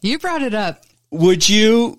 You 0.00 0.18
brought 0.18 0.42
it 0.42 0.54
up. 0.54 0.84
Would 1.10 1.48
you 1.48 1.98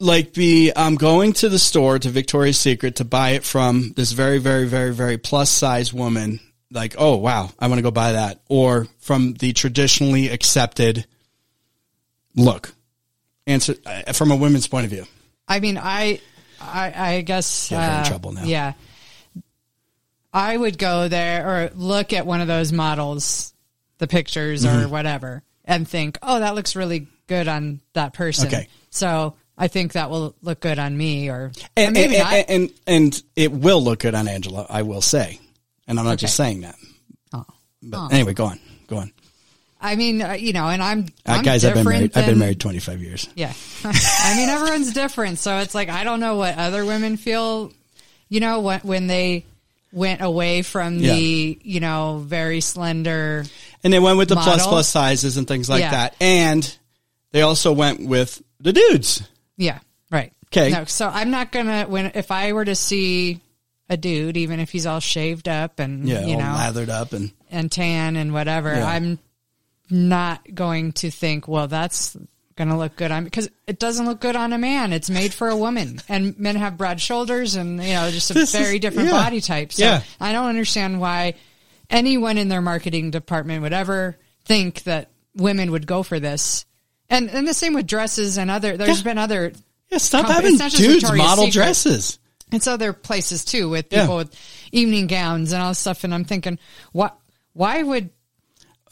like 0.00 0.32
be? 0.32 0.72
I'm 0.74 0.96
going 0.96 1.32
to 1.34 1.48
the 1.48 1.58
store 1.58 1.98
to 1.98 2.08
Victoria's 2.08 2.58
Secret 2.58 2.96
to 2.96 3.04
buy 3.04 3.30
it 3.30 3.44
from 3.44 3.92
this 3.96 4.12
very, 4.12 4.38
very, 4.38 4.66
very, 4.66 4.94
very 4.94 5.18
plus 5.18 5.50
size 5.50 5.92
woman. 5.92 6.40
Like, 6.70 6.94
oh 6.98 7.16
wow, 7.16 7.50
I 7.58 7.68
want 7.68 7.78
to 7.78 7.82
go 7.82 7.90
buy 7.90 8.12
that, 8.12 8.40
or 8.48 8.88
from 8.98 9.34
the 9.34 9.52
traditionally 9.52 10.28
accepted 10.28 11.06
look. 12.34 12.72
Answer 13.46 13.74
uh, 13.84 14.12
from 14.12 14.30
a 14.30 14.36
women's 14.36 14.66
point 14.66 14.84
of 14.84 14.90
view. 14.90 15.06
I 15.46 15.60
mean, 15.60 15.76
I, 15.76 16.20
I, 16.60 16.92
I 16.96 17.20
guess. 17.20 17.68
Her 17.68 17.76
in 17.76 17.82
uh, 17.82 18.04
trouble 18.04 18.32
now. 18.32 18.44
Yeah. 18.44 18.72
I 20.34 20.56
would 20.56 20.76
go 20.78 21.06
there 21.08 21.46
or 21.48 21.70
look 21.74 22.12
at 22.12 22.26
one 22.26 22.40
of 22.40 22.48
those 22.48 22.72
models, 22.72 23.54
the 23.98 24.08
pictures 24.08 24.64
Mm-hmm. 24.66 24.82
or 24.82 24.88
whatever, 24.88 25.42
and 25.64 25.88
think, 25.88 26.18
oh, 26.22 26.40
that 26.40 26.54
looks 26.56 26.74
really 26.74 27.06
good 27.28 27.46
on 27.48 27.80
that 27.92 28.12
person. 28.12 28.48
Okay. 28.48 28.68
So 28.90 29.36
I 29.56 29.68
think 29.68 29.92
that 29.92 30.10
will 30.10 30.34
look 30.42 30.60
good 30.60 30.78
on 30.80 30.96
me 30.96 31.30
or, 31.30 31.52
and, 31.76 31.94
maybe 31.94 32.16
and, 32.16 32.26
and, 32.26 32.48
and 32.48 32.72
and 32.86 33.22
it 33.36 33.52
will 33.52 33.82
look 33.82 34.00
good 34.00 34.14
on 34.16 34.26
Angela, 34.26 34.66
I 34.68 34.82
will 34.82 35.00
say, 35.00 35.38
and 35.86 35.98
I'm 35.98 36.04
not 36.04 36.18
just 36.18 36.34
saying 36.36 36.62
that. 36.62 36.74
Oh. 37.32 37.44
But 37.82 38.12
anyway, 38.12 38.34
go 38.34 38.46
on, 38.46 38.58
go 38.88 38.96
on. 38.98 39.12
I 39.80 39.96
mean, 39.96 40.22
uh, 40.22 40.32
you 40.32 40.52
know, 40.54 40.66
and 40.68 40.82
I'm, 40.82 41.00
Uh, 41.26 41.32
I'm 41.32 41.44
guys, 41.44 41.64
I've 41.64 41.74
been 41.74 41.84
married. 41.84 42.16
I've 42.16 42.24
been 42.26 42.38
married 42.38 42.58
25 42.58 43.02
years. 43.02 43.28
Yeah. 43.36 43.52
I 43.84 44.34
mean, 44.34 44.48
everyone's 44.48 44.94
different. 44.94 45.38
So 45.38 45.58
it's 45.58 45.74
like, 45.74 45.90
I 45.90 46.04
don't 46.04 46.20
know 46.20 46.36
what 46.36 46.56
other 46.56 46.86
women 46.86 47.18
feel, 47.18 47.70
you 48.30 48.40
know, 48.40 48.60
when, 48.60 48.80
when 48.80 49.06
they 49.08 49.44
went 49.94 50.20
away 50.20 50.62
from 50.62 50.98
the, 50.98 51.58
you 51.62 51.80
know, 51.80 52.18
very 52.26 52.60
slender. 52.60 53.44
And 53.82 53.92
they 53.92 53.98
went 54.00 54.18
with 54.18 54.28
the 54.28 54.34
plus 54.36 54.66
plus 54.66 54.88
sizes 54.88 55.36
and 55.36 55.46
things 55.46 55.68
like 55.70 55.80
Yeah. 55.80 55.90
that, 55.92 56.16
and 56.20 56.76
they 57.32 57.42
also 57.42 57.72
went 57.72 58.06
with 58.06 58.42
the 58.60 58.72
dudes. 58.72 59.22
Yeah. 59.56 59.78
right 60.10 60.32
okay 60.46 60.70
No, 60.70 60.84
so 60.84 61.08
I'm 61.08 61.30
not 61.30 61.52
going 61.52 61.66
to, 61.66 61.84
when, 61.84 62.12
if 62.14 62.30
I 62.30 62.52
were 62.52 62.64
to 62.64 62.74
see 62.74 63.40
a 63.88 63.96
dude, 63.96 64.36
even 64.36 64.60
if 64.60 64.70
he's 64.70 64.86
all 64.86 65.00
shaved 65.00 65.48
up 65.48 65.78
and, 65.78 66.08
Yeah, 66.08 66.24
you 66.26 66.36
know, 66.36 66.42
lathered 66.44 66.90
up 66.90 67.12
and 67.12 67.30
and 67.50 67.70
tan 67.70 68.16
and 68.16 68.32
whatever, 68.32 68.74
Yeah. 68.74 68.86
I'm 68.86 69.18
not 69.90 70.54
going 70.54 70.92
to 70.92 71.10
think, 71.10 71.46
well, 71.46 71.68
that's 71.68 72.16
going 72.56 72.68
to 72.68 72.76
look 72.76 72.96
good 72.96 73.10
on 73.10 73.24
because 73.24 73.48
it 73.66 73.78
doesn't 73.78 74.06
look 74.06 74.20
good 74.20 74.36
on 74.36 74.52
a 74.52 74.58
man. 74.58 74.92
It's 74.92 75.10
made 75.10 75.34
for 75.34 75.48
a 75.48 75.56
woman, 75.56 76.00
and 76.08 76.38
men 76.38 76.56
have 76.56 76.76
broad 76.76 77.00
shoulders 77.00 77.54
and 77.56 77.82
you 77.82 77.92
know 77.94 78.10
just 78.10 78.30
a 78.30 78.34
This 78.34 78.54
is- 78.54 78.60
very 78.60 78.78
different 78.78 79.08
yeah. 79.08 79.14
body 79.14 79.40
type. 79.40 79.72
So 79.72 79.84
Yeah. 79.84 80.02
I 80.20 80.32
don't 80.32 80.46
understand 80.48 81.00
why 81.00 81.34
anyone 81.90 82.38
in 82.38 82.48
their 82.48 82.62
marketing 82.62 83.10
department 83.10 83.62
would 83.62 83.72
ever 83.72 84.16
think 84.44 84.82
that 84.84 85.10
women 85.36 85.70
would 85.72 85.86
go 85.86 86.02
for 86.02 86.20
this. 86.20 86.64
And 87.10 87.28
and 87.30 87.46
the 87.46 87.54
same 87.54 87.74
with 87.74 87.86
dresses 87.86 88.38
and 88.38 88.50
other. 88.50 88.76
There's 88.76 88.98
Yeah. 88.98 89.04
been 89.04 89.18
other. 89.18 89.52
yeah, 89.90 89.98
stop 89.98 90.26
having 90.26 90.56
dudes 90.56 90.74
Victoria's 90.78 91.18
model 91.18 91.44
Secret. 91.46 91.52
dresses. 91.52 92.18
It's 92.52 92.66
other 92.66 92.92
places 92.92 93.44
too 93.44 93.68
with 93.68 93.88
people 93.90 94.16
with 94.16 94.34
evening 94.70 95.06
gowns 95.08 95.52
and 95.52 95.60
all 95.62 95.70
this 95.70 95.78
stuff. 95.80 96.04
And 96.04 96.14
I'm 96.14 96.24
thinking, 96.24 96.58
what? 96.92 97.16
Why 97.52 97.82
would 97.82 98.10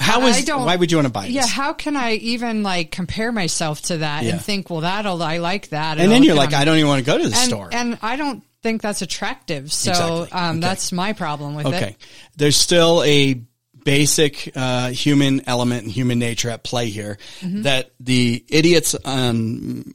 How 0.02 0.20
I 0.22 0.30
is? 0.30 0.44
don't- 0.44 0.64
Why 0.66 0.76
would 0.76 0.90
you 0.90 0.98
want 0.98 1.06
to 1.06 1.12
buy 1.12 1.26
this? 1.26 1.34
yeah, 1.34 1.46
how 1.46 1.72
can 1.72 1.96
I 1.96 2.14
even 2.14 2.62
like 2.62 2.90
compare 2.90 3.32
myself 3.32 3.80
to 3.82 3.98
that 3.98 4.24
Yeah. 4.24 4.32
and 4.32 4.42
think, 4.42 4.68
well, 4.70 4.80
that'll 4.82 5.22
I 5.22 5.38
like 5.38 5.68
that, 5.70 5.98
and 5.98 6.10
then 6.10 6.22
you're 6.22 6.34
like, 6.34 6.52
I 6.54 6.64
don't 6.64 6.76
even 6.76 6.88
want 6.88 7.00
to 7.00 7.06
go 7.10 7.16
to 7.18 7.28
the 7.28 7.36
and, 7.36 7.48
store. 7.48 7.68
and 7.72 7.98
I 8.02 8.16
don't 8.16 8.42
think 8.62 8.82
that's 8.82 9.02
attractive. 9.02 9.72
So 9.72 9.90
Exactly. 9.90 10.32
um, 10.32 10.50
Okay. 10.58 10.60
that's 10.60 10.92
my 10.92 11.12
problem 11.14 11.54
with 11.54 11.66
Okay. 11.66 11.88
it. 11.90 11.96
There's 12.36 12.56
still 12.56 13.02
a 13.04 13.40
basic 13.84 14.52
uh, 14.54 14.90
human 14.90 15.42
element 15.48 15.82
and 15.82 15.90
human 15.90 16.18
nature 16.20 16.48
at 16.50 16.62
play 16.62 16.88
here 16.90 17.18
Mm-hmm. 17.40 17.62
that 17.62 17.90
the 17.98 18.44
idiots 18.48 18.94
on 19.04 19.92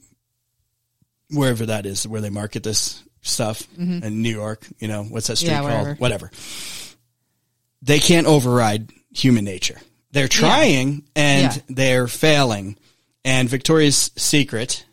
wherever 1.30 1.66
that 1.66 1.86
is 1.86 2.06
where 2.06 2.20
they 2.20 2.30
market 2.30 2.62
this 2.62 3.02
stuff 3.22 3.62
in 3.78 4.22
New 4.22 4.30
York, 4.34 4.66
you 4.78 4.88
know, 4.88 5.02
what's 5.04 5.26
that 5.28 5.36
street 5.36 5.50
Mm-hmm. 5.52 5.62
Yeah, 5.64 5.70
called? 5.84 5.98
whatever. 5.98 6.26
Whatever. 6.26 6.30
They 7.82 7.98
can't 8.00 8.26
override 8.26 8.90
human 9.14 9.44
nature. 9.44 9.78
They're 10.12 10.28
trying 10.28 11.04
and 11.14 11.54
Yeah. 11.54 11.62
they're 11.68 12.08
failing. 12.08 12.76
And 13.24 13.48
Victoria's 13.48 14.10
Secret 14.16 14.84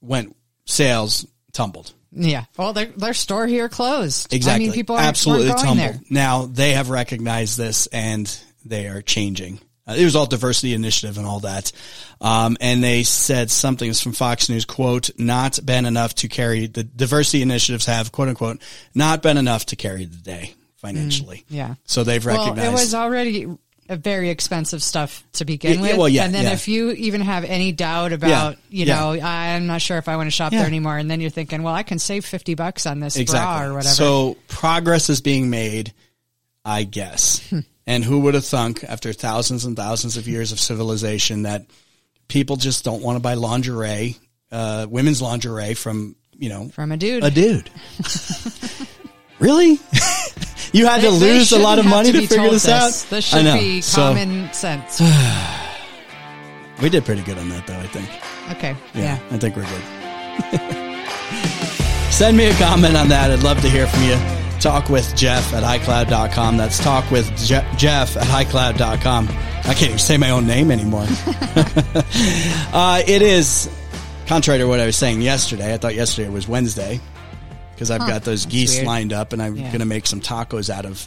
went 0.00 0.36
sales 0.64 1.26
tumbled. 1.52 1.92
Yeah. 2.12 2.44
Well, 2.56 2.72
their 2.72 2.86
their 2.86 3.14
store 3.14 3.46
here 3.46 3.68
closed. 3.68 4.32
Exactly. 4.32 4.64
I 4.64 4.68
mean, 4.68 4.74
people 4.74 4.98
absolutely 4.98 5.48
tumbled. 5.48 5.78
there. 5.78 6.00
Now 6.10 6.46
they 6.46 6.72
have 6.72 6.90
recognized 6.90 7.56
this 7.58 7.86
and 7.88 8.32
they 8.64 8.86
are 8.88 9.02
changing. 9.02 9.60
Uh, 9.86 9.94
it 9.96 10.04
was 10.04 10.14
all 10.14 10.26
diversity 10.26 10.74
initiative 10.74 11.18
and 11.18 11.26
all 11.26 11.40
that. 11.40 11.72
Um, 12.20 12.56
and 12.60 12.82
they 12.84 13.02
said 13.02 13.50
something 13.50 13.88
is 13.88 14.00
from 14.00 14.12
Fox 14.12 14.48
News, 14.48 14.64
quote, 14.64 15.10
not 15.18 15.58
been 15.64 15.86
enough 15.86 16.14
to 16.16 16.28
carry 16.28 16.66
the 16.66 16.84
diversity 16.84 17.42
initiatives 17.42 17.86
have, 17.86 18.12
quote 18.12 18.28
unquote, 18.28 18.60
not 18.94 19.22
been 19.22 19.38
enough 19.38 19.66
to 19.66 19.76
carry 19.76 20.04
the 20.04 20.16
day 20.18 20.54
financially. 20.76 21.38
Mm, 21.38 21.56
yeah. 21.56 21.74
So 21.86 22.04
they've 22.04 22.24
recognized. 22.24 22.58
Well, 22.58 22.68
it 22.68 22.72
was 22.72 22.94
already 22.94 23.46
very 23.96 24.30
expensive 24.30 24.82
stuff 24.82 25.24
to 25.34 25.44
begin 25.44 25.74
Yeah, 25.74 25.80
with. 25.80 25.90
yeah, 25.90 25.96
well, 25.96 26.08
yeah, 26.08 26.24
and 26.24 26.34
then 26.34 26.44
yeah. 26.44 26.52
if 26.52 26.68
you 26.68 26.90
even 26.92 27.20
have 27.20 27.44
any 27.44 27.72
doubt 27.72 28.12
about, 28.12 28.56
you 28.68 28.86
know, 28.86 29.12
I'm 29.20 29.66
not 29.66 29.82
sure 29.82 29.98
if 29.98 30.08
I 30.08 30.16
want 30.16 30.26
to 30.28 30.30
shop 30.30 30.52
there 30.52 30.66
anymore, 30.66 30.96
and 30.96 31.10
then 31.10 31.20
you're 31.20 31.30
thinking, 31.30 31.62
well, 31.62 31.74
I 31.74 31.82
can 31.82 31.98
save 31.98 32.24
fifty 32.24 32.54
bucks 32.54 32.86
on 32.86 33.00
this 33.00 33.14
bra 33.14 33.22
exactly. 33.22 33.66
or 33.68 33.74
whatever. 33.74 33.94
So 33.94 34.36
progress 34.48 35.10
is 35.10 35.20
being 35.20 35.50
made, 35.50 35.92
I 36.64 36.84
guess. 36.84 37.48
Hmm. 37.50 37.60
and 37.86 38.04
who 38.04 38.20
would 38.20 38.34
have 38.34 38.44
thunk 38.44 38.84
after 38.84 39.12
thousands 39.12 39.64
and 39.64 39.76
thousands 39.76 40.16
of 40.16 40.28
years 40.28 40.52
of 40.52 40.60
civilization 40.60 41.42
that 41.42 41.66
people 42.28 42.56
just 42.56 42.84
don't 42.84 43.02
want 43.02 43.16
to 43.16 43.20
buy 43.20 43.34
lingerie, 43.34 44.16
uh, 44.52 44.86
women's 44.88 45.20
lingerie 45.20 45.74
from, 45.74 46.14
you 46.32 46.48
know, 46.48 46.68
from 46.68 46.92
a 46.92 46.96
dude, 46.96 47.24
a 47.24 47.30
dude. 47.30 47.68
really? 49.40 49.70
you 50.72 50.86
had 50.86 51.00
to 51.02 51.10
They- 51.10 51.18
they 51.18 51.32
lose 51.38 51.52
a 51.52 51.58
lot 51.58 51.78
of 51.78 51.86
money 51.86 52.12
to, 52.12 52.18
be 52.18 52.26
figure 52.26 52.44
told 52.44 52.54
this, 52.54 52.68
out? 52.68 52.90
This 53.10 53.12
I 53.34 53.38
should 53.38 53.44
know. 53.44 53.58
be 53.58 53.80
So, 53.80 53.96
common 54.02 54.52
sense. 54.52 55.00
we 56.82 56.88
did 56.88 57.04
pretty 57.04 57.22
good 57.22 57.38
on 57.38 57.48
that 57.48 57.66
though, 57.66 57.78
I 57.78 57.86
think. 57.88 58.08
Okay. 58.56 58.76
Yeah, 58.94 59.02
Yeah. 59.02 59.18
I 59.30 59.38
think 59.38 59.56
we're 59.56 59.64
good. 59.64 59.82
Send 62.12 62.36
me 62.36 62.46
a 62.46 62.54
comment 62.54 62.96
on 62.96 63.08
that. 63.08 63.30
I'd 63.30 63.42
love 63.42 63.60
to 63.62 63.68
hear 63.70 63.86
from 63.86 64.02
you. 64.04 64.16
Talk 64.60 64.90
with 64.90 65.14
Jeff 65.16 65.54
at 65.54 65.62
iCloud.com. 65.62 66.56
That's 66.58 66.78
talk 66.78 67.10
with 67.10 67.26
Je- 67.36 67.64
Jeff 67.78 68.16
at 68.16 68.24
iCloud.com. 68.24 69.28
I 69.28 69.72
can't 69.74 69.82
even 69.82 69.98
say 69.98 70.18
my 70.18 70.30
own 70.30 70.46
name 70.46 70.70
anymore. 70.70 71.06
uh, 72.74 73.02
it 73.06 73.22
is, 73.22 73.70
contrary 74.26 74.58
to 74.58 74.66
what 74.66 74.80
I 74.80 74.86
was 74.86 74.96
saying 74.96 75.22
yesterday, 75.22 75.72
I 75.72 75.78
thought 75.78 75.94
yesterday 75.94 76.28
was 76.28 76.46
Wednesday 76.46 77.00
because 77.80 77.90
I've 77.90 78.06
got 78.06 78.24
those 78.24 78.44
geese 78.44 78.74
weird. 78.74 78.86
lined 78.86 79.12
up 79.14 79.32
and 79.32 79.42
I'm 79.42 79.56
Yeah. 79.56 79.68
going 79.68 79.78
to 79.78 79.86
make 79.86 80.06
some 80.06 80.20
tacos 80.20 80.68
out 80.68 80.84
of 80.84 81.06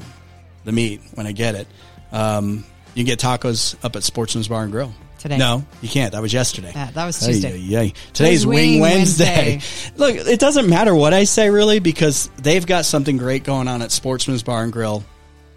the 0.66 0.72
meat 0.72 1.02
when 1.14 1.28
I 1.28 1.32
get 1.32 1.54
it. 1.54 1.68
Um, 2.12 2.66
you 2.96 3.04
can 3.04 3.16
get 3.16 3.20
tacos 3.20 3.76
up 3.84 3.96
at 3.96 4.02
Sportsman's 4.02 4.48
Bar 4.48 4.64
and 4.64 4.72
Grill. 4.72 4.92
Today. 5.20 5.38
No, 5.38 5.64
you 5.84 5.88
can't. 5.88 6.14
That 6.14 6.22
was 6.24 6.34
yesterday. 6.34 6.72
Yeah, 6.74 6.90
that 6.92 7.06
was 7.06 7.22
Ay, 7.24 7.28
Tuesday. 7.28 7.76
ay, 7.76 7.80
ay. 7.80 7.94
Today's 8.12 8.44
Wing 8.48 8.56
Wing 8.72 8.80
Wednesday. 8.82 9.52
Wednesday. 9.62 9.92
Look, 9.98 10.16
it 10.16 10.40
doesn't 10.40 10.68
matter 10.68 10.96
what 10.96 11.14
I 11.14 11.26
say 11.26 11.52
really 11.52 11.78
because 11.80 12.28
they've 12.42 12.66
got 12.66 12.86
something 12.86 13.18
great 13.18 13.44
going 13.44 13.68
on 13.68 13.84
at 13.84 13.92
Sportsman's 13.92 14.42
Bar 14.42 14.64
and 14.64 14.74
Grill 14.74 15.04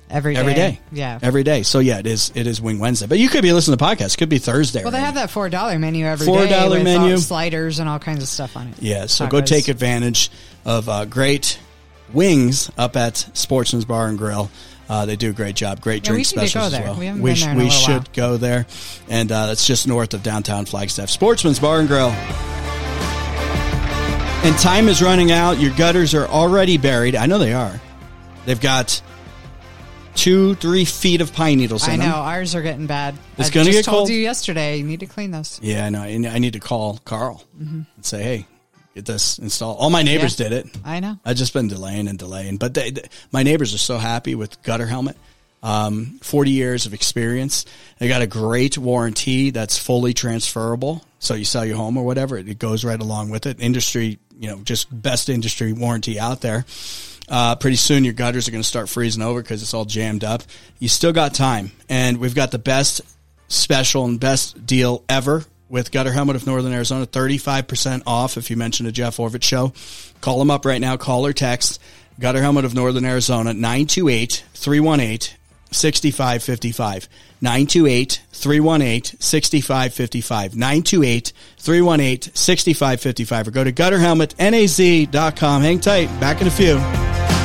Every 0.09 0.35
day. 0.35 0.41
every 0.41 0.55
day. 0.55 0.81
Yeah. 0.93 1.19
Every 1.21 1.43
day. 1.43 1.63
So 1.65 1.81
yeah, 1.81 1.99
it 1.99 2.07
is 2.07 2.31
it 2.35 2.47
is 2.47 2.61
Wing 2.61 2.79
Wednesday. 2.79 3.07
But 3.07 3.19
you 3.19 3.29
could 3.29 3.43
be 3.43 3.53
listening 3.53 3.77
to 3.77 3.85
the 3.85 3.89
podcast. 3.91 4.15
It 4.15 4.19
could 4.19 4.29
be 4.29 4.39
Thursday. 4.39 4.83
well, 4.83 4.93
they 4.93 5.01
have 5.01 5.15
that 5.15 5.31
four 5.31 5.49
dollar 5.49 5.79
menu 5.79 6.07
every 6.07 6.27
day. 6.27 6.33
$4 6.33 6.71
with 6.71 6.85
menu. 6.85 7.13
all 7.13 7.19
sliders 7.19 7.79
and 7.81 7.89
all 7.89 7.99
kinds 7.99 8.23
of 8.23 8.29
stuff 8.29 8.57
on 8.57 8.69
it. 8.69 8.75
Yeah, 8.81 9.07
so 9.07 9.27
go 9.27 9.41
take 9.41 9.69
advantage 9.69 10.31
of 10.65 10.89
uh, 10.89 11.05
great 11.07 11.59
wings 12.13 12.71
up 12.79 12.97
at 12.97 13.17
Sportsman's 13.35 13.85
Bar 13.85 14.07
and 14.09 14.17
Grill. 14.19 14.49
Uh, 14.89 15.05
they 15.07 15.17
do 15.17 15.31
a 15.31 15.33
great 15.33 15.57
job. 15.57 15.81
Great 15.81 16.07
Yeah, 16.07 16.13
we 16.13 16.23
drink 16.23 16.37
need 16.37 16.49
to 16.49 16.55
go 16.55 16.69
specials 16.69 16.73
there. 16.73 16.83
as 16.83 16.89
well. 16.91 16.99
We 17.01 17.07
haven't 17.07 17.23
we 17.23 17.33
been 17.33 17.41
there 17.41 17.51
in 17.51 17.61
a 17.61 17.65
we 17.65 17.71
should 17.71 17.89
while. 17.93 18.05
go 18.15 18.37
there, 18.37 18.67
and 19.09 19.33
uh, 19.33 19.47
that's 19.47 19.67
just 19.67 19.89
north 19.89 20.15
of 20.15 20.23
downtown 20.23 20.65
Flagstaff. 20.67 21.11
Sportsman's 21.11 21.59
Bar 21.59 21.81
and 21.81 21.89
Grill. 21.89 22.15
And 24.45 24.57
time 24.59 24.87
is 24.89 25.03
running 25.03 25.33
out. 25.33 25.59
Your 25.59 25.73
gutters 25.75 26.15
are 26.15 26.27
already 26.29 26.79
buried. 26.79 27.17
I 27.17 27.27
know 27.27 27.39
they 27.39 27.53
are. 27.53 27.81
They've 28.45 28.61
got 28.61 29.03
two, 30.17 30.55
three 30.57 30.85
feet 30.85 31.21
of 31.21 31.33
pine 31.33 31.59
needles 31.59 31.87
in 31.87 31.95
I 31.95 31.97
know 31.97 32.05
them. 32.13 32.15
ours 32.15 32.55
are 32.55 32.63
getting 32.63 32.87
bad. 32.87 33.15
It's 33.39 33.51
I 33.51 33.53
gonna 33.53 33.67
just 33.67 33.79
get 33.79 33.85
told 33.85 33.97
cold. 34.01 34.11
you 34.11 34.17
yesterday. 34.17 34.79
You 34.79 34.85
need 34.85 35.01
to 35.01 35.07
clean 35.07 35.31
those. 35.31 35.61
Yeah, 35.63 35.87
I 35.87 35.91
know. 35.91 36.03
And 36.03 36.27
I 36.27 36.39
need 36.39 36.55
to 36.55 36.61
call 36.61 36.99
Carl 37.05 37.45
and 37.61 37.87
say, 38.03 38.23
hey, 38.23 38.47
get 38.95 39.05
this 39.05 39.39
installed. 39.39 39.79
All 39.79 39.91
my 39.91 40.03
neighbors 40.03 40.35
Mm-hmm. 40.37 40.43
Yeah. 40.43 40.49
did 40.63 40.67
it. 40.67 40.79
I 40.85 41.01
know. 41.01 41.19
I've 41.25 41.37
just 41.37 41.53
been 41.53 41.69
delaying 41.69 42.09
and 42.09 42.19
delaying, 42.19 42.57
but 42.57 42.75
they, 42.75 42.91
they- 42.91 43.09
my 43.33 43.43
neighbors 43.43 43.75
are 43.75 43.79
so 43.79 43.99
happy 43.99 44.35
with 44.35 44.63
Gutter 44.63 44.87
Helmet. 44.87 45.17
Um, 45.63 46.21
40 46.23 46.51
years 46.53 46.87
of 46.87 46.95
experience. 46.95 47.65
They 47.99 48.07
got 48.07 48.23
a 48.23 48.27
great 48.27 48.79
warranty 48.79 49.51
that's 49.51 49.77
fully 49.79 50.15
transferable. 50.15 51.03
So 51.19 51.35
you 51.35 51.45
sell 51.45 51.65
your 51.65 51.77
home 51.77 51.97
or 51.97 52.05
whatever, 52.05 52.37
it, 52.37 52.47
it 52.49 52.59
goes 52.61 52.85
right 52.85 53.01
along 53.01 53.31
with 53.31 53.47
it. 53.47 53.59
Industry, 53.61 54.19
you 54.39 54.49
know, 54.49 54.59
just 54.59 54.87
best 55.03 55.29
industry 55.29 55.73
warranty 55.73 56.21
out 56.21 56.41
there. 56.41 56.67
Uh, 57.29 57.57
pretty 57.57 57.77
soon 57.77 58.05
your 58.05 58.13
gutters 58.13 58.47
are 58.47 58.53
going 58.53 58.63
to 58.63 58.69
start 58.69 58.89
freezing 58.89 59.23
over 59.23 59.43
because 59.43 59.63
it's 59.63 59.75
all 59.75 59.85
jammed 59.85 60.23
up. 60.25 60.43
You 60.79 60.89
still 60.89 61.13
got 61.13 61.35
time, 61.35 61.73
and 61.89 62.19
we've 62.19 62.35
got 62.35 62.51
the 62.53 62.59
best 62.59 63.01
special 63.49 64.05
and 64.05 64.19
best 64.19 64.65
deal 64.67 65.05
ever 65.09 65.45
with 65.69 65.91
Gutter 65.91 66.13
Helmet 66.13 66.37
of 66.37 66.47
Northern 66.47 66.73
Arizona. 66.73 67.07
35% 67.07 68.03
off 68.07 68.37
if 68.37 68.51
you 68.51 68.57
mention 68.57 68.87
a 68.87 68.93
Jeff 68.93 69.17
Oravits 69.17 69.43
show. 69.43 69.73
Call 70.21 70.39
them 70.39 70.51
up 70.51 70.65
right 70.65 70.81
now. 70.81 70.97
Call 70.97 71.27
or 71.27 71.33
text 71.33 71.81
Gutter 72.21 72.41
Helmet 72.41 72.65
of 72.65 72.75
Northern 72.75 73.05
Arizona 73.05 73.53
928 73.53 74.45
318 74.55 75.37
6555. 75.71 77.09
928 77.41 78.23
318 78.33 79.21
6555. 79.21 80.57
928 80.57 81.33
318 81.59 82.35
6555. 82.35 83.49
Or 83.49 83.51
go 83.51 83.65
to 83.65 83.73
gutterhelmetnaz.com. 83.73 85.63
Hang 85.63 85.81
tight. 85.81 86.21
Back 86.21 86.41
in 86.41 86.47
a 86.47 86.51
few. 86.51 87.36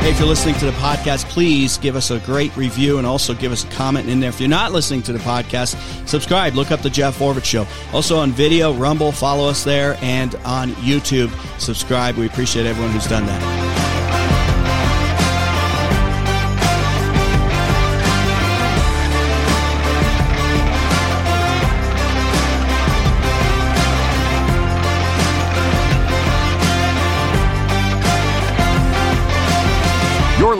Hey, 0.00 0.12
if 0.12 0.18
you're 0.18 0.26
listening 0.26 0.54
to 0.56 0.64
the 0.64 0.72
podcast, 0.72 1.26
please 1.26 1.76
give 1.76 1.94
us 1.94 2.10
a 2.10 2.20
great 2.20 2.56
review 2.56 2.96
and 2.96 3.06
also 3.06 3.34
give 3.34 3.52
us 3.52 3.64
a 3.64 3.68
comment 3.68 4.08
in 4.08 4.18
there. 4.18 4.30
If 4.30 4.40
you're 4.40 4.48
not 4.48 4.72
listening 4.72 5.02
to 5.02 5.12
the 5.12 5.18
podcast, 5.18 5.76
subscribe. 6.08 6.54
Look 6.54 6.70
up 6.70 6.80
the 6.80 6.88
Jeff 6.88 7.18
Oravits 7.18 7.44
Show. 7.44 7.66
Also 7.92 8.18
on 8.18 8.32
video, 8.32 8.72
Rumble, 8.72 9.12
follow 9.12 9.46
us 9.46 9.62
there, 9.62 9.98
and 10.00 10.34
on 10.36 10.70
YouTube, 10.76 11.30
subscribe. 11.60 12.16
We 12.16 12.24
appreciate 12.24 12.64
everyone 12.64 12.92
who's 12.92 13.06
done 13.06 13.26
that. 13.26 13.59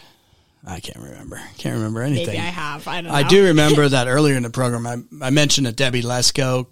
I 0.67 0.79
can't 0.81 0.99
remember. 1.03 1.41
Can't 1.59 1.77
remember 1.77 2.03
anything. 2.03 2.27
Maybe 2.27 2.39
I 2.39 2.43
have. 2.43 2.87
I 2.87 3.01
don't 3.01 3.11
know. 3.11 3.17
I 3.17 3.23
do 3.23 3.45
remember 3.47 3.89
that 3.89 4.07
earlier 4.09 4.37
in 4.37 4.43
the 4.43 4.51
program, 4.51 4.87
I, 4.87 5.27
I 5.27 5.31
mentioned 5.31 5.67
that 5.67 5.75
Debbie 5.77 6.03
Lesko 6.03 6.67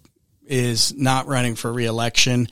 is 0.46 0.94
not 0.94 1.26
running 1.26 1.54
for 1.56 1.72
reelection. 1.72 2.48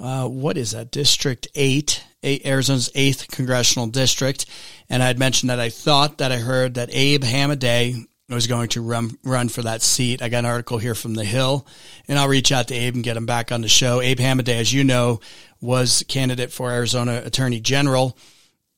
Uh, 0.00 0.26
what 0.26 0.56
is 0.56 0.72
that? 0.72 0.90
District 0.90 1.46
8, 1.54 2.02
eight, 2.22 2.44
Arizona's 2.46 2.90
8th 2.94 3.28
congressional 3.28 3.86
district. 3.86 4.46
And 4.88 5.02
I 5.02 5.06
had 5.06 5.18
mentioned 5.18 5.50
that 5.50 5.60
I 5.60 5.68
thought 5.70 6.18
that 6.18 6.32
I 6.32 6.38
heard 6.38 6.74
that 6.74 6.88
Abe 6.92 7.22
Hamadeh 7.22 8.06
was 8.34 8.46
going 8.46 8.68
to 8.70 8.82
run, 8.82 9.18
run 9.24 9.48
for 9.48 9.62
that 9.62 9.82
seat. 9.82 10.22
I 10.22 10.28
got 10.28 10.40
an 10.40 10.46
article 10.46 10.78
here 10.78 10.94
from 10.94 11.14
The 11.14 11.24
Hill, 11.24 11.66
and 12.08 12.18
I'll 12.18 12.28
reach 12.28 12.52
out 12.52 12.68
to 12.68 12.74
Abe 12.74 12.94
and 12.94 13.04
get 13.04 13.16
him 13.16 13.26
back 13.26 13.52
on 13.52 13.60
the 13.60 13.68
show. 13.68 14.00
Abe 14.00 14.18
Hamadeh, 14.18 14.60
as 14.60 14.72
you 14.72 14.84
know, 14.84 15.20
was 15.60 16.04
candidate 16.08 16.52
for 16.52 16.70
Arizona 16.70 17.22
Attorney 17.24 17.60
General 17.60 18.16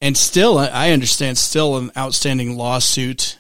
and 0.03 0.17
still, 0.17 0.59
I 0.59 0.91
understand, 0.91 1.39
still 1.39 1.77
an 1.77 1.93
outstanding 1.97 2.57
lawsuit 2.57 3.39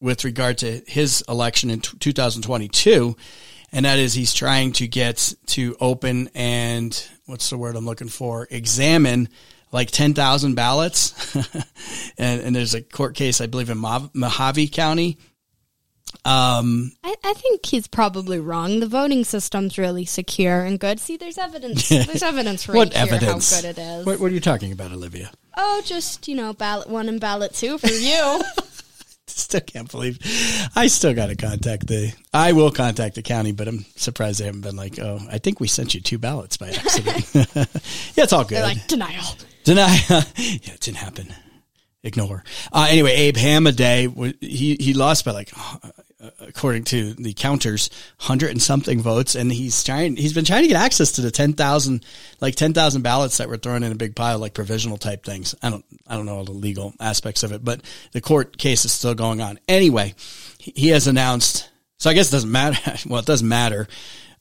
with 0.00 0.22
regard 0.22 0.58
to 0.58 0.82
his 0.86 1.24
election 1.30 1.70
in 1.70 1.80
t- 1.80 1.96
2022. 1.98 3.16
And 3.72 3.86
that 3.86 3.98
is 3.98 4.12
he's 4.12 4.34
trying 4.34 4.72
to 4.72 4.86
get 4.86 5.32
to 5.46 5.74
open 5.80 6.28
and 6.34 7.08
what's 7.24 7.48
the 7.48 7.56
word 7.56 7.74
I'm 7.74 7.86
looking 7.86 8.10
for? 8.10 8.46
Examine 8.50 9.30
like 9.72 9.90
10,000 9.90 10.54
ballots. 10.54 11.34
and, 12.18 12.42
and 12.42 12.54
there's 12.54 12.74
a 12.74 12.82
court 12.82 13.14
case, 13.14 13.40
I 13.40 13.46
believe 13.46 13.70
in 13.70 13.78
Mo- 13.78 14.10
Mohave 14.14 14.72
County. 14.72 15.16
Um, 16.24 16.92
I, 17.02 17.14
I 17.22 17.34
think 17.34 17.66
he's 17.66 17.86
probably 17.86 18.40
wrong. 18.40 18.80
The 18.80 18.86
voting 18.86 19.24
system's 19.24 19.76
really 19.78 20.04
secure 20.04 20.62
and 20.64 20.78
good. 20.80 21.00
See, 21.00 21.16
there's 21.16 21.38
evidence. 21.38 21.88
There's 21.88 22.22
evidence 22.22 22.68
right 22.68 22.76
what 22.76 22.94
here 22.94 23.02
evidence? 23.02 23.54
how 23.54 23.60
good 23.60 23.78
it 23.78 23.78
is. 23.78 24.06
What, 24.06 24.20
what 24.20 24.30
are 24.30 24.34
you 24.34 24.40
talking 24.40 24.72
about, 24.72 24.92
Olivia? 24.92 25.30
Oh, 25.56 25.82
just 25.84 26.26
you 26.28 26.34
know, 26.34 26.52
ballot 26.52 26.88
one 26.88 27.08
and 27.08 27.20
ballot 27.20 27.54
two 27.54 27.78
for 27.78 27.86
you. 27.92 28.40
Still 29.26 29.60
can't 29.60 29.90
believe. 29.90 30.18
I 30.76 30.86
still 30.86 31.14
got 31.14 31.26
to 31.26 31.36
contact 31.36 31.86
the. 31.86 32.12
I 32.32 32.52
will 32.52 32.70
contact 32.70 33.16
the 33.16 33.22
county, 33.22 33.52
but 33.52 33.66
I'm 33.68 33.84
surprised 33.96 34.40
they 34.40 34.44
haven't 34.44 34.60
been 34.60 34.76
like, 34.76 34.98
oh, 34.98 35.18
I 35.30 35.38
think 35.38 35.60
we 35.60 35.66
sent 35.66 35.94
you 35.94 36.00
two 36.00 36.18
ballots 36.18 36.56
by 36.56 36.68
accident. 36.68 37.34
yeah, 38.14 38.24
it's 38.24 38.32
all 38.32 38.44
good. 38.44 38.58
They're 38.58 38.62
like 38.64 38.86
denial. 38.86 39.24
Deny. 39.64 39.98
yeah, 40.08 40.22
it 40.36 40.80
didn't 40.80 40.98
happen. 40.98 41.34
Ignore. 42.04 42.44
Uh, 42.70 42.86
anyway, 42.90 43.12
Abe 43.12 43.36
Hamadeh, 43.36 44.34
he 44.42 44.76
he 44.78 44.92
lost 44.92 45.24
by 45.24 45.30
like, 45.30 45.50
uh, 45.56 45.88
according 46.38 46.84
to 46.84 47.14
the 47.14 47.32
counters, 47.32 47.88
hundred 48.18 48.50
and 48.50 48.62
something 48.62 49.00
votes, 49.00 49.34
and 49.34 49.50
he's 49.50 49.82
trying. 49.82 50.16
He's 50.16 50.34
been 50.34 50.44
trying 50.44 50.62
to 50.62 50.68
get 50.68 50.76
access 50.76 51.12
to 51.12 51.22
the 51.22 51.30
ten 51.30 51.54
thousand, 51.54 52.04
like 52.42 52.56
ten 52.56 52.74
thousand 52.74 53.02
ballots 53.02 53.38
that 53.38 53.48
were 53.48 53.56
thrown 53.56 53.82
in 53.82 53.90
a 53.90 53.94
big 53.94 54.14
pile, 54.14 54.38
like 54.38 54.52
provisional 54.52 54.98
type 54.98 55.24
things. 55.24 55.54
I 55.62 55.70
don't, 55.70 55.84
I 56.06 56.16
don't 56.16 56.26
know 56.26 56.36
all 56.36 56.44
the 56.44 56.52
legal 56.52 56.92
aspects 57.00 57.42
of 57.42 57.52
it, 57.52 57.64
but 57.64 57.80
the 58.12 58.20
court 58.20 58.58
case 58.58 58.84
is 58.84 58.92
still 58.92 59.14
going 59.14 59.40
on. 59.40 59.58
Anyway, 59.66 60.14
he, 60.58 60.72
he 60.76 60.88
has 60.88 61.06
announced. 61.06 61.70
So 61.96 62.10
I 62.10 62.12
guess 62.12 62.28
it 62.28 62.32
doesn't 62.32 62.52
matter. 62.52 62.78
Well, 63.08 63.20
it 63.20 63.26
doesn't 63.26 63.48
matter, 63.48 63.88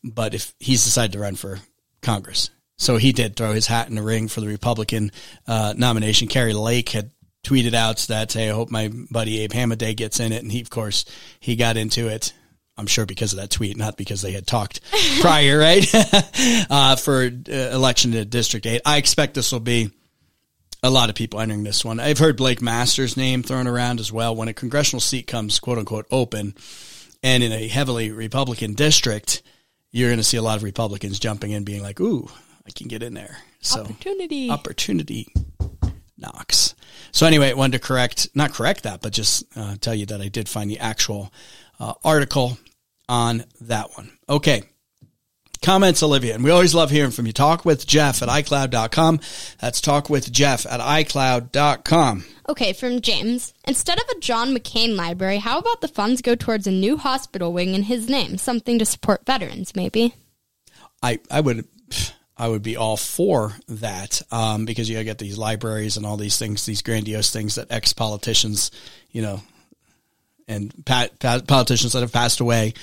but 0.04 0.34
if 0.34 0.54
he's 0.60 0.84
decided 0.84 1.14
to 1.14 1.20
run 1.20 1.36
for 1.36 1.60
Congress. 2.02 2.50
So 2.78 2.98
he 2.98 3.14
did 3.14 3.36
throw 3.36 3.54
his 3.54 3.68
hat 3.68 3.88
in 3.88 3.96
the 3.96 4.02
ring 4.02 4.28
for 4.28 4.42
the 4.42 4.48
Republican 4.48 5.12
uh, 5.48 5.74
nomination. 5.78 6.28
Kari 6.28 6.54
Lake 6.54 6.90
had 6.90 7.12
tweeted 7.44 7.74
out 7.74 7.98
that, 8.10 8.34
hey, 8.34 8.50
I 8.50 8.54
hope 8.54 8.72
my 8.72 8.90
buddy 9.12 9.40
Abe 9.42 9.52
Hamadeh 9.52 9.96
gets 9.96 10.20
in 10.20 10.32
it. 10.32 10.42
And 10.42 10.52
he, 10.52 10.62
of 10.62 10.70
course, 10.70 11.06
he 11.40 11.56
got 11.56 11.78
into 11.78 12.08
it. 12.08 12.34
I'm 12.78 12.88
sure 12.88 13.06
because 13.06 13.34
of 13.34 13.40
that 13.40 13.52
tweet, 13.52 13.78
not 13.78 13.98
because 13.98 14.22
they 14.22 14.32
had 14.32 14.48
talked 14.48 14.82
prior, 15.22 15.60
right? 15.60 15.86
uh, 16.70 16.96
for 16.96 17.24
uh, 17.26 17.52
election 17.52 18.14
to 18.14 18.26
District 18.26 18.66
8. 18.66 18.82
I 18.86 18.98
expect 18.98 19.36
this 19.36 19.52
will 19.52 19.60
be 19.60 19.92
a 20.82 20.90
lot 20.90 21.10
of 21.10 21.16
people 21.16 21.40
entering 21.40 21.64
this 21.64 21.86
one. 21.86 22.00
I've 22.00 22.18
heard 22.18 22.36
Blake 22.36 22.62
Masters' 22.62 23.16
name 23.16 23.44
thrown 23.44 23.68
around 23.68 24.00
as 24.00 24.12
well. 24.12 24.36
When 24.36 24.48
a 24.48 24.54
congressional 24.54 25.02
seat 25.02 25.28
comes, 25.28 25.60
quote 25.60 25.78
unquote, 25.78 26.08
open, 26.12 26.56
and 27.22 27.44
in 27.44 27.52
a 27.52 27.68
heavily 27.68 28.12
Republican 28.12 28.74
district, 28.74 29.44
you're 29.92 30.10
going 30.10 30.18
to 30.18 30.24
see 30.24 30.38
a 30.38 30.42
lot 30.42 30.58
of 30.58 30.64
Republicans 30.64 31.20
jumping 31.20 31.52
in, 31.52 31.64
being 31.64 31.84
like, 31.84 32.02
"Ooh, 32.02 32.28
I 32.68 32.72
can 32.72 32.90
get 32.90 33.02
in 33.02 33.14
there." 33.14 33.38
So 33.62 33.82
Opportunity. 33.82 34.50
opportunity 34.50 35.28
knocks. 36.24 36.74
So 37.12 37.28
anyway, 37.28 37.52
I 37.52 37.54
wanted 37.54 37.80
to 37.80 37.88
correct, 37.88 38.30
not 38.34 38.54
correct 38.54 38.84
that, 38.84 39.02
but 39.02 39.14
just 39.14 39.44
uh, 39.56 39.76
tell 39.80 39.94
you 39.94 40.08
that 40.08 40.22
I 40.22 40.30
did 40.30 40.50
find 40.50 40.70
the 40.70 40.80
actual 40.80 41.32
uh, 41.80 41.94
article 42.04 42.58
on 43.08 43.46
that 43.62 43.92
one. 43.96 44.12
Okay. 44.28 44.64
Comments, 45.62 46.02
Olivia. 46.04 46.36
And 46.36 46.44
we 46.44 46.52
always 46.52 46.76
love 46.76 46.92
hearing 46.92 47.12
from 47.12 47.26
you. 47.26 47.32
Talk 47.32 47.64
with 47.64 47.88
Jeff 47.88 48.22
at 48.22 48.28
iCloud.com. 48.28 49.22
That's 49.62 49.80
talk 49.80 50.10
with 50.10 50.32
Jeff 50.32 50.66
at 50.66 50.82
iCloud.com. 50.82 52.26
Okay, 52.50 52.74
from 52.74 53.00
James. 53.00 53.54
Instead 53.66 53.98
of 53.98 54.10
a 54.10 54.20
John 54.20 54.54
McCain 54.54 54.98
library, 54.98 55.38
how 55.38 55.60
about 55.60 55.80
the 55.80 55.88
funds 55.88 56.22
go 56.22 56.36
towards 56.36 56.68
a 56.68 56.72
new 56.72 56.98
hospital 56.98 57.54
wing 57.54 57.76
in 57.76 57.84
his 57.84 58.10
name? 58.10 58.38
Something 58.38 58.78
to 58.80 58.86
support 58.86 59.26
veterans, 59.26 59.74
maybe. 59.74 60.16
I, 61.02 61.20
I 61.32 61.40
would 61.40 61.66
I 62.38 62.48
would 62.48 62.64
be 62.64 62.78
all 62.78 62.98
for 62.98 63.54
that 63.68 64.22
um, 64.32 64.66
because 64.66 64.90
you 64.90 65.02
get 65.04 65.20
these 65.20 65.38
libraries 65.38 65.98
and 65.98 66.06
all 66.06 66.18
these 66.18 66.38
things, 66.38 66.66
these 66.66 66.82
grandiose 66.82 67.32
things 67.32 67.56
that 67.56 67.72
ex 67.72 67.94
politicians, 67.94 68.72
you 69.12 69.22
know, 69.22 69.42
and 70.48 70.74
pat, 70.86 71.20
pat, 71.20 71.48
politicians 71.48 71.94
that 71.94 72.02
have 72.02 72.12
passed 72.12 72.40
away, 72.40 72.74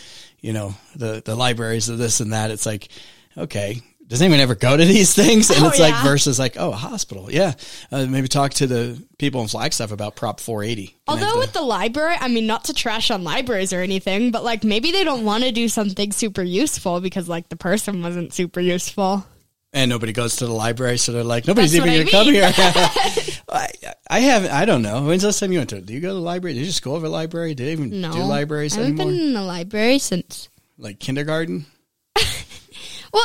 you 0.41 0.53
know, 0.53 0.75
the 0.95 1.21
the 1.25 1.35
libraries 1.35 1.89
of 1.89 1.99
this 1.99 2.21
and 2.21 2.33
that. 2.33 2.51
It's 2.51 2.65
like, 2.65 2.89
okay, 3.37 3.83
does 4.11 4.21
anyone 4.23 4.41
ever 4.41 4.57
go 4.57 4.77
to 4.77 4.85
these 4.85 5.15
things? 5.15 5.51
And 5.51 5.65
Oh, 5.65 5.69
it's 5.69 5.79
like 5.79 5.95
versus 6.03 6.39
like, 6.39 6.57
oh, 6.59 6.73
a 6.73 6.77
hospital, 6.77 7.31
yeah. 7.31 7.55
Uh, 7.93 8.07
maybe 8.07 8.27
talk 8.27 8.53
to 8.55 8.67
the 8.67 9.01
people 9.19 9.41
in 9.41 9.47
Flagstaff 9.49 9.93
about 9.93 10.17
Prop 10.17 10.41
480. 10.41 10.97
Although 11.07 11.21
Connect 11.21 11.39
with 11.39 11.53
the 11.53 11.63
library, 11.63 12.17
I 12.19 12.27
mean, 12.27 12.47
not 12.47 12.65
to 12.65 12.75
trash 12.75 13.11
on 13.13 13.23
libraries 13.23 13.73
or 13.73 13.83
anything, 13.83 14.33
but 14.33 14.43
like 14.43 14.65
maybe 14.65 14.91
they 14.91 15.05
don't 15.05 15.25
want 15.25 15.45
to 15.45 15.53
do 15.53 15.69
something 15.69 16.11
super 16.11 16.43
useful 16.43 17.01
because 17.01 17.29
like 17.29 17.49
the 17.51 17.57
person 17.57 18.03
wasn't 18.03 18.33
super 18.33 18.61
useful. 18.61 19.25
And 19.73 19.89
nobody 19.89 20.13
goes 20.13 20.37
to 20.37 20.47
the 20.47 20.53
library, 20.53 20.99
so 20.99 21.13
they're 21.13 21.23
like, 21.25 21.47
nobody's 21.47 21.73
That's 21.73 21.87
even 21.87 21.95
going 21.95 22.07
to 22.07 22.13
come 22.13 22.27
here. 22.27 22.53
I, 23.49 23.69
I 24.09 24.21
haven't. 24.21 24.51
I 24.51 24.65
don't 24.65 24.83
know. 24.83 25.03
When's 25.05 25.23
the 25.23 25.29
last 25.29 25.41
time 25.41 25.53
you 25.53 25.59
went 25.59 25.71
to? 25.71 25.77
it? 25.77 25.87
Do 25.87 25.93
you 25.95 26.01
go 26.01 26.09
to 26.09 26.15
the 26.15 26.21
library? 26.21 26.55
Did 26.55 26.61
you 26.61 26.67
just 26.67 26.83
go 26.83 26.95
over 26.95 27.07
the 27.07 27.13
library? 27.13 27.55
Did 27.55 27.67
they 27.67 27.73
even 27.73 28.01
No, 28.01 28.13
do 28.13 28.19
libraries 28.23 28.77
I 28.77 28.81
haven't 28.83 29.01
anymore? 29.01 29.13
been 29.17 29.29
in 29.29 29.35
the 29.35 29.43
library 29.43 29.99
since. 29.99 30.49
like 30.79 30.99
kindergarten? 31.01 31.67
Well, 33.13 33.25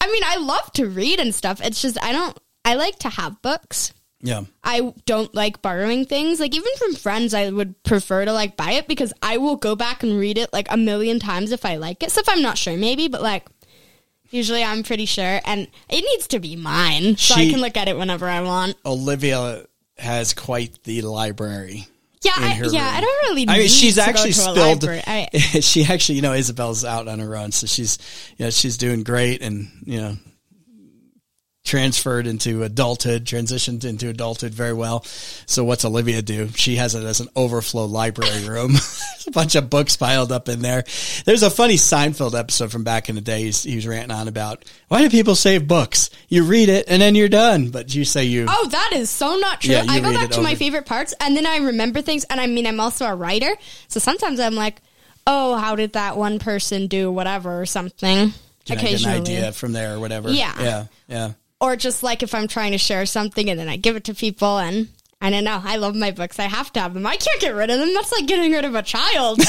I 0.00 0.06
mean, 0.10 0.22
I 0.24 0.36
love 0.36 0.70
to 0.74 0.86
read 0.86 1.18
and 1.18 1.34
stuff. 1.34 1.60
It's 1.60 1.82
just 1.82 2.00
I 2.02 2.12
don't. 2.12 2.38
I 2.64 2.74
like 2.74 2.98
to 3.00 3.08
have 3.08 3.42
books. 3.42 3.92
Yeah. 4.20 4.44
I 4.62 4.94
don't 5.04 5.34
like 5.34 5.60
borrowing 5.60 6.04
things. 6.06 6.40
Like 6.40 6.54
even 6.54 6.70
from 6.78 6.94
friends, 6.94 7.34
I 7.34 7.50
would 7.50 7.82
prefer 7.82 8.24
to 8.24 8.32
like 8.32 8.56
buy 8.56 8.72
it 8.72 8.86
because 8.88 9.12
I 9.22 9.36
will 9.38 9.56
go 9.56 9.74
back 9.76 10.02
and 10.02 10.18
read 10.18 10.38
it 10.38 10.50
like 10.52 10.68
a 10.70 10.76
million 10.76 11.18
times 11.18 11.52
if 11.52 11.64
I 11.66 11.76
like 11.76 12.02
it. 12.02 12.10
So 12.10 12.20
if 12.20 12.28
I'm 12.28 12.40
not 12.42 12.56
sure, 12.56 12.76
maybe, 12.76 13.08
but 13.08 13.22
like 13.22 13.44
usually 14.34 14.64
I'm 14.64 14.82
pretty 14.82 15.06
sure, 15.06 15.40
and 15.44 15.68
it 15.88 16.00
needs 16.00 16.26
to 16.28 16.40
be 16.40 16.56
mine 16.56 17.16
so 17.16 17.34
I 17.34 17.48
can 17.48 17.60
look 17.60 17.76
at 17.76 17.88
it 17.88 17.96
whenever 17.96 18.28
I 18.28 18.42
want. 18.42 18.76
Olivia 18.84 19.64
has 19.96 20.34
quite 20.34 20.82
the 20.84 21.02
library. 21.02 21.86
Yeah, 22.22 22.38
in 22.38 22.44
I, 22.44 22.54
her 22.54 22.66
yeah. 22.66 22.86
room. 22.86 22.96
I 22.96 23.00
don't 23.00 23.28
really. 23.28 23.42
I 23.48 23.52
mean, 23.52 23.62
need 23.62 23.70
she's 23.70 23.94
to 23.94 24.00
go 24.00 24.06
actually 24.06 24.32
to 24.32 24.40
a 24.40 24.42
spilled. 24.42 24.82
library. 24.82 25.02
I, 25.06 25.28
she 25.60 25.84
actually, 25.84 26.16
you 26.16 26.22
know, 26.22 26.32
Isabel's 26.32 26.84
out 26.84 27.06
on 27.06 27.18
her 27.18 27.36
own, 27.36 27.52
so 27.52 27.66
she's, 27.66 27.98
you 28.36 28.46
know, 28.46 28.50
she's 28.50 28.76
doing 28.76 29.02
great, 29.02 29.42
and 29.42 29.68
you 29.84 30.00
know, 30.00 30.16
transferred 31.64 32.26
into 32.26 32.62
adulthood, 32.62 33.24
transitioned 33.24 33.84
into 33.84 34.10
adulthood 34.10 34.52
very 34.52 34.74
well. 34.74 35.02
So 35.46 35.64
what's 35.64 35.84
Olivia 35.84 36.20
do? 36.20 36.48
She 36.54 36.76
has 36.76 36.94
it 36.94 37.02
as 37.04 37.20
an 37.20 37.28
overflow 37.34 37.86
library 37.86 38.46
room. 38.46 38.74
a 39.26 39.30
bunch 39.30 39.54
of 39.54 39.70
books 39.70 39.96
piled 39.96 40.30
up 40.30 40.50
in 40.50 40.60
there. 40.60 40.84
There's 41.24 41.42
a 41.42 41.50
funny 41.50 41.76
Seinfeld 41.76 42.38
episode 42.38 42.70
from 42.70 42.84
back 42.84 43.08
in 43.08 43.14
the 43.14 43.22
day. 43.22 43.44
He's, 43.44 43.62
he 43.62 43.76
was 43.76 43.86
ranting 43.86 44.10
on 44.14 44.28
about 44.28 44.64
why 44.88 45.00
do 45.00 45.08
people 45.08 45.34
save 45.34 45.66
books? 45.66 46.10
You 46.28 46.44
read 46.44 46.68
it 46.68 46.84
and 46.86 47.00
then 47.00 47.14
you're 47.14 47.30
done, 47.30 47.70
but 47.70 47.94
you 47.94 48.04
say 48.04 48.24
you. 48.24 48.44
Oh, 48.46 48.68
that 48.70 48.90
is 48.92 49.08
so 49.08 49.36
not 49.36 49.62
true. 49.62 49.72
Yeah, 49.72 49.84
I 49.88 50.00
go 50.00 50.12
back 50.12 50.30
to 50.30 50.42
my 50.42 50.56
favorite 50.56 50.84
parts 50.84 51.14
and 51.18 51.34
then 51.34 51.46
I 51.46 51.56
remember 51.56 52.02
things. 52.02 52.24
And 52.24 52.40
I 52.40 52.46
mean, 52.46 52.66
I'm 52.66 52.78
also 52.78 53.06
a 53.06 53.14
writer. 53.14 53.54
So 53.88 54.00
sometimes 54.00 54.38
I'm 54.38 54.54
like, 54.54 54.82
oh, 55.26 55.56
how 55.56 55.76
did 55.76 55.94
that 55.94 56.18
one 56.18 56.38
person 56.38 56.88
do 56.88 57.10
whatever 57.10 57.62
or 57.62 57.66
something? 57.66 58.34
Can 58.66 58.78
I 58.78 58.82
get 58.82 59.04
an 59.04 59.10
idea 59.10 59.52
from 59.52 59.72
there 59.72 59.94
or 59.94 60.00
whatever? 60.00 60.30
Yeah. 60.30 60.54
Yeah. 60.60 60.84
Yeah. 61.08 61.32
Or 61.64 61.76
just 61.76 62.02
like 62.02 62.22
if 62.22 62.34
I'm 62.34 62.46
trying 62.46 62.72
to 62.72 62.78
share 62.78 63.06
something 63.06 63.48
and 63.48 63.58
then 63.58 63.70
I 63.70 63.76
give 63.76 63.96
it 63.96 64.04
to 64.04 64.14
people 64.14 64.58
and 64.58 64.88
I 65.18 65.30
don't 65.30 65.44
know. 65.44 65.58
I 65.64 65.76
love 65.76 65.94
my 65.94 66.10
books. 66.10 66.38
I 66.38 66.42
have 66.42 66.70
to 66.74 66.80
have 66.80 66.92
them. 66.92 67.06
I 67.06 67.16
can't 67.16 67.40
get 67.40 67.54
rid 67.54 67.70
of 67.70 67.78
them. 67.78 67.94
That's 67.94 68.12
like 68.12 68.26
getting 68.26 68.52
rid 68.52 68.66
of 68.66 68.74
a 68.74 68.82
child. 68.82 69.40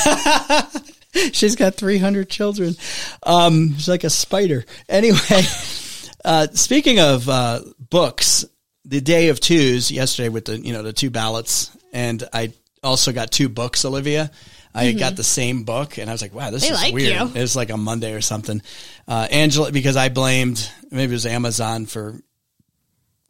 She's 1.34 1.58
got 1.58 1.76
300 1.76 2.30
children. 2.30 2.76
Um, 3.24 3.74
she's 3.74 3.90
like 3.90 4.06
a 4.06 4.10
spider. 4.10 4.64
Anyway, 4.88 5.18
uh, 6.26 6.48
speaking 6.54 7.00
of 7.02 7.28
uh, 7.28 7.60
books, 7.90 8.46
the 8.86 9.02
day 9.02 9.28
of 9.28 9.42
twos 9.42 9.92
yesterday 9.92 10.30
with 10.30 10.46
the 10.46 10.58
you 10.60 10.72
know 10.74 10.84
the 10.84 10.94
two 10.94 11.10
ballots, 11.10 11.76
and 11.92 12.24
I 12.34 12.54
also 12.84 13.12
got 13.12 13.32
two 13.32 13.50
books. 13.50 13.86
Olivia, 13.86 14.32
I 14.76 14.92
got 14.92 15.16
the 15.16 15.24
same 15.24 15.64
book, 15.64 15.98
and 15.98 16.10
I 16.10 16.14
was 16.14 16.22
like, 16.22 16.34
wow, 16.34 16.52
this 16.52 16.66
Mm-hmm. 16.66 16.74
They 16.74 16.78
is 16.78 16.84
like 16.84 16.94
weird. 16.94 17.14
you. 17.34 17.40
It 17.40 17.42
was 17.42 17.56
like 17.56 17.70
a 17.70 17.78
Monday 17.78 18.14
or 18.14 18.22
something. 18.22 18.62
Uh, 19.08 19.28
Angela, 19.32 19.72
because 19.72 19.96
I 19.96 20.10
blamed 20.10 20.70
maybe 20.92 21.12
it 21.12 21.16
was 21.16 21.26
Amazon 21.26 21.86
for 21.86 22.20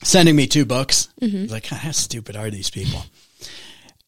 sending 0.04 0.36
me 0.36 0.48
two 0.48 0.66
books. 0.66 1.10
Mm-hmm. 1.22 1.38
I 1.38 1.42
was 1.44 1.52
like, 1.52 1.66
how 1.68 1.92
stupid 1.92 2.36
are 2.36 2.50
these 2.50 2.70
people? 2.70 3.04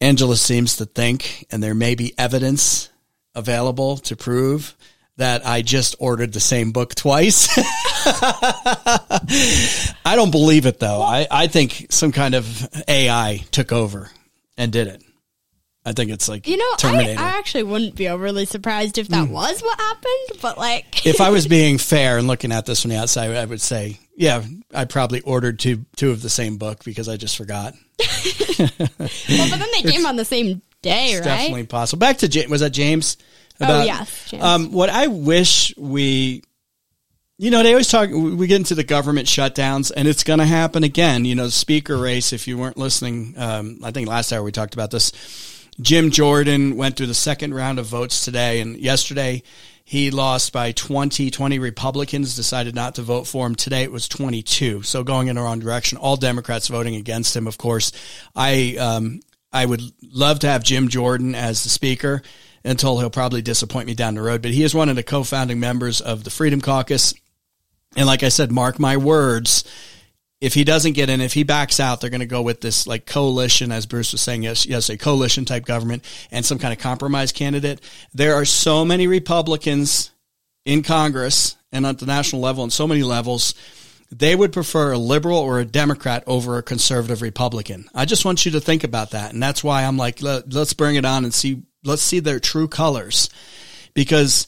Angela 0.02 0.36
seems 0.36 0.78
to 0.78 0.86
think, 0.86 1.46
and 1.52 1.62
there 1.64 1.74
may 1.76 1.96
be 1.96 2.14
evidence 2.18 2.90
available 3.36 3.98
to 3.98 4.16
prove 4.16 4.76
that 5.18 5.46
I 5.46 5.62
just 5.64 5.96
ordered 6.00 6.34
the 6.34 6.40
same 6.40 6.72
book 6.72 6.94
twice. 6.94 7.50
I 10.06 10.14
don't 10.16 10.32
believe 10.32 10.66
it 10.68 10.80
though. 10.80 11.02
I, 11.02 11.28
I 11.30 11.48
think 11.48 11.88
some 11.90 12.12
kind 12.12 12.36
of 12.36 12.68
AI 12.88 13.44
took 13.52 13.72
over 13.72 14.12
and 14.58 14.72
did 14.72 14.88
it. 14.88 15.02
I 15.88 15.94
think 15.94 16.12
it's 16.12 16.28
like 16.28 16.48
You 16.48 16.58
know, 16.58 16.66
I, 16.66 16.76
Terminator. 16.78 17.22
I 17.22 17.38
actually 17.38 17.64
wouldn't 17.64 17.96
be 17.96 18.10
overly 18.10 18.46
surprised 18.46 18.98
if 18.98 19.08
that 19.08 19.30
was 19.30 19.62
what 19.62 19.80
happened, 19.80 20.42
but 20.42 20.58
like, 20.58 21.06
if 21.06 21.22
I 21.22 21.30
was 21.30 21.48
being 21.60 21.78
fair 21.78 22.18
and 22.18 22.28
looking 22.28 22.52
at 22.52 22.66
this 22.66 22.82
from 22.82 22.92
the 22.92 22.98
outside, 22.98 23.32
I 23.32 23.46
would 23.46 23.62
say, 23.62 23.98
yeah, 24.18 24.44
I 24.74 24.84
probably 24.84 25.22
ordered 25.22 25.60
two 25.60 25.86
two 25.96 26.12
of 26.12 26.22
the 26.22 26.30
same 26.30 26.58
book 26.58 26.84
because 26.84 27.08
I 27.08 27.16
just 27.16 27.38
forgot. 27.38 27.74
well, 28.60 28.70
but 28.78 29.60
then 29.60 29.68
they 29.76 29.90
came 29.90 30.06
on 30.06 30.18
the 30.18 30.26
same 30.26 30.62
day, 30.82 31.14
right? 31.14 31.18
It's 31.20 31.26
definitely 31.26 31.68
possible. 31.68 32.00
Back 32.02 32.18
to 32.18 32.28
James. 32.28 32.50
Was 32.50 32.60
that 32.60 32.72
James? 32.72 33.16
Oh, 33.62 33.84
yes, 33.84 34.30
James. 34.30 34.44
Um, 34.44 34.72
what 34.74 34.90
I 34.90 35.08
wish 35.08 35.74
we, 35.78 36.44
you 37.38 37.50
know, 37.50 37.64
they 37.64 37.72
always 37.72 37.88
talk. 37.88 38.10
We 38.10 38.46
get 38.48 38.58
into 38.58 38.76
the 38.76 38.84
government 38.84 39.28
shutdowns, 39.28 39.90
and 39.96 40.06
it's 40.06 40.26
going 40.26 40.40
to 40.40 40.46
happen 40.46 40.84
again. 40.84 41.24
You 41.24 41.36
know, 41.36 41.46
the 41.46 41.52
speaker 41.52 41.98
race. 41.98 42.34
If 42.34 42.46
you 42.46 42.58
weren't 42.58 42.78
listening, 42.78 43.36
um, 43.38 43.80
I 43.84 43.92
think 43.92 44.10
last 44.10 44.34
hour 44.34 44.44
we 44.44 44.52
talked 44.52 44.74
about 44.74 44.92
this. 44.92 45.14
Jim 45.80 46.10
Jordan 46.10 46.76
went 46.76 46.98
through 46.98 47.08
the 47.08 47.14
second 47.14 47.54
round 47.54 47.78
of 47.78 47.86
votes 47.86 48.26
today, 48.26 48.62
and 48.62 48.78
yesterday 48.78 49.44
he 49.84 50.12
lost 50.12 50.52
by 50.52 50.72
20. 50.72 51.30
20 51.30 51.60
Republicans 51.60 52.36
decided 52.36 52.76
not 52.76 52.96
to 52.96 53.02
vote 53.02 53.26
for 53.26 53.46
him. 53.46 53.56
Today 53.56 53.84
it 53.84 53.92
was 53.92 54.08
22. 54.08 54.82
So 54.82 55.04
going 55.04 55.28
in 55.28 55.36
the 55.36 55.42
wrong 55.42 55.60
direction. 55.60 55.98
All 55.98 56.18
Democrats 56.18 56.68
voting 56.68 56.96
against 56.96 57.36
him, 57.36 57.48
of 57.48 57.58
course. 57.58 57.92
I, 58.36 58.76
um, 58.78 59.22
I 59.54 59.66
would 59.66 59.82
love 60.02 60.40
to 60.40 60.48
have 60.48 60.64
Jim 60.64 60.90
Jordan 60.90 61.36
as 61.36 61.64
the 61.64 61.70
speaker 61.70 62.22
until 62.66 63.00
he'll 63.00 63.10
probably 63.10 63.42
disappoint 63.42 63.88
me 63.88 63.94
down 63.94 64.16
the 64.16 64.22
road. 64.22 64.42
But 64.42 64.52
he 64.52 64.64
is 64.64 64.76
one 64.76 64.90
of 64.90 64.98
the 64.98 65.04
co-founding 65.04 65.60
members 65.60 66.02
of 66.02 66.24
the 66.24 66.32
Freedom 66.32 66.60
Caucus. 66.60 67.14
And 67.96 68.08
like 68.08 68.24
I 68.24 68.30
said, 68.30 68.52
mark 68.52 68.80
my 68.80 68.98
words, 68.98 69.64
if 70.40 70.54
he 70.54 70.64
doesn't 70.64 70.94
get 70.94 71.10
in, 71.10 71.20
if 71.20 71.34
he 71.34 71.44
backs 71.44 71.80
out, 71.80 72.00
they're 72.00 72.12
going 72.12 72.20
to 72.20 72.28
go 72.28 72.44
with 72.44 72.62
this 72.62 72.86
like 72.86 73.06
coalition, 73.06 73.72
as 73.72 73.86
Bruce 73.86 74.12
was 74.12 74.22
saying, 74.22 74.44
yes, 74.44 74.90
a 74.90 74.98
coalition 74.98 75.46
type 75.46 75.66
government 75.66 76.04
and 76.32 76.46
some 76.46 76.60
kind 76.60 76.74
of 76.74 76.80
compromise 76.80 77.32
candidate. 77.32 77.82
There 78.14 78.36
are 78.36 78.46
so 78.46 78.86
many 78.86 79.08
Republicans 79.08 80.12
in 80.66 80.84
Congress 80.84 81.56
and 81.72 81.86
at 81.86 81.98
the 81.98 82.06
national 82.06 82.42
level 82.42 82.64
and 82.64 82.72
so 82.72 82.88
many 82.88 83.04
levels. 83.04 83.56
They 84.12 84.36
would 84.36 84.54
prefer 84.54 84.94
a 84.94 84.98
liberal 84.98 85.40
or 85.40 85.60
a 85.60 85.66
Democrat 85.66 86.24
over 86.28 86.58
a 86.58 86.64
conservative 86.64 87.22
Republican. 87.22 87.90
I 87.94 88.06
just 88.06 88.24
want 88.24 88.46
you 88.46 88.52
to 88.52 88.62
think 88.62 88.84
about 88.84 89.12
that. 89.12 89.34
And 89.34 89.42
that's 89.42 89.64
why 89.64 89.84
I'm 89.84 89.98
like, 89.98 90.22
let, 90.22 90.54
let's 90.54 90.74
bring 90.74 90.96
it 90.96 91.04
on 91.04 91.26
and 91.26 91.34
see, 91.34 91.64
let's 91.84 92.04
see 92.04 92.20
their 92.20 92.40
true 92.40 92.68
colors 92.68 93.30
because 93.94 94.48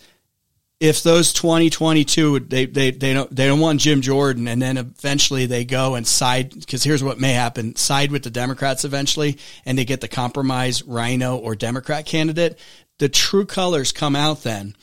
if 0.80 1.04
those 1.04 1.34
2022 1.34 2.40
they, 2.40 2.66
they 2.66 2.92
they 2.92 3.14
don't 3.14 3.34
they 3.36 3.48
don't 3.48 3.60
want 3.60 3.82
Jim 3.82 4.02
Jordan 4.02 4.48
and 4.48 4.62
then 4.62 4.78
eventually 4.78 5.46
they 5.46 5.66
go 5.66 5.96
and 5.96 6.08
side 6.08 6.58
because 6.58 6.84
here's 6.84 7.04
what 7.04 7.20
may 7.20 7.34
happen 7.34 7.76
side 7.76 8.12
with 8.12 8.24
the 8.24 8.30
Democrats 8.30 8.86
eventually 8.86 9.38
and 9.66 9.78
they 9.78 9.86
get 9.86 10.02
the 10.02 10.08
compromise 10.08 10.84
Rhino 10.84 11.38
or 11.38 11.56
Democrat 11.56 12.06
candidate 12.06 12.58
the 12.98 13.10
true 13.10 13.46
colors 13.46 13.92
come 13.92 14.16
out 14.16 14.44
then 14.44 14.76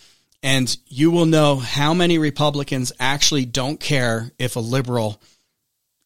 and 0.42 0.76
you 0.86 1.10
will 1.10 1.26
know 1.26 1.56
how 1.56 1.94
many 1.94 2.18
Republicans 2.18 2.92
actually 3.00 3.46
don't 3.46 3.80
care 3.80 4.30
if 4.38 4.56
a 4.56 4.60
liberal 4.60 5.20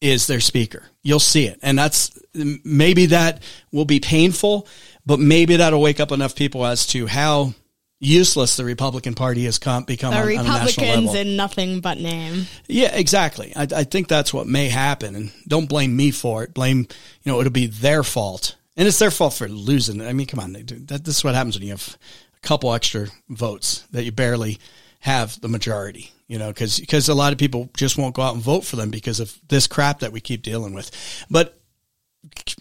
is 0.01 0.25
their 0.25 0.39
speaker. 0.39 0.83
You'll 1.03 1.19
see 1.19 1.45
it. 1.45 1.59
And 1.61 1.77
that's 1.77 2.17
maybe 2.33 3.07
that 3.07 3.43
will 3.71 3.85
be 3.85 3.99
painful, 3.99 4.67
but 5.05 5.19
maybe 5.19 5.57
that'll 5.57 5.81
wake 5.81 5.99
up 5.99 6.11
enough 6.11 6.35
people 6.35 6.65
as 6.65 6.87
to 6.87 7.05
how 7.05 7.53
useless 8.01 8.57
the 8.57 8.65
Republican 8.65 9.13
Party 9.13 9.45
has 9.45 9.59
come, 9.59 9.83
become 9.83 10.11
the 10.11 10.19
on, 10.19 10.23
on 10.23 10.45
a 10.45 10.49
national 10.49 10.65
Republicans 10.65 11.05
level. 11.05 11.21
in 11.21 11.35
nothing 11.37 11.79
but 11.79 11.99
name. 11.99 12.47
Yeah, 12.67 12.93
exactly. 12.93 13.53
I, 13.55 13.67
I 13.73 13.83
think 13.83 14.07
that's 14.07 14.33
what 14.33 14.47
may 14.47 14.67
happen, 14.67 15.15
and 15.15 15.31
don't 15.47 15.69
blame 15.69 15.95
me 15.95 16.11
for 16.11 16.43
it. 16.43 16.53
Blame, 16.53 16.79
you 17.23 17.31
know, 17.31 17.39
it'll 17.39 17.51
be 17.51 17.67
their 17.67 18.03
fault, 18.03 18.57
and 18.75 18.87
it's 18.87 18.99
their 18.99 19.11
fault 19.11 19.35
for 19.35 19.47
losing. 19.47 20.01
I 20.01 20.13
mean, 20.13 20.27
come 20.27 20.39
on, 20.39 20.53
that, 20.53 21.05
this 21.05 21.17
is 21.17 21.23
what 21.23 21.35
happens 21.35 21.55
when 21.55 21.63
you 21.63 21.73
have 21.73 21.97
a 22.35 22.47
couple 22.47 22.73
extra 22.73 23.07
votes 23.29 23.85
that 23.91 24.03
you 24.03 24.11
barely 24.11 24.57
have 24.99 25.39
the 25.39 25.47
majority. 25.47 26.11
You 26.27 26.39
know, 26.39 26.47
because 26.47 27.09
a 27.09 27.13
lot 27.13 27.33
of 27.33 27.39
people 27.39 27.69
just 27.75 27.97
won't 27.97 28.15
go 28.15 28.21
out 28.21 28.33
and 28.33 28.41
vote 28.43 28.63
for 28.63 28.77
them 28.77 28.89
because 28.89 29.19
of 29.19 29.37
this 29.49 29.67
crap 29.67 29.99
that 29.99 30.13
we 30.13 30.21
keep 30.21 30.43
dealing 30.43 30.73
with. 30.73 30.89
But 31.29 31.61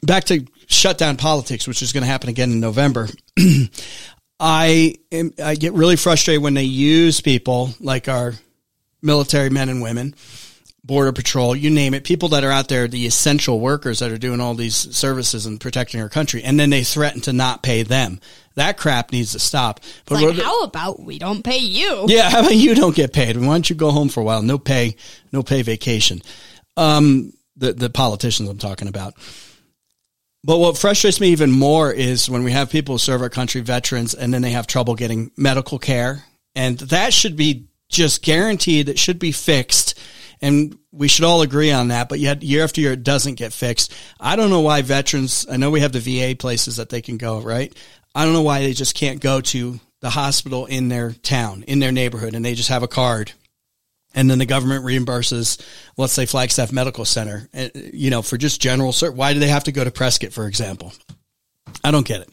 back 0.03 0.25
to 0.25 0.45
shutdown 0.67 1.17
politics, 1.17 1.69
which 1.69 1.81
is 1.81 1.93
going 1.93 2.03
to 2.03 2.09
happen 2.09 2.29
again 2.29 2.51
in 2.51 2.61
November. 2.61 3.09
I 4.41 4.95
am, 5.13 5.33
I 5.43 5.55
get 5.55 5.75
really 5.75 5.97
frustrated 5.97 6.43
when 6.43 6.55
they 6.55 6.65
use 6.65 7.21
people 7.21 7.75
like 7.79 8.09
our 8.09 8.33
military 9.03 9.51
men 9.51 9.69
and 9.69 9.83
women, 9.83 10.15
border 10.83 11.13
patrol, 11.13 11.55
you 11.55 11.69
name 11.69 11.93
it, 11.93 12.05
people 12.05 12.31
that 12.31 12.43
are 12.43 12.51
out 12.51 12.69
there, 12.69 12.89
the 12.89 13.07
essential 13.07 13.61
workers 13.61 13.99
that 13.99 14.11
are 14.11 14.19
doing 14.19 14.41
all 14.41 14.55
these 14.55 14.75
services 14.97 15.45
and 15.45 15.61
protecting 15.61 16.01
our 16.01 16.09
country, 16.09 16.43
and 16.43 16.59
then 16.59 16.71
they 16.71 16.83
threaten 16.83 17.21
to 17.23 17.33
not 17.35 17.63
pay 17.63 17.83
them. 17.83 18.19
That 18.55 18.79
crap 18.79 19.13
needs 19.13 19.33
to 19.33 19.39
stop. 19.39 19.81
But 20.07 20.23
Like, 20.23 20.37
how 20.39 20.63
about 20.63 21.01
we 21.01 21.19
don't 21.19 21.45
pay 21.45 21.59
you? 21.59 22.07
yeah, 22.09 22.31
how 22.31 22.41
about 22.41 22.57
you 22.57 22.75
don't 22.75 22.97
get 22.97 23.13
paid? 23.13 23.37
Why 23.37 23.45
don't 23.47 23.69
you 23.69 23.77
go 23.77 23.91
home 23.91 24.09
for 24.09 24.21
a 24.21 24.25
while? 24.25 24.43
No 24.43 24.59
pay, 24.59 24.97
no 25.33 25.43
pay 25.43 25.61
vacation. 25.63 26.23
Um, 26.77 27.35
the 27.57 27.75
the 27.75 27.91
politicians 27.91 28.49
I'm 28.49 28.59
talking 28.59 28.89
about. 28.89 29.15
But 30.43 30.59
what 30.59 30.79
frustrates 30.79 31.21
me 31.21 31.29
even 31.29 31.51
more 31.51 31.93
is 31.93 32.31
when 32.31 32.45
we 32.45 32.53
have 32.53 32.71
people 32.71 32.99
serve 32.99 33.21
our 33.21 33.29
country, 33.29 33.61
veterans, 33.61 34.15
and 34.15 34.33
then 34.33 34.41
they 34.41 34.53
have 34.53 34.67
trouble 34.67 34.95
getting 34.95 35.31
medical 35.37 35.79
care, 35.79 36.25
and 36.55 36.79
that 36.79 37.13
should 37.13 37.37
be 37.37 37.67
just 37.91 38.23
guaranteed. 38.23 38.89
It 38.89 38.99
should 38.99 39.19
be 39.19 39.33
fixed, 39.33 39.99
and 40.41 40.79
we 40.93 41.09
should 41.09 41.27
all 41.27 41.43
agree 41.43 41.71
on 41.71 41.89
that. 41.89 42.09
But 42.09 42.21
yet, 42.21 42.43
year 42.43 42.65
after 42.65 42.81
year, 42.81 42.93
it 42.93 43.05
doesn't 43.05 43.35
get 43.35 43.53
fixed. 43.53 43.93
I 44.19 44.35
don't 44.37 44.51
know 44.51 44.61
why 44.61 44.81
veterans. 44.81 45.47
I 45.51 45.59
know 45.59 45.71
we 45.71 45.81
have 45.81 45.93
the 45.93 46.01
VA 46.01 46.35
places 46.35 46.77
that 46.77 46.89
they 46.89 47.03
can 47.03 47.19
go, 47.19 47.41
right? 47.41 47.77
I 48.15 48.25
don't 48.25 48.33
know 48.33 48.43
why 48.43 48.61
they 48.61 48.73
just 48.73 48.95
can't 48.95 49.21
go 49.21 49.43
to 49.43 49.79
the 50.01 50.11
hospital 50.11 50.65
in 50.65 50.89
their 50.89 51.13
town, 51.13 51.65
in 51.65 51.81
their 51.81 51.93
neighborhood, 51.93 52.35
and 52.35 52.43
they 52.43 52.55
just 52.55 52.71
have 52.71 52.83
a 52.83 52.89
card 52.89 53.33
and 54.15 54.31
then 54.31 54.39
the 54.39 54.47
government 54.47 54.85
reimburses, 54.85 55.61
let's 55.97 56.13
say 56.13 56.27
Flagstaff 56.27 56.73
Medical 56.73 57.05
Center, 57.05 57.49
uh, 57.55 57.69
you 57.75 58.11
know, 58.11 58.23
for 58.23 58.37
just 58.37 58.61
general. 58.61 58.93
Why 58.93 59.33
do 59.33 59.41
they 59.41 59.49
have 59.49 59.65
to 59.65 59.73
go 59.73 59.85
to 59.85 59.91
Prescott, 59.91 60.33
for 60.33 60.47
example? 60.47 60.93
I 61.85 61.91
don't 61.91 62.07
get 62.07 62.23
it. 62.23 62.31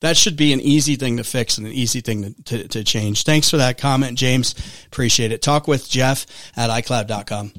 That 0.00 0.16
should 0.16 0.36
be 0.36 0.52
an 0.52 0.60
easy 0.60 0.96
thing 0.96 1.18
to 1.18 1.24
fix 1.24 1.58
and 1.58 1.66
an 1.66 1.72
easy 1.72 2.00
thing 2.00 2.34
to, 2.34 2.42
to, 2.44 2.68
to 2.68 2.84
change. 2.84 3.22
Thanks 3.22 3.48
for 3.48 3.58
that 3.58 3.78
comment, 3.78 4.18
James. 4.18 4.54
Appreciate 4.86 5.30
it. 5.30 5.42
Talk 5.42 5.68
with 5.68 5.88
Jeff 5.88 6.26
at 6.56 6.70
iCloud.com. 6.70 7.52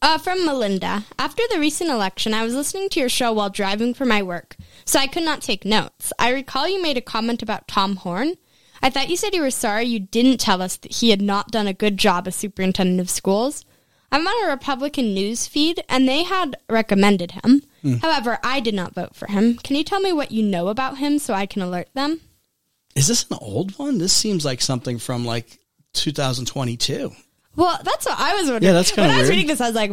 Uh, 0.00 0.18
from 0.18 0.44
Melinda. 0.44 1.04
After 1.18 1.42
the 1.50 1.60
recent 1.60 1.90
election, 1.90 2.34
I 2.34 2.42
was 2.42 2.54
listening 2.54 2.88
to 2.88 3.00
your 3.00 3.10
show 3.10 3.32
while 3.32 3.50
driving 3.50 3.94
for 3.94 4.04
my 4.04 4.22
work, 4.22 4.56
so 4.84 4.98
I 4.98 5.06
could 5.06 5.22
not 5.22 5.42
take 5.42 5.64
notes. 5.64 6.12
I 6.18 6.30
recall 6.30 6.66
you 6.66 6.82
made 6.82 6.96
a 6.96 7.02
comment 7.02 7.42
about 7.42 7.68
Tom 7.68 7.96
Horne. 7.96 8.34
I 8.82 8.90
thought 8.90 9.08
you 9.08 9.16
said 9.16 9.34
you 9.34 9.42
were 9.42 9.50
sorry 9.50 9.84
you 9.84 10.00
didn't 10.00 10.38
tell 10.40 10.60
us 10.60 10.76
that 10.78 10.94
he 10.94 11.10
had 11.10 11.22
not 11.22 11.50
done 11.50 11.66
a 11.66 11.72
good 11.72 11.96
job 11.98 12.26
as 12.26 12.34
superintendent 12.34 13.00
of 13.00 13.08
schools. 13.10 13.64
I'm 14.10 14.26
on 14.26 14.44
a 14.46 14.50
Republican 14.50 15.14
news 15.14 15.46
feed, 15.46 15.82
and 15.88 16.06
they 16.08 16.24
had 16.24 16.56
recommended 16.68 17.30
him. 17.32 17.62
However, 18.02 18.38
I 18.44 18.60
did 18.60 18.74
not 18.74 18.94
vote 18.94 19.16
for 19.16 19.26
him. 19.26 19.56
Can 19.58 19.74
you 19.76 19.82
tell 19.84 20.00
me 20.00 20.12
what 20.12 20.30
you 20.32 20.42
know 20.42 20.68
about 20.68 20.98
him 20.98 21.18
so 21.18 21.32
I 21.34 21.46
can 21.46 21.62
alert 21.62 21.88
them? 21.94 22.20
Is 22.94 23.06
this 23.08 23.24
an 23.30 23.38
old 23.40 23.78
one? 23.78 23.96
This 23.98 24.12
seems 24.12 24.44
like 24.44 24.60
something 24.60 24.98
from 24.98 25.24
like 25.24 25.58
2022. 25.94 27.10
Well, 27.56 27.78
that's 27.82 28.06
what 28.06 28.18
I 28.18 28.34
was 28.34 28.50
wondering. 28.50 28.62
Yeah, 28.64 28.72
that's 28.72 28.90
kinda 28.92 29.08
When 29.08 29.16
I 29.16 29.20
was 29.20 29.30
reading 29.30 29.46
this, 29.46 29.60
I 29.60 29.66
was 29.66 29.74
like, 29.74 29.92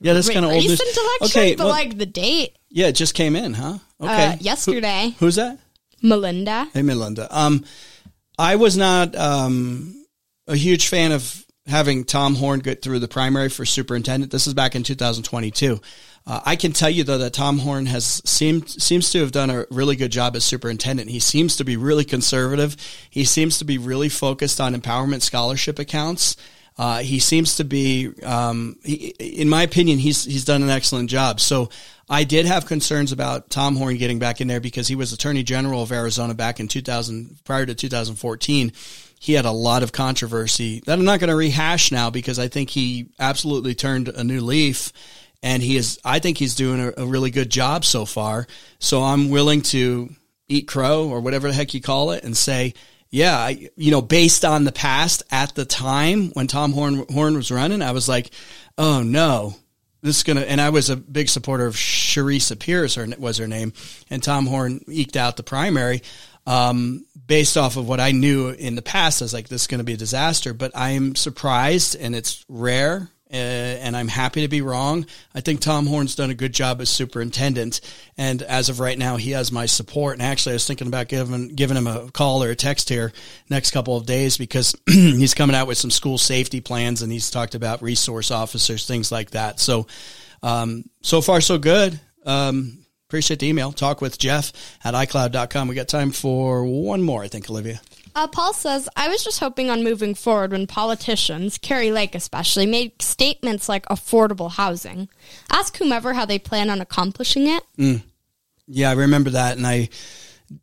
Yeah, 0.00 0.14
that's 0.14 0.28
kind 0.28 0.44
of 0.44 0.50
old. 0.52 0.62
news. 0.62 0.70
recent 0.80 0.96
election, 1.20 1.40
Okay, 1.40 1.54
but 1.54 1.64
well, 1.64 1.72
like 1.72 1.96
the 1.98 2.06
date 2.06 2.56
yeah, 2.70 2.86
it 2.86 2.92
just 2.92 3.14
came 3.14 3.34
in, 3.34 3.54
huh? 3.54 3.78
Okay. 4.00 4.26
uh, 4.26 4.36
yesterday. 4.40 5.14
Who's 5.18 5.34
that? 5.36 5.58
Melinda. 6.02 6.68
Hey, 6.72 6.82
Melinda. 6.82 7.26
Um, 7.30 7.64
I 8.40 8.56
was 8.56 8.74
not 8.74 9.14
um, 9.16 10.06
a 10.46 10.56
huge 10.56 10.88
fan 10.88 11.12
of 11.12 11.44
having 11.66 12.04
Tom 12.04 12.34
Horne 12.34 12.60
get 12.60 12.80
through 12.80 13.00
the 13.00 13.06
primary 13.06 13.50
for 13.50 13.66
superintendent. 13.66 14.32
This 14.32 14.46
is 14.46 14.54
back 14.54 14.74
in 14.74 14.82
2022. 14.82 15.78
Uh, 16.26 16.40
I 16.46 16.56
can 16.56 16.72
tell 16.72 16.88
you 16.88 17.04
though 17.04 17.18
that 17.18 17.34
Tom 17.34 17.58
Horne 17.58 17.84
has 17.84 18.22
seemed 18.24 18.70
seems 18.70 19.10
to 19.10 19.20
have 19.20 19.32
done 19.32 19.50
a 19.50 19.66
really 19.70 19.94
good 19.94 20.10
job 20.10 20.36
as 20.36 20.44
superintendent. 20.44 21.10
He 21.10 21.20
seems 21.20 21.56
to 21.56 21.64
be 21.64 21.76
really 21.76 22.06
conservative. 22.06 22.78
He 23.10 23.24
seems 23.24 23.58
to 23.58 23.66
be 23.66 23.76
really 23.76 24.08
focused 24.08 24.58
on 24.58 24.74
empowerment 24.74 25.20
scholarship 25.20 25.78
accounts. 25.78 26.34
Uh, 26.80 27.00
he 27.00 27.18
seems 27.18 27.56
to 27.56 27.64
be, 27.64 28.10
um, 28.22 28.74
he, 28.82 29.08
in 29.18 29.50
my 29.50 29.62
opinion, 29.62 29.98
he's 29.98 30.24
he's 30.24 30.46
done 30.46 30.62
an 30.62 30.70
excellent 30.70 31.10
job. 31.10 31.38
So 31.38 31.68
I 32.08 32.24
did 32.24 32.46
have 32.46 32.64
concerns 32.64 33.12
about 33.12 33.50
Tom 33.50 33.76
Horne 33.76 33.98
getting 33.98 34.18
back 34.18 34.40
in 34.40 34.48
there 34.48 34.60
because 34.60 34.88
he 34.88 34.94
was 34.94 35.12
Attorney 35.12 35.42
General 35.42 35.82
of 35.82 35.92
Arizona 35.92 36.32
back 36.32 36.58
in 36.58 36.68
2000, 36.68 37.44
prior 37.44 37.66
to 37.66 37.74
2014. 37.74 38.72
He 39.18 39.34
had 39.34 39.44
a 39.44 39.50
lot 39.50 39.82
of 39.82 39.92
controversy 39.92 40.80
that 40.86 40.98
I'm 40.98 41.04
not 41.04 41.20
going 41.20 41.28
to 41.28 41.36
rehash 41.36 41.92
now 41.92 42.08
because 42.08 42.38
I 42.38 42.48
think 42.48 42.70
he 42.70 43.10
absolutely 43.18 43.74
turned 43.74 44.08
a 44.08 44.24
new 44.24 44.40
leaf 44.40 44.90
and 45.42 45.62
he 45.62 45.76
is 45.76 46.00
I 46.02 46.18
think 46.18 46.38
he's 46.38 46.54
doing 46.54 46.80
a, 46.80 47.02
a, 47.02 47.04
really 47.04 47.30
good 47.30 47.50
job 47.50 47.84
so 47.84 48.06
far. 48.06 48.46
So 48.78 49.02
I'm 49.02 49.28
willing 49.28 49.60
to 49.62 50.08
eat 50.48 50.66
crow 50.66 51.10
or 51.10 51.20
whatever 51.20 51.48
the 51.48 51.54
heck 51.54 51.74
you 51.74 51.82
call 51.82 52.12
it 52.12 52.24
and 52.24 52.34
say, 52.34 52.72
yeah, 53.10 53.36
I, 53.36 53.68
you 53.76 53.90
know, 53.90 54.02
based 54.02 54.44
on 54.44 54.64
the 54.64 54.72
past 54.72 55.24
at 55.30 55.54
the 55.54 55.64
time 55.64 56.30
when 56.30 56.46
Tom 56.46 56.72
Horne 56.72 57.04
Horne 57.10 57.34
was 57.34 57.50
running, 57.50 57.82
I 57.82 57.90
was 57.90 58.08
like, 58.08 58.30
oh 58.78 59.02
no, 59.02 59.54
this 60.00 60.18
is 60.18 60.22
gonna. 60.22 60.42
And 60.42 60.60
I 60.60 60.70
was 60.70 60.90
a 60.90 60.96
big 60.96 61.28
supporter 61.28 61.66
of 61.66 61.74
Sharisa 61.74 62.58
Pierce, 62.58 62.96
or 62.96 63.06
was 63.18 63.38
her 63.38 63.48
name, 63.48 63.72
and 64.10 64.22
Tom 64.22 64.46
Horne 64.46 64.80
eked 64.88 65.16
out 65.16 65.36
the 65.36 65.42
primary. 65.42 66.02
Um, 66.46 67.04
based 67.26 67.56
off 67.56 67.76
of 67.76 67.86
what 67.86 68.00
I 68.00 68.12
knew 68.12 68.48
in 68.48 68.74
the 68.74 68.82
past, 68.82 69.20
I 69.20 69.24
was 69.24 69.34
like, 69.34 69.48
this 69.48 69.62
is 69.62 69.66
going 69.66 69.78
to 69.78 69.84
be 69.84 69.92
a 69.92 69.98
disaster. 69.98 70.54
But 70.54 70.72
I'm 70.74 71.14
surprised, 71.16 71.96
and 71.96 72.14
it's 72.14 72.44
rare 72.48 73.10
uh, 73.32 73.36
and 73.36 73.96
I'm 73.96 74.08
happy 74.08 74.42
to 74.42 74.48
be 74.48 74.60
wrong. 74.60 75.06
I 75.34 75.40
think 75.40 75.60
Tom 75.60 75.86
Horne's 75.86 76.16
done 76.16 76.30
a 76.30 76.34
good 76.34 76.52
job 76.52 76.80
as 76.80 76.90
superintendent, 76.90 77.80
and 78.18 78.42
as 78.42 78.68
of 78.68 78.80
right 78.80 78.98
now, 78.98 79.16
he 79.16 79.30
has 79.32 79.52
my 79.52 79.66
support. 79.66 80.14
And 80.14 80.22
actually, 80.22 80.52
I 80.52 80.54
was 80.56 80.66
thinking 80.66 80.88
about 80.88 81.08
giving 81.08 81.48
giving 81.54 81.76
him 81.76 81.86
a 81.86 82.10
call 82.10 82.42
or 82.42 82.50
a 82.50 82.56
text 82.56 82.88
here 82.88 83.12
next 83.48 83.70
couple 83.70 83.96
of 83.96 84.06
days 84.06 84.36
because 84.36 84.74
he's 84.86 85.34
coming 85.34 85.54
out 85.54 85.68
with 85.68 85.78
some 85.78 85.90
school 85.90 86.18
safety 86.18 86.60
plans, 86.60 87.02
and 87.02 87.12
he's 87.12 87.30
talked 87.30 87.54
about 87.54 87.82
resource 87.82 88.30
officers, 88.30 88.86
things 88.86 89.12
like 89.12 89.30
that. 89.30 89.60
So, 89.60 89.86
um, 90.42 90.84
so 91.02 91.20
far 91.20 91.40
so 91.40 91.58
good. 91.58 92.00
Um, 92.26 92.84
appreciate 93.08 93.40
the 93.40 93.48
email. 93.48 93.72
Talk 93.72 94.00
with 94.00 94.18
Jeff 94.18 94.52
at 94.84 94.94
iCloud.com. 94.94 95.68
We 95.68 95.74
got 95.74 95.88
time 95.88 96.12
for 96.12 96.64
one 96.64 97.02
more, 97.02 97.22
I 97.22 97.28
think, 97.28 97.50
Olivia. 97.50 97.80
Uh, 98.14 98.26
Paul 98.26 98.52
says, 98.52 98.88
I 98.96 99.08
was 99.08 99.24
just 99.24 99.40
hoping 99.40 99.70
on 99.70 99.84
moving 99.84 100.14
forward 100.14 100.52
when 100.52 100.66
politicians, 100.66 101.58
Kari 101.58 101.92
Lake 101.92 102.14
especially, 102.14 102.66
made 102.66 103.00
statements 103.00 103.68
like 103.68 103.86
affordable 103.86 104.50
housing. 104.50 105.08
Ask 105.50 105.76
whomever 105.76 106.12
how 106.12 106.24
they 106.24 106.38
plan 106.38 106.70
on 106.70 106.80
accomplishing 106.80 107.46
it. 107.46 107.62
Mm. 107.78 108.02
Yeah, 108.66 108.90
I 108.90 108.94
remember 108.94 109.30
that. 109.30 109.56
And 109.56 109.66
I, 109.66 109.88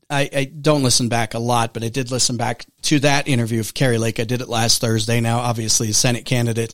I, 0.09 0.29
I, 0.33 0.43
don't 0.45 0.83
listen 0.83 1.09
back 1.09 1.33
a 1.33 1.39
lot, 1.39 1.73
but 1.73 1.83
I 1.83 1.89
did 1.89 2.11
listen 2.11 2.37
back 2.37 2.65
to 2.83 2.99
that 2.99 3.27
interview 3.27 3.59
of 3.59 3.73
Kari 3.73 3.97
Lake. 3.97 4.19
I 4.19 4.23
did 4.23 4.41
it 4.41 4.49
last 4.49 4.81
Thursday 4.81 5.19
now, 5.21 5.39
obviously, 5.39 5.89
a 5.89 5.93
Senate 5.93 6.25
candidate. 6.25 6.73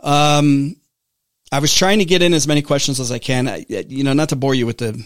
Um, 0.00 0.76
I 1.52 1.60
was 1.60 1.72
trying 1.72 2.00
to 2.00 2.04
get 2.04 2.22
in 2.22 2.34
as 2.34 2.48
many 2.48 2.62
questions 2.62 2.98
as 2.98 3.12
I 3.12 3.18
can. 3.18 3.48
I, 3.48 3.64
you 3.68 4.04
know, 4.04 4.12
not 4.12 4.30
to 4.30 4.36
bore 4.36 4.54
you 4.54 4.66
with 4.66 4.78
the 4.78 5.04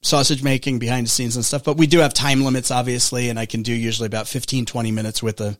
sausage 0.00 0.42
making 0.42 0.78
behind 0.78 1.06
the 1.06 1.10
scenes 1.10 1.36
and 1.36 1.44
stuff, 1.44 1.64
but 1.64 1.76
we 1.76 1.86
do 1.86 1.98
have 1.98 2.14
time 2.14 2.42
limits, 2.42 2.70
obviously, 2.70 3.28
and 3.28 3.38
I 3.38 3.46
can 3.46 3.62
do 3.62 3.72
usually 3.72 4.06
about 4.06 4.28
15, 4.28 4.66
20 4.66 4.90
minutes 4.92 5.22
with 5.22 5.40
a, 5.40 5.58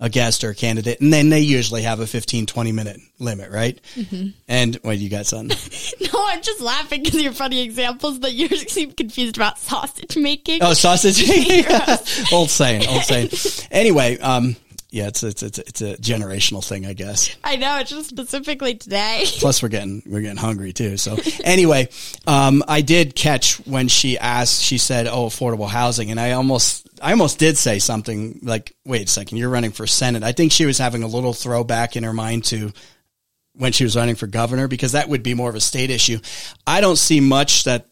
a 0.00 0.08
guest 0.08 0.44
or 0.44 0.50
a 0.50 0.54
candidate. 0.54 1.00
And 1.00 1.12
then 1.12 1.30
they 1.30 1.40
usually 1.40 1.82
have 1.82 2.00
a 2.00 2.06
15, 2.06 2.46
20 2.46 2.72
minute 2.72 3.00
limit, 3.18 3.50
right? 3.50 3.80
Mm-hmm. 3.94 4.28
And 4.46 4.76
what 4.76 4.98
you 4.98 5.08
got, 5.08 5.26
son? 5.26 5.48
no, 6.00 6.24
I'm 6.26 6.42
just 6.42 6.60
laughing 6.60 7.02
because 7.02 7.22
your 7.22 7.32
funny 7.32 7.62
examples 7.62 8.20
that 8.20 8.34
you 8.34 8.48
seem 8.68 8.92
confused 8.92 9.36
about 9.36 9.58
sausage 9.58 10.16
making. 10.16 10.62
Oh, 10.62 10.74
sausage 10.74 11.26
making? 11.26 11.64
old 12.32 12.50
saying, 12.50 12.86
old 12.86 13.02
saying. 13.02 13.30
Anyway, 13.70 14.18
um, 14.18 14.56
yeah, 14.90 15.08
it's, 15.08 15.22
it's 15.22 15.42
it's 15.42 15.58
it's 15.58 15.82
a 15.82 15.96
generational 15.96 16.66
thing, 16.66 16.86
I 16.86 16.94
guess. 16.94 17.36
I 17.44 17.56
know 17.56 17.78
it's 17.78 17.90
just 17.90 18.08
specifically 18.08 18.74
today. 18.74 19.24
Plus, 19.38 19.62
we're 19.62 19.68
getting 19.68 20.02
we're 20.06 20.22
getting 20.22 20.38
hungry 20.38 20.72
too. 20.72 20.96
So 20.96 21.18
anyway, 21.44 21.90
um, 22.26 22.64
I 22.66 22.80
did 22.80 23.14
catch 23.14 23.56
when 23.66 23.88
she 23.88 24.18
asked. 24.18 24.62
She 24.62 24.78
said, 24.78 25.06
"Oh, 25.06 25.26
affordable 25.26 25.68
housing," 25.68 26.10
and 26.10 26.18
I 26.18 26.32
almost 26.32 26.88
I 27.02 27.10
almost 27.10 27.38
did 27.38 27.58
say 27.58 27.80
something 27.80 28.40
like, 28.42 28.74
"Wait 28.86 29.08
a 29.08 29.10
second, 29.10 29.36
you're 29.36 29.50
running 29.50 29.72
for 29.72 29.86
senate." 29.86 30.22
I 30.22 30.32
think 30.32 30.52
she 30.52 30.64
was 30.64 30.78
having 30.78 31.02
a 31.02 31.08
little 31.08 31.34
throwback 31.34 31.94
in 31.94 32.04
her 32.04 32.14
mind 32.14 32.44
to 32.44 32.72
when 33.52 33.72
she 33.72 33.84
was 33.84 33.94
running 33.94 34.14
for 34.14 34.26
governor 34.26 34.68
because 34.68 34.92
that 34.92 35.10
would 35.10 35.22
be 35.22 35.34
more 35.34 35.50
of 35.50 35.56
a 35.56 35.60
state 35.60 35.90
issue. 35.90 36.18
I 36.66 36.80
don't 36.80 36.96
see 36.96 37.20
much 37.20 37.64
that 37.64 37.88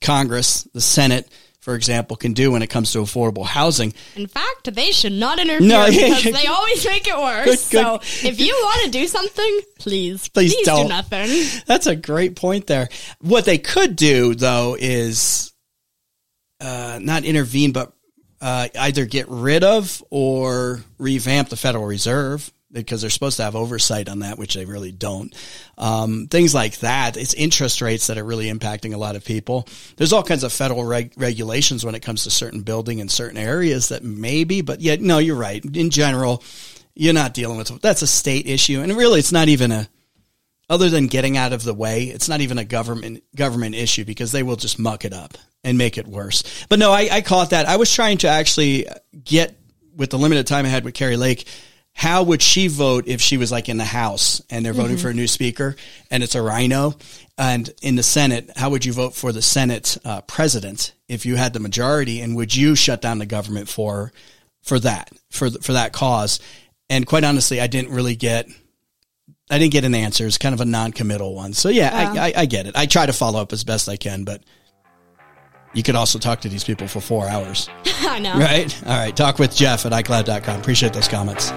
Congress, 0.00 0.64
the 0.72 0.80
Senate 0.80 1.28
for 1.62 1.76
example, 1.76 2.16
can 2.16 2.32
do 2.32 2.50
when 2.50 2.60
it 2.60 2.66
comes 2.66 2.92
to 2.92 2.98
affordable 2.98 3.46
housing. 3.46 3.94
In 4.16 4.26
fact, 4.26 4.74
they 4.74 4.90
should 4.90 5.12
not 5.12 5.38
interfere 5.38 5.68
no, 5.68 5.86
because 5.90 6.24
they 6.24 6.48
always 6.48 6.84
make 6.84 7.06
it 7.06 7.16
worse. 7.16 7.70
Good, 7.70 7.82
good. 7.82 8.02
So 8.02 8.28
if 8.28 8.40
you 8.40 8.52
want 8.52 8.84
to 8.84 8.90
do 8.90 9.06
something, 9.06 9.60
please, 9.78 10.28
please, 10.28 10.54
please 10.54 10.66
don't. 10.66 10.86
do 10.86 10.88
nothing. 10.88 11.62
That's 11.66 11.86
a 11.86 11.94
great 11.94 12.34
point 12.34 12.66
there. 12.66 12.88
What 13.20 13.44
they 13.44 13.58
could 13.58 13.94
do 13.94 14.34
though 14.34 14.76
is 14.78 15.52
uh, 16.60 16.98
not 17.00 17.24
intervene, 17.24 17.70
but 17.70 17.92
uh, 18.40 18.66
either 18.80 19.06
get 19.06 19.28
rid 19.28 19.62
of 19.62 20.02
or 20.10 20.80
revamp 20.98 21.48
the 21.48 21.56
Federal 21.56 21.86
Reserve 21.86 22.52
because 22.72 23.00
they're 23.00 23.10
supposed 23.10 23.36
to 23.36 23.42
have 23.44 23.54
oversight 23.54 24.08
on 24.08 24.20
that, 24.20 24.38
which 24.38 24.54
they 24.54 24.64
really 24.64 24.92
don't. 24.92 25.34
Um, 25.76 26.26
things 26.28 26.54
like 26.54 26.78
that. 26.78 27.16
It's 27.16 27.34
interest 27.34 27.82
rates 27.82 28.06
that 28.06 28.18
are 28.18 28.24
really 28.24 28.50
impacting 28.50 28.94
a 28.94 28.98
lot 28.98 29.16
of 29.16 29.24
people. 29.24 29.68
There's 29.96 30.12
all 30.12 30.22
kinds 30.22 30.44
of 30.44 30.52
federal 30.52 30.84
reg- 30.84 31.14
regulations 31.16 31.84
when 31.84 31.94
it 31.94 32.00
comes 32.00 32.24
to 32.24 32.30
certain 32.30 32.62
building 32.62 32.98
in 32.98 33.08
certain 33.08 33.38
areas 33.38 33.88
that 33.88 34.02
maybe, 34.02 34.62
but 34.62 34.80
yeah, 34.80 34.96
no, 34.98 35.18
you're 35.18 35.36
right. 35.36 35.64
In 35.64 35.90
general, 35.90 36.42
you're 36.94 37.14
not 37.14 37.34
dealing 37.34 37.58
with 37.58 37.80
that's 37.80 38.02
a 38.02 38.06
state 38.06 38.46
issue, 38.46 38.80
and 38.80 38.92
really, 38.96 39.18
it's 39.18 39.32
not 39.32 39.48
even 39.48 39.72
a. 39.72 39.88
Other 40.70 40.88
than 40.88 41.06
getting 41.06 41.36
out 41.36 41.52
of 41.52 41.64
the 41.64 41.74
way, 41.74 42.04
it's 42.04 42.30
not 42.30 42.40
even 42.40 42.56
a 42.56 42.64
government 42.64 43.22
government 43.34 43.74
issue 43.74 44.04
because 44.06 44.32
they 44.32 44.42
will 44.42 44.56
just 44.56 44.78
muck 44.78 45.04
it 45.04 45.12
up 45.12 45.36
and 45.64 45.76
make 45.76 45.98
it 45.98 46.06
worse. 46.06 46.64
But 46.68 46.78
no, 46.78 46.90
I, 46.92 47.08
I 47.10 47.20
caught 47.20 47.50
that. 47.50 47.66
I 47.66 47.76
was 47.76 47.92
trying 47.92 48.18
to 48.18 48.28
actually 48.28 48.86
get 49.24 49.54
with 49.94 50.10
the 50.10 50.18
limited 50.18 50.46
time 50.46 50.64
I 50.64 50.70
had 50.70 50.84
with 50.84 50.94
Kari 50.94 51.16
Lake 51.16 51.46
how 51.94 52.22
would 52.22 52.42
she 52.42 52.68
vote 52.68 53.06
if 53.06 53.20
she 53.20 53.36
was 53.36 53.52
like 53.52 53.68
in 53.68 53.76
the 53.76 53.84
House 53.84 54.42
and 54.50 54.64
they're 54.64 54.72
voting 54.72 54.96
mm-hmm. 54.96 55.02
for 55.02 55.10
a 55.10 55.14
new 55.14 55.26
speaker 55.26 55.76
and 56.10 56.22
it's 56.22 56.34
a 56.34 56.42
rhino? 56.42 56.94
And 57.38 57.70
in 57.82 57.96
the 57.96 58.02
Senate, 58.02 58.50
how 58.56 58.70
would 58.70 58.84
you 58.84 58.92
vote 58.92 59.14
for 59.14 59.32
the 59.32 59.42
Senate 59.42 59.98
uh, 60.04 60.20
president 60.22 60.94
if 61.08 61.26
you 61.26 61.36
had 61.36 61.52
the 61.52 61.60
majority? 61.60 62.20
And 62.20 62.36
would 62.36 62.54
you 62.54 62.74
shut 62.74 63.02
down 63.02 63.18
the 63.18 63.26
government 63.26 63.68
for 63.68 64.12
for 64.62 64.78
that 64.80 65.10
for 65.30 65.50
for 65.50 65.74
that 65.74 65.92
cause? 65.92 66.40
And 66.88 67.06
quite 67.06 67.24
honestly, 67.24 67.60
I 67.60 67.66
didn't 67.66 67.92
really 67.92 68.16
get. 68.16 68.48
I 69.50 69.58
didn't 69.58 69.72
get 69.72 69.84
an 69.84 69.94
answer. 69.94 70.26
It's 70.26 70.38
kind 70.38 70.54
of 70.54 70.62
a 70.62 70.64
non-committal 70.64 71.34
one. 71.34 71.52
So 71.52 71.68
yeah, 71.68 71.90
I, 71.92 72.28
I, 72.28 72.32
I 72.36 72.46
get 72.46 72.66
it. 72.66 72.74
I 72.74 72.86
try 72.86 73.04
to 73.04 73.12
follow 73.12 73.40
up 73.40 73.52
as 73.52 73.64
best 73.64 73.86
I 73.86 73.96
can, 73.96 74.24
but 74.24 74.42
you 75.74 75.82
could 75.82 75.94
also 75.94 76.18
talk 76.18 76.40
to 76.42 76.48
these 76.48 76.64
people 76.64 76.88
for 76.88 77.00
four 77.00 77.28
hours. 77.28 77.68
I 77.84 78.18
know. 78.18 78.38
Right? 78.38 78.82
All 78.86 78.96
right. 78.96 79.14
Talk 79.14 79.38
with 79.38 79.54
Jeff 79.54 79.84
at 79.84 79.92
iCloud.com. 79.92 80.58
Appreciate 80.58 80.94
those 80.94 81.08
comments. 81.08 81.52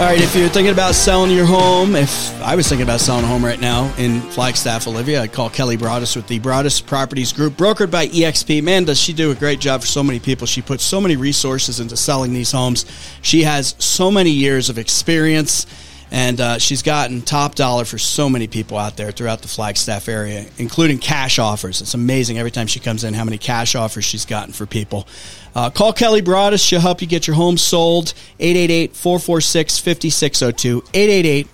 All 0.00 0.08
right, 0.08 0.20
if 0.20 0.34
you're 0.34 0.48
thinking 0.48 0.72
about 0.72 0.94
selling 0.94 1.30
your 1.30 1.44
home, 1.44 1.94
if 1.94 2.42
I 2.42 2.56
was 2.56 2.66
thinking 2.68 2.82
about 2.82 2.98
selling 2.98 3.24
a 3.24 3.28
home 3.28 3.44
right 3.44 3.60
now 3.60 3.94
in 3.98 4.20
Flagstaff, 4.20 4.88
Olivia, 4.88 5.22
I'd 5.22 5.32
call 5.32 5.48
Kelly 5.48 5.76
Broadus 5.76 6.16
with 6.16 6.26
the 6.26 6.40
Broadus 6.40 6.80
Properties 6.80 7.32
Group, 7.32 7.54
brokered 7.54 7.90
by 7.90 8.08
EXP. 8.08 8.64
Man, 8.64 8.84
does 8.84 8.98
she 8.98 9.12
do 9.12 9.30
a 9.30 9.34
great 9.34 9.60
job 9.60 9.82
for 9.82 9.86
so 9.86 10.02
many 10.02 10.18
people. 10.18 10.46
She 10.46 10.60
puts 10.60 10.82
so 10.82 11.00
many 11.00 11.14
resources 11.14 11.78
into 11.78 11.96
selling 11.96 12.32
these 12.32 12.50
homes. 12.50 12.84
She 13.20 13.42
has 13.42 13.76
so 13.78 14.10
many 14.10 14.30
years 14.30 14.70
of 14.70 14.78
experience 14.78 15.66
and 16.12 16.42
uh, 16.42 16.58
she's 16.58 16.82
gotten 16.82 17.22
top 17.22 17.54
dollar 17.54 17.86
for 17.86 17.96
so 17.96 18.28
many 18.28 18.46
people 18.46 18.76
out 18.76 18.98
there 18.98 19.12
throughout 19.12 19.40
the 19.40 19.48
Flagstaff 19.48 20.08
area, 20.10 20.44
including 20.58 20.98
cash 20.98 21.38
offers. 21.38 21.80
It's 21.80 21.94
amazing 21.94 22.38
every 22.38 22.50
time 22.50 22.66
she 22.66 22.80
comes 22.80 23.02
in 23.02 23.14
how 23.14 23.24
many 23.24 23.38
cash 23.38 23.74
offers 23.74 24.04
she's 24.04 24.26
gotten 24.26 24.52
for 24.52 24.66
people. 24.66 25.06
Uh, 25.54 25.68
call 25.70 25.92
Kelly 25.92 26.22
Broadus. 26.22 26.62
She'll 26.62 26.80
help 26.80 27.02
you 27.02 27.06
get 27.06 27.26
your 27.26 27.36
home 27.36 27.58
sold. 27.58 28.14
888-446-5602. 28.40 30.82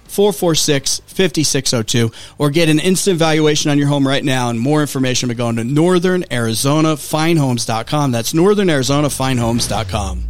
888-446-5602. 0.09 2.15
Or 2.39 2.51
get 2.51 2.69
an 2.69 2.79
instant 2.79 3.19
valuation 3.19 3.69
on 3.71 3.79
your 3.79 3.89
home 3.89 4.07
right 4.07 4.25
now. 4.25 4.51
And 4.51 4.61
more 4.61 4.81
information 4.81 5.29
by 5.29 5.35
going 5.35 5.57
to 5.57 5.65
Northern 5.65 6.25
Arizona 6.31 6.95
Finehomes.com. 6.95 8.13
That's 8.13 8.33
Northern 8.35 8.71
Arizona 8.71 9.09
Finehomes.com. 9.09 10.29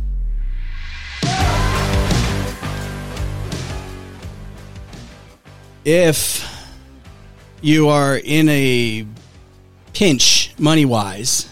if 5.89 6.47
you 7.62 7.89
are 7.89 8.19
in 8.19 8.47
a 8.51 9.07
pinch 9.95 10.53
money 10.59 10.85
wise, 10.85 11.49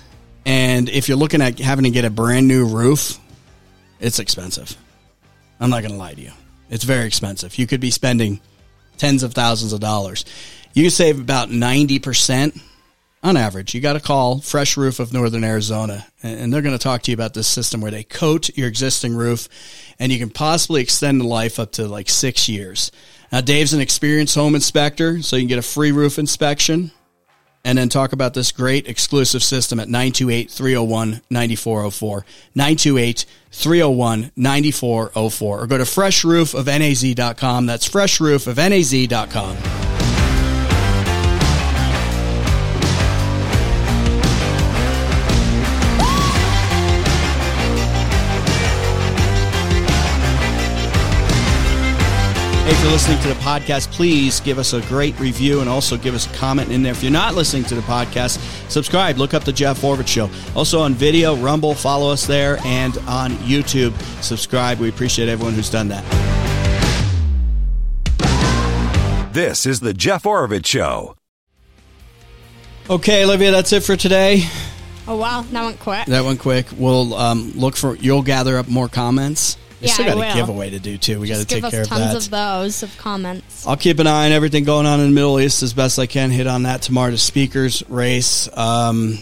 and 0.46 0.88
if 0.88 1.08
you're 1.08 1.18
looking 1.18 1.42
at 1.42 1.58
having 1.58 1.84
to 1.84 1.90
get 1.90 2.04
a 2.04 2.10
brand 2.10 2.46
new 2.46 2.66
roof, 2.66 3.18
it's 3.98 4.20
expensive. 4.20 4.76
I'm 5.58 5.70
not 5.70 5.82
going 5.82 5.90
to 5.90 5.98
lie 5.98 6.14
to 6.14 6.20
you. 6.20 6.30
It's 6.70 6.84
very 6.84 7.04
expensive. 7.06 7.58
You 7.58 7.66
could 7.66 7.80
be 7.80 7.90
spending 7.90 8.40
tens 8.96 9.24
of 9.24 9.34
thousands 9.34 9.72
of 9.72 9.80
dollars. 9.80 10.24
You 10.72 10.88
save 10.88 11.20
about 11.20 11.48
90% 11.48 12.60
on 13.24 13.36
average. 13.36 13.74
You 13.74 13.80
got 13.80 13.94
to 13.94 14.00
call 14.00 14.40
Fresh 14.40 14.76
Roof 14.76 15.00
of 15.00 15.12
Northern 15.12 15.42
Arizona, 15.42 16.06
and 16.22 16.52
they're 16.52 16.62
going 16.62 16.78
to 16.78 16.82
talk 16.82 17.02
to 17.02 17.10
you 17.10 17.16
about 17.16 17.34
this 17.34 17.48
system 17.48 17.80
where 17.80 17.90
they 17.90 18.04
coat 18.04 18.56
your 18.56 18.68
existing 18.68 19.16
roof, 19.16 19.48
and 19.98 20.12
you 20.12 20.18
can 20.18 20.30
possibly 20.30 20.80
extend 20.80 21.20
the 21.20 21.26
life 21.26 21.58
up 21.58 21.72
to 21.72 21.88
like 21.88 22.08
six 22.08 22.48
years. 22.48 22.92
Now, 23.32 23.40
Dave's 23.40 23.72
an 23.72 23.80
experienced 23.80 24.36
home 24.36 24.54
inspector, 24.54 25.22
so 25.22 25.34
you 25.34 25.42
can 25.42 25.48
get 25.48 25.58
a 25.58 25.62
free 25.62 25.90
roof 25.90 26.20
inspection 26.20 26.92
and 27.66 27.76
then 27.76 27.88
talk 27.88 28.12
about 28.12 28.32
this 28.32 28.52
great 28.52 28.86
exclusive 28.86 29.42
system 29.42 29.80
at 29.80 29.88
928 29.88 30.48
301 30.48 31.20
9404. 31.28 32.24
928 32.54 33.26
301 33.50 34.30
9404. 34.36 35.60
Or 35.60 35.66
go 35.66 35.76
to 35.76 35.84
freshroofofnaz.com. 35.84 37.66
That's 37.66 37.88
freshroofofnaz.com. 37.88 39.85
Hey, 52.86 52.94
if 52.94 53.02
you're 53.08 53.14
listening 53.14 53.34
to 53.34 53.40
the 53.40 53.44
podcast, 53.44 53.90
please 53.90 54.38
give 54.38 54.60
us 54.60 54.72
a 54.72 54.80
great 54.82 55.18
review 55.18 55.58
and 55.58 55.68
also 55.68 55.96
give 55.96 56.14
us 56.14 56.32
a 56.32 56.36
comment 56.36 56.70
in 56.70 56.84
there. 56.84 56.92
If 56.92 57.02
you're 57.02 57.10
not 57.10 57.34
listening 57.34 57.64
to 57.64 57.74
the 57.74 57.80
podcast, 57.80 58.38
subscribe. 58.70 59.18
Look 59.18 59.34
up 59.34 59.42
the 59.42 59.52
Jeff 59.52 59.80
Oravits 59.82 60.06
Show. 60.06 60.30
Also 60.54 60.78
on 60.80 60.94
video, 60.94 61.34
Rumble, 61.34 61.74
follow 61.74 62.12
us 62.12 62.28
there, 62.28 62.58
and 62.64 62.96
on 63.08 63.32
YouTube, 63.38 63.92
subscribe. 64.22 64.78
We 64.78 64.88
appreciate 64.88 65.28
everyone 65.28 65.54
who's 65.54 65.68
done 65.68 65.88
that. 65.88 66.04
This 69.34 69.66
is 69.66 69.80
the 69.80 69.92
Jeff 69.92 70.22
Oravits 70.22 70.66
Show. 70.66 71.16
Okay, 72.88 73.24
Olivia, 73.24 73.50
that's 73.50 73.72
it 73.72 73.82
for 73.82 73.96
today. 73.96 74.44
Oh 75.08 75.16
wow, 75.16 75.42
that 75.42 75.64
went 75.64 75.80
quick. 75.80 76.06
That 76.06 76.24
went 76.24 76.38
quick. 76.38 76.66
We'll 76.78 77.14
um, 77.14 77.50
look 77.56 77.76
for. 77.76 77.96
You'll 77.96 78.22
gather 78.22 78.56
up 78.58 78.68
more 78.68 78.88
comments. 78.88 79.56
We 79.80 79.88
Yeah, 79.88 79.92
still 79.92 80.04
I 80.06 80.08
got 80.08 80.16
a 80.16 80.20
will. 80.20 80.34
giveaway 80.34 80.70
to 80.70 80.78
do 80.78 80.96
too. 80.98 81.20
We 81.20 81.28
got 81.28 81.38
to 81.38 81.44
take 81.44 81.62
care 81.70 81.82
of 81.82 81.88
tons 81.88 82.24
of 82.26 82.30
those 82.30 82.82
of 82.82 82.96
comments. 82.98 83.66
I'll 83.66 83.76
keep 83.76 83.98
an 83.98 84.06
eye 84.06 84.26
on 84.26 84.32
everything 84.32 84.64
going 84.64 84.86
on 84.86 85.00
in 85.00 85.06
the 85.10 85.14
Middle 85.14 85.38
East 85.38 85.62
as 85.62 85.72
best 85.74 85.98
I 85.98 86.06
can. 86.06 86.30
Hit 86.30 86.46
on 86.46 86.62
that 86.62 86.82
tomorrow. 86.82 87.10
The 87.10 87.18
speakers 87.18 87.82
race, 87.88 88.48
um, 88.56 89.18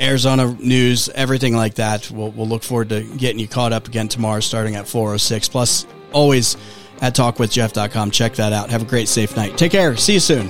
Arizona 0.00 0.54
news, 0.60 1.08
everything 1.08 1.56
like 1.56 1.74
that. 1.76 2.10
We'll, 2.10 2.30
we'll 2.30 2.46
look 2.48 2.62
forward 2.62 2.90
to 2.90 3.02
getting 3.02 3.38
you 3.38 3.48
caught 3.48 3.72
up 3.72 3.88
again 3.88 4.08
tomorrow, 4.08 4.40
starting 4.40 4.76
at 4.76 4.86
four 4.86 5.14
oh 5.14 5.16
six. 5.16 5.48
Plus, 5.48 5.86
always 6.12 6.56
at 7.00 7.14
talkwithjeff.com. 7.16 8.10
Check 8.10 8.34
that 8.34 8.52
out. 8.52 8.70
Have 8.70 8.82
a 8.82 8.86
great, 8.86 9.08
safe 9.08 9.36
night. 9.36 9.56
Take 9.56 9.72
care. 9.72 9.96
See 9.96 10.14
you 10.14 10.20
soon. 10.20 10.48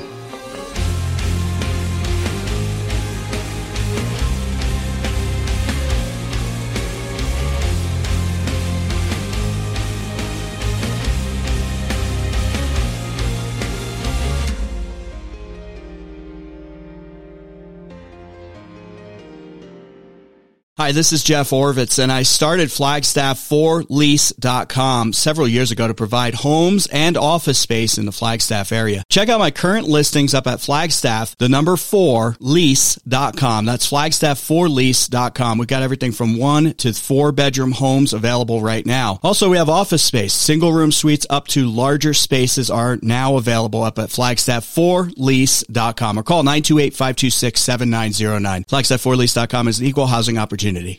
Hi, 20.89 20.93
this 20.93 21.13
is 21.13 21.23
Jeff 21.23 21.51
Oravits, 21.51 22.03
and 22.03 22.11
I 22.11 22.23
started 22.23 22.71
Flagstaff4Lease.com 22.71 25.13
several 25.13 25.47
years 25.47 25.71
ago 25.71 25.87
to 25.87 25.93
provide 25.93 26.33
homes 26.33 26.87
and 26.87 27.19
office 27.19 27.59
space 27.59 27.99
in 27.99 28.07
the 28.07 28.13
Flagstaff 28.13 28.73
area. 28.73 29.05
Check 29.11 29.29
out 29.29 29.39
my 29.39 29.51
current 29.51 29.87
listings 29.87 30.33
up 30.33 30.47
at 30.47 30.63
Flagstaff, 30.63 31.37
the 31.37 31.51
number 31.51 31.77
four, 31.77 32.39
lease.com. 32.41 33.67
That's 33.67 33.87
Flagstaff4Lease.com. 33.87 35.59
We've 35.59 35.69
got 35.69 35.83
everything 35.83 36.13
from 36.13 36.39
one 36.39 36.73
to 36.77 36.95
four 36.95 37.33
bedroom 37.33 37.73
homes 37.73 38.15
available 38.15 38.63
right 38.63 38.87
now. 38.87 39.21
Also, 39.23 39.51
we 39.51 39.59
have 39.59 39.69
office 39.69 40.03
space. 40.03 40.33
Single 40.33 40.73
room 40.73 40.91
suites 40.91 41.27
up 41.29 41.49
to 41.49 41.69
larger 41.69 42.15
spaces 42.15 42.71
are 42.71 42.99
now 43.03 43.37
available 43.37 43.83
up 43.83 43.99
at 43.99 44.09
Flagstaff4Lease.com 44.09 46.19
or 46.19 46.23
call 46.23 46.45
928 46.45 46.95
526 46.95 47.61
7909. 47.61 48.65
Flagstaff4Lease.com 48.65 49.69
is 49.69 49.81
an 49.81 49.85
equal 49.85 50.07
housing 50.07 50.39
opportunity. 50.39 50.78